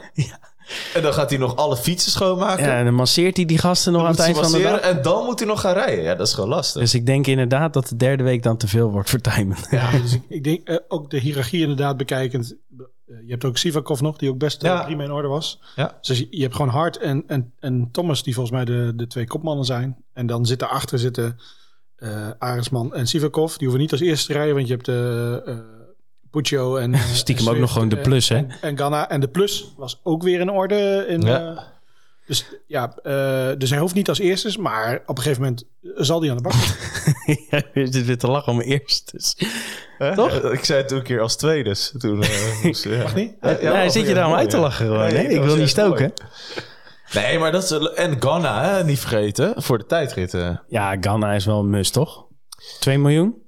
En 0.95 1.03
dan 1.03 1.12
gaat 1.14 1.31
hij 1.31 1.39
nog 1.39 1.57
alle 1.57 1.76
fietsen 1.76 2.11
schoonmaken. 2.12 2.64
Ja, 2.64 2.79
en 2.79 2.85
dan 2.85 2.95
masseert 2.95 3.37
hij 3.37 3.45
die 3.47 3.59
gasten 3.59 3.93
nog 3.93 4.01
Dan 4.01 4.11
aan 4.11 4.16
het 4.16 4.24
eind 4.24 4.39
van 4.39 4.53
de 4.53 4.62
dag. 4.62 4.81
En 4.81 5.03
dan 5.03 5.24
moet 5.24 5.39
hij 5.39 5.49
nog 5.49 5.61
gaan 5.61 5.72
rijden. 5.72 6.05
Ja, 6.05 6.14
dat 6.14 6.26
is 6.26 6.33
gewoon 6.35 6.49
lastig. 6.49 6.81
Dus 6.81 6.95
ik 6.95 7.07
denk 7.07 7.26
inderdaad 7.26 7.72
dat 7.72 7.89
de 7.89 7.97
derde 7.97 8.22
week 8.22 8.43
dan 8.43 8.57
te 8.57 8.68
veel 8.68 8.91
wordt 8.91 9.11
voor 9.11 9.20
Tijmen. 9.20 9.57
Ja, 9.70 9.91
dus 9.91 10.12
ik, 10.14 10.22
ik 10.29 10.45
denk 10.45 10.68
eh, 10.68 10.76
ook 10.89 11.11
de 11.11 11.18
hiërarchie 11.18 11.61
inderdaad 11.61 11.97
bekijkend. 11.97 12.55
Eh, 13.29 13.35
je 13.35 13.41
hebt 13.41 13.45
ook 13.45 13.57
Sivakov 13.57 14.01
nog, 14.01 14.16
die 14.16 14.29
ook 14.31 14.39
best 14.39 14.62
eh, 14.62 14.70
Ja. 14.70 14.85
prima 14.85 15.05
in 15.05 15.12
orde 15.12 15.29
was. 15.29 15.61
Ja. 15.76 15.99
Dus 16.01 16.26
je, 16.31 16.43
hebt 16.43 16.55
gewoon 16.55 16.70
Hart 16.70 16.99
en, 16.99 17.24
en, 17.26 17.53
en 17.59 17.89
Thomas, 17.93 18.22
die 18.22 18.35
volgens 18.35 18.55
mij 18.57 18.64
de, 18.64 18.93
de 18.97 19.07
twee 19.07 19.26
kopmannen 19.26 19.64
zijn. 19.64 19.97
En 20.12 20.26
dan 20.26 20.47
zitten 20.47 20.68
achter 20.68 20.99
zitten 20.99 21.39
eh 21.97 22.31
Arendsman 22.39 22.95
en 22.95 23.07
Sivakov. 23.07 23.51
Die 23.57 23.61
hoeven 23.68 23.81
niet 23.81 23.93
als 23.93 24.01
eerste 24.01 24.26
te 24.26 24.33
rijden, 24.33 24.55
want 24.55 24.66
je 24.66 24.72
hebt 24.72 24.85
de 24.87 25.43
uh, 25.47 25.57
Puccio 26.31 26.76
en... 26.76 26.95
eh, 26.95 27.01
Stiekem 27.01 27.47
en 27.47 27.53
ook 27.53 27.59
nog 27.59 27.72
gewoon 27.72 27.89
de 27.89 27.97
plus, 27.97 28.29
hè? 28.29 28.37
En, 28.37 28.51
en 28.61 28.79
Ganna. 28.79 29.09
En 29.09 29.20
de 29.20 29.29
plus 29.29 29.72
was 29.76 30.01
ook 30.03 30.22
weer 30.22 30.41
in 30.41 30.51
orde. 30.51 31.05
In, 31.09 31.20
Ja. 31.20 31.55
eh, 31.55 31.62
dus 32.26 32.45
ja, 32.66 32.97
eh, 33.03 33.51
dus 33.59 33.70
hij 33.70 33.79
hoeft 33.79 33.95
niet 33.95 34.09
als 34.09 34.18
eerste, 34.18 34.61
maar 34.61 35.03
op 35.07 35.16
een 35.16 35.22
gegeven 35.22 35.43
moment 35.43 35.64
zal 35.83 36.20
hij 36.20 36.31
aan 36.31 36.37
de 36.37 36.43
bak. 36.43 36.53
Ja, 37.51 37.62
je 37.74 37.87
zit 37.93 38.07
weer 38.07 38.18
te 38.18 38.26
lachen 38.31 38.53
om 38.53 38.61
eerst. 38.61 39.12
Dus. 39.12 39.37
Toch? 40.14 40.33
Ik 40.43 40.64
zei 40.64 40.79
het 40.79 40.89
toen 40.89 40.99
een 40.99 41.05
keer 41.05 41.20
als 41.20 41.37
tweede. 41.37 41.68
dus 41.68 41.95
Toen, 41.99 42.22
eh, 42.22 42.62
moest, 42.64 42.85
ja. 42.85 43.03
Mag 43.03 43.14
niet? 43.14 43.37
Ja, 43.61 43.89
zit 43.89 44.09
je 44.09 44.14
daar 44.14 44.26
om 44.26 44.35
uit 44.35 44.51
te 44.51 44.59
lachen 44.59 44.87
gewoon? 44.87 45.12
Nee, 45.12 45.29
Ik 45.29 45.43
wil 45.43 45.57
niet 45.57 45.68
stoken. 45.68 46.12
mooi. 47.14 47.26
Nee, 47.26 47.39
maar 47.39 47.53
dat 47.53 47.62
is... 47.62 47.70
En 47.95 48.20
Ghana, 48.20 48.62
hè, 48.64 48.85
niet 48.85 48.99
vergeten. 48.99 49.62
Voor 49.62 49.79
de 49.79 49.87
tijdritten. 49.87 50.62
Ja, 50.68 50.97
Ghana 51.01 51.33
is 51.33 51.45
wel 51.45 51.59
een 51.59 51.70
must, 51.70 51.93
toch? 51.93 52.26
2 52.81 52.99
miljoen? 52.99 53.43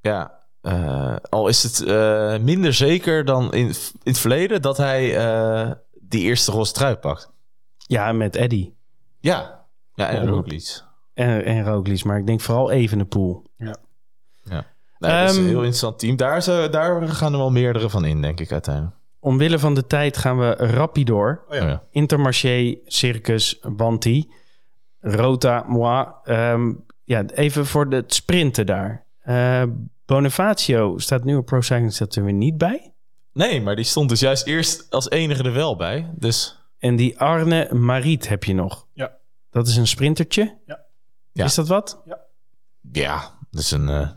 Ja. 0.00 0.38
eh, 0.60 1.16
al 1.28 1.48
is 1.48 1.62
het 1.62 1.80
eh, 1.82 2.38
minder 2.38 2.74
zeker 2.74 3.24
dan 3.24 3.52
in, 3.52 3.66
in 3.66 3.74
het 4.02 4.18
verleden... 4.18 4.62
dat 4.62 4.76
hij 4.76 5.16
eh, 5.16 5.70
die 5.92 6.22
eerste 6.22 6.50
roze 6.52 6.72
trui 6.72 6.94
pakt. 6.96 7.30
Ja, 7.76 8.12
met 8.12 8.36
Eddy. 8.36 8.72
Ja. 9.20 9.64
Ja, 9.94 10.08
en 10.08 10.22
Oh. 10.22 10.28
Roglic. 10.28 10.80
En, 11.16 11.44
en 11.44 11.64
Roglic, 11.64 12.04
maar 12.04 12.18
ik 12.18 12.26
denk 12.26 12.40
vooral 12.40 12.70
even 12.70 12.98
de 12.98 13.04
pool. 13.04 13.44
Nee, 14.98 15.12
dat 15.12 15.30
is 15.30 15.36
een 15.36 15.42
Ehm, 15.42 15.46
heel 15.48 15.56
interessant 15.56 15.98
team. 15.98 16.16
Daar, 16.16 16.42
zou- 16.42 16.70
daar 16.70 17.08
gaan 17.08 17.32
er 17.32 17.38
wel 17.38 17.50
meerdere 17.50 17.90
van 17.90 18.04
in, 18.04 18.22
denk 18.22 18.40
ik, 18.40 18.52
uiteindelijk. 18.52 18.94
Omwille 19.20 19.58
van 19.58 19.74
de 19.74 19.86
tijd 19.86 20.16
gaan 20.16 20.38
we 20.38 20.50
rapidoor. 20.50 21.44
Oh 21.48 21.54
ja. 21.54 21.62
Oh 21.62 21.68
ja. 21.68 21.82
Intermarché, 21.90 22.78
Circus, 22.84 23.58
Banti, 23.76 24.30
Rota, 25.00 25.64
Moi. 25.68 26.06
Ehm, 26.24 26.72
ja, 27.04 27.24
even 27.34 27.66
voor 27.66 27.86
het 27.86 28.14
sprinten 28.14 28.66
daar. 28.66 29.04
Eh, 29.20 29.62
Bonifacio 30.06 30.98
staat 30.98 31.24
nu 31.24 31.36
op 31.36 31.46
Pro 31.46 31.60
Cycling 31.60 31.92
staat 31.92 32.14
er 32.14 32.24
weer 32.24 32.32
niet 32.32 32.58
bij. 32.58 32.92
Nee, 33.32 33.60
maar 33.60 33.76
die 33.76 33.84
stond 33.84 34.08
dus 34.08 34.20
juist 34.20 34.46
eerst 34.46 34.90
als 34.90 35.10
enige 35.10 35.42
er 35.42 35.52
wel 35.52 35.76
bij. 35.76 36.10
Dus 36.14 36.58
En 36.78 36.96
die 36.96 37.18
Arne 37.18 37.68
Mariet 37.74 38.28
heb 38.28 38.44
je 38.44 38.54
nog. 38.54 38.86
Ja. 38.92 39.12
Dat 39.50 39.66
is 39.66 39.76
een 39.76 39.86
sprintertje. 39.86 40.54
Ja. 40.66 40.84
Ja. 41.36 41.44
Is 41.44 41.54
dat 41.54 41.68
wat? 41.68 42.02
Ja, 42.92 43.38
dat 43.50 43.60
is 43.60 43.70
een, 43.70 43.88
eh, 43.88 44.08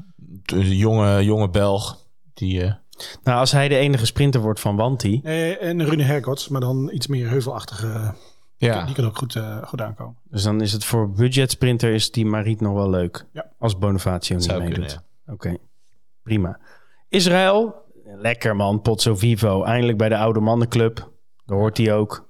een 0.46 0.78
jonge, 0.78 1.24
jonge 1.24 1.50
Belg. 1.50 1.98
Die, 2.34 2.64
eh, 2.64 2.74
Nou, 3.24 3.40
als 3.40 3.52
hij 3.52 3.68
de 3.68 3.76
enige 3.76 4.06
sprinter 4.06 4.42
wordt 4.42 4.60
van 4.60 4.76
Wanti. 4.76 5.22
Eh, 5.24 5.64
en 5.64 5.86
Rune 5.86 6.04
Herkots, 6.04 6.48
maar 6.48 6.62
dan 6.62 6.90
iets 6.94 7.08
meer 7.08 7.30
heuvelachtige. 7.30 8.14
ja, 8.58 8.86
Die 8.86 8.96
kan 8.96 9.06
ook 9.06 9.18
goed, 9.18 9.36
eh, 9.36 9.64
goed 9.64 9.82
aankomen. 9.82 10.18
Dus 10.24 10.44
dan 10.44 10.62
is 10.62 10.72
het 10.72 10.86
voor 10.86 11.12
budget 11.12 11.52
sprinter 11.52 11.94
is 11.94 12.12
die 12.12 12.26
Mariet 12.26 12.62
nog 12.62 12.74
wel 12.74 12.90
leuk. 12.90 13.26
Ja. 13.32 13.46
Als 13.60 13.78
Bonifacio 13.78 14.36
niet 14.36 14.44
zou 14.46 14.60
meedoet. 14.60 14.76
kunnen, 14.76 15.04
ja. 15.26 15.34
Oké, 15.34 15.58
prima. 16.24 16.60
Israël, 17.10 17.76
lekker 18.06 18.56
man, 18.56 18.82
Pozzo 18.82 19.16
Vivo. 19.16 19.64
Eindelijk 19.64 19.98
bij 19.98 20.10
de 20.10 20.18
oude 20.18 20.40
mannenclub. 20.40 21.12
Daar 21.46 21.58
hoort 21.58 21.78
hij 21.78 21.94
ook. 21.94 22.30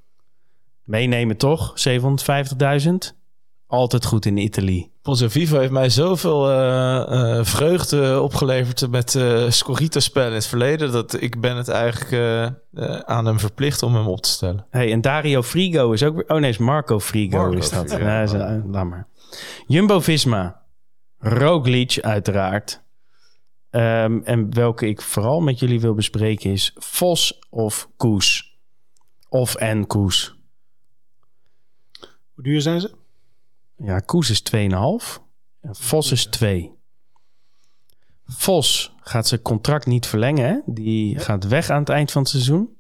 Meenemen 0.84 1.38
toch? 1.38 1.74
750.000? 1.80 3.18
Altijd 3.70 4.06
goed 4.06 4.26
in 4.26 4.38
Italië. 4.38 4.92
Pozzo 5.02 5.28
Vivo 5.28 5.60
heeft 5.60 5.72
mij 5.72 5.90
zoveel 5.90 6.50
eh, 6.50 7.38
eh, 7.38 7.46
vreugde 7.46 8.22
opgeleverd 8.22 8.90
met 8.90 9.14
uh, 9.14 9.50
Scorito-spel 9.50 10.28
in 10.28 10.34
het 10.34 10.46
verleden... 10.46 10.92
dat 10.92 11.22
ik 11.22 11.42
ben 11.42 11.56
het 11.58 11.68
eigenlijk 11.68 12.12
eh, 12.12 12.46
eh, 12.46 13.00
aan 13.00 13.26
hem 13.26 13.40
verplicht 13.40 13.84
om 13.84 13.96
hem 13.96 14.08
op 14.08 14.22
te 14.22 14.30
stellen. 14.30 14.66
Hey, 14.70 14.92
en 14.92 15.02
Dario 15.02 15.42
Frigo 15.44 15.92
is 15.92 16.04
ook 16.04 16.16
weer... 16.16 16.30
Oh 16.30 16.38
nee, 16.40 16.50
is 16.50 16.58
Marco 16.58 17.00
Frigo 17.00 17.38
Marco 17.38 17.58
is 17.58 17.70
dat. 17.70 17.88
Frigo, 17.88 18.04
Ja, 18.06 18.22
is, 18.22 18.32
ja. 18.32 18.56
eh, 18.56 18.72
laat 18.72 18.86
maar. 18.86 19.08
Jumbo-Visma. 19.68 20.62
Roglic 21.18 22.00
uiteraard. 22.02 22.84
Ehm, 23.70 24.20
en 24.24 24.54
welke 24.54 24.88
ik 24.88 25.02
vooral 25.02 25.40
met 25.40 25.60
jullie 25.60 25.80
wil 25.82 25.94
bespreken 25.94 26.52
is 26.52 26.74
Vos 26.76 27.40
of 27.50 27.90
Koes. 27.98 28.58
Of 29.30 29.56
en 29.56 29.88
Koes. 29.88 30.36
Hoe 32.34 32.44
duur 32.44 32.62
zijn 32.62 32.82
ze? 32.82 32.98
Ja, 33.84 34.00
Koes 34.00 34.30
is 34.30 34.44
2,5. 34.56 34.58
En 35.62 35.76
Vos 35.76 36.12
is 36.12 36.26
2. 36.26 36.72
Vos 38.26 38.94
gaat 39.02 39.28
zijn 39.28 39.42
contract 39.42 39.86
niet 39.86 40.06
verlengen. 40.08 40.46
Hè? 40.50 40.60
Die 40.66 41.20
gaat 41.20 41.48
weg 41.48 41.70
aan 41.70 41.80
het 41.80 41.90
eind 41.90 42.12
van 42.12 42.22
het 42.22 42.32
seizoen. 42.32 42.78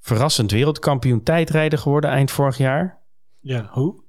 Verrassend 0.00 0.50
wereldkampioen 0.50 1.22
tijdrijder 1.22 1.78
geworden 1.78 2.10
eind 2.10 2.30
vorig 2.30 2.58
jaar. 2.58 2.98
Ja, 3.40 3.68
hoe? 3.72 4.02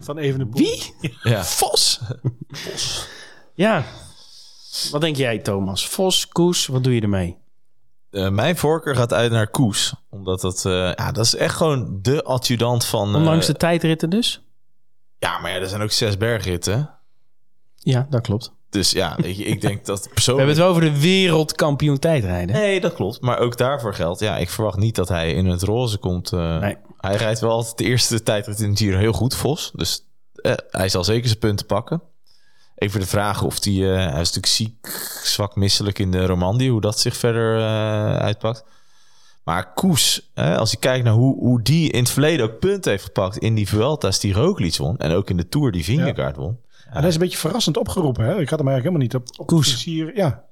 Van 0.00 0.18
even 0.18 0.38
de 0.38 0.46
Wie? 0.50 0.94
Ja. 1.22 1.44
Vos. 1.44 2.00
Ja. 3.54 3.84
Wat 4.90 5.00
denk 5.00 5.16
jij, 5.16 5.38
Thomas? 5.38 5.88
Vos, 5.88 6.28
Koes, 6.28 6.66
wat 6.66 6.84
doe 6.84 6.94
je 6.94 7.00
ermee? 7.00 7.38
Eh, 8.10 8.28
mijn 8.28 8.56
voorkeur 8.56 8.96
gaat 8.96 9.12
uit 9.12 9.30
naar 9.32 9.48
Koes. 9.50 9.94
Omdat 10.08 10.40
dat, 10.40 10.64
eh, 10.64 10.72
ja, 10.72 11.12
dat 11.12 11.24
is 11.24 11.34
echt 11.34 11.54
gewoon 11.54 11.98
de 12.02 12.22
adjudant 12.24 12.84
van... 12.84 13.08
eh, 13.08 13.14
Ondanks 13.14 13.46
de 13.46 13.54
tijdritten 13.54 14.10
dus? 14.10 14.44
Ja, 15.20 15.38
maar 15.38 15.50
ja, 15.50 15.56
er 15.56 15.68
zijn 15.68 15.82
ook 15.82 15.90
zes 15.90 16.16
bergritten. 16.16 16.90
Ja, 17.76 18.06
dat 18.10 18.20
klopt. 18.20 18.52
Dus 18.70 18.90
ja, 18.90 19.16
je, 19.22 19.32
ik 19.34 19.60
denk 19.60 19.84
dat 19.86 20.04
We 20.04 20.10
persoonlijk... 20.10 20.46
hebben 20.48 20.64
het 20.66 20.74
wel 20.76 20.86
over 20.86 21.00
de 21.00 21.06
wereldkampioen 21.08 21.98
tijdrijden. 21.98 22.54
Nee, 22.56 22.80
dat 22.80 22.94
klopt. 22.94 23.20
Maar 23.20 23.38
ook 23.38 23.56
daarvoor 23.56 23.94
geldt. 23.94 24.20
Ja, 24.20 24.36
ik 24.36 24.50
verwacht 24.50 24.78
niet 24.78 24.94
dat 24.94 25.08
hij 25.08 25.32
in 25.32 25.46
het 25.46 25.62
roze 25.62 25.98
komt. 25.98 26.32
eh. 26.32 26.58
Nee. 26.58 26.76
Hij 26.96 27.16
rijdt 27.16 27.40
wel 27.40 27.50
altijd 27.50 27.78
de 27.78 27.84
eerste 27.84 28.22
tijdrit 28.22 28.60
in 28.60 28.70
de 28.70 28.76
Giro 28.76 28.98
heel 28.98 29.12
goed, 29.12 29.34
Vos. 29.34 29.70
Dus 29.74 30.04
eh, 30.34 30.52
hij 30.70 30.88
zal 30.88 31.04
zeker 31.04 31.26
zijn 31.26 31.38
punten 31.38 31.66
pakken. 31.66 32.02
Even 32.74 33.00
de 33.00 33.06
vraag 33.06 33.42
of 33.42 33.64
hij... 33.64 33.72
eh, 33.72 33.94
hij 33.96 34.06
is 34.20 34.32
natuurlijk 34.32 34.46
ziek, 34.46 34.86
zwak, 35.22 35.56
misselijk 35.56 35.98
in 35.98 36.10
de 36.10 36.26
Romandie. 36.26 36.70
Hoe 36.70 36.80
dat 36.80 36.98
zich 36.98 37.16
verder 37.16 37.62
uitpakt. 38.18 38.64
Maar 39.50 39.72
Koes, 39.72 40.30
hè, 40.34 40.56
als 40.58 40.70
je 40.70 40.76
kijkt 40.76 41.04
naar 41.04 41.12
hoe, 41.14 41.36
hoe 41.38 41.62
die 41.62 41.90
in 41.90 41.98
het 42.00 42.10
verleden 42.10 42.46
ook 42.46 42.58
punten 42.58 42.90
heeft 42.90 43.04
gepakt... 43.04 43.36
in 43.36 43.54
die 43.54 43.68
Vuelta's 43.68 44.20
die 44.20 44.32
Roglic 44.32 44.76
won. 44.76 44.96
En 44.98 45.12
ook 45.12 45.30
in 45.30 45.36
de 45.36 45.48
Tour 45.48 45.72
die 45.72 45.84
Vingegaard 45.84 46.36
won. 46.36 46.58
En 46.90 46.98
hij 46.98 47.08
is 47.08 47.14
een 47.14 47.20
beetje 47.20 47.38
verrassend 47.38 47.76
opgeroepen. 47.76 48.24
Hè? 48.24 48.40
Ik 48.40 48.48
had 48.48 48.58
hem 48.58 48.68
eigenlijk 48.68 48.82
helemaal 48.82 48.98
niet 49.02 49.14
op, 49.14 49.40
op 49.40 49.46
Koes. 49.46 49.70
vizier. 49.72 50.16
Ja, 50.16 50.44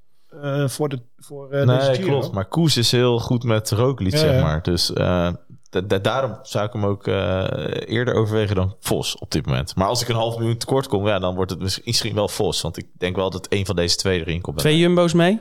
eh, 0.43 0.69
voor, 0.69 0.89
de, 0.89 1.01
voor 1.19 1.51
eh, 1.51 1.67
nee, 1.67 1.79
deze 1.79 2.01
klopt. 2.01 2.33
Maar 2.33 2.45
Koes 2.45 2.77
is 2.77 2.91
heel 2.93 3.19
goed 3.19 3.45
met 3.45 3.71
Roglic, 3.71 4.13
Ja, 4.13 4.19
zeg 4.19 4.35
ja. 4.35 4.43
maar. 4.43 4.63
Dus 4.63 4.93
eh, 4.93 5.31
da- 5.71 5.81
da- 5.81 5.99
daarom 5.99 6.39
zou 6.43 6.67
ik 6.67 6.73
hem 6.73 6.85
ook 6.85 7.07
eh, 7.07 7.45
eerder 7.87 8.15
overwegen 8.15 8.57
dan 8.57 8.77
Vos 8.81 9.19
op 9.19 9.31
dit 9.31 9.47
moment. 9.47 9.77
Maar 9.77 9.89
als 9.89 10.03
ik 10.03 10.09
een 10.09 10.15
half 10.15 10.39
miljoen 10.39 10.57
tekort 10.59 10.87
kom, 10.89 11.07
ja, 11.07 11.19
dan 11.19 11.35
wordt 11.35 11.51
het 11.51 11.61
misschien- 11.61 11.83
misschien 11.87 12.15
wel 12.15 12.29
Vos. 12.29 12.61
Want 12.61 12.77
ik 12.77 12.87
denk 12.93 13.17
wel 13.17 13.31
dat 13.31 13.47
een 13.49 13.67
van 13.67 13.77
deze 13.77 13.97
twee 13.97 14.21
erin 14.21 14.41
komt. 14.41 14.59
Twee 14.59 14.79
jumbo's 14.79 15.13
mee? 15.13 15.41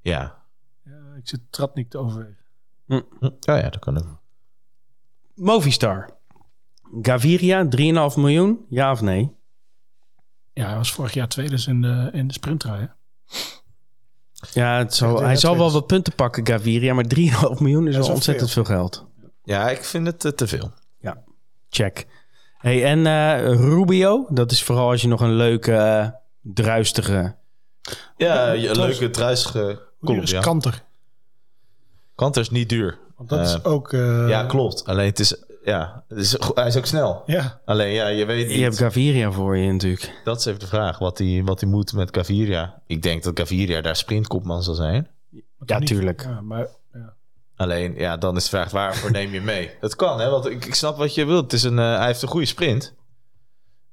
Ja. 0.00 0.34
Ja, 0.84 0.92
ik 1.18 1.28
zit 1.28 1.40
Tratnik 1.50 1.90
te 1.90 1.98
overwegen. 1.98 2.36
Hm, 2.86 3.00
ja, 3.40 3.56
ja, 3.56 3.70
dat 3.70 3.78
kan 3.78 3.98
ook. 3.98 4.20
Movistar. 5.34 6.10
Gaviria, 7.02 7.64
3,5 8.10 8.16
miljoen. 8.16 8.66
Ja 8.68 8.90
of 8.90 9.00
nee? 9.00 9.34
Ja, 10.52 10.66
hij 10.66 10.76
was 10.76 10.92
vorig 10.92 11.12
jaar 11.12 11.28
tweede 11.28 11.64
in 11.66 11.82
de, 11.82 12.08
in 12.12 12.26
de 12.26 12.32
sprintrij. 12.32 12.78
hè? 12.78 12.86
Ja, 14.52 14.78
het 14.78 14.94
zal, 14.94 15.20
Ja, 15.20 15.24
hij 15.26 15.36
zal 15.36 15.56
wel 15.58 15.70
wat 15.72 15.86
punten 15.86 16.14
pakken, 16.14 16.46
Gaviria. 16.46 16.94
Maar 16.94 17.04
3,5 17.04 17.20
miljoen 17.58 17.86
is 17.86 17.96
wel 17.96 18.04
wel 18.06 18.14
ontzettend 18.14 18.50
veel 18.50 18.64
geld. 18.64 19.06
Ja, 19.42 19.70
ik 19.70 19.84
vind 19.84 20.06
het 20.06 20.24
eh, 20.24 20.32
te 20.32 20.46
veel. 20.46 20.72
Check. 21.68 22.06
Hey, 22.58 22.84
en 22.84 23.06
eh, 23.06 23.54
Rubio, 23.54 24.26
dat 24.28 24.50
is 24.50 24.62
vooral 24.62 24.90
als 24.90 25.02
je 25.02 25.08
nog 25.08 25.20
een 25.20 25.34
leuke, 25.34 25.72
eh, 25.72 26.08
druistige... 26.40 27.36
Ja, 28.16 28.52
Ja, 28.52 28.70
een 28.70 28.76
leuke 28.76 29.10
is 30.22 30.30
Ja. 30.30 30.40
Kanter? 30.40 30.84
Kanter 32.16 32.42
is 32.42 32.50
niet 32.50 32.68
duur. 32.68 32.98
Want 33.16 33.28
dat 33.28 33.38
Eh, 33.38 33.44
is 33.44 33.64
ook... 33.64 33.92
eh, 33.92 34.28
ja, 34.28 34.44
klopt. 34.44 34.84
Alleen 34.84 35.06
het 35.06 35.18
is, 35.18 35.36
ja, 35.64 36.04
het 36.08 36.18
is, 36.18 36.36
go- 36.40 36.54
hij 36.54 36.66
is 36.66 36.76
ook 36.76 36.86
snel. 36.86 37.22
Ja, 37.26 37.60
Alleen 37.64 37.92
ja, 37.92 38.06
je 38.08 38.24
weet 38.24 38.46
niet. 38.46 38.56
Je 38.56 38.62
hebt 38.62 38.78
Gaviria 38.78 39.30
voor 39.32 39.56
je 39.56 39.72
natuurlijk. 39.72 40.20
Dat 40.24 40.38
is 40.38 40.44
even 40.46 40.60
de 40.60 40.66
vraag, 40.66 40.98
wat 40.98 41.18
hij 41.18 41.42
wat 41.44 41.60
hij 41.60 41.68
moet 41.70 41.92
met 41.92 42.16
Gaviria. 42.16 42.82
Ik 42.86 43.02
denk 43.02 43.22
dat 43.22 43.38
Gaviria 43.38 43.80
daar 43.80 43.96
sprintkopman 43.96 44.62
zal 44.62 44.74
zijn. 44.74 45.08
Ja, 45.66 45.78
tuurlijk. 45.78 46.22
Ja, 46.22 46.40
maar, 46.40 46.66
ja. 46.92 47.14
Alleen, 47.56 47.94
ja, 47.94 48.16
dan 48.16 48.36
is 48.36 48.42
de 48.42 48.48
vraag, 48.50 48.70
waarvoor 48.70 49.10
neem 49.10 49.32
je 49.32 49.40
mee? 49.40 49.70
Dat 49.80 49.96
kan, 49.96 50.20
hè? 50.20 50.30
Want 50.30 50.46
ik, 50.46 50.64
ik 50.64 50.74
snap 50.74 50.96
wat 50.96 51.14
je 51.14 51.24
wilt. 51.24 51.42
Het 51.42 51.52
is 51.52 51.62
een, 51.62 51.78
eh, 51.78 51.96
hij 51.96 52.06
heeft 52.06 52.22
een 52.22 52.28
goede 52.28 52.46
sprint. 52.46 52.94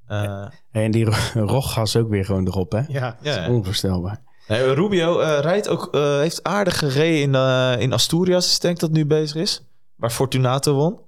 Eh, 0.08 0.46
en 0.72 0.92
die 0.92 1.06
Ro- 1.06 1.46
Rogas 1.46 1.96
ook 1.96 2.10
weer 2.10 2.26
gewoon 2.26 2.48
erop, 2.48 2.72
hè? 2.72 2.82
Ja. 2.88 3.18
ja. 3.22 3.50
Onvoorstelbaar. 3.50 4.22
Nee, 4.48 4.74
Rubio 4.74 5.20
eh, 5.20 5.40
rijdt 5.40 5.68
ook, 5.68 5.96
eh, 5.96 6.18
heeft 6.18 6.44
aardig 6.44 6.78
gereden 6.78 7.22
in, 7.22 7.36
eh, 7.36 7.82
in 7.82 7.94
Asturias, 7.94 8.60
denk 8.60 8.74
ik 8.74 8.80
dat 8.80 8.92
nu 8.92 9.06
bezig 9.06 9.36
is. 9.42 9.62
Waar 9.96 10.10
Fortunato 10.10 10.74
won. 10.74 11.00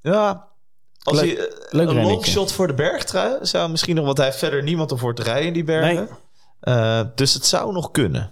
Ja, 0.00 0.48
als 1.02 1.20
Leuk- 1.20 1.36
hij 1.36 1.48
leuk 1.70 1.88
een 1.88 2.02
longshot 2.02 2.52
voor 2.52 2.66
de 2.66 2.74
bergtrui 2.74 3.38
zou 3.42 3.70
misschien 3.70 3.94
nog... 3.96 4.04
Want 4.04 4.16
hij 4.16 4.26
heeft 4.26 4.38
verder 4.38 4.62
niemand 4.62 4.92
om 4.92 4.98
voor 4.98 5.14
te 5.14 5.22
rijden 5.22 5.46
in 5.46 5.52
die 5.52 5.64
bergen. 5.64 6.08
Nee. 6.60 7.04
Dus 7.14 7.34
het 7.34 7.46
zou 7.46 7.72
nog 7.72 7.90
kunnen. 7.90 8.30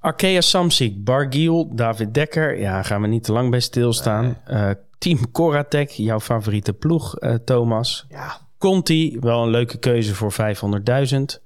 Arkea 0.00 0.40
Samsic, 0.40 1.04
Bargiel, 1.04 1.74
David 1.74 2.14
Dekker. 2.14 2.58
Ja, 2.58 2.82
gaan 2.82 3.00
we 3.00 3.06
niet 3.06 3.24
te 3.24 3.32
lang 3.32 3.50
bij 3.50 3.60
stilstaan. 3.60 4.40
Eh, 4.44 4.70
Team 4.98 5.30
Coratec, 5.30 5.90
jouw 5.90 6.20
favoriete 6.20 6.72
ploeg, 6.72 7.14
Thomas. 7.44 8.06
Ja, 8.08 8.38
Conti, 8.58 9.16
wel 9.20 9.42
een 9.42 9.50
leuke 9.50 9.78
keuze 9.78 10.14
voor 10.14 10.32
500.000. 10.32 11.40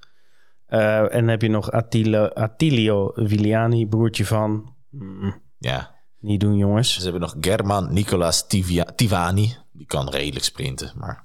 Eh, 0.67 0.99
en 1.01 1.11
dan 1.21 1.29
heb 1.29 1.43
je 1.43 1.49
nog 1.49 1.71
Attilio, 1.71 2.25
Attilio 2.27 3.11
Viliani, 3.15 3.87
broertje 3.87 4.27
van. 4.27 4.75
Mm, 4.91 5.41
ja. 5.59 5.93
niet 6.21 6.41
doen, 6.41 6.57
jongens. 6.57 6.95
Ze 6.95 7.03
hebben 7.03 7.21
nog 7.21 7.37
German 7.41 7.93
Nicolas 7.93 8.47
Tivia- 8.47 8.93
Tivani. 8.97 9.57
Die 9.73 9.87
kan 9.87 10.09
redelijk 10.09 10.45
sprinten, 10.45 10.93
maar... 10.97 11.25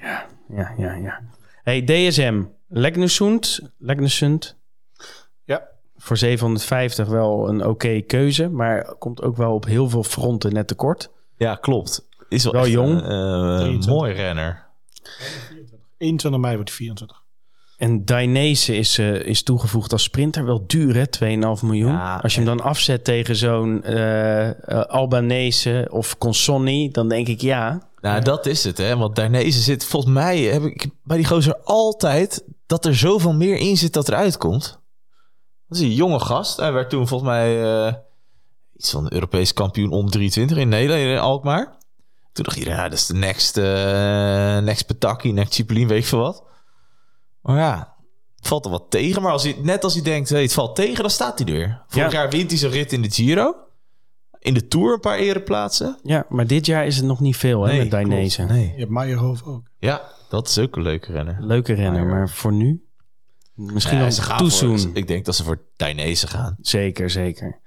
Ja, 0.00 0.26
ja, 0.78 0.92
ja. 0.94 1.20
Hey, 1.62 1.82
DSM, 1.84 2.42
Leknesund. 2.68 3.60
Leknesund. 3.78 4.56
Ja. 5.44 5.68
Voor 5.96 6.16
750 6.16 7.08
wel 7.08 7.48
een 7.48 7.66
oké 7.66 8.00
keuze. 8.00 8.48
Maar 8.48 8.94
komt 8.98 9.22
ook 9.22 9.36
wel 9.36 9.54
op 9.54 9.64
heel 9.64 9.88
veel 9.88 10.02
fronten 10.02 10.52
net 10.52 10.68
tekort. 10.68 11.10
Ja, 11.36 11.54
klopt. 11.54 12.08
Is 12.28 12.44
wel, 12.44 12.52
Wel 12.52 12.62
echt 12.62 12.70
jong. 12.72 12.90
Een, 12.90 13.00
eh, 13.50 13.56
23. 13.56 13.90
mooi 13.90 14.12
renner. 14.12 14.66
21 15.98 16.40
mei 16.40 16.54
wordt 16.54 16.68
hij 16.70 16.78
24. 16.78 17.22
En 17.76 18.04
Dainese 18.04 18.76
is, 18.76 18.98
eh, 18.98 19.14
is 19.14 19.42
toegevoegd 19.42 19.92
als 19.92 20.02
sprinter. 20.02 20.44
Wel 20.44 20.64
duur, 20.66 20.94
hè? 20.94 21.06
2,5 21.06 21.62
miljoen. 21.62 21.92
Ja, 21.92 22.16
als 22.22 22.34
je 22.34 22.40
hem 22.40 22.56
dan 22.56 22.66
afzet 22.66 23.04
tegen 23.04 23.36
zo'n 23.36 23.82
eh, 23.82 24.80
Albanese 24.80 25.88
of 25.90 26.18
Consonni, 26.18 26.90
dan 26.90 27.08
denk 27.08 27.28
ik 27.28 27.40
ja. 27.40 27.88
Nou, 28.00 28.22
dat 28.22 28.46
is 28.46 28.64
het, 28.64 28.78
hè. 28.78 28.96
Want 28.96 29.16
Dainese 29.16 29.60
zit... 29.60 29.84
Volgens 29.84 30.12
mij 30.12 30.40
heb 30.40 30.62
ik 30.62 30.86
bij 31.02 31.16
die 31.16 31.26
gozer 31.26 31.56
altijd... 31.64 32.44
dat 32.66 32.84
er 32.84 32.96
zoveel 32.96 33.32
meer 33.34 33.56
in 33.56 33.76
zit 33.76 33.92
dat 33.92 34.08
eruit 34.08 34.36
komt. 34.36 34.80
Dat 35.68 35.78
is 35.78 35.84
een 35.84 35.94
jonge 35.94 36.20
gast. 36.20 36.56
Hij 36.56 36.72
werd 36.72 36.90
toen 36.90 37.08
volgens 37.08 37.30
mij... 37.30 37.88
iets 38.76 38.90
van 38.90 39.12
Europees 39.12 39.52
kampioen 39.52 39.90
om 39.90 40.10
23 40.10 40.56
in 40.56 40.68
Nederland, 40.68 41.02
in 41.02 41.18
Alkmaar. 41.18 41.78
Toen 42.32 42.44
dacht 42.44 42.56
iedereen, 42.56 42.78
ja, 42.78 42.88
dat 42.88 42.98
is 42.98 43.06
de 43.06 43.14
next, 43.14 43.56
next 44.64 44.86
Pataki, 44.86 45.32
next 45.32 45.54
Cipollin, 45.54 45.88
weet 45.88 45.98
ik 45.98 46.06
veel 46.06 46.18
wat. 46.18 46.45
Maar 47.46 47.58
ja, 47.58 47.94
het 48.36 48.46
valt 48.48 48.64
er 48.64 48.70
wat 48.70 48.86
tegen. 48.90 49.22
Maar 49.22 49.32
als 49.32 49.42
hij, 49.42 49.56
net 49.62 49.84
als 49.84 49.94
hij 49.94 50.02
denkt, 50.02 50.28
hey, 50.28 50.42
het 50.42 50.52
valt 50.52 50.76
tegen, 50.76 51.00
dan 51.00 51.10
staat 51.10 51.38
hij 51.38 51.48
er 51.48 51.54
weer. 51.54 51.82
Vorig 51.88 52.12
Ja. 52.12 52.18
jaar 52.18 52.30
wint 52.30 52.50
hij 52.50 52.58
zijn 52.58 52.72
rit 52.72 52.92
in 52.92 53.02
de 53.02 53.10
Giro. 53.10 53.54
In 54.38 54.54
de 54.54 54.68
Tour 54.68 54.92
een 54.94 55.00
paar 55.00 55.18
ereplaatsen. 55.18 55.98
Ja, 56.02 56.26
maar 56.28 56.46
dit 56.46 56.66
jaar 56.66 56.86
is 56.86 56.96
het 56.96 57.04
nog 57.04 57.20
niet 57.20 57.36
veel 57.36 57.62
hè, 57.62 57.66
met 57.78 57.88
klopt. 57.88 57.90
Dainese. 57.90 58.42
Nee. 58.42 58.72
Je 58.72 58.78
hebt 58.78 58.90
Meijerhof 58.90 59.42
ook. 59.42 59.62
Ja, 59.78 60.02
dat 60.28 60.48
is 60.48 60.58
ook 60.58 60.76
een 60.76 60.82
leuke 60.82 61.12
renner. 61.12 61.36
Leuke 61.40 61.72
renner, 61.72 62.06
Maar- 62.06 62.14
maar 62.16 62.28
voor 62.28 62.52
nu 62.52 62.84
misschien 63.54 63.96
Ja, 63.98 64.02
nog 64.04 64.12
ze 64.12 64.22
voor- 64.22 64.50
soon. 64.50 64.90
Ik 64.94 65.06
denk 65.06 65.24
dat 65.24 65.36
ze 65.36 65.44
voor 65.44 65.62
Dainese 65.76 66.26
gaan. 66.26 66.56
Zeker, 66.60 67.10
zeker. 67.10 67.60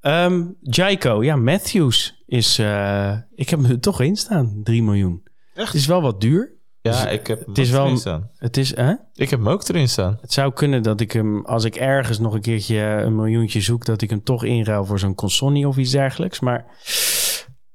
Ehm 0.00 0.44
Jaiko, 0.60 1.22
ja, 1.24 1.36
Matthews 1.36 2.22
is... 2.26 2.58
eh, 2.58 3.16
ik 3.34 3.48
heb 3.48 3.60
hem 3.62 3.70
er 3.70 3.80
toch 3.80 4.00
in 4.00 4.16
staan, 4.16 4.60
3 4.62 4.82
miljoen. 4.82 5.22
Echt? 5.54 5.66
Het 5.66 5.76
is 5.80 5.86
wel 5.86 6.02
wat 6.02 6.20
duur. 6.20 6.56
Ja, 6.80 7.08
ik 7.08 7.26
heb 7.26 7.38
hem 7.38 7.48
het 7.48 7.58
is 7.58 7.70
wel- 7.70 7.84
erin 7.84 7.98
staan. 7.98 8.30
Het 8.36 8.56
is, 8.56 8.76
hè? 8.76 8.90
Ik 9.14 9.30
heb 9.30 9.38
hem 9.38 9.48
ook 9.48 9.68
erin 9.68 9.88
staan. 9.88 10.18
Het 10.20 10.32
zou 10.32 10.52
kunnen 10.52 10.82
dat 10.82 11.00
ik 11.00 11.12
hem, 11.12 11.44
als 11.44 11.64
ik 11.64 11.76
ergens 11.76 12.18
nog 12.18 12.34
een 12.34 12.40
keertje 12.40 12.76
een 12.78 13.16
miljoentje 13.16 13.60
zoek, 13.60 13.84
dat 13.84 14.02
ik 14.02 14.10
hem 14.10 14.22
toch 14.22 14.44
inruil 14.44 14.84
voor 14.84 14.98
zo'n 14.98 15.14
Consonni 15.14 15.66
of 15.66 15.76
iets 15.76 15.90
dergelijks. 15.90 16.40
Maar 16.40 16.64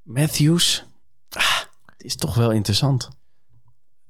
Matthews, 0.04 0.86
ah, 1.30 1.58
het 1.86 2.04
is 2.04 2.16
toch 2.16 2.36
wel 2.36 2.52
interessant. 2.52 3.10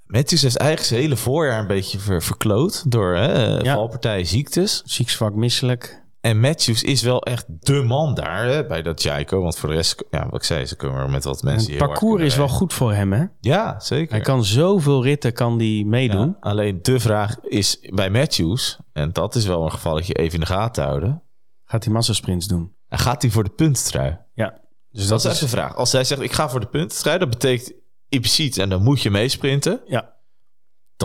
Matthews 0.06 0.42
heeft 0.42 0.58
eigenlijk 0.58 0.90
zijn 0.90 1.02
hele 1.02 1.18
voorjaar 1.18 1.60
een 1.60 1.68
beetje 1.68 2.00
ver- 2.00 2.24
verkloot 2.24 2.92
door 2.92 3.16
hè, 3.16 3.58
Ja. 3.58 3.74
valpartijen, 3.74 4.26
ziektes. 4.26 4.82
Ziekzwak, 4.86 5.34
misselijk. 5.36 6.03
En 6.24 6.40
Matthews 6.40 6.84
is 6.84 7.02
wel 7.02 7.22
echt 7.22 7.46
de 7.48 7.82
man 7.82 8.14
daar 8.14 8.46
hè, 8.46 8.66
bij 8.66 8.82
dat 8.82 9.02
Jaiko. 9.02 9.42
Want 9.42 9.58
voor 9.58 9.70
de 9.70 9.76
rest, 9.76 10.04
ja, 10.10 10.26
wat 10.26 10.36
ik 10.36 10.44
zei, 10.44 10.66
ze 10.66 10.76
komen 10.76 11.02
er 11.02 11.10
met 11.10 11.24
wat 11.24 11.44
mensen. 11.44 11.70
Het 11.70 11.78
parcours 11.78 12.22
is 12.22 12.36
wel 12.36 12.46
kunnen 12.46 12.62
goed 12.62 12.74
voor 12.74 12.94
hem, 12.94 13.14
hè? 13.14 13.26
Ja, 13.40 13.80
zeker. 13.80 14.12
Hij 14.12 14.22
kan 14.22 14.46
zoveel 14.46 15.04
ritten 15.04 15.34
kan 15.34 15.58
die 15.58 15.86
meedoen. 15.86 16.28
Ja, 16.28 16.38
alleen 16.40 16.80
de 16.82 17.00
vraag 17.00 17.40
is 17.40 17.88
bij 17.94 18.10
Matthews, 18.10 18.80
en 18.94 19.14
dat 19.14 19.36
is 19.36 19.46
wel 19.46 19.64
een 19.64 19.72
gevalletje 19.72 20.14
even 20.14 20.34
in 20.34 20.40
de 20.40 20.46
gaten 20.46 20.84
houden. 20.84 21.24
Gaat 21.64 21.84
hij 21.84 21.94
massasprints 21.94 22.48
doen? 22.48 22.76
En 22.88 23.00
gaat 23.00 23.22
hij 23.22 23.32
voor 23.32 23.44
de 23.44 23.50
punttrui? 23.50 24.18
Ja. 24.34 24.60
Dus 24.90 25.08
dat 25.08 25.22
dat 25.22 25.32
is 25.32 25.40
de 25.40 25.48
vraag. 25.48 25.76
Als 25.76 25.92
hij 25.92 26.04
zegt, 26.04 26.22
ik 26.22 26.32
ga 26.32 26.50
voor 26.50 26.60
de 26.60 26.68
punttrui, 26.68 27.18
dat 27.18 27.30
betekent 27.30 27.74
impliciet, 28.10 28.58
en 28.58 28.70
dan 28.70 28.84
moet 28.84 29.02
je 29.02 29.10
meesprinten. 29.10 29.82
Ja, 29.86 30.14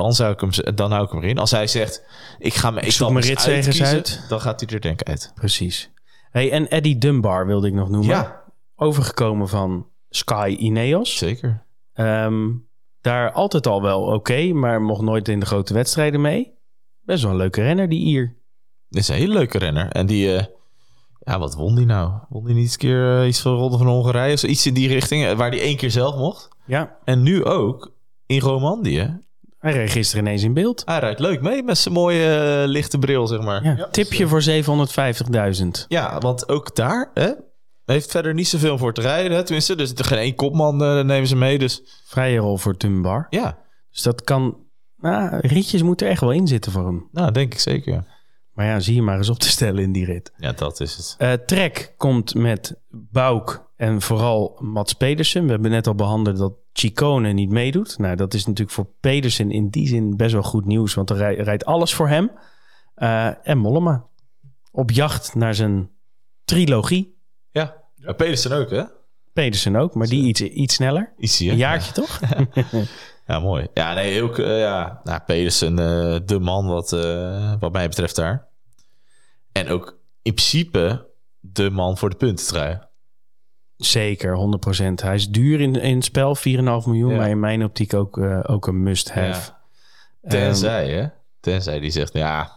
Dan, 0.03 0.15
zou 0.15 0.33
ik 0.33 0.41
hem, 0.41 0.75
dan 0.75 0.91
hou 0.93 1.05
ik 1.05 1.11
hem 1.11 1.23
erin. 1.23 1.39
Als 1.39 1.51
hij 1.51 1.67
zegt, 1.67 2.05
ik 2.39 2.55
ga 2.55 2.71
mijn 2.71 2.87
Ik 2.87 2.93
zoek 2.93 3.11
mijn 3.11 3.25
ritzegers 3.25 3.83
uit. 3.83 4.25
Dan 4.29 4.41
gaat 4.41 4.61
hij 4.61 4.69
er 4.69 4.81
denk 4.81 5.01
ik 5.01 5.09
uit. 5.09 5.33
precies. 5.35 5.91
Hey, 6.31 6.51
en 6.51 6.69
Eddie 6.69 6.99
Dunbar 6.99 7.47
wilde 7.47 7.67
ik 7.67 7.73
nog 7.73 7.89
noemen. 7.89 8.09
Ja. 8.09 8.43
Overgekomen 8.77 9.49
van 9.49 9.87
Sky 10.09 10.57
Ineos. 10.59 11.17
Zeker. 11.17 11.65
Ehm, 11.93 12.47
daar 13.01 13.33
altijd 13.33 13.67
al 13.67 13.83
wel 13.83 14.03
oké, 14.03 14.53
maar 14.53 14.83
mocht 14.83 15.01
nooit 15.03 15.29
in 15.29 15.41
de 15.41 15.47
grote 15.47 15.75
wedstrijden 15.75 16.21
mee. 16.21 16.53
Best 17.01 17.23
wel 17.23 17.31
een 17.33 17.37
leuke 17.37 17.63
renner, 17.63 17.89
die 17.89 18.07
Ier. 18.07 18.37
Dit 18.89 19.03
is 19.03 19.09
een 19.09 19.15
hele 19.15 19.33
leuke 19.35 19.59
renner. 19.59 19.89
En 19.89 20.07
die, 20.07 20.35
eh, 20.37 20.45
ja, 21.21 21.39
wat 21.39 21.55
won 21.55 21.75
die 21.75 21.87
nou? 21.87 22.13
Won 22.29 22.45
die 22.45 22.55
niet 22.55 22.63
eens 22.63 22.73
een 22.73 22.79
keer 22.79 23.21
eh, 23.21 23.27
iets 23.27 23.41
van 23.41 23.55
Ronde 23.55 23.79
van 23.79 23.87
Hongarije? 23.87 24.35
Of 24.35 24.43
iets 24.43 24.67
in 24.67 24.75
die 24.75 24.89
richting, 24.89 25.27
eh, 25.27 25.37
waar 25.37 25.51
die 25.51 25.61
één 25.61 25.77
keer 25.77 25.91
zelf 25.91 26.17
mocht. 26.17 26.49
Ja, 26.67 26.97
En 27.05 27.23
nu 27.23 27.45
ook 27.45 27.93
in 28.27 28.41
Romandie. 28.41 29.27
Hij 29.59 29.73
reed 29.73 29.91
gisteren 29.91 30.25
ineens 30.25 30.43
in 30.43 30.55
beeld. 30.55 30.83
Hij 30.85 30.99
rijdt 30.99 31.21
leuk 31.21 31.41
mee 31.43 31.63
met 31.63 31.79
zijn 31.79 31.95
mooie 31.95 32.35
eh, 32.63 32.69
lichte 32.69 32.99
bril, 32.99 33.27
zeg 33.27 33.41
maar. 33.41 33.65
Ja, 33.65 33.75
Ja. 33.77 33.89
tipje 33.91 34.27
voor 34.29 34.43
750.000. 34.43 35.87
want 36.19 36.49
ook 36.49 36.77
daar 36.77 37.11
hè, 37.15 37.33
heeft 37.85 38.11
verder 38.11 38.35
niet 38.35 38.49
zoveel 38.49 38.79
voor 38.79 38.93
te 38.95 39.01
rijden. 39.01 39.33
Hè? 39.33 39.43
Tenminste, 39.45 39.77
dus 39.77 39.93
er 39.95 40.05
geen 40.05 40.19
één 40.19 40.35
kopman 40.35 40.83
eh, 40.83 41.05
nemen 41.05 41.29
ze 41.29 41.37
mee. 41.37 41.59
Dus 41.59 41.83
Vrije 42.07 42.39
rol 42.39 42.57
voor 42.57 42.79
Dunbar. 42.79 43.27
ja, 43.31 43.59
Dus 43.91 44.03
dat 44.03 44.23
kan... 44.23 44.67
Nou, 44.97 45.39
ritjes 45.47 45.83
moeten 45.83 46.07
er 46.07 46.13
echt 46.13 46.21
wel 46.21 46.31
in 46.33 46.47
zitten 46.47 46.73
voor 46.73 46.87
hem. 46.87 47.09
nou, 47.13 47.33
denk 47.33 47.53
ik 47.53 47.61
zeker. 47.61 47.93
Ja, 47.93 48.05
Maar 48.53 48.67
ja, 48.67 48.81
zie 48.81 48.95
je 48.95 49.03
maar 49.03 49.17
eens 49.17 49.29
op 49.29 49.39
te 49.39 49.49
stellen 49.49 49.83
in 49.83 49.93
die 49.93 50.05
rit. 50.05 50.33
ja 50.37 50.53
dat 50.53 50.81
is 50.81 50.97
het. 50.97 51.15
Eh 51.19 51.33
Trek 51.33 51.95
komt 51.97 52.35
met 52.35 52.81
Bouk 52.89 53.71
en 53.77 54.01
vooral 54.01 54.59
Mats 54.63 54.93
Pedersen. 54.93 55.45
We 55.45 55.51
hebben 55.51 55.71
net 55.71 55.87
al 55.87 55.95
behandeld 55.95 56.37
dat 56.39 56.53
Chicone 56.79 57.33
niet 57.33 57.51
meedoet. 57.51 57.99
Nou, 57.99 58.17
dat 58.17 58.35
is 58.35 58.47
natuurlijk 58.47 58.77
voor 58.77 58.89
Pedersen 59.01 59.51
in 59.51 59.69
die 59.69 59.87
zin 59.89 60.17
best 60.17 60.33
wel 60.33 60.43
goed 60.43 60.65
nieuws, 60.67 60.95
want 60.95 61.11
er 61.11 61.17
rij- 61.17 61.37
rijdt 61.37 61.65
alles 61.65 61.95
voor 61.95 62.09
hem. 62.09 62.31
Eh, 62.95 63.49
en 63.49 63.59
Mollema. 63.59 64.05
Op 64.71 64.91
jacht 64.91 65.35
naar 65.35 65.55
zijn 65.55 65.91
trilogie. 66.45 67.17
Ja, 67.51 67.77
ja. 67.95 68.13
Pedersen 68.13 68.53
ook, 68.53 68.71
hè? 68.71 68.83
Pedersen 69.33 69.77
ook, 69.77 69.95
maar 69.95 70.07
die 70.07 70.23
iets, 70.25 70.41
iets 70.41 70.75
sneller. 70.75 71.13
Iets 71.19 71.39
hier. 71.39 71.53
Een 71.53 71.57
jaartje 71.59 71.93
toch? 71.93 72.21
Ja, 73.27 73.39
mooi. 73.41 73.67
Ja, 73.75 73.95
nee, 73.95 74.23
ook, 74.23 74.39
eh, 74.39 74.59
ja. 74.61 75.01
Nou, 75.05 75.21
Pedersen, 75.27 75.79
eh, 75.79 76.19
de 76.25 76.39
man 76.41 76.67
wat, 76.67 76.91
wat 77.61 77.73
mij 77.73 77.89
betreft 77.89 78.17
daar. 78.17 78.49
En 79.53 79.69
ook 79.69 79.99
in 80.23 80.35
principe 80.35 81.11
de 81.41 81.71
man 81.71 81.99
voor 81.99 82.11
de 82.11 82.17
puntentrui. 82.17 82.79
Zeker, 83.79 84.37
100%. 84.81 84.95
Hij 84.95 85.15
is 85.15 85.29
duur 85.29 85.61
in, 85.61 85.75
in 85.75 85.95
het 85.95 86.05
spel, 86.05 86.37
4,5 86.37 86.43
miljoen, 86.43 87.11
Ja. 87.11 87.17
maar 87.17 87.29
in 87.29 87.41
mijn 87.41 87.65
optiek 87.65 87.95
ook, 87.95 88.19
eh, 88.19 88.41
ook 88.43 88.67
een 88.67 88.83
must-have. 88.83 89.51
Ja. 90.23 90.29
Tenzij, 90.29 90.89
hè? 90.91 91.07
Tenzij 91.41 91.81
die 91.81 91.91
zegt, 91.91 92.13
ja, 92.13 92.53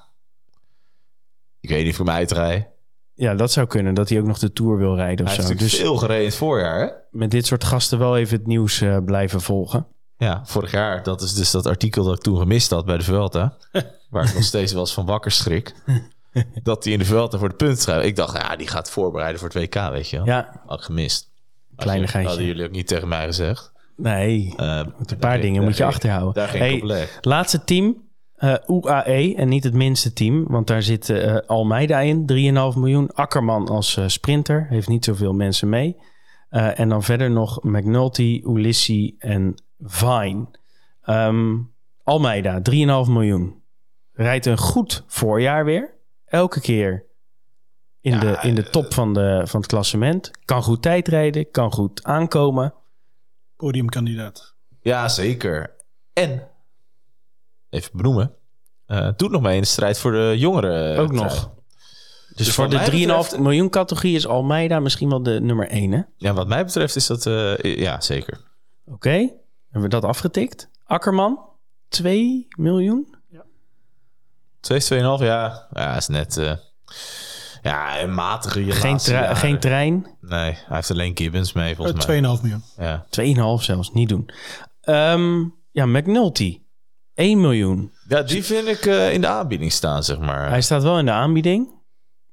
ik 1.59 1.69
weet 1.69 1.85
niet 1.85 1.95
voor 1.95 2.05
mij 2.05 2.25
te 2.25 2.33
rijden. 2.33 2.67
Ja, 3.13 3.35
dat 3.35 3.51
zou 3.51 3.67
kunnen, 3.67 3.93
dat 3.93 4.09
hij 4.09 4.19
ook 4.19 4.25
nog 4.25 4.39
de 4.39 4.53
Tour 4.53 4.77
wil 4.77 4.95
rijden 4.95 5.25
of 5.25 5.35
Hij 5.35 5.45
zo. 5.45 5.53
Dus 5.53 5.75
veel 5.75 5.95
gereden 5.95 6.25
het 6.25 6.35
voorjaar, 6.35 6.79
hè? 6.79 6.87
met 7.11 7.31
dit 7.31 7.45
soort 7.45 7.63
gasten 7.63 7.99
wel 7.99 8.17
even 8.17 8.37
het 8.37 8.47
nieuws 8.47 8.81
eh, 8.81 8.97
blijven 9.05 9.41
volgen. 9.41 9.87
Ja, 10.17 10.41
vorig 10.45 10.71
jaar. 10.71 11.03
Dat 11.03 11.21
is 11.21 11.33
dus 11.33 11.51
dat 11.51 11.65
artikel 11.65 12.03
dat 12.03 12.15
ik 12.15 12.21
toen 12.21 12.37
gemist 12.37 12.69
had 12.69 12.85
bij 12.85 12.97
de 12.97 13.03
Vuelta. 13.03 13.57
waar 14.09 14.27
ik 14.27 14.33
nog 14.33 14.43
steeds 14.43 14.71
wel 14.71 14.81
eens 14.81 14.93
van 14.93 15.05
wakker 15.05 15.31
schrik. 15.31 15.73
dat 16.63 16.83
hij 16.83 16.93
in 16.93 16.99
de 16.99 17.05
Vuelta 17.05 17.37
voor 17.37 17.49
de 17.49 17.55
puntentrui... 17.55 18.05
Ik 18.05 18.15
dacht, 18.15 18.37
ja, 18.37 18.55
die 18.55 18.67
gaat 18.67 18.91
voorbereiden 18.91 19.39
voor 19.39 19.49
het 19.49 19.57
WK, 19.57 19.89
weet 19.91 20.09
je 20.09 20.17
wel. 20.17 20.25
Ja, 20.25 20.61
Had 20.65 20.81
gemist. 20.81 21.29
Kleinigheidje. 21.75 22.29
Hadden 22.29 22.47
jullie 22.47 22.65
ook 22.65 22.71
niet 22.71 22.87
tegen 22.87 23.07
mij 23.07 23.25
gezegd. 23.25 23.71
nee, 23.95 24.53
Uh, 24.57 24.81
een 25.05 25.17
paar 25.17 25.41
dingen 25.41 25.63
moet 25.63 25.77
je 25.77 25.85
achterhouden. 25.85 26.33
Daar 26.33 26.47
ging 26.47 26.87
Hey. 26.87 27.07
Laatste 27.21 27.63
team, 27.63 28.09
eh, 28.35 28.55
UAE, 28.67 29.35
en 29.35 29.49
niet 29.49 29.63
het 29.63 29.73
minste 29.73 30.13
team, 30.13 30.45
want 30.47 30.67
daar 30.67 30.83
zit 30.83 31.09
eh, 31.09 31.35
Almeida 31.47 31.99
in, 31.99 32.25
3,5 32.73 32.77
miljoen. 32.77 33.11
Akkerman 33.13 33.67
als 33.67 33.99
sprinter, 34.05 34.65
heeft 34.69 34.87
niet 34.87 35.05
zoveel 35.05 35.33
mensen 35.33 35.69
mee. 35.69 35.97
En 36.49 36.89
dan 36.89 37.03
verder 37.03 37.31
nog 37.31 37.63
McNulty, 37.63 38.41
Ulissi 38.45 39.15
en 39.19 39.55
Vine. 39.79 40.45
Ehm, 41.01 41.57
Almeida, 42.03 42.61
3,5 42.61 43.09
miljoen. 43.09 43.61
Rijdt 44.13 44.45
een 44.45 44.57
goed 44.57 45.03
voorjaar 45.07 45.65
weer. 45.65 45.93
Elke 46.31 46.61
keer 46.61 47.05
in, 48.01 48.11
Ja, 48.13 48.19
de, 48.19 48.37
in 48.47 48.55
de 48.55 48.69
top 48.69 48.93
van, 48.93 49.13
de, 49.13 49.41
van 49.45 49.59
het 49.61 49.69
klassement. 49.69 50.31
Kan 50.45 50.63
goed 50.63 50.81
tijdrijden, 50.81 51.51
kan 51.51 51.71
goed 51.71 52.03
aankomen. 52.03 52.73
Podiumkandidaat. 53.55 54.55
Ja, 54.81 55.07
zeker. 55.09 55.75
En, 56.13 56.47
even 57.69 57.91
benoemen... 57.97 58.33
eh, 58.85 59.09
doet 59.15 59.31
nog 59.31 59.41
mee 59.41 59.55
in 59.55 59.61
de 59.61 59.67
strijd 59.67 59.99
voor 59.99 60.11
de 60.11 60.33
jongeren. 60.37 60.97
Ook 60.97 61.07
trui. 61.13 61.23
nog. 61.23 61.51
Dus, 62.35 62.45
Dus 62.45 62.55
voor 62.55 62.69
de 62.69 62.77
3,5 62.77 62.83
betreft- 62.91 63.39
miljoen 63.39 63.69
categorie 63.69 64.15
is 64.15 64.27
Almeida 64.27 64.79
misschien 64.79 65.09
wel 65.09 65.23
de 65.23 65.39
nummer 65.41 65.67
1, 65.67 65.91
hè? 65.91 66.01
Ja, 66.17 66.33
wat 66.33 66.47
mij 66.47 66.65
betreft 66.65 66.95
is 66.95 67.07
dat... 67.07 67.25
eh, 67.25 67.57
ja, 67.77 68.01
zeker. 68.01 68.41
Oké, 68.85 69.09
hebben 69.69 69.81
we 69.81 69.87
dat 69.87 70.03
afgetikt. 70.05 70.69
Akkerman, 70.83 71.39
2 71.87 72.47
miljoen. 72.57 73.15
2, 74.61 74.79
2,5, 74.81 75.23
ja. 75.25 75.67
Ja, 75.71 75.95
is 75.95 76.07
net... 76.07 76.37
eh, 76.37 76.51
ja, 77.61 78.01
een 78.01 78.13
matige 78.13 78.71
Geen, 78.71 78.97
tra- 78.97 79.35
geen 79.35 79.59
trein. 79.59 80.17
Nee, 80.21 80.51
hij 80.51 80.75
heeft 80.75 80.91
alleen 80.91 81.17
Gibbons 81.17 81.53
mee, 81.53 81.75
volgens 81.75 82.05
mij. 82.05 82.15
2,5 82.15 82.21
miljoen. 82.41 82.63
Ja. 82.77 83.05
2,5 83.59 83.63
zelfs, 83.63 83.91
niet 83.91 84.09
doen. 84.09 84.29
Ehm, 84.81 85.43
ja, 85.71 85.85
McNulty, 85.85 86.61
1 87.13 87.41
miljoen. 87.41 87.91
ja, 88.07 88.21
die 88.21 88.43
vind 88.43 88.67
ik 88.67 88.85
eh, 88.85 89.13
in 89.13 89.21
de 89.21 89.27
aanbieding 89.27 89.71
staan, 89.71 90.03
zeg 90.03 90.19
maar. 90.19 90.49
Hij 90.49 90.61
staat 90.61 90.83
wel 90.83 90.99
in 90.99 91.05
de 91.05 91.11
aanbieding. 91.11 91.79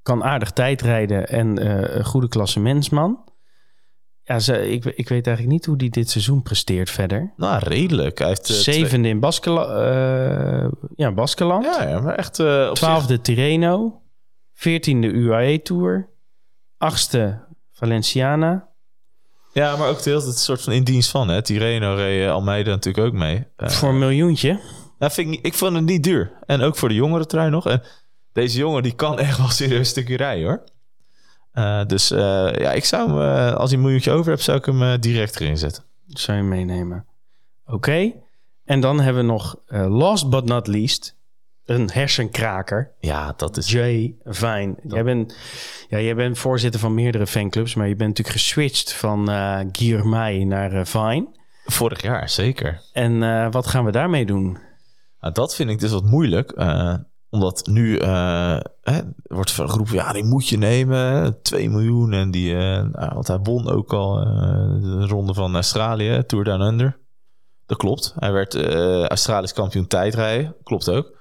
Kan 0.03 0.25
aardig 0.25 0.51
tijdrijden 0.51 1.29
en 1.29 1.59
eh, 1.59 1.97
een 1.97 2.05
goede 2.05 2.29
klassementsman. 2.29 3.28
Ja, 4.29 4.39
ze, 4.39 4.71
ik, 4.71 4.85
ik 4.85 5.09
weet 5.09 5.27
eigenlijk 5.27 5.57
niet 5.57 5.67
hoe 5.67 5.75
hij 5.79 5.89
dit 5.89 6.11
seizoen 6.11 6.43
presteert 6.43 6.91
verder. 6.91 7.33
Nou, 7.37 7.59
redelijk. 7.65 8.19
Hij 8.19 8.29
heeft... 8.29 8.49
eh, 8.51 8.57
Zevende 8.57 9.09
in 9.09 9.21
Baskela 9.21 9.65
eh, 9.67 10.69
ja, 10.97 11.13
Baskeland. 11.13 11.65
Ja, 11.65 11.89
ja, 11.89 12.01
maar 12.01 12.15
echt... 12.15 12.39
eh 12.39 12.47
op 12.71 12.77
zich- 12.77 12.87
Twaalfde 12.87 13.21
Tirreno. 13.21 14.03
Veertiende 14.55 15.07
UAE 15.09 15.63
Tour. 15.63 16.09
Achtste 16.79 17.39
Valenciana. 17.73 18.69
Ja, 19.53 19.77
maar 19.77 19.89
ook 19.89 20.03
de 20.03 20.11
hele 20.11 20.23
tijd 20.23 20.37
soort 20.39 20.63
van 20.63 20.73
in 20.73 20.85
dienst 20.85 21.11
van, 21.11 21.29
hè. 21.29 21.43
Tireno 21.43 21.95
reed 21.95 22.29
Almeida 22.29 22.71
natuurlijk 22.71 23.07
ook 23.07 23.13
mee. 23.13 23.45
Voor 23.57 23.89
een 23.89 23.99
miljoentje. 23.99 24.61
nou, 24.99 25.13
vind 25.13 25.35
ik, 25.35 25.41
ik 25.47 25.55
vond 25.55 25.75
het 25.75 25.85
niet 25.85 26.03
duur. 26.03 26.33
En 26.47 26.61
ook 26.63 26.77
voor 26.77 26.89
de 26.89 26.95
jongere 26.95 27.27
trui 27.27 27.51
nog. 27.51 27.67
En 27.67 27.83
deze 28.33 28.59
jongen, 28.59 28.83
die 28.83 28.95
kan 28.95 29.19
echt 29.19 29.39
wel 29.39 29.49
serieus 29.49 29.79
een 29.79 29.85
stukje 29.87 30.17
rijden, 30.17 30.45
hoor. 30.47 30.65
Eh, 31.59 31.87
dus 31.87 32.11
eh, 32.11 32.53
ja, 32.55 32.73
ik 32.73 32.85
zou 32.85 33.09
hem, 33.09 33.21
eh, 33.21 33.55
als 33.55 33.69
hij 33.69 33.79
een 33.79 33.85
miljoentje 33.85 34.11
over 34.11 34.31
hebt, 34.31 34.43
zou 34.43 34.59
ik 34.59 34.65
hem 34.65 35.01
direct 35.01 35.41
erin 35.41 35.59
zetten. 35.59 35.85
Zou 36.07 36.37
je 36.39 36.43
meenemen. 36.43 37.07
Oké. 37.67 38.13
En 38.65 38.81
dan 38.81 39.01
hebben 39.01 39.27
we 39.27 39.33
nog, 39.33 39.57
last 39.89 40.31
but 40.31 40.45
not 40.45 40.67
least, 40.67 41.17
een 41.65 41.91
hersenkraker. 41.91 42.91
Ja, 43.01 43.35
dat 43.37 43.57
is... 43.57 43.71
Jay 43.71 44.15
Vine. 44.25 44.75
Jij, 44.83 45.05
bent, 45.05 45.37
ja, 45.89 46.01
jij 46.01 46.15
bent 46.15 46.39
voorzitter 46.39 46.81
van 46.81 46.95
meerdere 46.95 47.27
fanclubs, 47.27 47.75
maar 47.75 47.89
je 47.89 47.97
bent 47.97 48.09
natuurlijk 48.09 48.37
geswitcht 48.37 48.93
van 48.93 49.31
uh, 49.31 49.61
Guillermij 49.73 50.45
naar 50.45 50.87
Vine. 50.87 51.27
Vorig 51.65 52.03
jaar, 52.03 52.29
zeker. 52.29 52.83
En 52.93 53.51
wat 53.51 53.67
gaan 53.67 53.85
we 53.85 53.91
daarmee 53.91 54.27
doen? 54.27 54.59
Nou, 55.21 55.35
dat 55.35 55.55
vind 55.55 55.71
ik 55.71 55.79
dus 55.79 55.93
wat 55.93 56.05
moeilijk. 56.05 56.53
Omdat 57.31 57.67
nu 57.67 57.99
hè, 57.99 59.01
wordt 59.23 59.51
geroepen, 59.51 59.95
ja, 59.95 60.13
die 60.13 60.25
moet 60.25 60.49
je 60.49 60.59
nemen. 60.59 61.37
2 61.43 61.71
miljoen. 61.71 62.13
En 62.13 62.31
die, 62.31 62.55
nou, 62.55 63.15
want 63.15 63.27
hij 63.27 63.39
won 63.39 63.69
ook 63.69 63.93
al 63.93 64.15
de 64.81 65.07
ronde 65.07 65.35
van 65.35 65.55
Australië, 65.55 66.23
Tour 66.27 66.45
Down 66.45 66.61
Under. 66.61 66.99
Dat 67.67 67.79
klopt. 67.79 68.15
Hij 68.19 68.33
werd 68.33 68.55
Australisch 69.09 69.53
kampioen 69.53 69.87
tijdrijden. 69.87 70.57
Klopt 70.63 70.91
ook. 70.91 71.19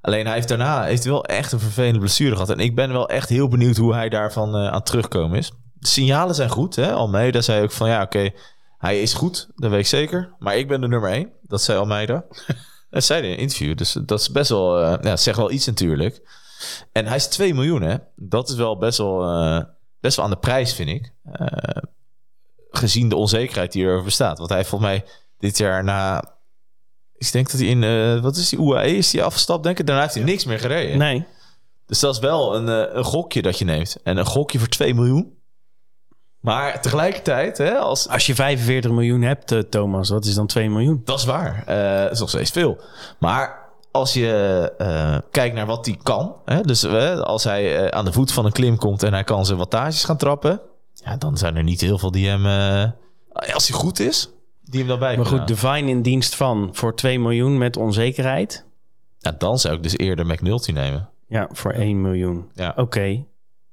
Alleen 0.00 0.24
hij 0.26 0.34
heeft 0.34 0.48
daarna 0.48 0.82
heeft 0.82 1.04
wel 1.04 1.24
echt 1.24 1.52
een 1.52 1.60
vervelende 1.60 1.98
blessure 1.98 2.32
gehad. 2.32 2.50
En 2.50 2.58
ik 2.58 2.74
ben 2.74 2.92
wel 2.92 3.08
echt 3.08 3.28
heel 3.28 3.48
benieuwd 3.48 3.76
hoe 3.76 3.94
hij 3.94 4.08
daarvan 4.08 4.56
uh, 4.56 4.68
aan 4.68 4.82
terugkomen 4.82 5.38
is. 5.38 5.52
De 5.74 5.86
signalen 5.86 6.34
zijn 6.34 6.48
goed. 6.48 6.76
Hè? 6.76 6.92
Almeida 6.92 7.40
zei 7.40 7.62
ook 7.62 7.72
van 7.72 7.88
ja, 7.88 8.02
oké, 8.02 8.30
hij 8.78 9.02
is 9.02 9.14
goed. 9.14 9.48
Dat 9.54 9.70
weet 9.70 9.80
ik 9.80 9.86
zeker. 9.86 10.34
Maar 10.38 10.56
ik 10.56 10.68
ben 10.68 10.80
de 10.80 10.88
nummer 10.88 11.10
één. 11.10 11.32
Dat 11.42 11.62
zei 11.62 11.78
Almeida. 11.78 12.24
dat 12.90 13.04
zei 13.04 13.20
hij 13.20 13.28
in 13.28 13.34
een 13.34 13.40
interview. 13.40 13.76
Dus 13.76 13.92
dat 13.92 14.20
is 14.20 14.30
best 14.30 14.48
wel, 14.48 14.82
uh, 14.82 14.94
ja, 15.00 15.16
zegt 15.16 15.36
wel 15.36 15.50
iets 15.50 15.66
natuurlijk. 15.66 16.22
En 16.92 17.06
hij 17.06 17.16
is 17.16 17.26
2 17.26 17.54
miljoen, 17.54 17.82
hè. 17.82 17.96
Dat 18.16 18.48
is 18.48 18.54
wel 18.54 18.78
best 18.78 18.98
wel, 18.98 19.22
uh, 19.22 19.62
best 20.00 20.16
wel 20.16 20.24
aan 20.24 20.30
de 20.30 20.38
prijs, 20.38 20.74
vind 20.74 20.88
ik. 20.88 21.12
gezien 22.70 23.08
de 23.08 23.16
onzekerheid 23.16 23.72
die 23.72 23.84
erover 23.84 24.04
bestaat. 24.04 24.36
Want 24.36 24.48
hij 24.48 24.58
heeft 24.58 24.70
volgens 24.70 24.90
mij 24.90 25.04
dit 25.38 25.58
jaar 25.58 25.84
na 25.84 26.24
ik 27.16 27.32
denk 27.32 27.50
dat 27.50 27.60
hij 27.60 27.68
in, 27.68 28.20
wat 28.20 28.36
is 28.36 28.48
die 28.48 28.58
UAE, 28.58 28.96
is 28.96 29.12
hij 29.12 29.22
afgestapt, 29.22 29.62
denk 29.62 29.78
ik. 29.78 29.86
Daarna 29.86 30.02
heeft 30.02 30.14
hij 30.14 30.24
niks 30.24 30.44
meer 30.44 30.58
gereden. 30.58 30.98
Nee. 30.98 31.26
Dus 31.86 32.00
dat 32.00 32.14
is 32.14 32.20
wel 32.20 32.56
een, 32.56 32.96
een 32.96 33.04
gokje 33.04 33.42
dat 33.42 33.58
je 33.58 33.64
neemt. 33.64 33.96
En 34.02 34.16
een 34.16 34.26
gokje 34.26 34.58
voor 34.58 34.68
2 34.68 34.94
miljoen. 34.94 35.39
Maar 36.40 36.80
tegelijkertijd, 36.80 37.58
hè, 37.58 37.78
als... 37.78 38.08
Als 38.08 38.26
je 38.26 38.34
45 38.34 38.90
miljoen 38.90 39.22
hebt, 39.22 39.52
uh, 39.52 39.58
Thomas, 39.58 40.08
wat 40.08 40.24
is 40.24 40.34
dan 40.34 40.46
2 40.46 40.70
miljoen? 40.70 41.00
Dat 41.04 41.18
is 41.18 41.24
waar. 41.24 41.62
dat 42.02 42.12
is 42.12 42.20
nog 42.20 42.28
steeds 42.28 42.50
veel. 42.50 42.78
Maar 43.18 43.68
als 43.90 44.12
je 44.12 45.22
kijkt 45.30 45.54
naar 45.54 45.66
wat 45.66 45.86
hij 45.86 45.98
kan... 46.02 46.36
Hè, 46.44 46.60
dus 46.60 46.86
als 47.20 47.44
hij 47.44 47.90
aan 47.92 48.04
de 48.04 48.12
voet 48.12 48.32
van 48.32 48.44
een 48.44 48.52
klim 48.52 48.76
komt... 48.76 49.02
en 49.02 49.12
hij 49.12 49.24
kan 49.24 49.46
zijn 49.46 49.58
wattages 49.58 50.04
gaan 50.04 50.16
trappen... 50.16 50.60
Ja, 50.94 51.16
dan 51.16 51.36
zijn 51.36 51.56
er 51.56 51.62
niet 51.62 51.80
heel 51.80 51.98
veel 51.98 52.10
die 52.10 52.28
hem... 52.28 52.46
als 53.32 53.68
hij 53.68 53.78
goed 53.78 54.00
is, 54.00 54.30
die 54.64 54.80
hem 54.80 54.88
dan 54.88 54.98
bij 54.98 55.16
Maar 55.16 55.26
goed, 55.26 55.46
Divine 55.46 55.90
in 55.90 56.02
dienst 56.02 56.34
van 56.34 56.68
voor 56.72 56.96
2 56.96 57.20
miljoen 57.20 57.58
met 57.58 57.76
onzekerheid. 57.76 58.64
Ja, 59.18 59.32
dan 59.38 59.58
zou 59.58 59.74
ik 59.74 59.82
dus 59.82 59.98
eerder 59.98 60.26
McNulty 60.26 60.72
nemen. 60.72 61.08
Ja, 61.28 61.48
voor 61.52 61.72
1 61.72 62.00
miljoen. 62.00 62.50
Ja. 62.54 62.72
Oké. 62.76 63.24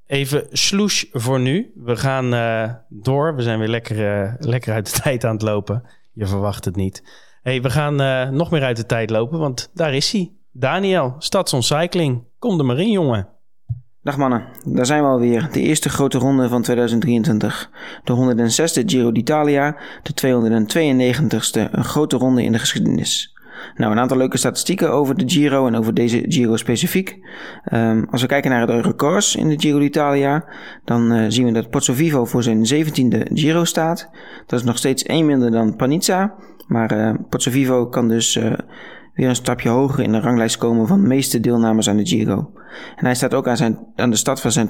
Even 0.07 0.47
sloes 0.51 1.05
voor 1.11 1.39
nu. 1.39 1.71
We 1.75 1.95
gaan 1.95 2.33
uh, 2.33 2.73
door. 2.89 3.35
We 3.35 3.41
zijn 3.41 3.59
weer 3.59 3.67
lekker, 3.67 4.23
uh, 4.23 4.33
lekker 4.39 4.73
uit 4.73 4.93
de 4.95 4.99
tijd 5.01 5.25
aan 5.25 5.33
het 5.33 5.41
lopen. 5.41 5.83
Je 6.13 6.25
verwacht 6.25 6.65
het 6.65 6.75
niet. 6.75 7.03
hey, 7.41 7.61
we 7.61 7.69
gaan 7.69 8.01
uh, 8.01 8.29
nog 8.29 8.51
meer 8.51 8.63
uit 8.63 8.77
de 8.77 8.85
tijd 8.85 9.09
lopen, 9.09 9.39
want 9.39 9.71
daar 9.73 9.93
is 9.93 10.11
hij. 10.11 10.31
Daniel, 10.51 11.15
Cycling. 11.17 12.23
Kom 12.39 12.59
er 12.59 12.65
maar 12.65 12.79
in, 12.79 12.91
jongen. 12.91 13.27
Dag 14.01 14.17
mannen, 14.17 14.45
daar 14.65 14.85
zijn 14.85 15.03
we 15.03 15.09
alweer. 15.09 15.49
De 15.51 15.61
eerste 15.61 15.89
grote 15.89 16.17
ronde 16.17 16.49
van 16.49 16.61
2023. 16.61 17.69
De 18.03 18.13
106e 18.13 18.85
Giro 18.85 19.11
d'Italia, 19.11 19.77
de 20.03 20.11
292e, 20.11 21.71
een 21.71 21.83
grote 21.83 22.17
ronde 22.17 22.43
in 22.43 22.51
de 22.51 22.59
geschiedenis. 22.59 23.36
Nou, 23.75 23.91
een 23.91 23.99
aantal 23.99 24.17
leuke 24.17 24.37
statistieken 24.37 24.91
over 24.91 25.15
de 25.15 25.29
Giro 25.29 25.67
en 25.67 25.75
over 25.75 25.93
deze 25.93 26.25
Giro 26.27 26.55
specifiek. 26.55 27.19
Um, 27.73 28.07
als 28.11 28.21
we 28.21 28.27
kijken 28.27 28.51
naar 28.51 28.67
de 28.67 28.81
records 28.81 29.35
in 29.35 29.49
de 29.49 29.59
Giro 29.59 29.79
d'Italia, 29.79 30.45
dan 30.83 31.13
uh, 31.13 31.25
zien 31.27 31.45
we 31.45 31.51
dat 31.51 31.69
Pozzo 31.69 31.93
Vivo 31.93 32.25
voor 32.25 32.43
zijn 32.43 32.65
17e 32.73 33.33
Giro 33.33 33.63
staat. 33.63 34.09
Dat 34.45 34.59
is 34.59 34.65
nog 34.65 34.77
steeds 34.77 35.03
één 35.03 35.25
minder 35.25 35.51
dan 35.51 35.75
Panizza, 35.75 36.35
maar 36.67 36.97
uh, 36.97 37.13
Pozzo 37.29 37.51
Vivo 37.51 37.87
kan 37.87 38.07
dus 38.07 38.35
uh, 38.35 38.53
weer 39.17 39.29
een 39.29 39.35
stapje 39.35 39.69
hoger 39.69 40.03
in 40.03 40.11
de 40.11 40.19
ranglijst 40.19 40.57
komen 40.57 40.87
van 40.87 41.01
de 41.01 41.07
meeste 41.07 41.39
deelnemers 41.39 41.89
aan 41.89 41.97
de 41.97 42.05
Giro. 42.05 42.51
En 42.95 43.05
hij 43.05 43.15
staat 43.15 43.33
ook 43.33 43.47
aan, 43.47 43.57
zijn, 43.57 43.79
aan 43.95 44.09
de 44.09 44.15
start 44.15 44.39
van 44.39 44.51
zijn 44.51 44.67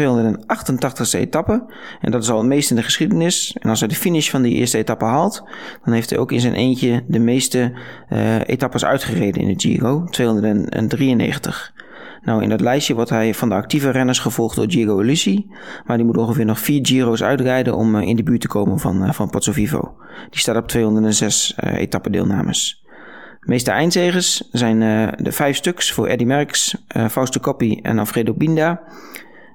288ste 0.00 1.18
etappe. 1.18 1.72
En 2.00 2.10
dat 2.10 2.22
is 2.22 2.30
al 2.30 2.38
het 2.38 2.46
meest 2.46 2.70
in 2.70 2.76
de 2.76 2.82
geschiedenis. 2.82 3.56
En 3.60 3.70
als 3.70 3.80
hij 3.80 3.88
de 3.88 3.94
finish 3.94 4.30
van 4.30 4.42
die 4.42 4.54
eerste 4.54 4.78
etappe 4.78 5.04
haalt, 5.04 5.42
dan 5.84 5.94
heeft 5.94 6.10
hij 6.10 6.18
ook 6.18 6.32
in 6.32 6.40
zijn 6.40 6.54
eentje 6.54 7.04
de 7.08 7.18
meeste 7.18 7.72
uh, 8.10 8.48
etappes 8.48 8.84
uitgereden 8.84 9.42
in 9.42 9.48
de 9.48 9.60
Giro. 9.60 10.04
293. 10.04 11.72
Nou, 12.22 12.42
in 12.42 12.48
dat 12.48 12.60
lijstje 12.60 12.94
wordt 12.94 13.10
hij 13.10 13.34
van 13.34 13.48
de 13.48 13.54
actieve 13.54 13.90
renners 13.90 14.18
gevolgd 14.18 14.56
door 14.56 14.70
Giro 14.70 15.00
Ulissi. 15.00 15.46
Maar 15.86 15.96
die 15.96 16.06
moet 16.06 16.16
ongeveer 16.16 16.44
nog 16.44 16.58
vier 16.58 16.86
Giro's 16.86 17.22
uitrijden 17.22 17.76
om 17.76 17.94
uh, 17.94 18.02
in 18.02 18.16
de 18.16 18.22
buurt 18.22 18.40
te 18.40 18.48
komen 18.48 18.78
van, 18.78 19.04
uh, 19.04 19.12
van 19.12 19.30
Pozzo 19.30 19.52
Vivo. 19.52 19.94
Die 20.30 20.40
staat 20.40 20.56
op 20.56 20.68
206 20.68 21.58
uh, 21.64 21.72
etappe 21.72 22.10
deelnames. 22.10 22.83
Meeste 23.44 23.70
eindzegers 23.70 24.48
zijn 24.52 24.80
uh, 24.80 25.08
de 25.16 25.32
vijf 25.32 25.56
stuks 25.56 25.92
voor 25.92 26.06
Eddy 26.06 26.24
Merckx, 26.24 26.76
uh, 26.96 27.08
Fausto 27.08 27.40
Coppi 27.40 27.78
en 27.82 27.98
Alfredo 27.98 28.34
Binda. 28.34 28.82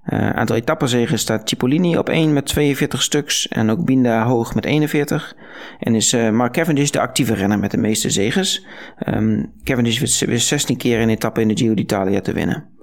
Uh, 0.05 0.29
aantal 0.29 0.55
etappenzegers 0.55 1.21
staat 1.21 1.49
Cipollini 1.49 1.97
op 1.97 2.09
1 2.09 2.33
met 2.33 2.45
42 2.45 3.01
stuks 3.01 3.47
en 3.47 3.69
ook 3.69 3.85
Binda 3.85 4.23
hoog 4.25 4.55
met 4.55 4.65
41. 4.65 5.35
En 5.79 5.95
is 5.95 6.13
Mark 6.13 6.53
Cavendish 6.53 6.89
de 6.89 6.99
actieve 6.99 7.33
renner 7.33 7.59
met 7.59 7.71
de 7.71 7.77
meeste 7.77 8.09
zegers. 8.09 8.65
Um, 9.07 9.51
Cavendish 9.63 10.19
wist 10.19 10.47
16 10.47 10.77
keer 10.77 11.01
een 11.01 11.09
etappe 11.09 11.41
in 11.41 11.47
de 11.47 11.57
Giro 11.57 11.73
d'Italia 11.73 12.21
te 12.21 12.33
winnen. 12.33 12.78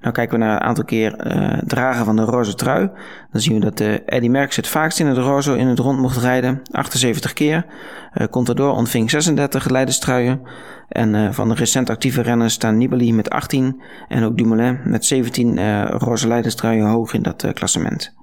Nou 0.00 0.14
kijken 0.14 0.38
we 0.38 0.44
naar 0.44 0.54
een 0.54 0.66
aantal 0.66 0.84
keer 0.84 1.36
uh, 1.36 1.58
dragen 1.58 2.04
van 2.04 2.16
de 2.16 2.22
roze 2.22 2.54
trui. 2.54 2.90
Dan 3.32 3.40
zien 3.40 3.54
we 3.54 3.60
dat 3.60 3.80
uh, 3.80 3.96
Eddy 4.06 4.28
Merckx 4.28 4.56
het 4.56 4.68
vaakst 4.68 5.00
in 5.00 5.06
het 5.06 5.16
roze 5.16 5.58
in 5.58 5.66
het 5.66 5.78
rond 5.78 5.98
mocht 5.98 6.16
rijden. 6.16 6.62
78 6.70 7.32
keer. 7.32 7.66
Uh, 8.14 8.26
Contador 8.26 8.72
ontving 8.72 9.10
36 9.10 9.68
leiderstruien. 9.68 10.40
En 10.88 11.34
van 11.34 11.48
de 11.48 11.54
recent 11.54 11.90
actieve 11.90 12.22
renners 12.22 12.54
staan 12.54 12.78
Nibali 12.78 13.12
met 13.12 13.30
18 13.30 13.82
en 14.08 14.24
ook 14.24 14.36
Dumoulin 14.36 14.80
met 14.84 15.04
17 15.04 15.88
roze 15.90 16.28
leiderstruien 16.28 16.86
hoog 16.86 17.12
in 17.12 17.22
dat 17.22 17.52
klassement. 17.52 18.14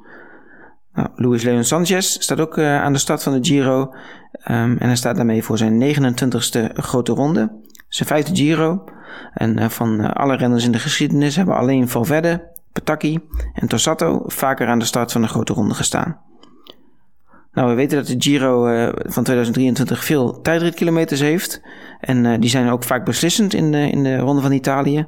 Nou, 0.93 1.09
Luis 1.15 1.43
Leon 1.43 1.63
Sanchez 1.63 2.17
staat 2.19 2.39
ook 2.39 2.59
aan 2.59 2.93
de 2.93 2.99
start 2.99 3.23
van 3.23 3.33
de 3.33 3.47
Giro. 3.47 3.79
Um, 3.81 4.77
en 4.77 4.87
hij 4.87 4.95
staat 4.95 5.15
daarmee 5.15 5.43
voor 5.43 5.57
zijn 5.57 5.95
29ste 5.95 6.73
grote 6.73 7.11
ronde. 7.11 7.51
Zijn 7.95 8.09
vijfde 8.09 8.35
Giro. 8.35 8.83
En 9.33 9.59
uh, 9.59 9.69
van 9.69 10.01
uh, 10.01 10.09
alle 10.09 10.35
renners 10.35 10.65
in 10.65 10.71
de 10.71 10.79
geschiedenis 10.79 11.35
hebben 11.35 11.55
alleen 11.55 11.89
Valverde, 11.89 12.51
Pataki 12.71 13.19
en 13.53 13.67
Tossato 13.67 14.23
vaker 14.25 14.67
aan 14.67 14.79
de 14.79 14.85
start 14.85 15.11
van 15.11 15.21
de 15.21 15.27
grote 15.27 15.53
ronde 15.53 15.73
gestaan. 15.73 16.19
Nou, 17.51 17.69
we 17.69 17.73
weten 17.73 17.97
dat 17.97 18.07
de 18.07 18.15
Giro 18.17 18.67
uh, 18.67 18.89
van 18.93 19.23
2023 19.23 20.05
veel 20.05 20.41
tijdritkilometers 20.41 21.19
heeft. 21.19 21.61
En 21.99 22.39
die 22.39 22.49
zijn 22.49 22.69
ook 22.69 22.83
vaak 22.83 23.05
beslissend 23.05 23.53
in 23.53 23.71
de, 23.71 23.89
in 23.89 24.03
de 24.03 24.17
Ronde 24.17 24.41
van 24.41 24.51
Italië. 24.51 25.07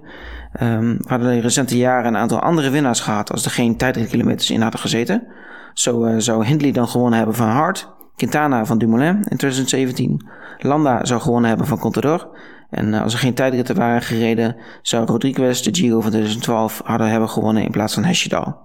Um, 0.62 0.98
we 0.98 1.10
hadden 1.10 1.34
in 1.34 1.42
recente 1.42 1.78
jaren 1.78 2.06
een 2.06 2.18
aantal 2.20 2.40
andere 2.40 2.70
winnaars 2.70 3.00
gehad 3.00 3.32
als 3.32 3.46
er 3.46 3.52
geen 3.52 3.78
tijdritkilometers 3.78 4.52
in 4.52 4.62
hadden 4.62 4.80
gezeten. 4.80 5.28
Zo 5.74 6.20
zou 6.20 6.46
Hindley 6.46 6.72
dan 6.72 6.88
gewonnen 6.88 7.18
hebben 7.18 7.36
van 7.36 7.48
Hart, 7.48 7.90
Quintana 8.16 8.66
van 8.66 8.78
Dumoulin 8.78 9.16
in 9.16 9.38
2017, 9.38 10.28
Landa 10.58 11.06
zou 11.06 11.22
gewonnen 11.22 11.50
hebben 11.50 11.68
van 11.68 11.80
Contador 11.80 12.30
en 12.70 12.94
uh, 12.94 13.02
als 13.02 13.14
er 13.14 13.20
geen 13.20 13.34
tijdritten 13.34 13.76
waren 13.76 14.02
gereden, 14.02 14.56
zou 14.82 15.06
Rodriguez 15.06 15.62
de 15.62 15.76
Giro 15.76 16.02
van 16.02 16.12
2012 16.12 16.82
harder 16.86 17.08
hebben 17.08 17.30
gewonnen 17.30 17.64
in 17.64 17.72
plaats 17.72 17.94
van 17.94 18.04
Hesjedal. 18.04 18.58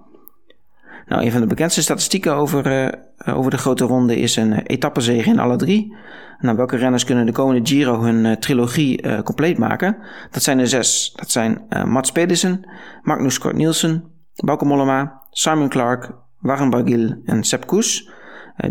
Nou, 1.06 1.24
een 1.24 1.32
van 1.32 1.40
de 1.40 1.46
bekendste 1.46 1.82
statistieken 1.82 2.34
over, 2.34 2.84
uh, 3.26 3.36
over 3.36 3.50
de 3.50 3.58
grote 3.58 3.84
ronde 3.84 4.16
is 4.16 4.36
een 4.36 4.52
etappezege 4.52 5.30
in 5.30 5.38
alle 5.38 5.56
drie. 5.56 5.94
Nou, 6.38 6.56
welke 6.56 6.76
renners 6.76 7.04
kunnen 7.04 7.26
de 7.26 7.32
komende 7.32 7.68
Giro 7.68 8.02
hun 8.02 8.38
trilogie 8.38 9.22
compleet 9.22 9.58
maken? 9.58 9.96
Dat 10.30 10.42
zijn 10.42 10.58
er 10.58 10.68
zes. 10.68 11.12
Dat 11.16 11.30
zijn 11.30 11.66
Mats 11.84 12.12
Pedersen, 12.12 12.70
Magnus 13.02 13.38
Kort 13.38 13.56
Nielsen, 13.56 14.04
Bauke 14.34 14.64
Mollema, 14.64 15.22
Simon 15.30 15.68
Clark, 15.68 16.10
Warren 16.38 16.70
Barguil 16.70 17.16
en 17.24 17.44
Sepp 17.44 17.66
Koes. 17.66 18.10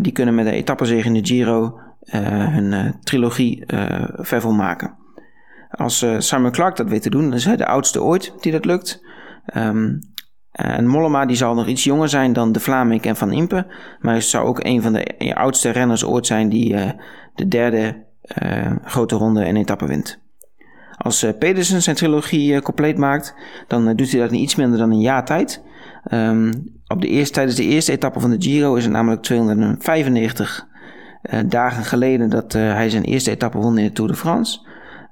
die 0.00 0.12
kunnen 0.12 0.34
met 0.34 0.44
de 0.44 0.52
etappezege 0.52 1.06
in 1.06 1.14
de 1.14 1.26
Giro 1.26 1.78
hun 2.04 2.94
trilogie 3.00 3.64
vervolmaken. 4.16 5.01
Als 5.72 6.02
uh, 6.02 6.18
Simon 6.18 6.50
Clark 6.50 6.76
dat 6.76 6.88
weet 6.88 7.02
te 7.02 7.10
doen, 7.10 7.22
dan 7.22 7.32
is 7.32 7.44
hij 7.44 7.56
de 7.56 7.66
oudste 7.66 8.02
ooit 8.02 8.32
die 8.40 8.52
dat 8.52 8.64
lukt. 8.64 9.00
Um, 9.56 9.98
en 10.50 10.86
Mollema 10.86 11.26
die 11.26 11.36
zal 11.36 11.54
nog 11.54 11.66
iets 11.66 11.84
jonger 11.84 12.08
zijn 12.08 12.32
dan 12.32 12.52
de 12.52 12.60
Vlaming 12.60 13.02
en 13.02 13.16
Van 13.16 13.32
Impe. 13.32 13.66
Maar 14.00 14.12
hij 14.12 14.20
zou 14.20 14.46
ook 14.46 14.64
een 14.64 14.82
van 14.82 14.92
de 14.92 15.34
oudste 15.34 15.70
renners 15.70 16.04
ooit 16.04 16.26
zijn 16.26 16.48
die 16.48 16.72
uh, 16.72 16.90
de 17.34 17.48
derde 17.48 18.10
grote 18.84 19.14
ronde 19.14 19.44
en 19.44 19.56
etappe 19.56 19.86
wint. 19.86 20.20
Als 20.96 21.26
Pedersen 21.38 21.82
zijn 21.82 21.96
trilogie 21.96 22.62
compleet 22.62 22.98
maakt, 22.98 23.34
dan 23.68 23.96
doet 23.96 24.10
hij 24.10 24.20
dat 24.20 24.32
in 24.32 24.38
iets 24.38 24.54
minder 24.54 24.78
dan 24.78 24.90
een 24.90 25.00
jaar 25.00 25.24
tijd. 25.24 25.62
Um, 26.12 26.52
op 26.86 27.00
de 27.00 27.08
eerste, 27.08 27.34
tijdens 27.34 27.56
de 27.56 27.64
eerste 27.64 27.92
etappe 27.92 28.20
van 28.20 28.30
de 28.30 28.42
Giro 28.42 28.74
is 28.74 28.84
het 28.84 28.92
namelijk 28.92 29.22
295 29.22 30.66
dagen 31.46 31.84
geleden 31.84 32.30
dat 32.30 32.52
hij 32.52 32.90
zijn 32.90 33.04
eerste 33.04 33.30
etappe 33.30 33.58
won 33.58 33.78
in 33.78 33.84
de 33.84 33.92
Tour 33.92 34.10
de 34.10 34.16
France. 34.16 34.60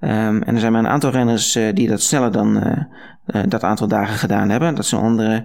Ehm, 0.01 0.43
en 0.43 0.55
er 0.55 0.61
zijn 0.61 0.73
maar 0.73 0.85
een 0.85 0.91
aantal 0.91 1.11
renners 1.11 1.55
eh, 1.55 1.75
die 1.75 1.89
dat 1.89 2.03
sneller 2.03 2.33
dan 2.33 2.63
eh, 2.63 2.83
eh, 3.27 3.43
dat 3.49 3.65
aantal 3.65 3.89
dagen 3.89 4.15
gedaan 4.15 4.49
hebben. 4.49 4.75
Dat 4.75 4.87
zijn 4.87 5.03
andere 5.03 5.45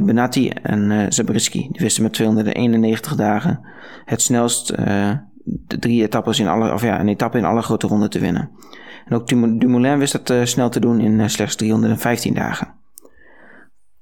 Benatti 0.00 0.48
en 0.48 1.12
Zabriskie. 1.12 1.68
Die 1.72 1.80
wisten 1.80 2.02
met 2.02 2.12
291 2.12 3.14
dagen 3.14 3.60
het 4.04 4.22
snelst 4.22 4.76
de 5.44 5.78
drie 5.78 6.02
etappes 6.02 6.38
in 6.38 6.48
alle, 6.48 6.72
of 6.72 6.82
ja, 6.82 7.00
een 7.00 7.08
etappe 7.08 7.38
in 7.38 7.44
alle 7.44 7.62
grote 7.62 7.86
ronden 7.86 8.10
te 8.10 8.18
winnen. 8.18 8.50
En 9.06 9.16
ook 9.16 9.28
Dumoulin 9.28 9.98
wist 9.98 10.26
dat 10.26 10.48
snel 10.48 10.68
te 10.68 10.80
doen 10.80 11.00
in 11.00 11.30
slechts 11.30 11.56
315 11.56 12.34
dagen. 12.34 12.75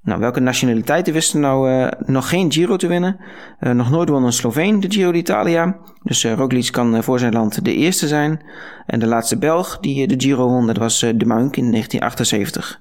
Nou, 0.04 0.20
welke 0.20 0.40
nationaliteiten 0.40 1.12
wisten 1.12 1.40
nou 1.40 1.70
uh, 1.70 1.88
nog 1.98 2.28
geen 2.28 2.52
Giro 2.52 2.76
te 2.76 2.86
winnen? 2.86 3.16
Uh, 3.60 3.72
nog 3.72 3.90
nooit 3.90 4.08
won 4.08 4.24
een 4.24 4.32
Sloveen 4.32 4.80
de 4.80 4.90
Giro 4.90 5.12
d'Italia. 5.12 5.76
Dus 6.02 6.24
uh, 6.24 6.32
Roglic 6.32 6.72
kan 6.72 7.02
voor 7.02 7.18
zijn 7.18 7.32
land 7.32 7.64
de 7.64 7.74
eerste 7.74 8.06
zijn. 8.06 8.40
En 8.86 8.98
de 8.98 9.06
laatste 9.06 9.38
Belg 9.38 9.78
die 9.80 10.06
de 10.06 10.14
Giro 10.24 10.48
won, 10.48 10.66
dat 10.66 10.76
was 10.76 11.00
de 11.00 11.24
Muink 11.24 11.56
in 11.56 11.70
1978. 11.70 12.80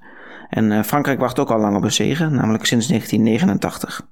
En 0.49 0.85
Frankrijk 0.85 1.19
wacht 1.19 1.39
ook 1.39 1.51
al 1.51 1.59
lang 1.59 1.75
op 1.75 1.83
een 1.83 1.91
zege, 1.91 2.29
namelijk 2.29 2.65
sinds 2.65 2.87
1989. 2.87 4.07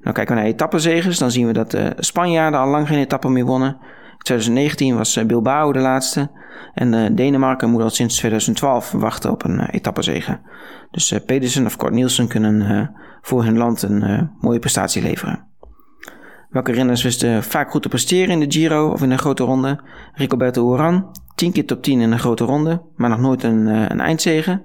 Nou, 0.00 0.14
kijken 0.14 0.34
we 0.34 0.40
naar 0.40 0.50
etappezeges, 0.50 1.18
dan 1.18 1.30
zien 1.30 1.46
we 1.46 1.52
dat 1.52 1.70
de 1.70 1.92
Spanjaarden 1.98 2.60
al 2.60 2.68
lang 2.68 2.86
geen 2.86 2.98
etappe 2.98 3.28
meer 3.28 3.44
wonnen. 3.44 3.76
2019 4.24 4.96
was 4.96 5.26
Bilbao 5.26 5.72
de 5.72 5.78
laatste. 5.78 6.30
En 6.74 7.14
Denemarken 7.14 7.70
moet 7.70 7.82
al 7.82 7.90
sinds 7.90 8.16
2012 8.16 8.92
wachten 8.92 9.30
op 9.30 9.44
een 9.44 9.60
etappezege. 9.60 10.40
Dus 10.90 11.14
Pedersen 11.26 11.66
of 11.66 11.76
Kort 11.76 11.92
Nielsen 11.92 12.28
kunnen 12.28 12.90
voor 13.22 13.44
hun 13.44 13.56
land 13.56 13.82
een 13.82 14.30
mooie 14.40 14.58
prestatie 14.58 15.02
leveren. 15.02 15.46
Welke 16.50 16.72
renners 16.72 17.02
wisten 17.02 17.42
vaak 17.42 17.70
goed 17.70 17.82
te 17.82 17.88
presteren 17.88 18.30
in 18.30 18.48
de 18.48 18.58
Giro 18.58 18.90
of 18.90 19.02
in 19.02 19.10
een 19.10 19.18
grote 19.18 19.44
ronde? 19.44 19.80
Ricoberto 20.12 20.74
Uran, 20.74 21.10
10 21.34 21.52
keer 21.52 21.66
top 21.66 21.82
10 21.82 22.00
in 22.00 22.12
een 22.12 22.18
grote 22.18 22.44
ronde, 22.44 22.82
maar 22.96 23.10
nog 23.10 23.20
nooit 23.20 23.42
een, 23.42 23.66
een 23.66 24.00
eindzege. 24.00 24.62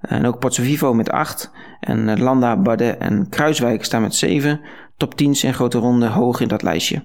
En 0.00 0.26
ook 0.26 0.52
Vivo 0.54 0.94
met 0.94 1.10
8. 1.10 1.50
En 1.80 2.20
Landa, 2.20 2.56
Bardet 2.56 2.98
en 2.98 3.28
Kruiswijk 3.28 3.84
staan 3.84 4.02
met 4.02 4.14
7 4.14 4.60
top 4.96 5.12
10's 5.22 5.44
in 5.44 5.54
grote 5.54 5.78
ronde 5.78 6.06
hoog 6.06 6.40
in 6.40 6.48
dat 6.48 6.62
lijstje. 6.62 7.04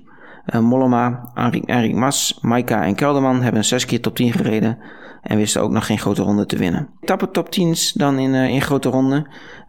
Mollema, 0.54 1.32
Enric 1.66 1.96
Mas, 1.96 2.40
Maika 2.42 2.84
en 2.84 2.96
Kelderman 2.96 3.42
hebben 3.42 3.66
6 3.66 3.86
keer 3.86 4.02
top 4.02 4.16
10 4.16 4.32
gereden. 4.32 4.78
En 5.22 5.38
wisten 5.38 5.62
ook 5.62 5.72
nog 5.72 5.86
geen 5.86 6.00
grote 6.00 6.22
ronde 6.22 6.46
te 6.46 6.58
winnen. 6.58 6.90
Etappe 7.02 7.32
top 7.32 7.48
10's 7.48 7.94
dan 7.94 8.20
in, 8.20 8.34
uh, 8.34 8.50
in 8.50 8.62
grote 8.62 8.90
ronde. 8.90 9.28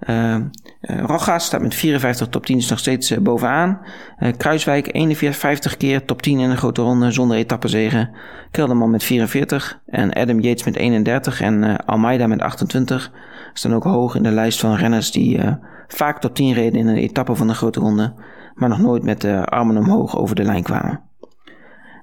Uh, 0.09 0.35
uh, 0.35 0.41
Rogas 0.81 1.45
staat 1.45 1.61
met 1.61 1.75
54 1.75 2.29
top 2.29 2.43
10's 2.53 2.69
nog 2.69 2.79
steeds 2.79 3.23
bovenaan. 3.23 3.81
Kruiswijk 4.37 4.89
41 4.95 5.77
keer 5.77 6.05
top 6.05 6.23
10 6.23 6.39
in 6.39 6.51
een 6.51 6.57
grote 6.57 6.83
ronde 6.83 7.11
zonder 7.11 7.37
etappezegen. 7.37 8.11
Kelderman 8.51 8.91
met 8.91 9.05
44 9.05 9.81
en 9.87 10.13
Adam 10.13 10.41
Yates 10.41 10.65
met 10.65 10.77
31 10.77 11.41
en 11.41 11.85
Almeida 11.85 12.27
met 12.27 12.43
28 12.43 13.13
staan 13.53 13.75
ook 13.75 13.85
hoog 13.85 14.15
in 14.15 14.23
de 14.23 14.31
lijst 14.31 14.61
van 14.61 14.75
renners 14.75 15.11
die 15.11 15.41
vaak 15.89 16.21
top 16.21 16.35
10 16.35 16.53
reden 16.53 16.81
in 16.81 16.87
een 16.87 16.97
etappe 16.97 17.35
van 17.35 17.47
de 17.47 17.55
grote 17.55 17.81
ronde, 17.81 18.13
maar 18.59 18.69
nog 18.69 18.79
nooit 18.79 19.03
met 19.03 19.21
de 19.21 19.45
armen 19.45 19.77
omhoog 19.77 20.19
over 20.19 20.37
de 20.37 20.43
lijn 20.43 20.63
kwamen. 20.63 21.01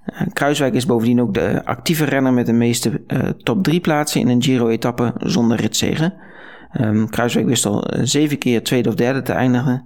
Eh, 0.05 0.21
Kruiswijk 0.33 0.73
is 0.73 0.85
bovendien 0.85 1.21
ook 1.21 1.33
de 1.33 1.65
actieve 1.65 2.05
renner 2.05 2.33
met 2.33 2.45
de 2.45 2.53
meeste 2.53 3.01
uh, 3.07 3.19
top 3.29 3.63
3 3.63 3.79
plaatsen 3.79 4.21
in 4.21 4.27
een 4.27 4.43
Giro-etappe 4.43 5.13
zonder 5.17 5.61
ritzegen. 5.61 6.13
Um, 6.81 7.09
Kruiswijk 7.09 7.47
wist 7.47 7.65
al 7.65 7.85
eh, 7.85 8.01
zeven 8.03 8.37
keer 8.37 8.63
tweede 8.63 8.89
of 8.89 8.95
derde 8.95 9.21
te 9.21 9.33
eindigen, 9.33 9.83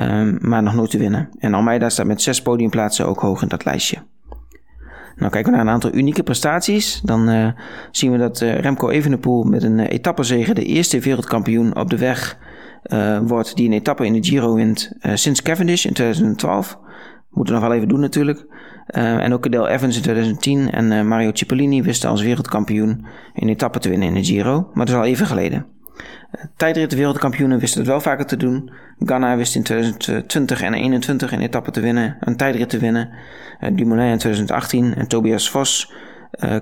um, 0.00 0.38
maar 0.40 0.62
nog 0.62 0.74
nooit 0.74 0.90
te 0.90 0.98
winnen. 0.98 1.28
En 1.38 1.54
Almeida 1.54 1.88
staat 1.88 2.06
met 2.06 2.22
zes 2.22 2.42
podiumplaatsen 2.42 3.06
ook 3.06 3.20
hoog 3.20 3.42
in 3.42 3.48
dat 3.48 3.64
lijstje. 3.64 3.98
Nou, 5.16 5.30
kijken 5.30 5.50
we 5.50 5.56
naar 5.56 5.66
een 5.66 5.72
aantal 5.72 5.94
unieke 5.94 6.22
prestaties. 6.22 7.00
Dan 7.00 7.28
uh, 7.28 7.48
zien 7.90 8.12
we 8.12 8.18
dat 8.18 8.40
uh, 8.40 8.58
Remco 8.58 8.88
Evenepoel 8.88 9.44
met 9.44 9.62
een 9.62 9.80
etappezege 9.80 10.54
de 10.54 10.64
eerste 10.64 11.00
wereldkampioen 11.00 11.76
op 11.76 11.90
de 11.90 11.98
weg 11.98 12.38
uh, 12.92 13.18
wordt 13.22 13.56
die 13.56 13.66
een 13.66 13.72
etappe 13.72 14.06
in 14.06 14.12
de 14.12 14.24
Giro 14.24 14.54
wint 14.54 14.92
sinds 15.00 15.42
Cavendish 15.42 15.84
in 15.84 15.92
2012. 15.92 16.78
Moeten 17.30 17.54
we 17.54 17.60
nog 17.60 17.68
wel 17.68 17.76
even 17.76 17.88
doen 17.88 18.00
natuurlijk. 18.00 18.46
Uh, 18.88 19.24
en 19.24 19.32
ook 19.32 19.42
Cadel 19.42 19.68
Evans 19.68 19.96
in 19.96 20.02
2010 20.02 20.70
en 20.70 21.08
Mario 21.08 21.30
Cipollini 21.32 21.82
wisten 21.82 22.10
als 22.10 22.22
wereldkampioen 22.22 23.06
een 23.34 23.48
etappe 23.48 23.78
te 23.78 23.88
winnen 23.88 24.08
in 24.08 24.14
de 24.14 24.24
Giro, 24.24 24.70
maar 24.72 24.86
dat 24.86 24.94
is 24.94 25.00
al 25.00 25.06
even 25.06 25.26
geleden. 25.26 25.66
Tijdrit 26.56 26.94
wereldkampioenen 26.94 27.58
wisten 27.58 27.80
het 27.80 27.88
wel 27.88 28.00
vaker 28.00 28.26
te 28.26 28.36
doen. 28.36 28.70
Ganna 28.98 29.36
wist 29.36 29.54
in 29.54 29.62
2020 29.62 30.62
en 30.62 30.66
2021 30.66 31.32
een 31.32 31.40
etappe 31.40 31.70
te 31.70 31.80
winnen, 31.80 32.16
een 32.20 32.36
tijdrit 32.36 32.68
te 32.68 32.78
winnen. 32.78 33.10
Dumoulin 33.72 34.10
in 34.10 34.18
2018 34.18 34.94
en 34.94 35.08
Tobias 35.08 35.50
Vos 35.50 35.92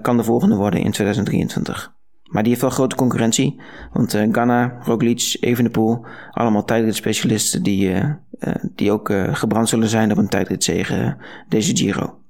kan 0.02 0.16
de 0.16 0.24
volgende 0.24 0.56
worden 0.56 0.80
in 0.80 0.90
2023. 0.90 1.91
Maar 2.32 2.42
die 2.42 2.50
heeft 2.50 2.60
wel 2.60 2.70
grote 2.70 2.96
concurrentie. 2.96 3.60
Want 3.92 4.14
uh, 4.14 4.32
Ghana, 4.32 4.78
Roglic, 4.80 5.36
Evenepoel, 5.40 6.06
allemaal 6.30 6.64
tijdritspecialisten 6.64 7.62
die, 7.62 7.88
uh, 7.88 7.96
uh, 7.98 8.54
die 8.74 8.92
ook 8.92 9.12
gebrand 9.32 9.68
zullen 9.68 9.88
zijn 9.88 10.10
op 10.10 10.16
een 10.18 10.28
tijdritzege 10.28 11.16
deze 11.48 11.76
Giro. 11.76 12.20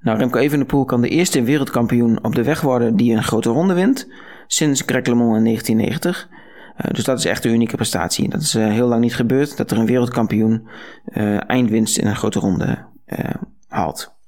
Nou, 0.00 0.18
Remco 0.18 0.38
Evenepoel 0.38 0.84
kan 0.84 1.00
de 1.00 1.08
eerste 1.08 1.42
wereldkampioen 1.42 2.24
op 2.24 2.34
de 2.34 2.42
weg 2.42 2.60
worden 2.60 2.96
die 2.96 3.14
een 3.14 3.22
grote 3.22 3.50
ronde 3.50 3.74
wint. 3.74 4.08
Sinds 4.46 4.82
Greg 4.86 5.06
LeMond 5.06 5.36
in 5.36 5.44
1990. 5.44 6.28
dus 6.92 7.04
dat 7.04 7.18
is 7.18 7.24
echt 7.24 7.44
een 7.44 7.52
unieke 7.52 7.76
prestatie. 7.76 8.28
Dat 8.28 8.40
is 8.40 8.52
heel 8.52 8.86
lang 8.88 9.00
niet 9.00 9.14
gebeurd 9.14 9.56
dat 9.56 9.70
er 9.70 9.78
een 9.78 9.86
wereldkampioen 9.86 10.68
eindwinst 11.46 11.98
in 11.98 12.06
een 12.06 12.16
grote 12.16 12.38
ronde 12.38 12.86
haalt. 13.68 14.19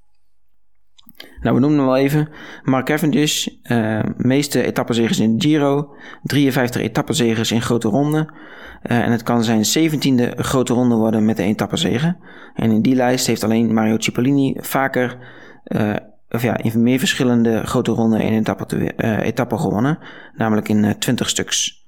Nou, 1.42 1.54
we 1.54 1.60
noemen 1.60 1.78
hem 1.78 1.88
wel 1.88 1.96
even. 1.96 2.28
Mark 2.62 2.86
Cavendish, 2.86 3.46
uh, 3.62 4.00
meeste 4.16 4.62
etappenzegers 4.64 5.18
in 5.18 5.34
Giro, 5.38 5.94
53 6.22 6.82
etappenzegers 6.82 7.52
in 7.52 7.62
grote 7.62 7.88
ronden. 7.88 8.34
Uh, 8.82 8.98
en 8.98 9.12
het 9.12 9.22
kan 9.22 9.44
zijn 9.44 9.64
17e 9.64 10.36
grote 10.36 10.72
ronde 10.72 10.94
worden 10.94 11.24
met 11.24 11.36
de 11.36 11.42
etappenzegen. 11.42 12.16
En 12.54 12.70
in 12.70 12.82
die 12.82 12.94
lijst 12.94 13.26
heeft 13.26 13.44
alleen 13.44 13.74
Mario 13.74 13.96
Cipollini 13.98 14.56
vaker, 14.60 15.18
uh, 15.64 15.96
of 16.28 16.42
ja, 16.42 16.56
in 16.56 16.82
meer 16.82 16.98
verschillende 16.98 17.62
grote 17.66 17.90
ronden 17.90 18.20
in 18.20 18.32
etappe, 18.32 18.66
te, 18.66 18.92
etappe 19.22 19.58
gewonnen. 19.58 19.98
Namelijk 20.36 20.68
in 20.68 20.94
20 20.98 21.28
stuks. 21.28 21.86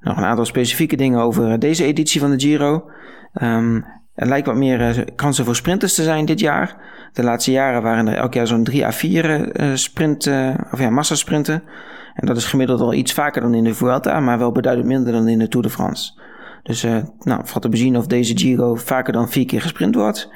Nog 0.00 0.16
een 0.16 0.24
aantal 0.24 0.44
specifieke 0.44 0.96
dingen 0.96 1.20
over 1.20 1.58
deze 1.58 1.84
editie 1.84 2.20
van 2.20 2.30
de 2.30 2.40
Giro. 2.40 2.90
Um, 3.42 3.84
er 4.14 4.26
lijkt 4.26 4.46
wat 4.46 4.56
meer 4.56 5.04
kansen 5.14 5.44
voor 5.44 5.56
sprinters 5.56 5.94
te 5.94 6.02
zijn 6.02 6.24
dit 6.24 6.40
jaar. 6.40 6.76
De 7.12 7.22
laatste 7.22 7.50
jaren 7.50 7.82
waren 7.82 8.08
er 8.08 8.16
elk 8.16 8.34
jaar 8.34 8.46
zo'n 8.46 8.64
3 8.64 8.86
à 8.86 8.90
4 8.90 9.60
uh, 9.60 9.74
sprint, 9.74 10.26
uh, 10.26 10.54
of 10.72 10.78
ja, 10.78 10.90
massasprinten. 10.90 11.62
En 12.14 12.26
dat 12.26 12.36
is 12.36 12.44
gemiddeld 12.44 12.80
al 12.80 12.94
iets 12.94 13.12
vaker 13.12 13.42
dan 13.42 13.54
in 13.54 13.64
de 13.64 13.74
Vuelta, 13.74 14.20
maar 14.20 14.38
wel 14.38 14.52
beduidend 14.52 14.88
minder 14.88 15.12
dan 15.12 15.28
in 15.28 15.38
de 15.38 15.48
Tour 15.48 15.66
de 15.66 15.72
France. 15.72 16.12
Dus 16.62 16.84
uh, 16.84 16.96
nou, 17.20 17.40
valt 17.44 17.62
te 17.62 17.68
bezien 17.68 17.96
of 17.96 18.06
deze 18.06 18.38
Giro 18.38 18.74
vaker 18.74 19.12
dan 19.12 19.30
vier 19.30 19.46
keer 19.46 19.60
gesprint 19.60 19.94
wordt. 19.94 20.28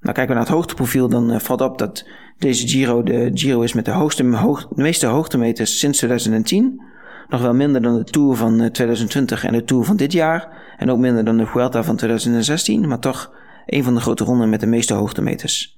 Nou, 0.00 0.14
kijken 0.14 0.26
we 0.26 0.32
naar 0.32 0.48
het 0.48 0.54
hoogteprofiel, 0.54 1.08
dan 1.08 1.32
uh, 1.32 1.38
valt 1.38 1.60
op 1.60 1.78
dat 1.78 2.06
deze 2.38 2.68
Giro 2.68 3.02
de 3.02 3.30
Giro 3.34 3.60
is 3.60 3.72
met 3.72 3.84
de, 3.84 3.90
hoogste, 3.90 4.24
hoog, 4.24 4.68
de 4.68 4.82
meeste 4.82 5.06
hoogtemeters 5.06 5.78
sinds 5.78 5.98
2010. 5.98 6.82
Nog 7.28 7.40
wel 7.40 7.54
minder 7.54 7.82
dan 7.82 7.96
de 7.96 8.04
Tour 8.04 8.36
van 8.36 8.70
2020 8.72 9.44
en 9.44 9.52
de 9.52 9.64
Tour 9.64 9.84
van 9.84 9.96
dit 9.96 10.12
jaar. 10.12 10.48
En 10.78 10.90
ook 10.90 10.98
minder 10.98 11.24
dan 11.24 11.36
de 11.36 11.46
Vuelta 11.46 11.82
van 11.82 11.96
2016, 11.96 12.88
maar 12.88 12.98
toch 12.98 13.32
een 13.66 13.84
van 13.84 13.94
de 13.94 14.00
grote 14.00 14.24
ronden 14.24 14.48
met 14.48 14.60
de 14.60 14.66
meeste 14.66 14.94
hoogtemeters. 14.94 15.77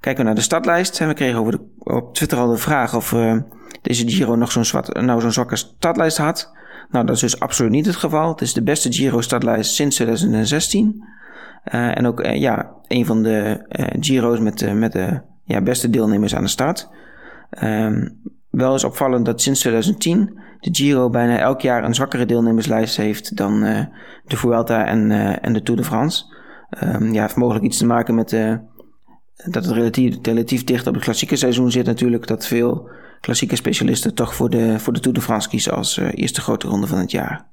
Kijken 0.00 0.20
we 0.20 0.26
naar 0.26 0.38
de 0.38 0.44
startlijst. 0.44 0.98
We 0.98 1.14
kregen 1.14 1.38
over 1.38 1.52
de, 1.52 1.60
op 1.78 2.14
Twitter 2.14 2.38
al 2.38 2.48
de 2.48 2.56
vraag 2.56 2.94
of 2.94 3.12
uh, 3.12 3.36
deze 3.82 4.08
Giro 4.08 4.36
nog 4.36 4.52
zo'n 4.52 4.82
nou 4.92 5.30
zwakke 5.30 5.56
startlijst 5.56 6.16
had. 6.16 6.52
Nou, 6.90 7.06
dat 7.06 7.14
is 7.14 7.20
dus 7.20 7.40
absoluut 7.40 7.70
niet 7.70 7.86
het 7.86 7.96
geval. 7.96 8.28
Het 8.28 8.40
is 8.40 8.52
de 8.52 8.62
beste 8.62 8.92
Giro-startlijst 8.92 9.74
sinds 9.74 9.96
2016. 9.96 11.04
Uh, 11.74 11.98
en 11.98 12.06
ook 12.06 12.24
uh, 12.24 12.34
ja, 12.34 12.70
een 12.88 13.06
van 13.06 13.22
de 13.22 13.64
Giro's 14.00 14.38
met, 14.38 14.74
met 14.74 14.92
de 14.92 15.20
ja, 15.44 15.60
beste 15.60 15.90
deelnemers 15.90 16.34
aan 16.34 16.42
de 16.42 16.48
start. 16.48 16.88
Um, 17.62 18.20
wel 18.50 18.74
is 18.74 18.84
opvallend 18.84 19.24
dat 19.24 19.40
sinds 19.40 19.60
2010 19.60 20.40
de 20.60 20.74
Giro 20.74 21.10
bijna 21.10 21.38
elk 21.38 21.60
jaar 21.60 21.84
een 21.84 21.94
zwakkere 21.94 22.26
deelnemerslijst 22.26 22.96
heeft 22.96 23.36
dan 23.36 23.60
de 24.24 24.36
Vuelta 24.36 24.86
en, 24.86 25.10
en 25.40 25.52
de 25.52 25.62
Tour 25.62 25.80
de 25.80 25.86
France. 25.86 26.24
Um, 26.84 27.12
ja, 27.12 27.22
heeft 27.22 27.36
mogelijk 27.36 27.64
iets 27.64 27.78
te 27.78 27.86
maken 27.86 28.14
met 28.14 28.28
de 28.28 28.60
dat 29.44 29.64
het 29.64 29.74
relatief, 29.74 30.16
relatief 30.22 30.64
dicht 30.64 30.86
op 30.86 30.94
het 30.94 31.02
klassieke 31.02 31.36
seizoen 31.36 31.70
zit 31.70 31.86
natuurlijk. 31.86 32.26
Dat 32.26 32.46
veel 32.46 32.88
klassieke 33.20 33.56
specialisten 33.56 34.14
toch 34.14 34.34
voor 34.34 34.50
de, 34.50 34.78
voor 34.78 34.92
de 34.92 35.00
Tour 35.00 35.16
de 35.16 35.22
France 35.22 35.48
kiezen 35.48 35.72
als 35.72 35.98
uh, 35.98 36.08
eerste 36.14 36.40
grote 36.40 36.68
ronde 36.68 36.86
van 36.86 36.98
het 36.98 37.10
jaar. 37.10 37.46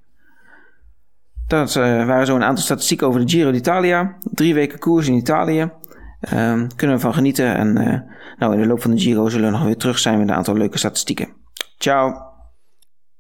Dat 1.47 1.75
uh, 1.75 1.83
waren 2.05 2.25
zo 2.25 2.35
een 2.35 2.43
aantal 2.43 2.63
statistieken 2.63 3.07
over 3.07 3.25
de 3.25 3.29
Giro 3.29 3.51
d'Italia. 3.51 4.17
Drie 4.19 4.53
weken 4.53 4.79
koers 4.79 5.07
in 5.07 5.13
Italië. 5.13 5.71
Um, 6.33 6.75
kunnen 6.75 6.95
we 6.95 7.01
van 7.01 7.13
genieten. 7.13 7.55
En 7.55 7.81
uh, 7.81 7.99
nou, 8.37 8.53
in 8.53 8.61
de 8.61 8.67
loop 8.67 8.81
van 8.81 8.91
de 8.91 8.99
Giro 8.99 9.29
zullen 9.29 9.45
we 9.45 9.57
nog 9.57 9.65
weer 9.65 9.77
terug 9.77 9.99
zijn 9.99 10.19
met 10.19 10.27
een 10.27 10.35
aantal 10.35 10.55
leuke 10.55 10.77
statistieken. 10.77 11.29
Ciao. 11.77 12.25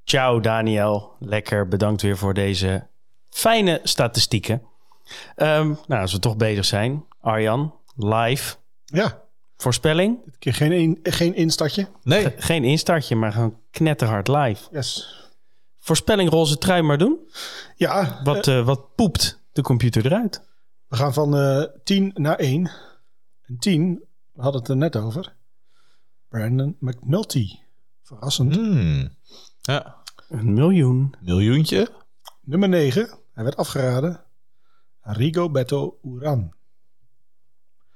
Ciao 0.03 0.39
Daniel. 0.39 1.15
Lekker. 1.19 1.67
Bedankt 1.67 2.01
weer 2.01 2.17
voor 2.17 2.33
deze 2.33 2.87
fijne 3.29 3.79
statistieken. 3.83 4.61
Um, 5.35 5.77
nou, 5.87 6.01
als 6.01 6.13
we 6.13 6.19
toch 6.19 6.37
bezig 6.37 6.65
zijn. 6.65 7.03
Arjan, 7.21 7.73
live. 7.97 8.55
Ja. 8.85 9.21
Voorspelling? 9.57 10.25
Dit 10.25 10.37
keer 10.37 10.53
geen, 10.53 10.71
in, 10.71 10.99
geen 11.03 11.35
instartje. 11.35 11.87
Nee, 12.03 12.33
Geen 12.37 12.63
instartje, 12.63 13.15
maar 13.15 13.31
gewoon 13.31 13.59
knetterhard 13.71 14.27
live. 14.27 14.67
Yes. 14.71 15.15
Voorspelling 15.79 16.29
roze 16.29 16.57
trui 16.57 16.81
maar 16.81 16.97
doen. 16.97 17.19
Ja, 17.75 18.19
Wat, 18.23 18.47
eh, 18.47 18.65
wat 18.65 18.95
poept 18.95 19.43
de 19.51 19.61
computer 19.61 20.05
eruit? 20.05 20.45
we 20.87 20.95
gaan 20.95 21.13
van 21.13 21.35
eh 21.37 21.63
10 21.83 22.11
naar 22.13 22.35
1. 22.39 22.71
En 23.41 23.57
10, 23.57 24.03
we 24.33 24.41
hadden 24.41 24.61
het 24.61 24.69
er 24.69 24.77
net 24.77 24.95
over. 24.95 25.35
Brandon 26.29 26.75
McNulty. 26.79 27.49
Verrassend. 28.03 28.55
Hmm. 28.55 29.15
Ja, 29.61 29.95
Een 30.29 30.53
miljoen. 30.53 31.13
miljoentje. 31.21 31.89
Nummer 32.41 32.69
9, 32.69 33.09
hij 33.33 33.43
werd 33.43 33.55
afgeraden. 33.57 34.23
Rigoberto 35.01 35.99
Uran. 36.03 36.53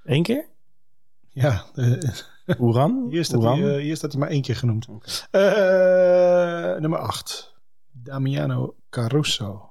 Eén 0.04 0.24
keer? 0.24 0.46
Ja, 1.30 1.66
Oeran? 2.60 3.08
hier, 3.10 3.26
staat 3.26 3.40
Oeran? 3.40 3.62
hij, 3.62 3.76
eh, 3.76 3.82
hier 3.82 3.96
staat 3.96 4.12
hij 4.12 4.20
maar 4.20 4.30
één 4.30 4.42
keer 4.42 4.56
genoemd. 4.56 4.88
Eh, 5.32 5.42
nummer 6.80 7.00
8, 7.00 7.54
Damiano 7.92 8.76
Caruso. 8.90 9.70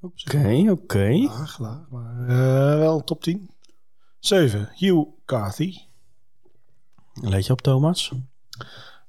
Oké, 0.00 0.66
oké. 0.70 1.08
Laag, 1.08 1.58
laag, 1.58 1.88
maar 1.88 2.20
eh, 2.28 2.78
wel 2.78 3.04
top 3.04 3.22
10. 3.22 3.50
7, 4.18 4.72
Hugh 4.74 5.08
Carthy. 5.24 5.78
Let 7.12 7.46
je 7.46 7.52
op, 7.52 7.60
Thomas. 7.60 8.12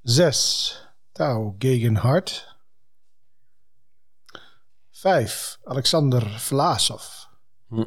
6, 0.04 0.88
Tao 1.12 1.56
Gegenhardt. 1.60 2.56
5, 4.92 5.60
Alexander 5.64 6.30
Vlasov. 6.30 7.04
Hm. 7.68 7.84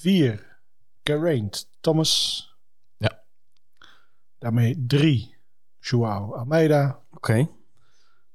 4, 0.00 0.60
Geraint 1.04 1.68
Thomas. 1.80 2.44
Ja. 2.96 3.22
Daarmee 4.38 4.84
3, 4.86 5.36
Joao 5.80 6.34
Almeida. 6.34 7.00
Oké. 7.12 7.48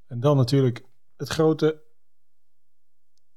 En 0.08 0.20
dan 0.20 0.38
natuurlijk 0.38 0.84
het 1.18 1.30
grote 1.30 1.82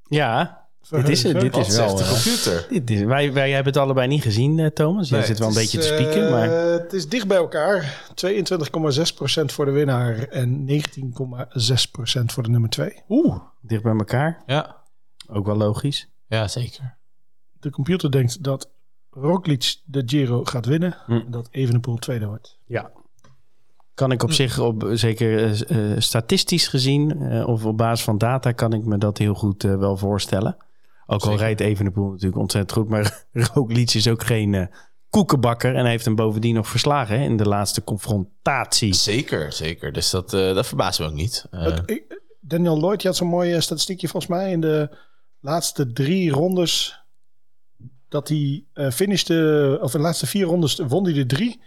Ja, 0.03 0.67
dit 0.89 1.09
is, 1.09 1.23
het, 1.23 1.39
dit 1.39 1.57
is 1.57 1.75
wel... 1.75 1.95
de 1.95 2.03
eh, 2.03 2.09
computer? 2.09 2.65
dit 2.69 2.89
is, 2.89 3.01
wij, 3.03 3.33
wij 3.33 3.51
hebben 3.51 3.73
het 3.73 3.81
allebei 3.81 4.07
niet 4.07 4.21
gezien, 4.21 4.59
eh, 4.59 4.67
Thomas. 4.67 5.09
Jij 5.09 5.17
Nee, 5.17 5.27
zit 5.27 5.39
wel 5.39 5.47
een 5.47 5.53
beetje 5.53 5.77
is, 5.77 5.87
te 5.87 5.93
spieken, 5.93 6.25
eh, 6.25 6.31
maar... 6.31 6.49
Het 6.49 6.93
is 6.93 7.09
dicht 7.09 7.27
bij 7.27 7.37
elkaar. 7.37 8.07
22,6% 8.13 9.53
voor 9.53 9.65
de 9.65 9.71
winnaar 9.71 10.27
en 10.27 10.65
19,6% 10.65 12.25
voor 12.25 12.43
de 12.43 12.49
nummer 12.49 12.69
2. 12.69 13.03
Oeh, 13.09 13.41
dicht 13.61 13.83
bij 13.83 13.95
elkaar. 13.95 14.43
Ja, 14.45 14.83
Ook 15.27 15.45
wel 15.45 15.57
logisch. 15.57 16.09
ja 16.27 16.47
zeker. 16.47 16.98
De 17.59 17.69
computer 17.69 18.11
denkt 18.11 18.43
dat 18.43 18.69
Roglic 19.09 19.75
de 19.85 20.03
Giro 20.05 20.43
gaat 20.43 20.65
winnen. 20.65 20.97
Hm. 21.05 21.11
En 21.11 21.31
dat 21.31 21.47
Evenepoel 21.51 21.97
tweede 21.97 22.25
wordt. 22.25 22.57
Ja. 22.65 22.91
Kan 23.93 24.11
ik 24.11 24.23
op 24.23 24.31
zich, 24.31 24.59
op, 24.59 24.89
zeker 24.93 25.43
eh, 25.43 25.91
eh, 25.93 25.99
statistisch 25.99 26.67
gezien, 26.67 27.21
eh, 27.21 27.47
of 27.47 27.65
op 27.65 27.77
basis 27.77 28.05
van 28.05 28.17
data, 28.17 28.51
kan 28.51 28.73
ik 28.73 28.85
me 28.85 28.97
dat 28.97 29.17
heel 29.17 29.33
goed 29.33 29.63
eh, 29.63 29.77
wel 29.77 29.97
voorstellen. 29.97 30.57
Ook 31.05 31.23
al 31.23 31.37
rijdt 31.37 31.61
Evenepoel 31.61 32.09
natuurlijk 32.09 32.41
ontzettend 32.41 32.79
goed, 32.79 32.89
maar 32.89 33.25
Roglic 33.53 33.93
is 33.93 34.07
ook 34.07 34.23
geen 34.23 34.53
eh, 34.53 34.65
koekenbakker 35.09 35.75
en 35.75 35.81
hij 35.81 35.89
heeft 35.89 36.05
hem 36.05 36.15
bovendien 36.15 36.55
nog 36.55 36.67
verslagen 36.67 37.19
hè, 37.19 37.25
in 37.25 37.37
de 37.37 37.47
laatste 37.47 37.83
confrontatie. 37.83 38.93
Zeker, 38.93 39.53
zeker. 39.53 39.91
Dus 39.91 40.09
dat, 40.09 40.33
eh, 40.33 40.53
dat 40.53 40.67
verbaast 40.67 40.99
me 40.99 41.05
ook 41.05 41.13
niet. 41.13 41.45
Eh, 41.51 41.77
Daniel 42.39 42.77
Lloyd, 42.77 43.01
je 43.01 43.07
had 43.07 43.17
zo'n 43.17 43.27
mooi 43.27 43.53
eh, 43.53 43.61
statistiekje 43.61 44.07
volgens 44.07 44.31
mij. 44.31 44.51
In 44.51 44.61
de 44.61 44.97
laatste 45.39 45.91
drie 45.91 46.31
rondes 46.31 46.99
dat 48.09 48.27
hij 48.27 48.63
eh 48.73 48.91
finishte, 48.91 49.77
of 49.81 49.93
in 49.93 49.99
de 49.99 50.05
laatste 50.05 50.27
vier 50.27 50.45
rondes 50.45 50.79
won 50.87 51.03
hij 51.03 51.13
de 51.13 51.25
drie. 51.25 51.61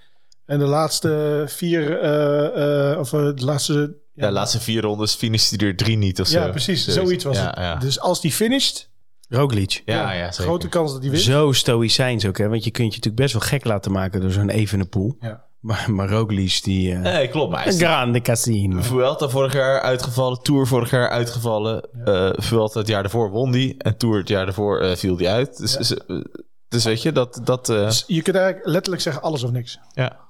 En 0.44 0.58
de 0.58 0.64
laatste 0.64 1.44
vier, 1.48 1.98
eh, 1.98 2.90
eh, 2.92 2.98
of 2.98 3.10
de 3.10 3.34
laatste... 3.36 3.96
ja, 4.14 4.26
de 4.26 4.32
laatste 4.32 4.60
vier 4.60 4.82
rondes 4.82 5.14
finishte 5.14 5.56
hij 5.56 5.68
er 5.68 5.76
drie 5.76 5.96
niet 5.96 6.20
of 6.20 6.26
zo. 6.26 6.40
Ja, 6.40 6.48
precies. 6.48 6.84
Dus, 6.84 6.94
zoiets 6.94 7.24
was 7.24 7.36
ja, 7.36 7.46
het. 7.46 7.56
Ja, 7.56 7.76
Dus 7.76 8.00
als 8.00 8.20
die 8.20 8.32
finisht, 8.32 8.90
Roglic. 9.28 9.82
ja, 9.84 10.12
ja, 10.12 10.32
zeker. 10.32 10.44
grote 10.44 10.68
kans 10.68 10.92
dat 10.92 11.02
hij 11.02 11.10
wint. 11.10 11.22
Zo 11.22 11.52
stoïcijns 11.52 12.26
ook, 12.26 12.38
hè? 12.38 12.48
want 12.48 12.64
je 12.64 12.70
kunt 12.70 12.92
je 12.92 12.96
natuurlijk 12.96 13.22
best 13.22 13.32
wel 13.32 13.42
gek 13.42 13.64
laten 13.64 13.92
maken 13.92 14.20
door 14.20 14.30
zo'n 14.30 14.50
Evenepoel. 14.50 15.16
Ja. 15.20 15.44
Maar, 15.62 15.86
maar 15.92 16.08
Roglic, 16.08 16.60
die... 16.62 16.92
eh 16.92 17.00
Nee, 17.00 17.28
klopt. 17.28 17.50
Maar 17.50 17.72
grande 17.72 18.20
casino. 18.20 18.80
Vuelta 18.82 19.28
vorig 19.28 19.52
jaar 19.52 19.80
uitgevallen, 19.80 20.42
Tour 20.42 20.66
vorig 20.66 20.90
jaar 20.90 21.08
uitgevallen. 21.08 21.88
eh 22.04 22.30
Vuelta 22.32 22.78
het 22.78 22.88
jaar 22.88 23.02
daarvoor 23.02 23.30
won 23.30 23.50
die 23.52 23.74
en 23.78 23.96
Tour 23.96 24.18
het 24.18 24.28
jaar 24.28 24.44
daarvoor 24.44 24.80
eh, 24.80 24.96
viel 24.96 25.16
die 25.16 25.28
uit. 25.28 25.58
Dus, 25.58 25.76
dus, 25.76 25.96
eh, 25.96 26.20
dus 26.68 26.84
weet 26.84 27.02
je, 27.02 27.12
dat... 27.12 27.40
dat 27.44 27.68
eh, 27.68 27.76
Dus 27.84 28.04
je 28.06 28.22
kunt 28.22 28.36
eigenlijk 28.36 28.66
letterlijk 28.66 29.02
zeggen 29.02 29.22
alles 29.22 29.42
of 29.42 29.50
niks. 29.50 29.78
ja. 29.94 30.20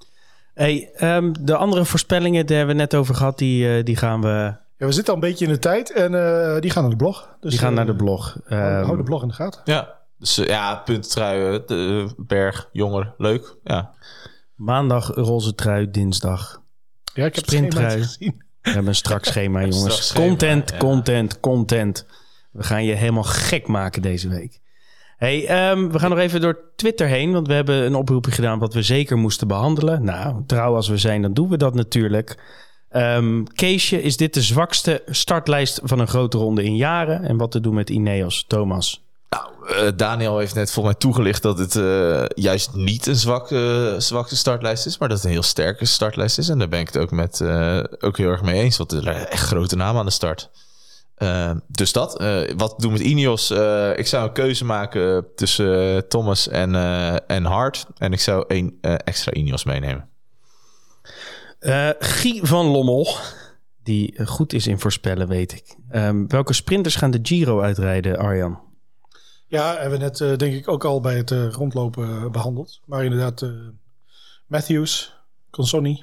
Hey, 0.54 0.90
ehm, 0.94 1.32
de 1.40 1.56
andere 1.56 1.84
voorspellingen, 1.84 2.46
daar 2.46 2.56
hebben 2.56 2.74
we 2.76 2.80
net 2.80 2.94
over 2.94 3.14
gehad, 3.14 3.38
die, 3.38 3.76
eh, 3.78 3.84
die 3.84 3.96
gaan 3.96 4.20
we... 4.20 4.54
Ja, 4.76 4.86
we 4.86 4.92
zitten 4.92 5.14
al 5.14 5.22
een 5.22 5.28
beetje 5.28 5.44
in 5.46 5.52
de 5.52 5.58
tijd 5.58 5.92
en 5.92 6.14
eh, 6.54 6.60
die 6.60 6.70
gaan 6.70 6.82
naar 6.82 6.90
de 6.90 6.96
blog. 6.96 7.28
Dus, 7.40 7.50
Die 7.50 7.60
gaan 7.60 7.70
eh, 7.70 7.76
naar 7.76 7.86
de 7.86 7.94
blog. 7.96 8.36
Ehm, 8.46 8.82
hou 8.84 8.96
de 8.96 9.02
blog 9.02 9.22
in 9.22 9.28
de 9.28 9.34
gaten. 9.34 9.60
ja. 9.64 10.00
Dus 10.18 10.38
eh, 10.38 10.46
ja, 10.46 10.74
punttruien, 10.84 11.62
de 11.66 12.12
berg, 12.16 12.68
jonger, 12.72 13.14
leuk. 13.16 13.56
Ja. 13.64 13.90
Maandag 14.62 15.14
roze 15.14 15.54
trui, 15.54 15.90
dinsdag. 15.90 16.62
Ja, 17.14 17.24
ik 17.24 17.34
heb 17.34 17.44
Sprinttrui. 17.44 18.02
gezien. 18.02 18.42
We 18.60 18.70
hebben 18.70 18.86
een 18.86 18.94
strak 18.94 19.24
schema, 19.24 19.60
jongens. 19.66 19.80
strak 19.80 20.02
schema, 20.02 20.26
content, 20.26 20.70
ja. 20.70 20.76
content, 20.76 21.40
content. 21.40 22.06
We 22.52 22.62
gaan 22.62 22.84
je 22.84 22.94
helemaal 22.94 23.22
gek 23.22 23.66
maken 23.66 24.02
deze 24.02 24.28
week. 24.28 24.60
Hey, 25.16 25.46
ehm, 25.46 25.88
we 25.88 25.98
gaan 25.98 26.10
nog 26.10 26.18
even 26.18 26.40
door 26.40 26.58
Twitter 26.76 27.06
heen, 27.06 27.32
want 27.32 27.46
we 27.46 27.52
hebben 27.52 27.84
een 27.86 27.94
oproepje 27.94 28.30
gedaan 28.30 28.58
wat 28.58 28.74
we 28.74 28.82
zeker 28.82 29.18
moesten 29.18 29.48
behandelen. 29.48 30.04
Nou, 30.04 30.42
trouw 30.46 30.74
als 30.74 30.88
we 30.88 30.96
zijn, 30.96 31.22
dan 31.22 31.32
doen 31.32 31.48
we 31.48 31.56
dat 31.56 31.74
natuurlijk. 31.74 32.38
Ehm 32.88 33.44
Keesje, 33.44 34.02
is 34.02 34.16
dit 34.16 34.34
de 34.34 34.42
zwakste 34.42 35.02
startlijst 35.06 35.80
van 35.82 35.98
een 35.98 36.08
grote 36.08 36.38
ronde 36.38 36.64
in 36.64 36.76
jaren? 36.76 37.22
En 37.22 37.36
wat 37.36 37.50
te 37.50 37.60
doen 37.60 37.74
met 37.74 37.90
Ineos, 37.90 38.44
Thomas? 38.46 39.01
Nou, 39.32 39.76
eh, 39.76 39.92
Daniel 39.96 40.38
heeft 40.38 40.54
net 40.54 40.70
volgens 40.72 40.94
mij 40.94 41.02
toegelicht 41.02 41.42
dat 41.42 41.58
het 41.58 41.76
eh, 41.76 42.24
juist 42.34 42.74
niet 42.74 43.06
een 43.06 43.16
zwakke, 43.16 43.94
zwakke 43.98 44.36
startlijst 44.36 44.86
is, 44.86 44.98
maar 44.98 45.08
dat 45.08 45.16
het 45.16 45.26
een 45.26 45.32
heel 45.32 45.42
sterke 45.42 45.84
startlijst 45.84 46.38
is. 46.38 46.48
En 46.48 46.58
daar 46.58 46.68
ben 46.68 46.80
ik 46.80 46.86
het 46.86 46.98
ook, 46.98 47.10
met, 47.10 47.40
eh, 47.40 47.80
ook 47.98 48.16
heel 48.16 48.28
erg 48.28 48.42
mee 48.42 48.62
eens, 48.62 48.76
want 48.76 48.92
er 48.92 49.02
zijn 49.02 49.26
echt 49.26 49.46
grote 49.46 49.76
namen 49.76 50.00
aan 50.00 50.06
de 50.06 50.12
start. 50.12 50.50
Dus 51.68 51.92
dat. 51.92 52.24
Wat 52.56 52.74
doen 52.78 52.92
met 52.92 53.00
Ineos? 53.00 53.50
Eh, 53.50 53.98
ik 53.98 54.06
zou 54.06 54.26
een 54.26 54.32
keuze 54.32 54.64
maken 54.64 55.26
tussen 55.36 56.08
Thomas 56.08 56.48
en, 56.48 56.74
en 57.26 57.44
Hart. 57.44 57.86
En 57.96 58.12
ik 58.12 58.20
zou 58.20 58.44
één 58.48 58.78
extra 58.80 59.32
Ineos 59.32 59.64
meenemen. 59.64 60.08
Guy 61.98 62.40
van 62.42 62.66
Lommel, 62.66 63.16
die 63.82 64.26
goed 64.26 64.52
is 64.52 64.66
in 64.66 64.80
voorspellen, 64.80 65.28
weet 65.28 65.52
ik. 65.52 65.76
Ehm, 65.90 66.26
welke 66.26 66.52
sprinters 66.52 66.96
gaan 66.96 67.10
de 67.10 67.18
Giro 67.22 67.60
uitrijden, 67.60 68.18
Arjan? 68.18 68.71
Ja, 69.52 69.72
hebben 69.78 69.98
we 69.98 70.04
net 70.04 70.20
eh, 70.20 70.36
denk 70.36 70.54
ik 70.54 70.68
ook 70.68 70.84
al 70.84 71.00
bij 71.00 71.16
het 71.16 71.30
eh, 71.30 71.50
rondlopen 71.50 72.08
eh, 72.08 72.30
behandeld. 72.30 72.80
Maar 72.84 73.04
inderdaad, 73.04 73.42
eh, 73.42 73.50
Matthews, 74.46 75.14
Consonni. 75.50 76.02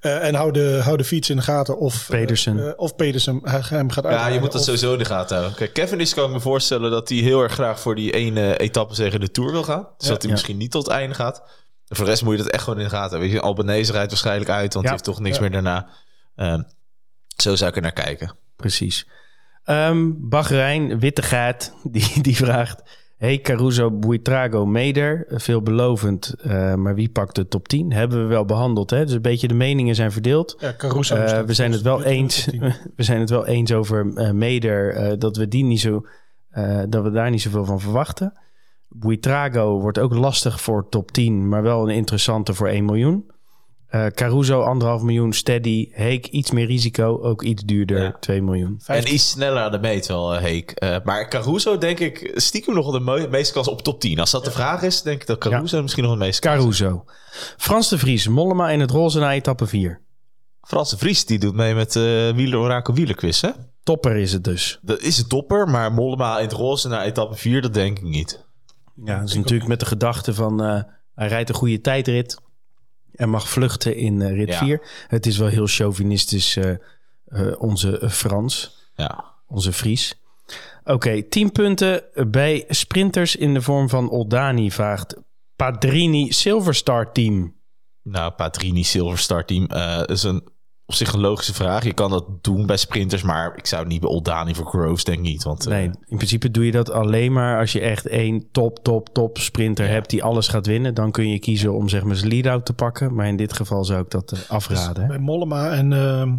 Eh, 0.00 0.24
en 0.26 0.34
hou 0.34 0.52
de, 0.52 0.80
hou 0.82 0.96
de 0.96 1.04
fiets 1.04 1.30
in 1.30 1.36
de 1.36 1.42
gaten 1.42 1.78
of 1.78 2.02
eh, 2.02 2.08
Pedersen. 2.08 2.78
of 2.78 2.96
Pedersen 2.96 3.40
hij- 3.42 3.60
hem 3.68 3.90
gaat 3.90 4.04
uit. 4.06 4.14
Ja, 4.18 4.26
je 4.26 4.40
moet 4.40 4.52
dat 4.52 4.64
sowieso 4.64 4.92
in 4.92 4.98
de 4.98 5.04
gaten 5.04 5.36
houden. 5.36 5.56
Kijk, 5.58 5.72
Kevin 5.72 6.00
is 6.00 6.14
kan 6.14 6.24
ik 6.26 6.30
me 6.32 6.40
voorstellen 6.40 6.90
dat 6.90 7.08
hij 7.08 7.18
heel 7.18 7.42
erg 7.42 7.52
graag 7.52 7.80
voor 7.80 7.94
die 7.94 8.12
ene 8.12 8.56
etappe 8.56 8.94
tegen 8.94 9.20
de 9.20 9.30
Tour 9.30 9.50
wil 9.52 9.62
gaan. 9.64 9.88
Dus 9.96 10.06
Ja. 10.06 10.12
dat 10.12 10.18
hij 10.22 10.26
Ja. 10.26 10.30
misschien 10.36 10.56
niet 10.56 10.70
tot 10.70 10.86
het 10.86 10.92
einde 10.96 11.14
gaat. 11.14 11.38
En 11.88 11.96
voor 11.96 12.04
de 12.04 12.10
rest 12.10 12.22
moet 12.22 12.36
je 12.36 12.42
dat 12.42 12.52
echt 12.52 12.62
gewoon 12.64 12.78
in 12.78 12.84
de 12.84 12.90
gaten 12.90 13.10
hebben. 13.10 13.28
Je, 13.28 13.40
Albanese 13.40 13.92
rijdt 13.92 14.10
waarschijnlijk 14.10 14.50
uit, 14.50 14.60
want 14.74 14.74
Ja. 14.74 14.80
die 14.80 14.90
heeft 14.90 15.04
toch 15.04 15.20
niks 15.20 15.34
Ja. 15.36 15.42
meer 15.42 15.50
daarna. 15.50 15.88
Ehm, 16.36 16.62
zo 17.36 17.54
zou 17.56 17.70
ik 17.70 17.76
er 17.76 17.82
naar 17.82 17.92
kijken. 17.92 18.36
Precies. 18.56 19.06
Ehm 19.66 20.12
Bahrein, 20.16 20.98
Wittegaat, 20.98 21.74
die, 21.92 22.22
die 22.22 22.36
vraagt... 22.36 22.82
Hey 23.16 23.40
Caruso, 23.40 23.90
Buitrago, 23.90 24.66
Meder. 24.66 25.24
Veelbelovend, 25.28 26.34
eh, 26.42 26.74
maar 26.74 26.94
wie 26.94 27.08
pakt 27.08 27.34
de 27.34 27.48
top 27.48 27.68
10? 27.68 27.92
Hebben 27.92 28.22
we 28.22 28.26
wel 28.26 28.44
behandeld, 28.44 28.90
hè? 28.90 29.04
Dus 29.04 29.14
een 29.14 29.22
beetje 29.22 29.48
de 29.48 29.54
meningen 29.54 29.94
zijn 29.94 30.12
verdeeld. 30.12 30.56
Ja, 30.60 30.74
Caruso. 30.76 31.14
Eh, 31.14 31.40
we 31.40 31.54
zijn 31.54 31.72
het 31.72 31.82
wel 31.82 32.02
eens. 32.02 32.44
top 32.44 32.52
10. 32.52 32.74
We 32.96 33.02
zijn 33.02 33.20
het 33.20 33.30
wel 33.30 33.46
eens 33.46 33.72
over 33.72 34.14
eh, 34.14 34.30
Meder 34.30 35.18
dat 35.18 35.36
we 35.36 35.48
die 35.48 35.64
niet 35.64 35.80
zo 35.80 36.06
dat 36.88 37.02
we 37.02 37.10
daar 37.10 37.30
niet 37.30 37.42
zoveel 37.42 37.64
van 37.64 37.80
verwachten. 37.80 38.32
Buitrago 38.88 39.80
wordt 39.80 39.98
ook 39.98 40.14
lastig 40.14 40.60
voor 40.60 40.88
top 40.88 41.10
10, 41.10 41.48
maar 41.48 41.62
wel 41.62 41.82
een 41.82 41.94
interessante 41.94 42.54
voor 42.54 42.68
1 42.68 42.84
miljoen. 42.84 43.30
Eh 43.96 44.06
Caruso 44.06 44.62
anderhalf 44.62 45.02
miljoen, 45.02 45.32
Steady, 45.32 45.88
Heek 45.92 46.26
iets 46.26 46.50
meer 46.50 46.66
risico, 46.66 47.18
ook 47.22 47.42
iets 47.42 47.64
duurder, 47.64 48.02
Ja. 48.02 48.16
2 48.20 48.42
miljoen. 48.42 48.80
En 48.86 49.14
iets 49.14 49.30
sneller 49.30 49.62
aan 49.62 49.70
de 49.70 49.78
meet 49.78 50.06
wel, 50.06 50.34
eh, 50.34 50.40
Heek. 50.40 50.70
Eh, 50.70 50.96
maar 51.04 51.28
Caruso 51.28 51.78
denk 51.78 51.98
ik 51.98 52.32
stiekem 52.34 52.74
nog 52.74 52.90
wel 52.90 53.20
de 53.20 53.28
meeste 53.30 53.52
kans 53.52 53.68
op 53.68 53.82
top 53.82 54.00
10. 54.00 54.18
Als 54.18 54.30
dat 54.30 54.44
de 54.44 54.50
vraag 54.50 54.82
is, 54.82 55.02
denk 55.02 55.20
ik 55.20 55.26
dat 55.26 55.38
Caruso 55.38 55.82
misschien 55.82 56.02
nog 56.02 56.12
het 56.12 56.20
meeste 56.20 56.40
kans. 56.40 56.56
Caruso. 56.58 57.04
Frans 57.56 57.88
de 57.88 57.98
Vries, 57.98 58.28
Mollema 58.28 58.70
in 58.70 58.80
het 58.80 58.90
roze 58.90 59.18
na 59.18 59.32
etappe 59.32 59.66
4. 59.66 60.00
Frans 60.60 60.90
de 60.90 60.96
Vries 60.98 61.24
die 61.24 61.38
doet 61.38 61.54
mee 61.54 61.74
met 61.74 61.94
uh, 61.94 62.02
Wieler 62.30 62.58
Orakel 62.58 62.94
Wielerquiz, 62.94 63.40
hè? 63.40 63.50
Topper 63.82 64.16
is 64.16 64.32
het 64.32 64.44
dus. 64.44 64.78
Dat 64.82 65.00
is 65.00 65.18
een 65.18 65.26
topper, 65.28 65.68
maar 65.68 65.92
Mollema 65.92 66.36
in 66.36 66.44
het 66.44 66.52
roze 66.52 66.88
naar 66.88 67.04
etappe 67.04 67.36
4, 67.36 67.62
dat 67.62 67.74
denk 67.74 67.98
ik 67.98 68.04
niet. 68.04 68.44
Ja, 69.04 69.18
dat 69.18 69.28
is 69.28 69.34
natuurlijk 69.34 69.68
met 69.68 69.80
de 69.80 69.86
gedachte 69.86 70.34
van 70.34 70.62
eh, 70.64 70.82
hij 71.14 71.28
rijdt 71.28 71.48
een 71.48 71.54
goede 71.54 71.80
tijdrit 71.80 72.44
en 73.16 73.28
mag 73.30 73.48
vluchten 73.48 73.96
in 73.96 74.22
eh, 74.22 74.32
rit 74.36 74.48
Ja. 74.48 74.58
4. 74.58 74.80
Het 75.08 75.26
is 75.26 75.38
wel 75.38 75.48
heel 75.48 75.66
chauvinistisch, 75.66 76.56
eh, 76.56 76.70
eh, 77.24 77.60
onze 77.60 78.10
Frans, 78.10 78.76
Ja. 78.94 79.24
onze 79.46 79.72
Fries. 79.72 80.20
Oké, 80.84 81.22
10 81.22 81.52
punten 81.52 82.04
bij 82.28 82.64
sprinters 82.68 83.36
in 83.36 83.54
de 83.54 83.62
vorm 83.62 83.88
van 83.88 84.10
Oldani 84.10 84.70
vraagt 84.70 85.16
Padrini 85.56 86.32
Silverstar 86.32 87.12
Team. 87.12 87.54
Nou, 88.02 88.32
Patrini 88.32 88.84
Silverstar 88.84 89.44
Team 89.44 89.66
is 90.06 90.22
een 90.22 90.48
op 90.86 90.94
zich 90.94 91.12
een 91.12 91.20
logische 91.20 91.54
vraag. 91.54 91.84
Je 91.84 91.92
kan 91.92 92.10
dat 92.10 92.24
doen 92.40 92.66
bij 92.66 92.76
sprinters, 92.76 93.22
maar 93.22 93.52
ik 93.56 93.66
zou 93.66 93.82
het 93.82 93.90
niet 93.92 94.00
bij 94.00 94.10
Oldani 94.10 94.54
voor 94.54 94.66
Groves 94.66 95.04
denk 95.04 95.18
ik 95.18 95.24
niet. 95.24 95.42
Want 95.42 95.66
eh, 95.66 95.72
Nee, 95.72 95.84
in 96.04 96.16
principe 96.16 96.50
doe 96.50 96.64
je 96.64 96.72
dat 96.72 96.90
alleen 96.90 97.32
maar 97.32 97.58
als 97.58 97.72
je 97.72 97.80
echt 97.80 98.06
één 98.06 98.48
top, 98.52 98.78
top, 98.82 99.08
top 99.08 99.38
sprinter 99.38 99.88
hebt 99.88 100.10
die 100.10 100.22
alles 100.24 100.48
gaat 100.48 100.66
winnen. 100.66 100.94
Dan 100.94 101.10
kun 101.10 101.28
je 101.28 101.38
kiezen 101.38 101.74
om 101.74 101.88
zeg 101.88 102.02
maar 102.02 102.16
zijn 102.16 102.30
lead-out 102.30 102.66
te 102.66 102.72
pakken. 102.72 103.14
Maar 103.14 103.26
in 103.26 103.36
dit 103.36 103.52
geval 103.52 103.84
zou 103.84 104.00
ik 104.02 104.10
dat 104.10 104.32
eh, 104.32 104.38
afraden. 104.50 105.02
hè. 105.02 105.08
Bij 105.08 105.18
Mollema 105.18 105.70
en, 105.70 105.92
ehm 105.92 106.34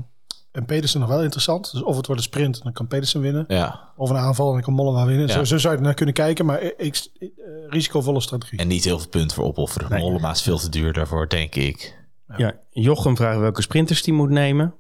en 0.52 0.66
Pedersen 0.66 1.00
nog 1.00 1.10
wel 1.10 1.24
interessant. 1.24 1.72
Dus 1.72 1.84
of 1.84 1.98
het 1.98 2.06
wordt 2.06 2.22
een 2.22 2.28
sprint, 2.28 2.64
dan 2.64 2.74
kan 2.74 2.88
Pedersen 2.88 3.22
winnen. 3.22 3.46
ja. 3.48 3.86
Of 3.96 4.10
een 4.10 4.18
aanval 4.18 4.48
en 4.48 4.54
dan 4.54 4.62
kan 4.62 4.74
Mollema 4.74 5.06
winnen. 5.06 5.28
Ja. 5.28 5.34
Zo, 5.34 5.44
zo 5.44 5.58
zou 5.58 5.74
je 5.74 5.80
er 5.80 5.86
naar 5.86 5.94
kunnen 5.94 6.16
kijken. 6.16 6.46
Maar 6.46 6.62
ik, 6.62 6.74
ik- 6.78 7.10
eh, 7.20 7.28
risicovolle 7.70 8.22
strategie. 8.22 8.60
En 8.60 8.68
niet 8.68 8.84
heel 8.84 9.00
veel 9.00 9.10
punten 9.10 9.36
voor 9.36 9.46
opofferen. 9.46 9.90
Nee. 9.92 10.02
Mollema 10.02 10.32
is 10.32 10.42
veel 10.42 10.58
te 10.58 10.70
duur 10.70 10.94
daarvoor, 10.94 11.30
denk 11.30 11.56
ik. 11.56 11.96
Ja, 12.38 12.54
Jochem 12.70 13.16
vraagt 13.16 13.40
welke 13.40 13.62
sprinters 13.62 14.04
die 14.04 14.14
moet 14.14 14.30
nemen. 14.30 14.74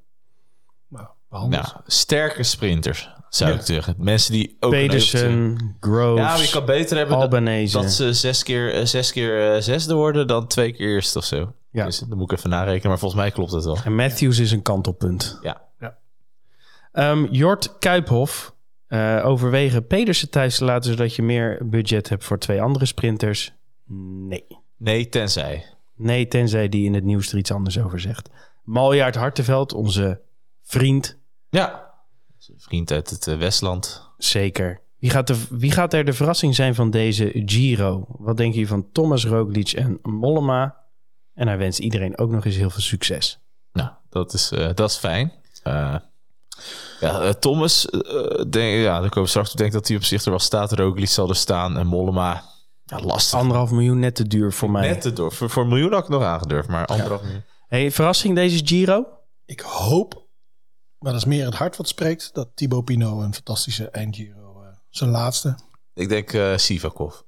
Nou, 0.88 1.08
behandeld. 1.30 1.64
Nou, 1.64 1.76
sterke 1.86 2.44
sprinters, 2.44 3.10
zou 3.30 3.52
Ja. 3.52 3.56
ik 3.58 3.62
zeggen. 3.66 3.96
Mensen 3.98 4.32
die 4.34 4.58
ook... 4.60 4.72
Pedersen, 4.72 5.76
Groves, 5.80 6.22
Ja, 6.24 6.28
maar 6.32 6.42
je 6.42 6.50
kan 6.50 6.66
beter 6.66 6.98
hebben 6.98 7.16
dat, 7.16 7.24
Albanese. 7.24 7.78
dat 7.82 7.92
ze 7.92 8.14
zes 8.14 8.44
keer, 8.44 8.74
eh, 8.74 8.86
zes 8.86 9.12
keer 9.12 9.54
eh, 9.56 9.62
zesde 9.62 9.94
worden 9.94 10.28
dan 10.28 10.48
twee 10.48 10.72
keer 10.74 10.88
eerste 10.88 11.18
of 11.18 11.24
zo. 11.26 11.54
Ja. 11.72 11.86
Dus 11.86 12.00
dan 12.00 12.18
moet 12.18 12.32
ik 12.32 12.38
even 12.38 12.50
narekenen, 12.50 12.90
maar 12.90 13.00
volgens 13.00 13.22
mij 13.22 13.32
klopt 13.32 13.52
het 13.52 13.64
wel. 13.64 13.78
En 13.84 13.96
Matthews 13.96 14.40
is 14.40 14.52
een 14.52 14.62
kantelpunt. 14.62 15.40
Ja. 15.42 15.66
Ehm, 16.92 17.26
Jort 17.32 17.80
Kuiphof. 17.80 18.56
eh, 18.88 19.22
overwegen 19.26 19.88
Pedersen 19.88 20.30
thuis 20.30 20.58
te 20.58 20.66
laten 20.66 20.92
zodat 20.92 21.16
je 21.16 21.22
meer 21.22 21.60
budget 21.70 22.10
hebt 22.10 22.24
voor 22.24 22.40
twee 22.40 22.62
andere 22.62 22.86
sprinters. 22.86 23.54
Nee. 24.28 24.46
Nee, 24.78 25.10
tenzij. 25.10 25.66
Nee, 25.98 26.28
tenzij 26.28 26.70
die 26.70 26.86
in 26.86 26.94
het 26.94 27.04
nieuws 27.04 27.32
er 27.32 27.38
iets 27.38 27.52
anders 27.52 27.80
over 27.80 28.00
zegt. 28.00 28.30
Maljaard 28.64 29.16
Hartenveld, 29.16 29.74
onze 29.74 30.22
vriend, 30.64 31.18
Ja. 31.50 31.86
Vriend 32.58 32.92
uit 32.92 33.10
het 33.10 33.28
eh, 33.28 33.38
Westland. 33.38 34.10
zeker. 34.18 34.82
Wie 35.00 35.10
gaat, 35.10 35.28
de, 35.28 35.46
wie 35.50 35.72
gaat 35.72 35.94
er 35.94 36.06
de 36.06 36.14
verrassing 36.14 36.56
zijn 36.56 36.76
van 36.76 36.90
deze 36.90 37.32
Giro? 37.46 38.06
Wat 38.08 38.38
denken 38.38 38.54
jullie 38.54 38.68
van 38.68 38.92
Thomas 38.92 39.26
Roglic 39.26 39.72
en 39.72 40.00
Mollema? 40.02 40.76
En 41.34 41.48
hij 41.48 41.58
wenst 41.58 41.80
iedereen 41.80 42.18
ook 42.18 42.30
nog 42.30 42.46
eens 42.46 42.56
heel 42.56 42.70
veel 42.70 42.82
succes. 42.82 43.40
Nou, 43.74 43.90
dat 44.10 44.34
is, 44.34 44.52
eh, 44.52 44.70
dat 44.74 44.90
is 44.90 44.98
fijn. 44.98 45.32
Eh, 45.64 45.96
ja, 47.00 47.34
Thomas, 47.34 47.86
denk, 48.50 48.84
ja, 48.84 49.00
daar 49.00 49.10
komen 49.10 49.22
we 49.24 49.28
straks 49.28 49.48
op. 49.48 49.54
Ik 49.54 49.60
denk 49.60 49.72
dat 49.72 49.88
hij 49.88 49.98
op 49.98 50.04
zich 50.04 50.24
er 50.24 50.30
wel 50.30 50.40
staat. 50.40 50.72
Roglic 50.72 51.08
zal 51.08 51.30
er 51.30 51.36
staan. 51.36 51.78
En 51.78 51.88
Mollema, 51.88 52.44
ja, 52.88 53.00
lastig. 53.00 53.40
Anderhalf 53.40 53.72
miljoen 53.72 54.00
net 54.00 54.16
te 54.16 54.28
duur 54.28 54.54
voor 54.54 54.72
mij. 54.72 54.88
Net 54.88 55.02
te 55.02 55.14
door. 55.14 55.32
Voor, 55.32 55.50
voor 55.50 55.64
een 55.64 55.70
miljoen 55.70 55.92
had 55.94 56.04
ik 56.04 56.10
nog 56.10 56.24
aangedurfd, 56.24 56.68
maar 56.70 56.86
anderhalf 56.86 57.22
miljoen. 57.22 57.44
Hey, 57.68 57.92
verrassing 57.92 58.36
deze 58.36 58.66
Giro? 58.66 59.06
Ik 59.46 59.60
hoop, 59.60 60.26
maar 61.00 61.12
dat 61.12 61.22
is 61.22 61.28
meer 61.28 61.46
het 61.46 61.56
hart 61.56 61.78
wat 61.78 61.88
spreekt, 61.88 62.30
dat 62.34 62.50
Thibaut 62.54 62.86
Pinot 62.86 63.24
een 63.24 63.34
fantastische 63.34 63.90
eindgiro, 63.90 64.62
eh 64.64 64.70
zijn 64.90 65.10
laatste. 65.10 65.58
Ik 65.94 66.10
denk 66.10 66.34
eh 66.34 66.58
Sivakov. 66.58 67.16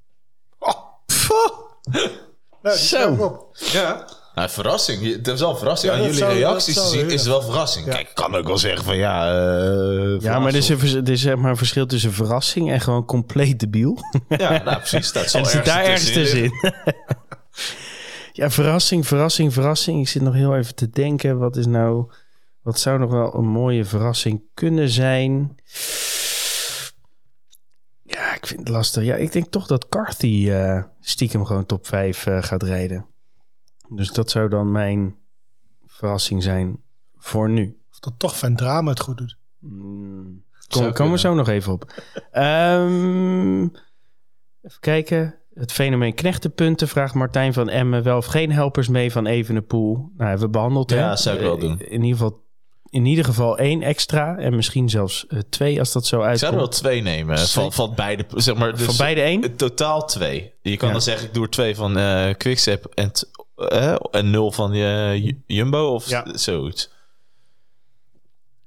Nou, 2.62 2.76
Zo. 2.76 3.50
Ja. 3.52 4.06
Nou, 4.40 4.52
verrassing. 4.52 5.12
Het 5.16 5.28
is 5.28 5.40
wel 5.40 5.56
verrassing. 5.56 5.92
Ja, 5.92 5.98
Aan 5.98 6.04
jullie 6.04 6.18
zou- 6.18 6.32
reacties 6.32 6.74
te 6.74 6.86
zien 6.88 7.06
is 7.06 7.12
het 7.12 7.24
wel 7.28 7.42
verrassing. 7.42 7.86
Ja. 7.86 7.92
Kijk, 7.92 8.08
ik 8.08 8.14
kan 8.14 8.34
ook 8.34 8.46
wel 8.46 8.58
zeggen 8.58 8.84
van 8.84 8.96
ja... 8.96 9.26
eh, 9.28 10.20
Ja, 10.20 10.38
maar 10.38 10.48
er 10.48 10.56
is, 10.56 10.68
een, 10.68 10.80
er 11.04 11.10
is 11.10 11.20
zeg 11.20 11.36
maar 11.36 11.50
een 11.50 11.56
verschil 11.56 11.86
tussen 11.86 12.12
verrassing 12.12 12.70
en 12.70 12.80
gewoon 12.80 13.04
compleet 13.04 13.60
debiel. 13.60 13.98
Ja, 14.28 14.62
nou 14.62 14.76
precies. 14.78 15.12
Dat 15.12 15.28
zit 15.48 15.64
daar 15.64 15.84
ergens 15.84 16.12
tussenin 16.12 16.50
tussenin. 16.60 16.74
ja, 18.32 18.50
verrassing, 18.50 19.06
verrassing, 19.06 19.52
verrassing. 19.52 20.00
Ik 20.00 20.08
zit 20.08 20.22
nog 20.22 20.34
heel 20.34 20.56
even 20.56 20.74
te 20.74 20.90
denken. 20.90 21.38
Wat 21.38 21.56
is 21.56 21.66
nou... 21.66 22.10
Wat 22.62 22.78
zou 22.80 22.98
nog 22.98 23.10
wel 23.10 23.34
een 23.34 23.48
mooie 23.48 23.84
verrassing 23.84 24.42
kunnen 24.54 24.88
zijn? 24.88 25.54
Ja, 28.02 28.34
ik 28.34 28.46
vind 28.46 28.60
het 28.60 28.68
lastig. 28.68 29.02
Ja, 29.04 29.14
ik 29.16 29.32
denk 29.32 29.46
toch 29.50 29.66
dat 29.66 29.88
Carthy 29.88 30.50
eh, 30.50 30.82
stiekem 31.00 31.44
gewoon 31.44 31.66
top 31.66 31.86
5 31.86 32.26
eh, 32.26 32.42
gaat 32.42 32.62
rijden. 32.62 33.06
Dus 33.94 34.12
dat 34.12 34.30
zou 34.30 34.48
dan 34.48 34.72
mijn 34.72 35.14
verrassing 35.86 36.42
zijn 36.42 36.80
voor 37.16 37.50
nu. 37.50 37.78
Of 37.90 37.98
dat 37.98 38.12
toch 38.16 38.38
Van 38.38 38.56
Drama 38.56 38.90
het 38.90 39.00
goed 39.00 39.18
doet. 39.18 39.36
Mm, 39.58 40.44
Kom, 40.68 40.92
komen 40.92 41.12
we 41.12 41.18
zo 41.18 41.34
nog 41.34 41.48
even 41.48 41.72
op. 41.72 41.92
Ehm, 42.30 43.62
even 44.62 44.80
kijken. 44.80 45.34
Het 45.54 45.72
fenomeen 45.72 46.14
knechtenpunten 46.14 46.88
vraagt 46.88 47.14
Martijn 47.14 47.52
van 47.52 47.68
Emmen 47.68 48.02
wel 48.02 48.16
of 48.16 48.26
geen 48.26 48.52
helpers 48.52 48.88
mee 48.88 49.12
van 49.12 49.26
Evenepoel. 49.26 49.94
Nou, 49.94 50.28
hebben 50.28 50.46
we 50.46 50.48
behandeld. 50.52 50.90
Ja, 50.90 51.08
hè? 51.08 51.16
zou 51.16 51.36
ik 51.36 51.42
wel 51.42 51.54
Eh, 51.54 51.60
doen. 51.60 51.80
In 51.80 52.02
ieder 52.02 52.18
geval, 52.18 52.44
in 52.90 53.04
ieder 53.06 53.24
geval 53.24 53.58
één 53.58 53.82
extra 53.82 54.36
en 54.36 54.54
misschien 54.56 54.88
zelfs 54.88 55.26
eh, 55.26 55.38
twee 55.38 55.78
als 55.78 55.92
dat 55.92 56.06
zo 56.06 56.16
Ik 56.16 56.22
uitkomt. 56.22 56.40
zou 56.40 56.52
er 56.52 56.58
wel 56.58 56.68
twee 56.68 57.02
nemen. 57.02 57.38
Van, 57.38 57.72
van 57.72 57.92
beide. 57.94 58.24
Zeg 58.34 58.54
maar, 58.56 58.72
dus 58.76 58.82
Van 58.82 58.96
beide 58.96 59.20
één? 59.20 59.42
in 59.42 59.56
Totaal 59.56 60.06
twee. 60.06 60.52
Je 60.62 60.76
kan 60.76 60.86
Ja. 60.86 60.92
dan 60.94 61.02
zeggen, 61.02 61.26
ik 61.26 61.34
doe 61.34 61.42
er 61.44 61.50
twee 61.50 61.74
van 61.74 61.96
eh 61.98 62.34
Quickstep 62.36 62.84
en, 62.84 63.10
eh, 63.68 63.94
en 64.10 64.30
nul 64.30 64.52
van 64.52 64.72
eh, 64.72 65.24
J- 65.24 65.38
Jumbo 65.46 65.94
of 65.94 66.08
Ja. 66.08 66.36
zoiets. 66.38 66.92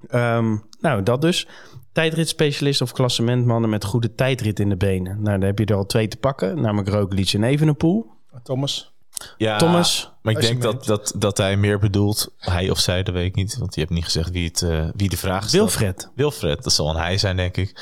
Ehm, 0.08 0.58
nou, 0.80 1.04
dat 1.04 1.22
dus. 1.22 1.48
Tijdritspecialist 1.92 2.82
of 2.82 2.92
klassementmannen 2.92 3.70
met 3.70 3.86
goede 3.86 4.16
tijdrit 4.16 4.60
in 4.60 4.70
de 4.70 4.78
benen. 4.78 5.22
Nou, 5.22 5.38
dan 5.40 5.48
heb 5.48 5.60
je 5.60 5.66
er 5.66 5.76
al 5.76 5.86
twee 5.86 6.08
te 6.08 6.18
pakken. 6.18 6.62
Namelijk 6.62 6.90
Roglic 6.90 7.34
en 7.34 7.44
Evenepoel. 7.44 8.12
Thomas. 8.44 8.94
Ja, 9.38 9.58
Thomas. 9.58 10.12
Maar 10.22 10.34
ik 10.34 10.42
je 10.42 10.48
denk 10.48 10.62
dat, 10.62 10.86
dat, 10.86 11.14
dat 11.18 11.38
hij 11.38 11.58
meer 11.58 11.80
bedoelt, 11.80 12.34
hij 12.38 12.70
of 12.70 12.80
zij, 12.80 13.04
dat 13.04 13.14
weet 13.14 13.26
ik 13.26 13.36
niet. 13.36 13.58
Want 13.58 13.74
je 13.76 13.82
hebt 13.82 13.94
niet 13.94 14.04
gezegd 14.04 14.32
wie, 14.32 14.48
het, 14.48 14.62
eh, 14.62 14.90
wie 14.96 15.10
de 15.10 15.18
vraag 15.18 15.48
stelt. 15.48 15.52
Wilfred. 15.78 16.12
Wilfred, 16.16 16.64
dat 16.64 16.74
zal 16.74 16.90
een 16.90 17.02
hij 17.02 17.18
zijn, 17.18 17.36
denk 17.36 17.58
ik. 17.58 17.82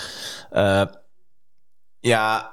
Eh, 0.49 0.83
ja, 1.99 2.51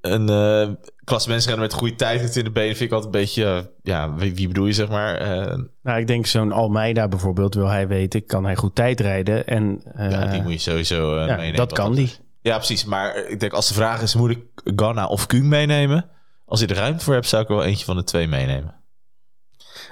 een 0.00 0.30
uh, 0.30 0.74
klassementsrenner 1.04 1.62
met 1.62 1.72
goede 1.72 1.94
tijd 1.94 2.36
in 2.36 2.44
de 2.44 2.50
benen 2.50 2.76
vind 2.76 2.90
ik 2.90 2.96
altijd 2.96 3.14
een 3.14 3.20
beetje... 3.20 3.44
eh, 3.44 3.64
ja, 3.82 4.14
wie, 4.14 4.34
wie 4.34 4.46
bedoel 4.46 4.66
je, 4.66 4.72
zeg 4.72 4.88
maar? 4.88 5.16
Eh, 5.16 5.58
Nou, 5.82 5.98
ik 6.00 6.06
denk 6.06 6.26
zo'n 6.26 6.52
Almeida 6.52 7.08
bijvoorbeeld 7.08 7.54
wil 7.54 7.68
hij 7.68 7.88
weten, 7.88 8.26
kan 8.26 8.44
hij 8.44 8.56
goed 8.56 8.74
tijd 8.74 9.00
rijden? 9.00 9.46
En 9.46 9.82
eh, 9.94 10.10
ja, 10.10 10.26
die 10.26 10.42
moet 10.42 10.52
je 10.52 10.58
sowieso 10.58 11.16
eh, 11.18 11.26
ja, 11.26 11.36
meenemen. 11.36 11.56
dat 11.56 11.72
kan 11.72 11.94
die. 11.94 12.12
Ja, 12.40 12.56
precies. 12.56 12.84
Maar 12.84 13.16
ik 13.16 13.40
denk 13.40 13.52
als 13.52 13.68
de 13.68 13.74
vraag 13.74 14.02
is, 14.02 14.14
moet 14.14 14.30
ik 14.30 14.42
Ghana 14.54 15.06
of 15.06 15.26
Kung 15.26 15.44
meenemen? 15.44 16.08
Als 16.46 16.60
je 16.60 16.66
er 16.66 16.76
ruimte 16.76 17.04
voor 17.04 17.14
hebt, 17.14 17.26
zou 17.26 17.42
ik 17.42 17.48
er 17.48 17.54
wel 17.54 17.64
eentje 17.64 17.84
van 17.84 17.96
de 17.96 18.04
twee 18.04 18.28
meenemen. 18.28 18.74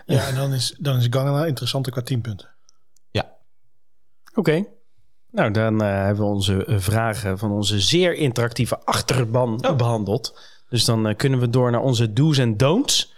Ja, 0.06 0.26
en 0.28 0.34
dan 0.34 0.52
is, 0.52 0.76
dan 0.78 0.96
is 0.96 1.06
Gangana 1.10 1.44
interessanter 1.44 1.92
qua 1.92 2.02
10 2.02 2.20
punten. 2.20 2.50
Oké. 4.34 4.64
Nou, 5.30 5.50
dan 5.50 5.82
eh, 5.82 5.88
hebben 5.88 6.24
we 6.24 6.30
onze 6.30 6.64
vragen 6.68 7.38
van 7.38 7.50
onze 7.50 7.80
zeer 7.80 8.14
interactieve 8.14 8.78
achterban 8.84 9.56
behandeld. 9.76 10.40
Dus 10.72 10.84
dan 10.84 11.06
eh, 11.06 11.16
kunnen 11.16 11.38
we 11.38 11.50
door 11.50 11.70
naar 11.70 11.80
onze 11.80 12.12
do's 12.12 12.38
en 12.38 12.56
don'ts. 12.56 13.14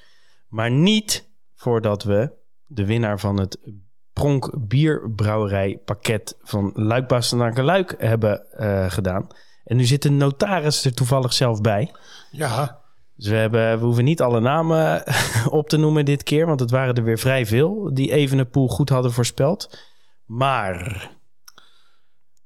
Maar 0.48 0.70
niet 0.70 1.28
voordat 1.54 2.02
we 2.02 2.32
de 2.66 2.84
winnaar 2.84 3.20
van 3.20 3.40
het 3.40 3.58
Pronk 4.12 4.54
Bierbrouwerij 4.68 5.80
pakket 5.84 6.36
van 6.42 6.72
Luik 6.74 7.08
Bastenaken 7.08 7.64
Luik 7.64 7.94
hebben 7.98 8.50
eh, 8.50 8.90
gedaan. 8.90 9.26
En 9.64 9.76
nu 9.76 9.84
zit 9.84 10.02
de 10.02 10.10
notaris 10.10 10.84
er 10.84 10.94
toevallig 10.94 11.32
zelf 11.32 11.60
bij. 11.60 11.92
Ja, 12.30 12.82
Dus 13.16 13.28
we, 13.28 13.36
hebben, 13.36 13.78
we 13.78 13.84
hoeven 13.84 14.04
niet 14.04 14.22
alle 14.22 14.40
namen 14.40 15.02
op 15.50 15.68
te 15.68 15.76
noemen 15.76 16.04
dit 16.04 16.22
keer, 16.22 16.46
want 16.46 16.60
het 16.60 16.70
waren 16.70 16.94
er 16.94 17.04
weer 17.04 17.18
vrij 17.18 17.46
veel 17.46 17.94
die 17.94 18.12
Evenepoel 18.12 18.68
goed 18.68 18.88
hadden 18.88 19.12
voorspeld. 19.12 19.78
Maar 20.24 21.10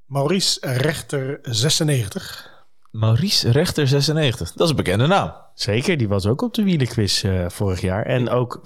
Maurice 0.07 0.59
Rechter 0.61 1.39
96. 1.43 2.58
Maurice 2.91 3.51
Rechter 3.51 3.89
96. 3.89 4.53
Dat 4.53 4.65
is 4.65 4.71
een 4.71 4.77
bekende 4.77 5.07
naam. 5.07 5.33
zeker, 5.55 5.97
die 5.97 6.09
was 6.09 6.27
ook 6.27 6.43
op 6.43 6.55
de 6.55 6.63
wielenquiz 6.63 7.25
eh, 7.25 7.49
vorig 7.49 7.81
jaar. 7.81 8.07
En 8.07 8.29
ook 8.29 8.63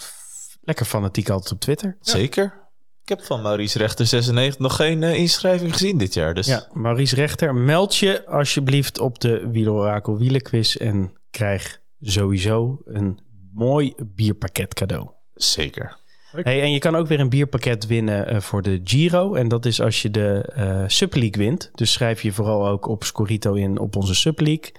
lekker 0.60 0.86
fanatiek 0.86 1.28
altijd 1.28 1.52
op 1.52 1.60
Twitter. 1.60 1.96
Zeker. 2.00 2.60
Ik 3.02 3.08
heb 3.08 3.22
van 3.24 3.42
Maurice 3.42 3.78
Rechter 3.78 4.06
96 4.06 4.60
nog 4.60 4.76
geen 4.76 5.02
eh, 5.02 5.14
inschrijving 5.14 5.72
gezien 5.72 5.98
dit 5.98 6.14
jaar. 6.14 6.34
Dus 6.34 6.46
Ja, 6.46 6.68
Maurice 6.72 7.14
Rechter, 7.14 7.54
meld 7.54 7.96
je 7.96 8.26
alsjeblieft 8.26 8.98
op 9.00 9.20
de 9.20 9.48
Wielerorakel 9.50 10.18
wielenquiz 10.18 10.76
en 10.76 11.12
krijg 11.30 11.80
sowieso 12.00 12.80
een 12.84 13.20
mooi 13.52 13.94
bierpakket 14.14 14.74
cadeau. 14.74 15.10
zeker. 15.34 16.00
Hey, 16.32 16.62
en 16.62 16.70
je 16.72 16.78
kan 16.78 16.96
ook 16.96 17.06
weer 17.06 17.20
een 17.20 17.28
bierpakket 17.28 17.86
winnen 17.86 18.26
eh, 18.26 18.40
voor 18.40 18.62
de 18.62 18.80
Giro. 18.84 19.34
En 19.34 19.48
dat 19.48 19.64
is 19.66 19.80
als 19.80 20.02
je 20.02 20.10
de 20.10 20.52
eh 20.54 20.84
Super 20.86 21.18
League 21.18 21.44
wint. 21.44 21.70
Dus 21.74 21.92
schrijf 21.92 22.22
je 22.22 22.32
vooral 22.32 22.68
ook 22.68 22.86
op 22.86 23.04
Scorito 23.04 23.52
in 23.54 23.78
op 23.78 23.96
onze 23.96 24.14
Super 24.14 24.44
League. 24.44 24.72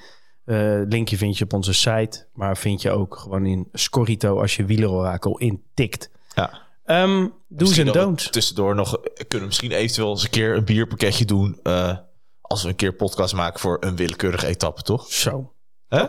Eh, 0.46 0.88
linkje 0.90 1.18
vind 1.18 1.38
je 1.38 1.44
op 1.44 1.54
onze 1.54 1.74
site, 1.74 2.28
maar 2.34 2.58
vind 2.58 2.82
je 2.82 2.92
ook 2.92 3.16
gewoon 3.18 3.46
in 3.46 3.68
Scorito 3.72 4.42
als 4.42 4.56
je 4.56 4.66
wielerorakel 4.66 5.38
intikt. 5.38 6.10
Ja. 6.36 6.62
Ehm 6.86 7.28
do's 7.48 7.78
en 7.78 7.86
don'ts. 7.86 8.30
Tussendoor 8.30 8.76
nog 8.76 8.98
kunnen 9.16 9.40
we 9.40 9.46
misschien 9.46 9.72
eventueel 9.72 10.10
eens 10.10 10.24
een 10.24 10.30
keer 10.30 10.56
een 10.56 10.66
bierpakketje 10.66 11.26
doen. 11.26 11.60
eh, 11.64 11.98
als 12.42 12.64
we 12.64 12.70
een 12.70 12.76
keer 12.76 12.94
podcast 12.94 13.34
maken 13.34 13.60
voor 13.60 13.78
een 13.80 13.96
willekeurige 13.96 14.48
etappe, 14.48 14.82
toch? 14.82 15.08
Zo. 15.12 15.54
Hè? 15.88 16.06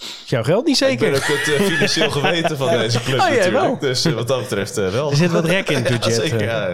Is 0.00 0.22
jouw 0.30 0.42
geld 0.42 0.66
niet 0.66 0.80
Ik 0.80 0.98
ben 0.98 1.14
zeker? 1.14 1.16
ook 1.16 1.38
het 1.38 1.54
eh, 1.60 1.66
financieel 1.66 2.10
geweten 2.20 2.56
van 2.56 2.68
deze 2.68 3.00
club 3.02 3.18
Oh, 3.20 3.26
natuurlijk. 3.28 3.52
wel. 3.52 3.78
Dus 3.78 4.04
eh, 4.04 4.12
wat 4.12 4.28
dat 4.28 4.40
betreft 4.40 4.76
eh, 4.78 4.88
wel. 4.88 5.10
Er 5.10 5.16
zit 5.16 5.30
wat 5.30 5.44
rek 5.44 5.68
in 5.70 5.76
het 5.76 5.88
Ja, 5.88 5.94
budget. 5.98 6.14
zeker. 6.14 6.42
Ja, 6.42 6.68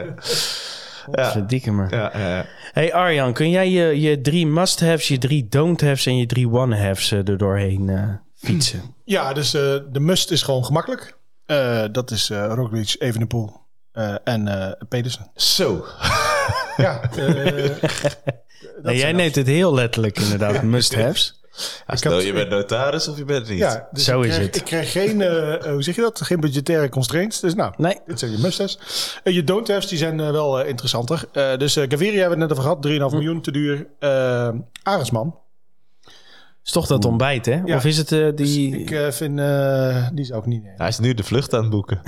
ja. 1.13 1.31
Verdikke 1.33 1.73
me. 1.73 1.87
Ja, 1.91 2.11
ja, 2.15 2.29
ja. 2.37 2.47
Hey 2.73 2.95
Arjan, 2.95 3.33
kun 3.33 3.51
jij 3.51 3.71
je, 3.71 4.01
je 4.01 4.21
drie 4.21 4.47
must-haves, 4.47 5.09
je 5.09 5.19
drie 5.19 5.47
don't-haves 5.49 6.07
en 6.07 6.17
je 6.17 6.27
drie 6.27 6.49
one-haves 6.51 7.11
er 7.11 7.37
doorheen 7.39 7.89
eh, 7.89 8.09
fietsen? 8.35 8.83
Ja, 9.05 9.33
dus 9.33 9.55
eh, 9.55 9.61
de 9.93 10.01
must 10.01 10.31
is 10.31 10.43
gewoon 10.43 10.65
gemakkelijk. 10.65 11.17
Eh, 11.47 11.85
dat 11.93 12.11
is 12.11 12.31
eh 12.31 12.53
Roglic, 12.55 12.97
Evenepoel 12.99 13.53
eh, 13.93 14.15
en 14.25 14.49
eh 14.49 14.73
Pedersen. 14.89 15.31
Zo. 15.35 15.85
Ja, 16.77 17.01
Nee, 18.83 18.97
jij 18.97 19.13
neemt 19.13 19.35
het 19.35 19.47
heel 19.47 19.75
letterlijk 19.75 20.19
inderdaad, 20.19 20.63
must-haves. 20.63 21.40
Ja, 21.87 21.97
stel, 21.97 22.21
je 22.21 22.33
bent 22.33 22.49
notaris 22.51 23.09
of 23.09 23.17
je 23.19 23.25
bent 23.25 23.39
het 23.41 23.49
niet. 23.49 23.59
ja, 23.59 23.89
dus 23.93 24.05
Zo 24.05 24.21
ik 24.23 24.29
is 24.29 24.35
kreeg, 24.35 24.47
het. 24.47 24.57
Ik 24.57 24.65
kreeg 24.65 24.93
geen, 24.93 25.21
eh, 25.23 25.73
hoe 25.73 25.83
zeg 25.83 25.95
je 25.95 26.01
dat? 26.01 26.21
Geen 26.23 26.41
budgettaire 26.41 26.89
constraints. 26.89 27.41
Dus 27.41 27.55
nou, 27.55 27.73
Nee, 27.77 27.99
dit 28.07 28.19
zijn 28.19 28.31
je 28.31 28.39
must-haves. 28.39 28.79
Eh, 29.23 29.35
je 29.35 29.45
don't-haves, 29.45 29.87
die 29.89 29.99
zijn 29.99 30.17
wel 30.33 30.63
interessanter. 30.63 31.25
Eh, 31.33 31.57
dus 31.57 31.75
Gaviria 31.75 32.21
hebben 32.21 32.21
we 32.21 32.29
het 32.29 32.39
net 32.39 32.51
over 32.51 32.63
gehad. 32.63 32.83
3,5 32.83 33.13
miljoen 33.13 33.41
te 33.43 33.51
duur. 33.53 33.87
Aresman. 34.83 35.39
is 36.65 36.73
toch 36.73 36.87
dat 36.87 37.05
ontbijt, 37.05 37.47
hè? 37.47 37.61
Ja. 37.65 37.77
Of 37.77 37.85
is 37.85 37.97
het 37.97 38.13
eh, 38.13 38.29
die... 38.35 38.79
Ik 38.79 39.13
vind, 39.13 39.39
eh, 39.39 40.09
die 40.13 40.25
zou 40.25 40.39
ik 40.41 40.47
niet 40.47 40.63
nemen. 40.63 40.79
Hij 40.79 40.89
is 40.89 40.99
nu 40.99 41.15
de 41.15 41.23
vlucht 41.23 41.55
aan 41.55 41.61
het 41.61 41.71
boeken. 41.71 42.01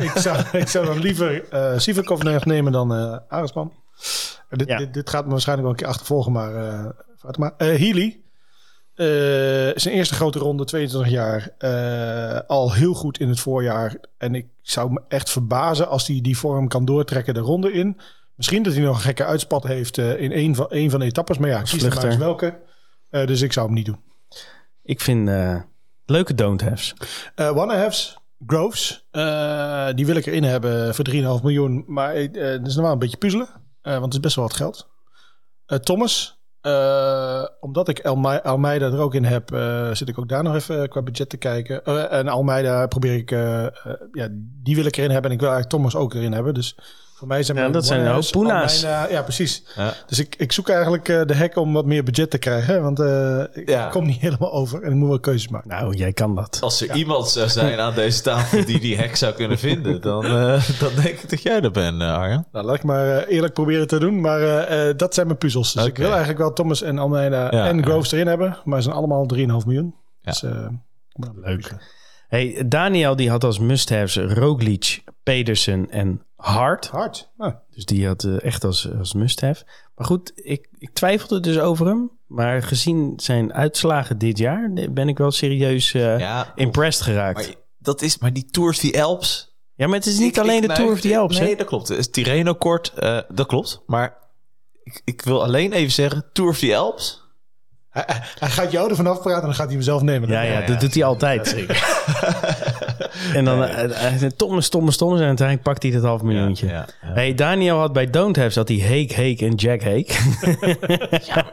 ik, 0.00 0.12
zou, 0.14 0.38
ik 0.52 0.68
zou 0.68 0.86
dan 0.86 0.98
liever 0.98 1.48
eh 1.50 1.72
Sivakov 1.78 2.22
nemen 2.44 2.72
dan 2.72 2.94
eh 2.94 3.16
Aresman. 3.28 3.72
Eh, 4.48 4.58
dit, 4.58 4.68
Ja. 4.68 4.76
dit, 4.78 4.94
dit 4.94 5.10
gaat 5.10 5.24
me 5.24 5.30
waarschijnlijk 5.30 5.68
wel 5.68 5.76
een 5.76 5.82
keer 5.82 5.92
achtervolgen, 5.92 6.32
maar... 6.32 6.54
eh 6.54 6.84
maar. 7.38 7.52
Eh, 7.56 7.78
Healy. 7.78 8.20
Eh, 8.98 9.06
zijn 9.74 9.94
eerste 9.94 10.14
grote 10.14 10.38
ronde, 10.38 10.64
22 10.64 11.10
jaar. 11.12 11.50
eh, 11.58 12.40
al 12.46 12.72
heel 12.72 12.94
goed 12.94 13.18
in 13.18 13.28
het 13.28 13.40
voorjaar. 13.40 13.96
En 14.16 14.34
ik 14.34 14.46
zou 14.62 14.92
me 14.92 15.00
echt 15.08 15.30
verbazen 15.30 15.88
als 15.88 16.06
hij 16.06 16.20
die 16.22 16.38
vorm 16.38 16.68
kan 16.68 16.84
doortrekken 16.84 17.34
de 17.34 17.40
ronde 17.40 17.72
in. 17.72 18.00
Misschien 18.34 18.62
dat 18.62 18.72
hij 18.72 18.82
nog 18.82 18.96
een 18.96 19.02
gekke 19.02 19.24
uitspat 19.24 19.64
heeft 19.64 19.98
eh, 19.98 20.20
in 20.20 20.32
een 20.32 20.54
van, 20.54 20.66
een 20.68 20.90
van 20.90 21.00
de 21.00 21.06
etappes. 21.06 21.38
Maar 21.38 21.48
ja, 21.48 21.62
kies 21.62 21.94
maar 21.94 22.04
eens 22.04 22.16
welke. 22.16 22.58
Dus 23.10 23.42
ik 23.42 23.52
zou 23.52 23.66
hem 23.66 23.74
niet 23.74 23.86
doen. 23.86 24.00
Ik 24.82 25.00
vind 25.00 25.30
leuke 26.06 26.34
don't-haves. 26.34 26.94
Eh 27.34 27.56
One-halves, 27.56 28.18
Groves, 28.46 29.06
eh, 29.10 29.88
die 29.94 30.06
wil 30.06 30.16
ik 30.16 30.26
erin 30.26 30.44
hebben 30.44 30.94
voor 30.94 31.04
3,5 31.04 31.42
miljoen. 31.42 31.84
Maar 31.86 32.32
dat 32.32 32.66
is 32.66 32.74
normaal 32.74 32.92
een 32.92 32.98
beetje 32.98 33.16
puzzelen, 33.16 33.48
want 33.82 34.04
het 34.04 34.14
is 34.14 34.20
best 34.20 34.36
wel 34.36 34.44
wat 34.44 34.56
geld. 34.56 34.88
Thomas, 35.80 36.37
eh, 36.60 37.44
omdat 37.60 37.88
ik 37.88 38.00
Alme- 38.04 38.42
Almeida 38.42 38.86
er 38.86 38.98
ook 38.98 39.14
in 39.14 39.24
heb, 39.24 39.52
eh, 39.52 39.90
zit 39.92 40.08
ik 40.08 40.18
ook 40.18 40.28
daar 40.28 40.42
nog 40.42 40.54
even 40.54 40.88
qua 40.88 41.02
budget 41.02 41.28
te 41.28 41.36
kijken. 41.36 41.84
Eh, 41.84 42.12
en 42.12 42.28
Almeida 42.28 42.86
probeer 42.86 43.14
ik, 43.14 43.30
eh, 43.30 43.64
eh, 43.66 43.72
ja, 44.12 44.28
die 44.62 44.74
wil 44.76 44.84
ik 44.84 44.96
erin 44.96 45.10
hebben 45.10 45.30
en 45.30 45.36
ik 45.36 45.42
wil 45.42 45.52
eigenlijk 45.52 45.82
Thomas 45.82 46.02
ook 46.02 46.14
erin 46.14 46.32
hebben. 46.32 46.54
Dus 46.54 46.76
voor 47.18 47.28
mij 47.28 47.42
zijn 47.42 47.56
Ja, 47.56 47.62
mijn 47.62 47.74
dat 47.74 47.86
zijn 47.86 48.00
een 48.00 48.12
hoop 48.12 48.28
poena's. 48.30 48.84
Almeida- 48.84 49.10
Ja, 49.12 49.22
precies. 49.22 49.62
Ja. 49.76 49.94
Dus 50.06 50.18
ik, 50.18 50.34
ik 50.36 50.52
zoek 50.52 50.68
eigenlijk 50.68 51.08
eh, 51.08 51.22
de 51.24 51.34
hek 51.34 51.56
om 51.56 51.72
wat 51.72 51.84
meer 51.84 52.02
budget 52.04 52.30
te 52.30 52.38
krijgen, 52.38 52.74
hè, 52.74 52.80
want 52.80 53.00
eh, 53.00 53.40
ik 53.62 53.68
Ja. 53.68 53.88
kom 53.88 54.06
niet 54.06 54.20
helemaal 54.20 54.52
over 54.52 54.82
en 54.82 54.90
ik 54.90 54.96
moet 54.96 55.08
wel 55.08 55.20
keuzes 55.20 55.48
maken. 55.48 55.68
Nou, 55.68 55.94
jij 55.96 56.12
kan 56.12 56.34
dat. 56.34 56.58
Als 56.60 56.80
er 56.80 56.94
iemand 56.96 57.28
zou 57.28 57.48
zijn 57.48 57.78
aan 57.78 57.94
deze 57.94 58.22
tafel 58.22 58.64
die 58.64 58.80
die 58.80 58.96
hek 58.96 59.16
zou 59.16 59.34
kunnen 59.34 59.58
vinden, 59.58 60.00
dan, 60.10 60.24
eh, 60.24 60.68
dan 60.80 60.90
denk 60.94 61.18
ik 61.18 61.30
dat 61.30 61.42
jij 61.42 61.60
er 61.60 61.70
bent, 61.70 62.00
eh, 62.00 62.14
Arjan. 62.18 62.46
Nou, 62.52 62.64
laat 62.66 62.74
ik 62.76 62.82
maar 62.84 63.16
eh, 63.18 63.34
eerlijk 63.34 63.54
proberen 63.54 63.86
te 63.86 63.98
doen. 63.98 64.20
Maar 64.20 64.40
eh, 64.40 64.88
eh, 64.88 64.96
dat 64.96 65.14
zijn 65.14 65.26
mijn 65.26 65.38
puzzels. 65.38 65.72
Dus 65.72 65.84
ik 65.84 65.96
wil 65.96 66.08
eigenlijk 66.10 66.38
wel 66.38 66.52
Thomas 66.52 66.82
en 66.82 66.98
Almeida 66.98 67.48
Ja, 67.50 67.66
en 67.68 67.76
ja. 67.76 67.82
Groves 67.82 68.12
erin 68.12 68.26
hebben. 68.26 68.56
Maar 68.64 68.76
ze 68.78 68.82
zijn 68.84 68.96
allemaal 68.96 69.26
3,5 69.26 69.66
miljoen. 69.66 69.94
Ja. 70.20 70.30
Dus, 70.30 70.42
eh, 70.42 70.66
Leuk. 71.34 71.74
Hey, 72.28 72.64
Daniel 72.66 73.16
die 73.16 73.30
had 73.30 73.44
als 73.44 73.58
must-haves 73.58 74.16
Roglic, 74.16 75.02
Pedersen 75.22 75.90
en 75.90 76.22
Hart. 76.38 76.86
Hard. 76.88 77.30
Nou, 77.36 77.54
Dus 77.70 77.84
die 77.84 78.06
had 78.06 78.24
eh, 78.24 78.42
echt 78.42 78.64
als, 78.64 78.92
als 78.98 79.12
must-have. 79.14 79.64
Maar 79.96 80.06
goed, 80.06 80.32
ik, 80.34 80.68
ik 80.78 80.90
twijfelde 80.92 81.40
dus 81.40 81.58
over 81.58 81.86
hem. 81.86 82.10
Maar 82.26 82.62
gezien 82.62 83.12
zijn 83.16 83.52
uitslagen 83.52 84.18
dit 84.18 84.38
jaar 84.38 84.70
ben 84.90 85.08
ik 85.08 85.18
wel 85.18 85.30
serieus 85.30 85.94
eh, 85.94 86.18
Ja, 86.18 86.52
impressed 86.54 87.04
geraakt. 87.04 87.46
maar 87.46 87.54
dat 87.78 88.02
is 88.02 88.18
maar 88.18 88.32
die 88.32 88.44
Tours 88.50 88.78
die 88.78 89.02
Alps. 89.02 89.56
ja, 89.74 89.86
maar 89.86 89.96
het 89.96 90.06
is 90.06 90.18
niet 90.18 90.36
Ik- 90.36 90.42
alleen 90.42 90.62
ik- 90.62 90.68
de 90.68 90.74
Tour 90.74 90.92
of 90.92 91.00
the 91.00 91.18
Alps. 91.18 91.38
Nee, 91.38 91.48
hè? 91.50 91.54
dat 91.54 91.66
klopt. 91.66 91.88
Het 91.88 91.98
is 91.98 92.10
Tirreno 92.10 92.54
kort, 92.54 92.92
eh, 92.92 93.20
dat 93.28 93.46
klopt. 93.46 93.82
Maar 93.86 94.16
ik, 94.82 95.00
ik 95.04 95.22
wil 95.22 95.42
alleen 95.42 95.72
even 95.72 95.92
zeggen, 95.92 96.24
Tour 96.32 96.50
of 96.50 96.58
the 96.58 96.76
Alps. 96.76 97.22
Hij, 97.98 98.04
hij- 98.16 98.22
hij 98.38 98.48
gaat 98.48 98.72
jou 98.72 98.90
ervan 98.90 99.06
afpraten 99.06 99.40
en 99.40 99.46
dan 99.46 99.54
gaat 99.54 99.66
hij 99.66 99.74
hem 99.74 99.82
zelf 99.84 100.02
nemen. 100.02 100.28
Ja, 100.28 100.42
ja, 100.42 100.52
Ja, 100.52 100.60
dat 100.60 100.68
ja. 100.68 100.76
doet 100.76 100.94
hij 100.94 101.04
altijd. 101.04 101.56
en 103.34 103.44
dan 103.44 103.62
uh, 103.62 103.70
Thomas, 104.36 104.68
Thomas, 104.68 104.96
Thomas. 104.96 105.20
En 105.20 105.26
uiteindelijk 105.26 105.66
pakt 105.68 105.82
hij 105.82 105.92
het 105.92 106.02
half 106.02 106.22
miljoentje. 106.22 106.66
Ja, 106.66 106.72
ja. 107.02 107.12
Hey, 107.14 107.34
Daniel 107.34 107.78
had 107.78 107.92
bij 107.92 108.10
Don't 108.10 108.36
Have 108.36 108.50
zat 108.50 108.68
hij 108.68 108.76
Heek, 108.76 109.12
Heek 109.12 109.40
en 109.40 109.54
Jack 109.54 109.80
Heek. 109.82 110.08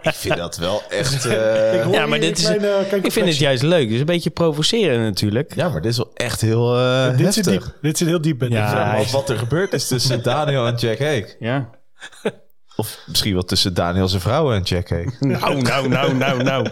Ik 0.02 0.14
vind 0.14 0.38
dat 0.38 0.58
wel 0.58 0.82
echt... 0.90 1.26
eh, 1.36 1.92
ja, 1.92 2.06
maar 2.06 2.20
dit 2.20 2.38
is, 2.38 2.44
kleine- 2.44 2.86
klein 2.88 3.04
ik 3.04 3.12
vind 3.12 3.28
het 3.28 3.38
juist 3.38 3.64
leuk. 3.64 3.90
Dus 3.90 4.00
een 4.00 4.06
beetje 4.06 4.30
provoceren 4.30 5.02
natuurlijk. 5.04 5.56
ja, 5.56 5.70
maar 5.70 5.82
dit 5.82 5.92
is 5.92 5.98
wel 5.98 6.12
echt 6.14 6.42
heel 6.42 6.78
eh 6.78 7.18
Dit 7.18 7.34
zit 7.34 7.46
heftig. 7.46 7.64
diep. 7.64 7.76
Dit 7.82 7.98
zit 7.98 8.08
heel 8.08 8.22
diep. 8.22 8.44
in. 8.44 8.50
Ja, 8.50 8.70
Dit 8.70 8.78
is- 8.80 8.84
hij- 8.84 8.98
Wat, 8.98 9.12
wat 9.12 9.30
er 9.30 9.38
gebeurd 9.38 9.74
is 9.74 9.88
tussen 9.88 10.24
Daniel 10.24 10.68
en 10.68 10.76
Jack 10.76 11.00
Hake. 11.00 11.36
Ja. 11.40 11.70
Of 12.76 13.00
misschien 13.06 13.34
wel 13.34 13.44
tussen 13.44 13.74
Daniel 13.74 14.08
zijn 14.08 14.22
vrouw 14.22 14.54
en 14.54 14.62
Jack 14.62 14.90
Hake. 14.90 15.12
Nou, 15.26 15.62
nou, 15.62 15.88
nou, 15.88 16.14
nou, 16.14 16.44
nou. 16.44 16.68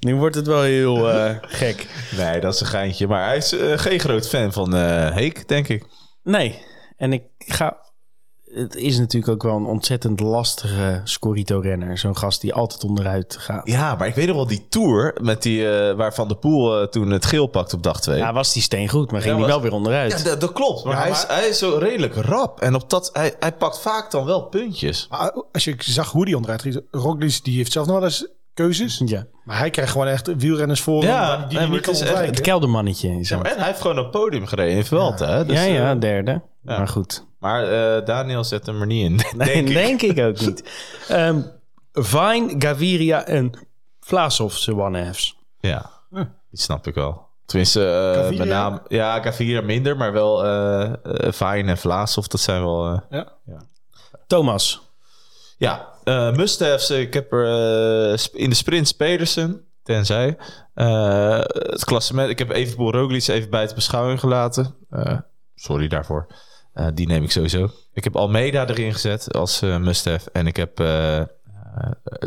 Nu 0.00 0.14
wordt 0.14 0.34
het 0.34 0.46
wel 0.46 0.62
heel 0.62 1.10
eh, 1.12 1.34
gek. 1.40 1.86
Nee, 2.16 2.40
dat 2.40 2.54
is 2.54 2.60
een 2.60 2.66
geintje. 2.66 3.06
Maar 3.06 3.26
hij 3.26 3.36
is 3.36 3.52
eh, 3.52 3.78
geen 3.78 4.00
groot 4.00 4.28
fan 4.28 4.52
van 4.52 4.74
eh 4.74 5.10
Hake, 5.10 5.42
denk 5.46 5.68
ik. 5.68 5.84
Nee. 6.22 6.62
En 6.96 7.12
ik 7.12 7.22
ga... 7.38 7.76
Het 8.54 8.74
is 8.76 8.98
natuurlijk 8.98 9.32
ook 9.32 9.42
wel 9.42 9.56
een 9.56 9.64
ontzettend 9.66 10.20
lastige 10.20 11.00
Scorito-renner. 11.04 11.98
Zo'n 11.98 12.16
gast 12.16 12.40
die 12.40 12.54
altijd 12.54 12.84
onderuit 12.84 13.36
gaat. 13.38 13.66
Ja, 13.70 13.94
maar 13.94 14.06
ik 14.08 14.14
weet 14.14 14.26
nog 14.26 14.36
wel 14.36 14.46
die 14.46 14.66
tour 14.68 15.16
met 15.20 15.42
die, 15.42 15.70
eh, 15.70 15.94
waar 15.96 16.14
Van 16.14 16.28
der 16.28 16.36
Poel 16.36 16.80
eh, 16.80 16.86
toen 16.86 17.10
het 17.10 17.26
geel 17.26 17.46
pakt 17.46 17.72
op 17.72 17.82
dag 17.82 18.00
2. 18.00 18.18
Ja, 18.18 18.32
was 18.32 18.52
die 18.52 18.62
steen 18.62 18.88
goed, 18.88 19.10
maar 19.10 19.20
ging 19.20 19.32
Ja, 19.32 19.38
die 19.38 19.46
was- 19.46 19.54
wel 19.54 19.62
weer 19.62 19.72
onderuit. 19.78 20.18
Ja, 20.18 20.24
dat, 20.24 20.40
dat 20.40 20.52
klopt. 20.52 20.84
Maar, 20.84 20.94
Ja, 20.94 21.00
hij, 21.00 21.10
maar- 21.10 21.18
is, 21.18 21.26
hij 21.28 21.48
is 21.48 21.58
zo 21.58 21.76
redelijk 21.78 22.14
rap. 22.14 22.60
En 22.60 22.74
op 22.74 22.90
dat, 22.90 23.10
hij, 23.12 23.34
hij 23.40 23.52
pakt 23.52 23.78
vaak 23.80 24.10
dan 24.10 24.24
wel 24.24 24.42
puntjes. 24.42 25.06
Maar 25.10 25.32
als 25.52 25.64
je 25.64 25.74
zag 25.78 26.10
hoe 26.10 26.24
die 26.24 26.34
onderuit 26.36 26.62
ging. 26.62 26.80
Roglic 26.90 27.44
die 27.44 27.56
heeft 27.56 27.72
zelf 27.72 27.86
nog 27.86 27.96
wel 27.96 28.04
eens 28.04 28.26
keuzes. 28.54 29.02
Ja. 29.04 29.26
Maar 29.44 29.58
hij 29.58 29.70
krijgt 29.70 29.92
gewoon 29.92 30.06
echt 30.06 30.36
wielrenners 30.36 30.80
voor 30.80 31.02
Ja, 31.02 31.36
die, 31.36 31.38
die 31.38 31.46
nee, 31.46 31.56
hij 31.58 31.66
maar 31.66 31.76
niet 31.76 31.84
kan 31.84 31.94
het 31.94 32.02
is 32.02 32.08
echt-. 32.10 32.24
Het 32.26 32.40
keldermannetje. 32.40 33.08
Ja, 33.08 33.36
en 33.42 33.56
hij 33.56 33.66
heeft 33.66 33.80
gewoon 33.80 33.98
op 33.98 34.02
het 34.12 34.12
podium 34.22 34.46
gereden 34.46 34.76
in 34.76 34.84
Vuelta. 34.84 35.28
hè? 35.36 35.44
Dus, 35.46 35.56
ja, 35.56 35.62
ja, 35.64 35.92
eh, 35.94 36.00
derde. 36.00 36.30
ja. 36.62 36.78
Maar 36.78 36.88
goed. 36.88 37.26
Maar 37.38 37.62
eh, 37.96 38.04
Daniel 38.04 38.44
zet 38.44 38.66
hem 38.66 38.80
er 38.80 38.86
niet 38.86 39.04
in. 39.04 39.20
Nee, 39.36 39.54
denk 39.54 39.68
ik. 39.68 39.74
denk 39.74 40.02
ik 40.02 40.24
ook 40.24 40.40
niet. 40.40 40.62
Ehm 41.08 41.40
Vine, 41.92 42.54
Gaviria 42.58 43.24
en 43.24 43.66
Vlaasov, 44.00 44.54
zijn 44.54 44.76
one-halves. 44.80 45.36
Ja, 45.60 45.90
die 46.10 46.26
snap 46.52 46.86
ik 46.86 46.94
wel. 46.94 47.26
Tenminste, 47.46 47.86
eh, 47.86 48.20
Gaviria? 48.20 48.38
met 48.38 48.48
name... 48.48 48.82
Ja, 48.88 49.22
Gaviria 49.22 49.60
minder, 49.60 49.96
maar 49.96 50.12
wel 50.12 50.44
eh 50.44 50.82
eh, 50.82 51.32
Fine 51.32 51.70
en 51.70 51.78
Vlaasov, 51.78 52.26
dat 52.26 52.40
zijn 52.40 52.62
wel... 52.62 52.86
eh, 52.86 52.98
Ja. 53.46 53.62
Thomas. 54.26 54.82
Ja, 55.56 55.88
eh 56.04 56.32
must-haves. 56.32 56.90
Ik 56.90 57.14
heb 57.14 57.32
er 57.32 57.44
eh, 58.12 58.18
in 58.32 58.50
de 58.50 58.56
sprint 58.56 58.96
Pedersen, 58.96 59.64
tenzij. 59.82 60.36
Eh, 60.74 61.38
het 61.48 61.84
klassement. 61.84 62.30
Ik 62.30 62.38
heb 62.38 62.50
Evenpoel 62.50 62.92
Roglic 62.92 63.26
even 63.26 63.50
bij 63.50 63.66
de 63.66 63.74
beschouwing 63.74 64.20
gelaten. 64.20 64.74
Eh, 64.90 65.18
sorry 65.54 65.88
daarvoor. 65.88 66.26
Eh, 66.78 66.86
die 66.94 67.06
neem 67.06 67.22
ik 67.22 67.30
sowieso. 67.30 67.70
Ik 67.92 68.04
heb 68.04 68.16
Almeida 68.16 68.68
erin 68.68 68.92
gezet 68.92 69.34
als 69.34 69.62
eh 69.62 69.78
must-have. 69.78 70.30
En 70.32 70.46
ik 70.46 70.56
heb 70.56 70.80
eh, 70.80 71.22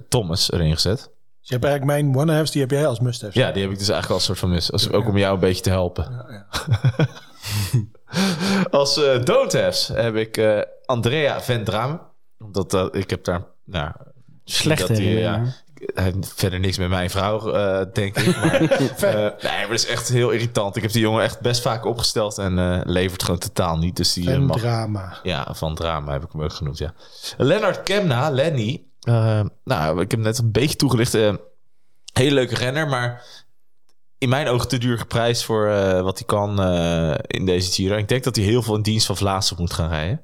Thomas 0.09 0.51
erin 0.51 0.73
gezet. 0.73 0.97
Dus 0.97 1.49
je 1.49 1.53
hebt 1.53 1.65
eigenlijk 1.65 2.01
mijn 2.01 2.15
one-halves, 2.15 2.51
die 2.51 2.61
heb 2.61 2.71
jij 2.71 2.87
als 2.87 2.99
must-haves. 2.99 3.35
Ja, 3.35 3.51
die 3.51 3.61
heb 3.61 3.71
ik 3.71 3.77
dus 3.77 3.89
eigenlijk 3.89 4.19
als 4.19 4.25
soort 4.25 4.39
van 4.39 4.49
must. 4.49 4.71
Als, 4.71 4.91
ook 4.91 5.07
om 5.07 5.17
jou 5.17 5.33
een 5.33 5.39
beetje 5.39 5.61
te 5.61 5.69
helpen. 5.69 6.07
als 8.71 9.03
eh 9.03 9.23
don't-haves 9.23 9.87
heb 9.87 10.15
ik 10.15 10.37
eh, 10.37 10.61
Andrea 10.85 11.41
Vendram. 11.41 12.01
Omdat 12.39 12.71
dat, 12.71 12.95
ik 12.95 13.09
heb 13.09 13.23
daar... 13.23 13.45
Nou, 13.65 13.91
hij, 14.45 15.03
ja. 15.03 15.43
Verder 16.21 16.59
niks 16.59 16.77
met 16.77 16.89
mijn 16.89 17.09
vrouw, 17.09 17.53
eh, 17.53 17.85
denk 17.93 18.17
ik. 18.17 18.35
Maar, 18.35 18.53
eh, 18.61 19.13
nee, 19.13 19.31
maar 19.41 19.67
dat 19.67 19.79
is 19.79 19.85
echt 19.85 20.09
heel 20.09 20.29
irritant. 20.29 20.75
Ik 20.75 20.81
heb 20.81 20.91
die 20.91 21.01
jongen 21.01 21.23
echt 21.23 21.39
best 21.39 21.61
vaak 21.61 21.85
opgesteld 21.85 22.37
en 22.37 22.59
eh, 22.59 22.81
levert 22.83 23.23
gewoon 23.23 23.39
totaal 23.39 23.77
niet. 23.77 23.95
Dus 23.95 24.13
die 24.13 24.39
mag... 24.39 24.57
drama. 24.57 25.19
Ja, 25.23 25.47
van 25.53 25.75
drama 25.75 26.11
heb 26.11 26.23
ik 26.23 26.31
hem 26.31 26.41
ook 26.41 26.53
genoemd, 26.53 26.77
ja. 26.77 26.93
Lennart 27.37 27.83
Kemna, 27.83 28.29
Lenny. 28.29 28.83
nou, 29.63 30.01
ik 30.01 30.11
heb 30.11 30.19
net 30.19 30.37
een 30.37 30.51
beetje 30.51 30.75
toegelicht. 30.75 31.13
Hele 32.13 32.33
leuke 32.33 32.55
renner, 32.55 32.87
maar 32.87 33.23
in 34.17 34.29
mijn 34.29 34.47
ogen 34.47 34.67
te 34.67 34.77
duur 34.77 34.97
geprijsd 34.97 35.43
voor 35.43 35.67
wat 36.03 36.17
hij 36.17 36.27
kan 36.27 36.63
in 37.27 37.45
deze 37.45 37.71
Giro. 37.71 37.95
Ik 37.95 38.07
denk 38.07 38.23
dat 38.23 38.35
hij 38.35 38.45
heel 38.45 38.61
veel 38.61 38.75
in 38.75 38.81
dienst 38.81 39.05
van 39.05 39.17
Vlaasov 39.17 39.59
moet 39.59 39.73
gaan 39.73 39.89
rijden. 39.89 40.21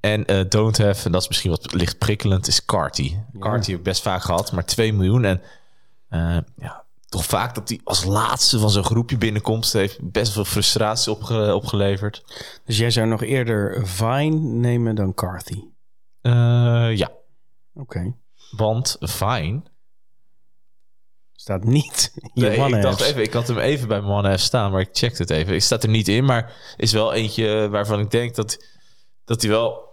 En 0.00 0.26
eh, 0.26 0.44
Don't 0.48 0.78
Have, 0.78 1.04
en 1.06 1.12
dat 1.12 1.22
is 1.22 1.28
misschien 1.28 1.50
wat 1.50 1.72
licht 1.74 1.98
prikkelend, 1.98 2.46
is 2.46 2.64
Carty. 2.64 3.16
Carty 3.38 3.70
heb 3.70 3.78
ik 3.78 3.84
best 3.84 4.02
vaak 4.02 4.22
gehad, 4.22 4.52
maar 4.52 4.64
2 4.64 4.92
miljoen. 4.92 5.24
En 5.24 5.42
eh, 6.08 6.38
ja, 6.56 6.84
toch 7.08 7.24
vaak 7.24 7.54
dat 7.54 7.68
hij 7.68 7.80
als 7.84 8.04
laatste 8.04 8.58
van 8.58 8.70
zo'n 8.70 8.84
groepje 8.84 9.18
binnenkomt. 9.18 9.72
heeft 9.72 10.10
best 10.12 10.32
veel 10.32 10.44
frustratie 10.44 11.12
opge- 11.12 11.54
opgeleverd. 11.54 12.24
Dus 12.64 12.78
jij 12.78 12.90
zou 12.90 13.06
nog 13.06 13.22
eerder 13.22 13.86
Vine 13.86 14.36
nemen 14.38 14.94
dan 14.94 15.14
Carthy. 15.14 15.60
Eh, 16.20 16.96
ja, 16.96 17.10
Oké. 17.74 18.14
want 18.56 18.96
Fine. 19.00 19.62
Staat 21.32 21.64
niet 21.64 22.12
in 22.14 22.42
Nee, 22.42 22.74
ik 22.76 22.82
dacht 22.82 23.00
even, 23.00 23.22
ik 23.22 23.32
had 23.32 23.48
hem 23.48 23.58
even 23.58 23.88
bij 23.88 24.00
one 24.00 24.38
F 24.38 24.40
staan, 24.40 24.70
maar 24.72 24.80
ik 24.80 24.88
checkte 24.92 25.22
het 25.22 25.30
even. 25.30 25.54
Ik 25.54 25.62
staat 25.62 25.82
er 25.82 25.88
niet 25.88 26.08
in, 26.08 26.24
maar 26.24 26.74
is 26.76 26.92
wel 26.92 27.12
eentje 27.12 27.68
waarvan 27.68 28.00
ik 28.00 28.10
denk 28.10 28.34
dat, 28.34 28.64
dat 29.24 29.40
hij 29.42 29.50
wel... 29.50 29.88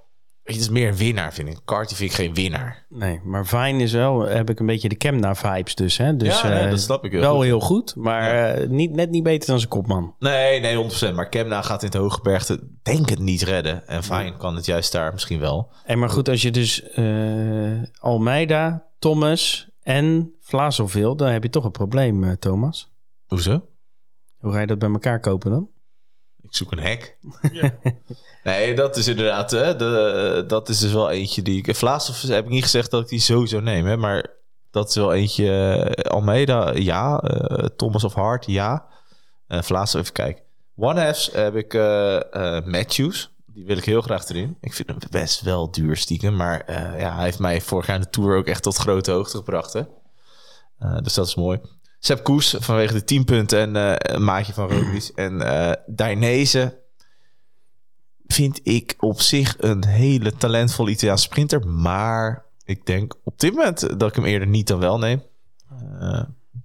Het 0.47 0.55
is 0.55 0.69
meer 0.69 0.87
een 0.87 0.95
winnaar, 0.95 1.33
vind 1.33 1.49
ik. 1.49 1.57
Carty 1.65 1.95
vind 1.95 2.09
ik 2.09 2.15
geen 2.15 2.33
winnaar. 2.33 2.85
Nee, 2.89 3.21
maar 3.23 3.45
Vine 3.45 3.83
is 3.83 3.91
wel, 3.91 4.21
heb 4.21 4.49
ik 4.49 4.59
een 4.59 4.65
beetje 4.65 4.89
de 4.89 4.95
Kemna 4.95 5.35
vibes 5.35 5.75
dus. 5.75 5.97
Hè? 5.97 6.15
dus 6.15 6.41
Ja, 6.41 6.47
nee, 6.47 6.59
eh, 6.59 6.69
dat 6.69 6.79
snap 6.79 7.05
ik 7.05 7.11
heel 7.11 7.19
Wel 7.19 7.35
goed. 7.35 7.43
heel 7.43 7.59
goed, 7.59 7.95
maar 7.95 8.53
eh, 8.53 8.69
niet, 8.69 8.91
net 8.95 9.09
niet 9.09 9.23
beter 9.23 9.47
dan 9.47 9.57
zijn 9.57 9.69
kopman. 9.69 10.15
Nee, 10.19 10.59
nee, 10.59 10.75
100%. 11.11 11.13
Maar 11.13 11.29
Kemna 11.29 11.61
gaat 11.61 11.81
in 11.83 11.87
het 11.87 11.97
hoge 11.97 12.21
bergte 12.21 12.59
denk 12.83 13.09
het 13.09 13.19
niet 13.19 13.41
redden. 13.41 13.87
En 13.87 14.03
Fine 14.03 14.37
kan 14.37 14.55
het 14.55 14.65
juist 14.65 14.91
daar 14.91 15.13
misschien 15.13 15.39
wel. 15.39 15.71
En 15.85 15.99
maar 15.99 16.09
goed, 16.09 16.29
als 16.29 16.41
je 16.41 16.51
dus 16.51 16.83
eh, 16.83 17.81
Almeida, 17.99 18.87
Thomas 18.99 19.69
en 19.81 20.33
Vlaasov 20.39 20.93
wil, 20.93 21.15
dan 21.15 21.27
heb 21.27 21.43
je 21.43 21.49
toch 21.49 21.63
een 21.63 21.71
probleem, 21.71 22.39
Thomas. 22.39 22.91
Hoezo? 23.25 23.65
Hoe 24.37 24.51
ga 24.51 24.59
je 24.59 24.67
dat 24.67 24.79
bij 24.79 24.89
elkaar 24.89 25.19
kopen 25.19 25.51
dan? 25.51 25.69
Ik 26.43 26.55
zoek 26.55 26.71
een 26.71 26.79
hek. 26.79 27.17
nee, 28.43 28.75
dat 28.75 28.97
is 28.97 29.07
inderdaad... 29.07 29.51
Hè, 29.51 29.75
de, 29.75 30.43
dat 30.47 30.69
is 30.69 30.79
dus 30.79 30.93
wel 30.93 31.09
eentje 31.09 31.41
die 31.41 31.63
ik... 31.63 31.75
Vlaasov 31.75 32.21
heb 32.21 32.45
ik 32.45 32.51
niet 32.51 32.63
gezegd 32.63 32.91
dat 32.91 33.01
ik 33.01 33.07
die 33.07 33.19
sowieso 33.19 33.59
neem. 33.59 33.85
Hè, 33.85 33.97
maar 33.97 34.25
dat 34.71 34.89
is 34.89 34.95
wel 34.95 35.13
eentje... 35.13 35.51
eh, 35.51 36.11
Almeida, 36.11 36.71
ja. 36.75 37.19
eh, 37.19 37.65
Thomas 37.65 38.03
of 38.03 38.13
Hart, 38.13 38.45
ja. 38.45 38.85
Uh, 39.47 39.61
Vlaasov, 39.61 40.01
even 40.01 40.13
kijken. 40.13 40.43
One 40.75 41.13
F's 41.13 41.29
heb 41.33 41.55
ik 41.55 41.73
eh, 41.73 42.15
eh, 42.33 42.65
Matthews. 42.65 43.31
Die 43.45 43.65
wil 43.65 43.77
ik 43.77 43.85
heel 43.85 44.01
graag 44.01 44.29
erin. 44.29 44.57
Ik 44.61 44.73
vind 44.73 44.87
hem 44.87 44.97
best 45.09 45.41
wel 45.41 45.71
duur 45.71 45.97
stiekem. 45.97 46.35
Maar 46.35 46.61
eh, 46.61 46.99
ja, 46.99 47.15
hij 47.15 47.23
heeft 47.23 47.39
mij 47.39 47.61
vorig 47.61 47.87
jaar 47.87 47.95
in 47.95 48.01
de 48.01 48.09
Tour 48.09 48.37
ook 48.37 48.45
echt 48.47 48.63
tot 48.63 48.75
grote 48.75 49.11
hoogte 49.11 49.37
gebracht. 49.37 49.73
Hè? 49.73 49.81
Dus 51.01 51.13
dat 51.13 51.27
is 51.27 51.35
mooi. 51.35 51.59
Sepp 51.99 52.23
Koes 52.23 52.55
vanwege 52.59 52.93
de 52.93 53.03
10 53.03 53.25
punten 53.25 53.59
en 53.59 53.75
uh, 53.75 53.93
een 53.97 54.23
maatje 54.23 54.53
van 54.53 54.69
Roglic. 54.69 55.11
En 55.15 55.33
uh, 55.33 55.71
Dainese 55.85 56.79
vind 58.27 58.59
ik 58.63 58.95
op 58.99 59.21
zich 59.21 59.55
een 59.59 59.85
hele 59.85 60.35
talentvolle 60.35 60.89
Italiaanse 60.89 61.23
sprinter. 61.23 61.67
Maar 61.67 62.45
ik 62.63 62.85
denk 62.85 63.15
op 63.23 63.39
dit 63.39 63.53
moment 63.53 63.99
dat 63.99 64.09
ik 64.09 64.15
hem 64.15 64.25
eerder 64.25 64.47
niet 64.47 64.67
dan 64.67 64.79
wel 64.79 64.97
neem. 64.97 65.23
Uh, 65.71 66.23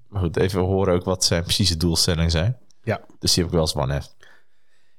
maar 0.08 0.22
goed, 0.22 0.36
even 0.36 0.60
horen 0.60 0.94
ook 0.94 1.04
wat 1.04 1.24
zijn 1.24 1.42
precieze 1.42 1.76
doelstellingen 1.76 2.30
zijn. 2.30 2.56
Ja. 2.82 3.00
Dus 3.18 3.34
die 3.34 3.44
heb 3.44 3.52
ik 3.52 3.74
wel 3.74 3.90
eens. 3.90 4.14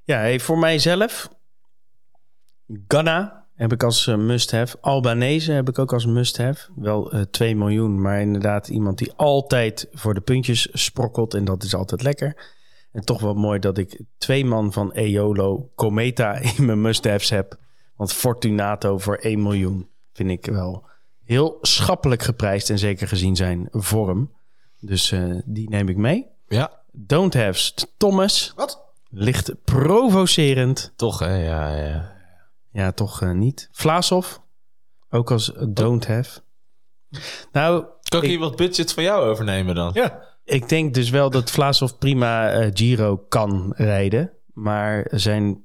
Ja, 0.03 0.17
hey, 0.17 0.39
voor 0.39 0.57
mijzelf. 0.57 1.29
Ghana 2.87 3.42
heb 3.55 3.71
ik 3.71 3.83
als 3.83 4.07
uh, 4.07 4.15
must-have. 4.15 4.77
Albanese 4.81 5.51
heb 5.51 5.69
ik 5.69 5.79
ook 5.79 5.93
als 5.93 6.05
must-have. 6.05 6.69
Wel 6.75 7.15
uh, 7.15 7.21
2 7.21 7.55
miljoen, 7.55 8.01
maar 8.01 8.21
inderdaad 8.21 8.67
iemand 8.67 8.97
die 8.97 9.13
altijd 9.15 9.87
voor 9.91 10.13
de 10.13 10.21
puntjes 10.21 10.67
sprokkelt. 10.71 11.33
En 11.33 11.45
dat 11.45 11.63
is 11.63 11.75
altijd 11.75 12.01
lekker. 12.03 12.51
En 12.91 13.05
toch 13.05 13.21
wel 13.21 13.33
mooi 13.33 13.59
dat 13.59 13.77
ik 13.77 14.01
twee 14.17 14.45
man 14.45 14.73
van 14.73 14.91
Eolo 14.91 15.69
Cometa 15.75 16.35
in 16.57 16.65
mijn 16.65 16.81
must-haves 16.81 17.29
heb. 17.29 17.57
Want 17.95 18.13
Fortunato 18.13 18.97
voor 18.97 19.15
1 19.15 19.41
miljoen 19.41 19.87
vind 20.13 20.29
ik 20.29 20.45
wel 20.45 20.85
heel 21.23 21.57
schappelijk 21.61 22.21
geprijsd. 22.21 22.69
En 22.69 22.79
zeker 22.79 23.07
gezien 23.07 23.35
zijn 23.35 23.67
vorm. 23.71 24.31
Dus 24.79 25.11
uh, 25.11 25.39
die 25.45 25.69
neem 25.69 25.89
ik 25.89 25.97
mee. 25.97 26.27
Ja. 26.47 26.81
Don't 26.91 27.33
have's 27.33 27.73
Thomas. 27.97 28.53
Wat? 28.55 28.81
Licht 29.09 29.63
provocerend. 29.63 30.93
Toch, 30.95 31.19
hè? 31.19 31.45
Ja, 31.45 31.75
ja. 31.75 32.12
Ja, 32.73 32.91
toch 32.91 33.21
uh, 33.21 33.31
niet. 33.31 33.69
Vlaasov, 33.71 34.37
ook 35.09 35.31
als 35.31 35.53
don't 35.69 36.07
have. 36.07 36.41
Nou, 37.51 37.85
kan 38.09 38.23
ik 38.23 38.29
hier 38.29 38.39
wat 38.39 38.55
budget 38.55 38.93
van 38.93 39.03
jou 39.03 39.25
overnemen 39.25 39.75
dan? 39.75 39.91
Ja. 39.93 40.31
Ik 40.43 40.69
denk 40.69 40.93
dus 40.93 41.09
wel 41.09 41.29
dat 41.29 41.51
Vlaasov 41.51 41.91
prima 41.99 42.59
uh, 42.59 42.69
Giro 42.73 43.17
kan 43.17 43.73
rijden. 43.75 44.31
Maar 44.53 45.03
er 45.03 45.19
zijn 45.19 45.63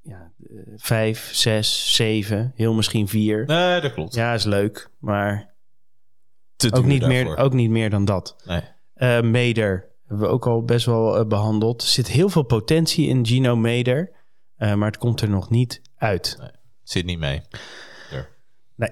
ja, 0.00 0.32
vijf, 0.76 1.30
zes, 1.32 1.94
zeven, 1.94 2.52
heel 2.54 2.74
misschien 2.74 3.08
vier. 3.08 3.44
Nee, 3.46 3.80
dat 3.80 3.92
klopt. 3.92 4.14
Ja, 4.14 4.34
is 4.34 4.44
leuk. 4.44 4.90
Maar 4.98 5.54
Te 6.56 6.72
ook, 6.72 6.84
niet 6.84 7.06
meer, 7.06 7.36
ook 7.36 7.52
niet 7.52 7.70
meer 7.70 7.90
dan 7.90 8.04
dat. 8.04 8.36
Nee. 8.44 8.62
Uh, 8.94 9.20
Meder 9.20 9.94
hebben 10.06 10.26
we 10.26 10.32
ook 10.32 10.46
al 10.46 10.64
best 10.64 10.86
wel 10.86 11.20
uh, 11.20 11.26
behandeld. 11.26 11.82
Er 11.82 11.88
zit 11.88 12.06
heel 12.06 12.28
veel 12.28 12.42
potentie 12.42 13.08
in 13.08 13.26
Gino 13.26 13.56
Meder. 13.56 14.14
Uh, 14.58 14.74
maar 14.74 14.88
het 14.88 14.98
komt 14.98 15.20
er 15.20 15.28
nog 15.28 15.50
niet 15.50 15.82
uit. 15.96 16.36
Nee, 16.40 16.50
zit 16.82 17.04
niet 17.04 17.18
mee. 17.18 17.42
Ja. 18.10 18.26
Nee. 18.74 18.90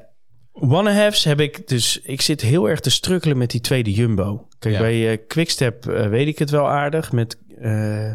One-halves 0.52 1.24
heb 1.24 1.40
ik 1.40 1.68
dus... 1.68 2.00
Ik 2.00 2.20
zit 2.20 2.40
heel 2.40 2.68
erg 2.68 2.80
te 2.80 2.90
strukkelen 2.90 3.38
met 3.38 3.50
die 3.50 3.60
tweede 3.60 3.92
Jumbo. 3.92 4.48
Kijk, 4.58 4.74
ja. 4.74 4.80
bij 4.80 5.12
uh, 5.12 5.26
Quickstep 5.28 5.86
uh, 5.86 6.08
weet 6.08 6.26
ik 6.26 6.38
het 6.38 6.50
wel 6.50 6.68
aardig. 6.68 7.12
Met 7.12 7.38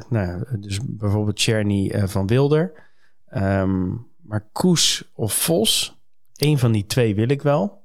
nou, 0.10 0.60
dus 0.60 0.80
bijvoorbeeld 0.84 1.42
Cherny 1.42 2.08
van 2.08 2.28
Wilder. 2.28 2.88
Um, 3.34 4.08
maar 4.18 4.50
Koes 4.52 5.04
of 5.14 5.34
Vos, 5.34 5.98
een 6.36 6.60
van 6.60 6.72
die 6.72 6.86
twee 6.86 7.16
wil 7.16 7.30
ik 7.30 7.42
wel. 7.42 7.84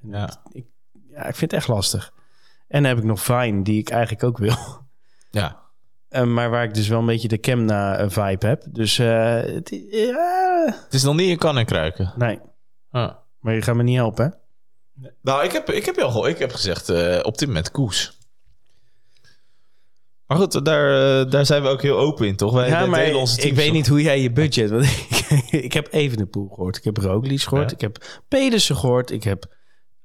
Ja. 0.00 0.42
Ik, 0.52 0.66
ja, 1.10 1.24
ik 1.24 1.34
vind 1.34 1.50
het 1.50 1.52
echt 1.52 1.68
lastig. 1.68 2.12
En 2.68 2.82
dan 2.82 2.84
heb 2.84 2.98
ik 2.98 3.04
nog 3.04 3.22
Vine, 3.22 3.62
die 3.62 3.78
ik 3.78 3.90
eigenlijk 3.90 4.24
ook 4.24 4.38
wil. 4.38 4.56
Ja. 5.30 5.62
Uh, 6.14 6.22
maar 6.22 6.50
waar 6.50 6.64
ik 6.64 6.74
dus 6.74 6.88
wel 6.88 6.98
een 6.98 7.06
beetje 7.06 7.28
de 7.28 7.38
Kemna-vibe 7.38 8.46
heb. 8.46 8.64
Dus 8.68 8.98
uh, 8.98 9.34
het, 9.34 9.70
het 10.84 10.94
is 10.94 11.02
nog 11.02 11.16
niet 11.16 11.28
in 11.28 11.38
kan 11.38 11.58
en 11.58 11.64
kruiken. 11.64 12.12
Nee. 12.16 12.38
Ah. 12.90 13.12
Maar 13.40 13.54
je 13.54 13.62
gaat 13.62 13.74
me 13.74 13.82
niet 13.82 13.96
helpen, 13.96 14.24
hè? 14.24 14.30
Nee. 15.02 15.10
Nou, 15.22 15.44
ik 15.44 15.52
heb, 15.52 15.70
ik 15.70 15.84
heb, 15.84 15.98
al, 15.98 16.28
ik 16.28 16.38
heb 16.38 16.52
gezegd 16.52 16.90
uh, 16.90 17.18
op 17.22 17.38
dit 17.38 17.48
moment 17.48 17.70
koers. 17.70 18.18
Maar 20.26 20.38
goed, 20.38 20.64
daar, 20.64 21.30
daar 21.30 21.46
zijn 21.46 21.62
we 21.62 21.68
ook 21.68 21.82
heel 21.82 21.98
open 21.98 22.26
in, 22.26 22.36
toch? 22.36 22.52
Wij 22.52 22.68
ja, 22.68 22.86
maar 22.86 23.14
onze 23.14 23.40
ik 23.40 23.54
weet 23.54 23.72
niet 23.72 23.86
hoe 23.86 24.02
jij 24.02 24.20
je 24.20 24.32
budget... 24.32 24.70
Want 24.70 24.84
ik, 24.84 25.50
ik 25.64 25.72
heb 25.72 25.88
even 25.90 26.18
de 26.18 26.26
pool 26.26 26.48
gehoord. 26.48 26.76
Ik 26.76 26.84
heb 26.84 26.96
Roglic 26.96 27.40
gehoord. 27.40 27.70
Ja. 27.70 27.76
Ik 27.76 27.80
heb 27.80 28.22
Pedersen 28.28 28.76
gehoord. 28.76 29.10
Ik 29.10 29.24
heb 29.24 29.54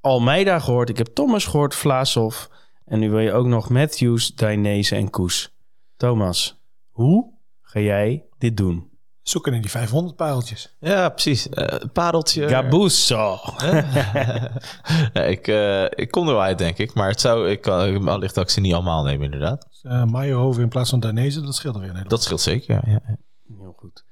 Almeida 0.01 0.59
gehoord. 0.59 0.89
Ik 0.89 0.97
heb 0.97 1.07
Thomas 1.07 1.45
gehoord. 1.45 1.75
Vlaasov. 1.75 2.45
En 2.85 2.99
nu 2.99 3.09
wil 3.09 3.19
je 3.19 3.33
ook 3.33 3.45
nog 3.45 3.69
Matthews, 3.69 4.35
Dainese 4.35 4.95
en 4.95 5.09
Koes. 5.09 5.58
Thomas, 5.99 6.61
hoe 6.89 7.33
ga 7.61 7.79
jij 7.79 8.25
dit 8.37 8.57
doen? 8.57 8.89
Zoeken 9.21 9.53
in 9.53 9.61
die 9.61 9.69
500 9.69 10.15
pareltjes. 10.15 10.75
Ja, 10.79 11.09
precies. 11.09 11.47
Uh, 11.47 11.65
pareltje. 11.93 12.47
Gabusso. 12.47 13.39
ja, 15.13 15.23
ik, 15.23 15.47
uh, 15.47 15.83
ik 15.83 16.11
kom 16.11 16.27
er 16.27 16.33
wel 16.33 16.41
uit, 16.41 16.57
denk 16.57 16.77
ik. 16.77 16.93
Maar 16.93 17.09
het 17.09 17.21
zou, 17.21 17.49
ik 17.49 17.61
kan 17.61 18.07
allicht 18.07 18.35
dat 18.35 18.43
ik 18.43 18.49
ze 18.49 18.59
niet 18.59 18.73
allemaal 18.73 19.03
neem, 19.03 19.23
inderdaad. 19.23 19.67
Uh, 19.83 20.03
Meijerhoven 20.03 20.61
in 20.61 20.69
plaats 20.69 20.89
van 20.89 20.99
Danezen, 20.99 21.45
dat 21.45 21.55
scheelt 21.55 21.77
weer. 21.77 22.03
Dat 22.07 22.23
scheelt 22.23 22.41
zeker, 22.41 22.75
ja. 22.75 22.91
ja. 22.91 23.17
Heel 23.57 23.73
goed. 23.77 24.03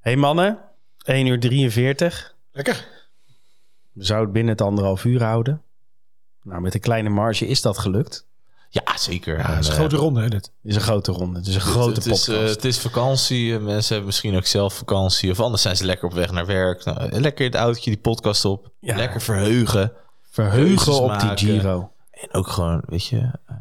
hey, 0.00 0.16
mannen. 0.16 0.58
1 1.04 1.26
uur 1.26 1.40
43. 1.40 2.34
Lekker. 2.52 2.88
We 3.92 4.04
zouden 4.04 4.26
het 4.26 4.34
binnen 4.34 4.52
het 4.52 4.62
anderhalf 4.62 5.04
uur 5.04 5.22
houden. 5.22 5.62
Nou, 6.42 6.60
met 6.60 6.74
een 6.74 6.80
kleine 6.80 7.08
marge 7.08 7.46
is 7.46 7.62
dat 7.62 7.78
gelukt. 7.78 8.30
Ja, 8.74 8.96
zeker. 8.96 9.38
Ja, 9.38 9.50
het 9.50 9.58
is 9.58 9.68
een 9.68 9.74
grote 9.74 9.96
ronde, 9.96 10.20
hè, 10.20 10.28
dit. 10.28 10.44
Het 10.44 10.70
is 10.70 10.74
een 10.74 10.80
grote 10.80 11.12
ronde. 11.12 11.38
Het 11.38 11.48
is 11.48 11.54
een 11.54 11.60
grote 11.60 11.94
het, 11.94 12.04
het 12.04 12.14
is, 12.14 12.28
uh, 12.28 12.44
het 12.44 12.64
is 12.64 12.78
vakantie. 12.78 13.58
Mensen 13.58 13.88
hebben 13.88 14.06
misschien 14.06 14.36
ook 14.36 14.46
zelf 14.46 14.74
vakantie. 14.74 15.30
Of 15.30 15.40
anders 15.40 15.62
zijn 15.62 15.76
ze 15.76 15.84
lekker 15.84 16.08
op 16.08 16.14
weg 16.14 16.30
naar 16.30 16.46
werk. 16.46 16.84
Nou, 16.84 17.20
lekker 17.20 17.44
het 17.44 17.54
autootje 17.54 17.90
die 17.90 18.00
podcast 18.00 18.44
op. 18.44 18.70
Ja. 18.80 18.96
Lekker 18.96 19.20
verheugen. 19.20 19.92
Verheugen 20.30 20.92
op 20.92 21.06
maken. 21.06 21.36
die 21.36 21.46
Giro. 21.46 21.90
En 22.10 22.34
ook 22.34 22.48
gewoon, 22.48 22.82
weet 22.86 23.06
je... 23.06 23.16
Uh, 23.16 23.56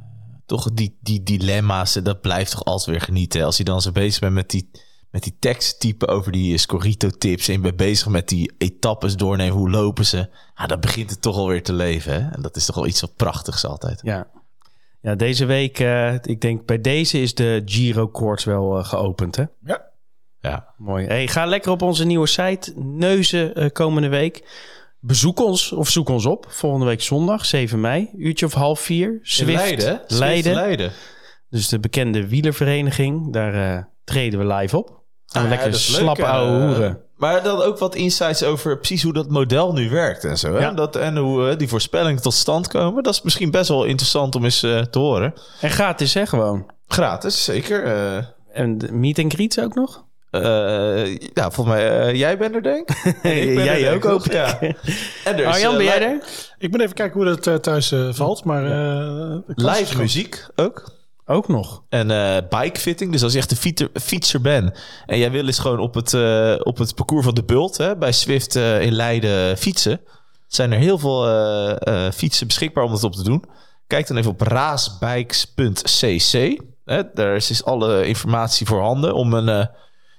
toch 0.46 0.72
die, 0.74 0.98
die 1.02 1.24
dilemma's, 1.24 1.94
dat 1.94 2.22
blijft 2.22 2.52
toch 2.52 2.64
altijd 2.64 2.90
weer 2.90 3.02
genieten. 3.02 3.44
Als 3.44 3.58
je 3.58 3.64
dan 3.64 3.82
zo 3.82 3.92
bezig 3.92 4.20
bent 4.20 4.34
met 4.34 4.50
die, 4.50 4.72
met 5.10 5.24
die 5.24 5.36
teksttypen 5.40 6.08
over 6.08 6.32
die 6.32 6.58
Scorito-tips... 6.58 7.48
en 7.48 7.54
je 7.54 7.60
bent 7.60 7.76
bezig 7.76 8.08
met 8.08 8.30
die 8.30 8.54
etappes 8.58 9.16
doornemen, 9.16 9.58
hoe 9.58 9.70
lopen 9.70 10.06
ze... 10.06 10.30
Ja, 10.56 10.68
dan 10.68 10.80
begint 10.80 11.10
het 11.10 11.22
toch 11.22 11.36
alweer 11.36 11.64
te 11.64 11.74
leven. 11.74 12.14
Hè? 12.14 12.30
En 12.30 12.42
dat 12.42 12.56
is 12.56 12.66
toch 12.66 12.76
wel 12.76 12.88
iets 12.88 13.02
wat 13.02 13.16
prachtigs 13.16 13.66
altijd. 13.66 14.00
Ja, 14.04 14.28
ja, 15.02 15.16
deze 15.16 15.46
week, 15.46 15.80
uh, 15.80 16.14
ik 16.14 16.42
denk 16.42 16.66
bij 16.66 16.82
deze 16.82 17.22
is 17.22 17.34
de 17.36 17.62
Giro 17.66 18.10
Courts 18.10 18.44
wel 18.44 18.78
uh, 18.78 18.86
geopend, 18.86 19.36
hè? 19.36 19.44
Ja. 19.66 19.90
Ja. 20.40 20.74
Mooi. 20.78 21.06
Hey, 21.06 21.28
ga 21.28 21.46
lekker 21.46 21.72
op 21.72 21.82
onze 21.82 22.06
nieuwe 22.06 22.28
site, 22.28 22.74
Neuzen, 22.76 23.64
uh, 23.64 23.70
komende 23.74 24.08
week. 24.10 24.44
bezoek 25.00 25.40
ons 25.40 25.72
of 25.72 25.90
zoek 25.90 26.10
ons 26.10 26.26
op. 26.26 26.46
Volgende 26.50 26.86
week 26.86 27.02
zondag, 27.02 27.46
7 27.46 27.80
mei. 27.80 28.10
Uurtje 28.18 28.46
of 28.46 28.54
half 28.54 28.80
vier. 28.80 29.20
Zwift, 29.22 29.60
Leiden. 29.60 30.02
Leiden. 30.08 30.54
Leiden. 30.54 30.92
Dus 31.50 31.68
de 31.70 31.80
bekende 31.80 32.28
wielervereniging. 32.28 33.34
Daar 33.34 33.78
eh, 33.78 33.84
treden 34.04 34.40
we 34.40 34.54
live 34.54 34.78
op. 34.78 34.88
Gaan 35.26 35.42
we 35.44 35.48
Ah, 35.48 35.50
lekker 35.50 35.72
dat 35.72 35.80
is 35.80 35.90
leuk, 35.90 36.00
slap 36.00 36.18
eh, 36.18 36.30
ouwe 36.30 36.66
hoeren. 36.66 37.02
Maar 37.22 37.44
dan 37.44 37.62
ook 37.62 37.78
wat 37.78 37.96
insights 37.96 38.44
over 38.44 38.78
precies 38.78 39.04
hoe 39.04 39.14
dat 39.14 39.30
model 39.30 39.74
nu 39.74 39.90
werkt 39.90 40.24
en 40.24 40.38
zo. 40.38 40.54
Hè? 40.54 40.60
Ja. 40.60 40.72
Dat, 40.72 40.96
en 40.96 41.18
hoe 41.18 41.50
eh, 41.50 41.58
die 41.58 41.68
voorspellingen 41.68 42.22
tot 42.22 42.34
stand 42.34 42.68
komen. 42.68 43.04
Dat 43.04 43.14
is 43.14 43.22
misschien 43.22 43.52
best 43.52 43.70
wel 43.70 43.84
interessant 43.86 44.36
om 44.36 44.44
eens 44.44 44.64
eh, 44.64 44.80
te 44.80 45.00
horen. 45.00 45.34
En 45.62 45.70
gratis 45.70 46.14
hè 46.14 46.26
gewoon. 46.26 46.66
Gratis, 46.88 47.44
zeker. 47.44 47.84
Eh, 47.84 48.24
En 48.54 48.78
de 48.78 48.92
meet 48.92 49.20
and 49.20 49.34
greets 49.34 49.60
ook 49.60 49.74
nog? 49.76 50.04
eh, 50.32 51.16
ja, 51.18 51.52
volgens 51.52 51.76
mij, 51.76 52.16
jij 52.16 52.38
bent 52.38 52.56
er 52.56 52.64
denk 52.64 52.90
ik. 53.04 53.22
Ben 53.22 53.54
Jij 53.64 53.84
er, 53.86 53.90
denk 53.92 54.06
ook, 54.06 54.24
toch? 54.24 54.34
Ja. 54.34 54.60
En 55.24 55.46
Arjan, 55.46 55.76
ben 55.76 55.86
jij 55.86 56.02
er? 56.02 56.24
Ik 56.58 56.72
moet 56.72 56.82
even 56.82 56.96
kijken 56.96 57.22
hoe 57.22 57.38
dat 57.40 57.64
thuis 57.64 57.94
valt. 58.12 58.44
Maar, 58.46 58.66
eh, 58.66 59.38
Live 59.48 59.98
muziek 59.98 60.46
ook. 60.56 61.00
Ook 61.32 61.48
nog. 61.48 61.84
En 61.90 62.12
eh 62.12 62.38
bikefitting. 62.50 63.12
Dus 63.12 63.24
als 63.24 63.34
je 63.34 63.40
echt 63.40 63.52
een 63.52 63.58
fietser, 63.58 63.90
fietser 63.94 64.42
bent 64.42 64.80
en 65.06 65.18
jij 65.18 65.32
wil 65.32 65.46
eens 65.46 65.60
gewoon 65.60 65.80
op 65.80 65.94
het, 65.94 66.14
eh, 66.14 66.56
op 66.60 66.78
het 66.78 66.96
parcours 66.96 67.26
van 67.26 67.34
de 67.34 67.44
Bult 67.44 67.78
hè, 67.78 67.98
bij 67.98 68.12
Swift 68.12 68.56
eh, 68.56 68.82
in 68.82 68.94
Leiden 68.94 69.58
fietsen, 69.58 70.02
zijn 70.48 70.72
er 70.72 70.78
heel 70.78 70.98
veel 70.98 71.30
fietsen 72.14 72.48
beschikbaar 72.48 72.84
om 72.84 72.92
dat 72.92 73.04
op 73.04 73.14
te 73.14 73.24
doen. 73.24 73.44
Kijk 73.88 74.08
dan 74.08 74.18
even 74.18 74.32
op 74.32 74.42
raasbikes.cc. 74.42 76.62
Hè, 76.86 77.02
daar 77.14 77.36
is 77.36 77.48
dus 77.48 77.66
alle 77.66 78.06
informatie 78.06 78.66
voorhanden 78.66 79.14
om 79.14 79.34
een. 79.34 79.70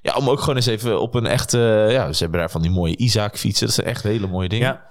ja, 0.03 0.15
om 0.17 0.31
ook 0.31 0.41
gewoon 0.41 0.57
eens 0.57 0.67
even 0.67 1.01
op 1.01 1.15
een 1.15 1.27
echte... 1.27 1.59
Ja, 1.91 2.13
ze 2.13 2.23
hebben 2.23 2.41
daar 2.41 2.51
van 2.51 2.63
die 2.63 2.71
mooie 2.71 2.97
Isaac 2.97 3.39
fietsen. 3.39 3.67
Dat 3.67 3.75
zijn 3.75 3.87
echt 3.87 4.03
hele 4.03 4.27
mooie 4.27 4.49
dingen. 4.49 4.69
Ja. 4.69 4.91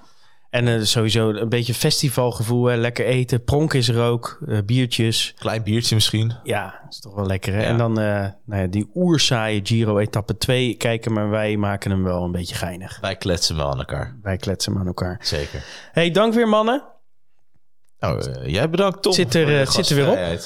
En 0.52 0.68
eh, 0.68 0.82
sowieso 0.82 1.30
een 1.30 1.50
beetje 1.50 1.74
festivalgevoel. 1.74 2.66
Hè? 2.66 2.76
Lekker 2.76 3.06
eten. 3.06 3.44
Pronk 3.44 3.74
is 3.74 3.88
er 3.88 4.02
ook. 4.02 4.40
eh, 4.48 4.58
biertjes. 4.66 5.34
Klein 5.40 5.64
biertje 5.64 5.96
misschien. 5.96 6.34
Ja, 6.44 6.86
is 6.90 7.00
toch 7.00 7.16
wel 7.16 7.26
lekker. 7.26 7.54
Hè? 7.54 7.62
Ja. 7.62 7.68
En 7.68 7.78
dan 7.78 8.00
eh, 8.00 8.28
nou 8.46 8.62
ja, 8.62 8.68
die 8.68 8.90
oersaaie 8.96 9.60
Giro 9.64 9.98
etappe 9.98 10.38
2 10.38 10.76
kijken. 10.76 11.14
Maar 11.14 11.30
wij 11.30 11.58
maken 11.58 11.92
hem 11.92 12.04
wel 12.04 12.24
een 12.24 12.32
beetje 12.32 12.56
geinig. 12.56 13.00
Wij 13.00 13.16
kletsen 13.16 13.56
wel 13.56 13.72
aan 13.72 13.78
elkaar. 13.78 14.18
Wij 14.22 14.38
kletsen 14.38 14.72
hem 14.72 14.82
aan 14.82 14.88
elkaar. 14.88 15.20
Zeker. 15.24 15.64
hey, 15.92 16.12
dank 16.12 16.34
weer 16.34 16.48
mannen. 16.48 16.84
Nou, 18.00 18.48
jij 18.50 18.70
bedankt 18.70 19.02
Tom. 19.02 19.14
Zit 19.14 19.34
er, 19.34 19.68
zit 19.68 19.90
er 19.90 19.96
weer 19.96 20.10
op. 20.10 20.40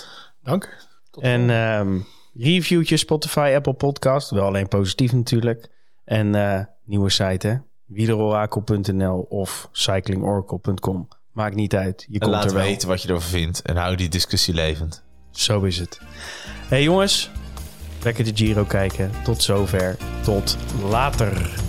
Dank. 0.44 0.88
En 1.20 1.50
ehm 1.50 1.98
reviewtjes 2.38 3.00
Spotify, 3.00 3.54
Apple 3.56 3.74
Podcast. 3.74 4.30
Wel 4.30 4.46
alleen 4.46 4.68
positief 4.68 5.14
natuurlijk. 5.14 5.70
En 6.06 6.36
eh, 6.36 6.66
nieuwe 6.84 7.10
site 7.10 7.48
hè. 7.48 7.56
Wielerorakel.nl 7.86 9.26
of 9.30 9.70
cyclingoracle.com. 9.72 11.08
Maakt 11.32 11.56
niet 11.56 11.76
uit. 11.76 12.06
Je 12.08 12.14
En 12.14 12.20
komt 12.20 12.32
laat 12.32 12.46
er 12.46 12.54
wel. 12.54 12.64
weten 12.64 12.88
wat 12.88 13.02
je 13.02 13.10
erover 13.10 13.30
vindt. 13.30 13.62
En 13.62 13.76
hou 13.76 13.96
die 13.96 14.10
discussie 14.10 14.54
levend. 14.54 15.04
Zo 15.32 15.62
is 15.62 15.78
het. 15.78 16.00
hey 16.68 16.84
jongens. 16.84 17.30
Lekker 18.04 18.24
de 18.24 18.32
Giro 18.36 18.64
kijken. 18.64 19.12
Tot 19.24 19.42
zover. 19.44 19.98
Tot 20.24 20.58
later. 20.90 21.64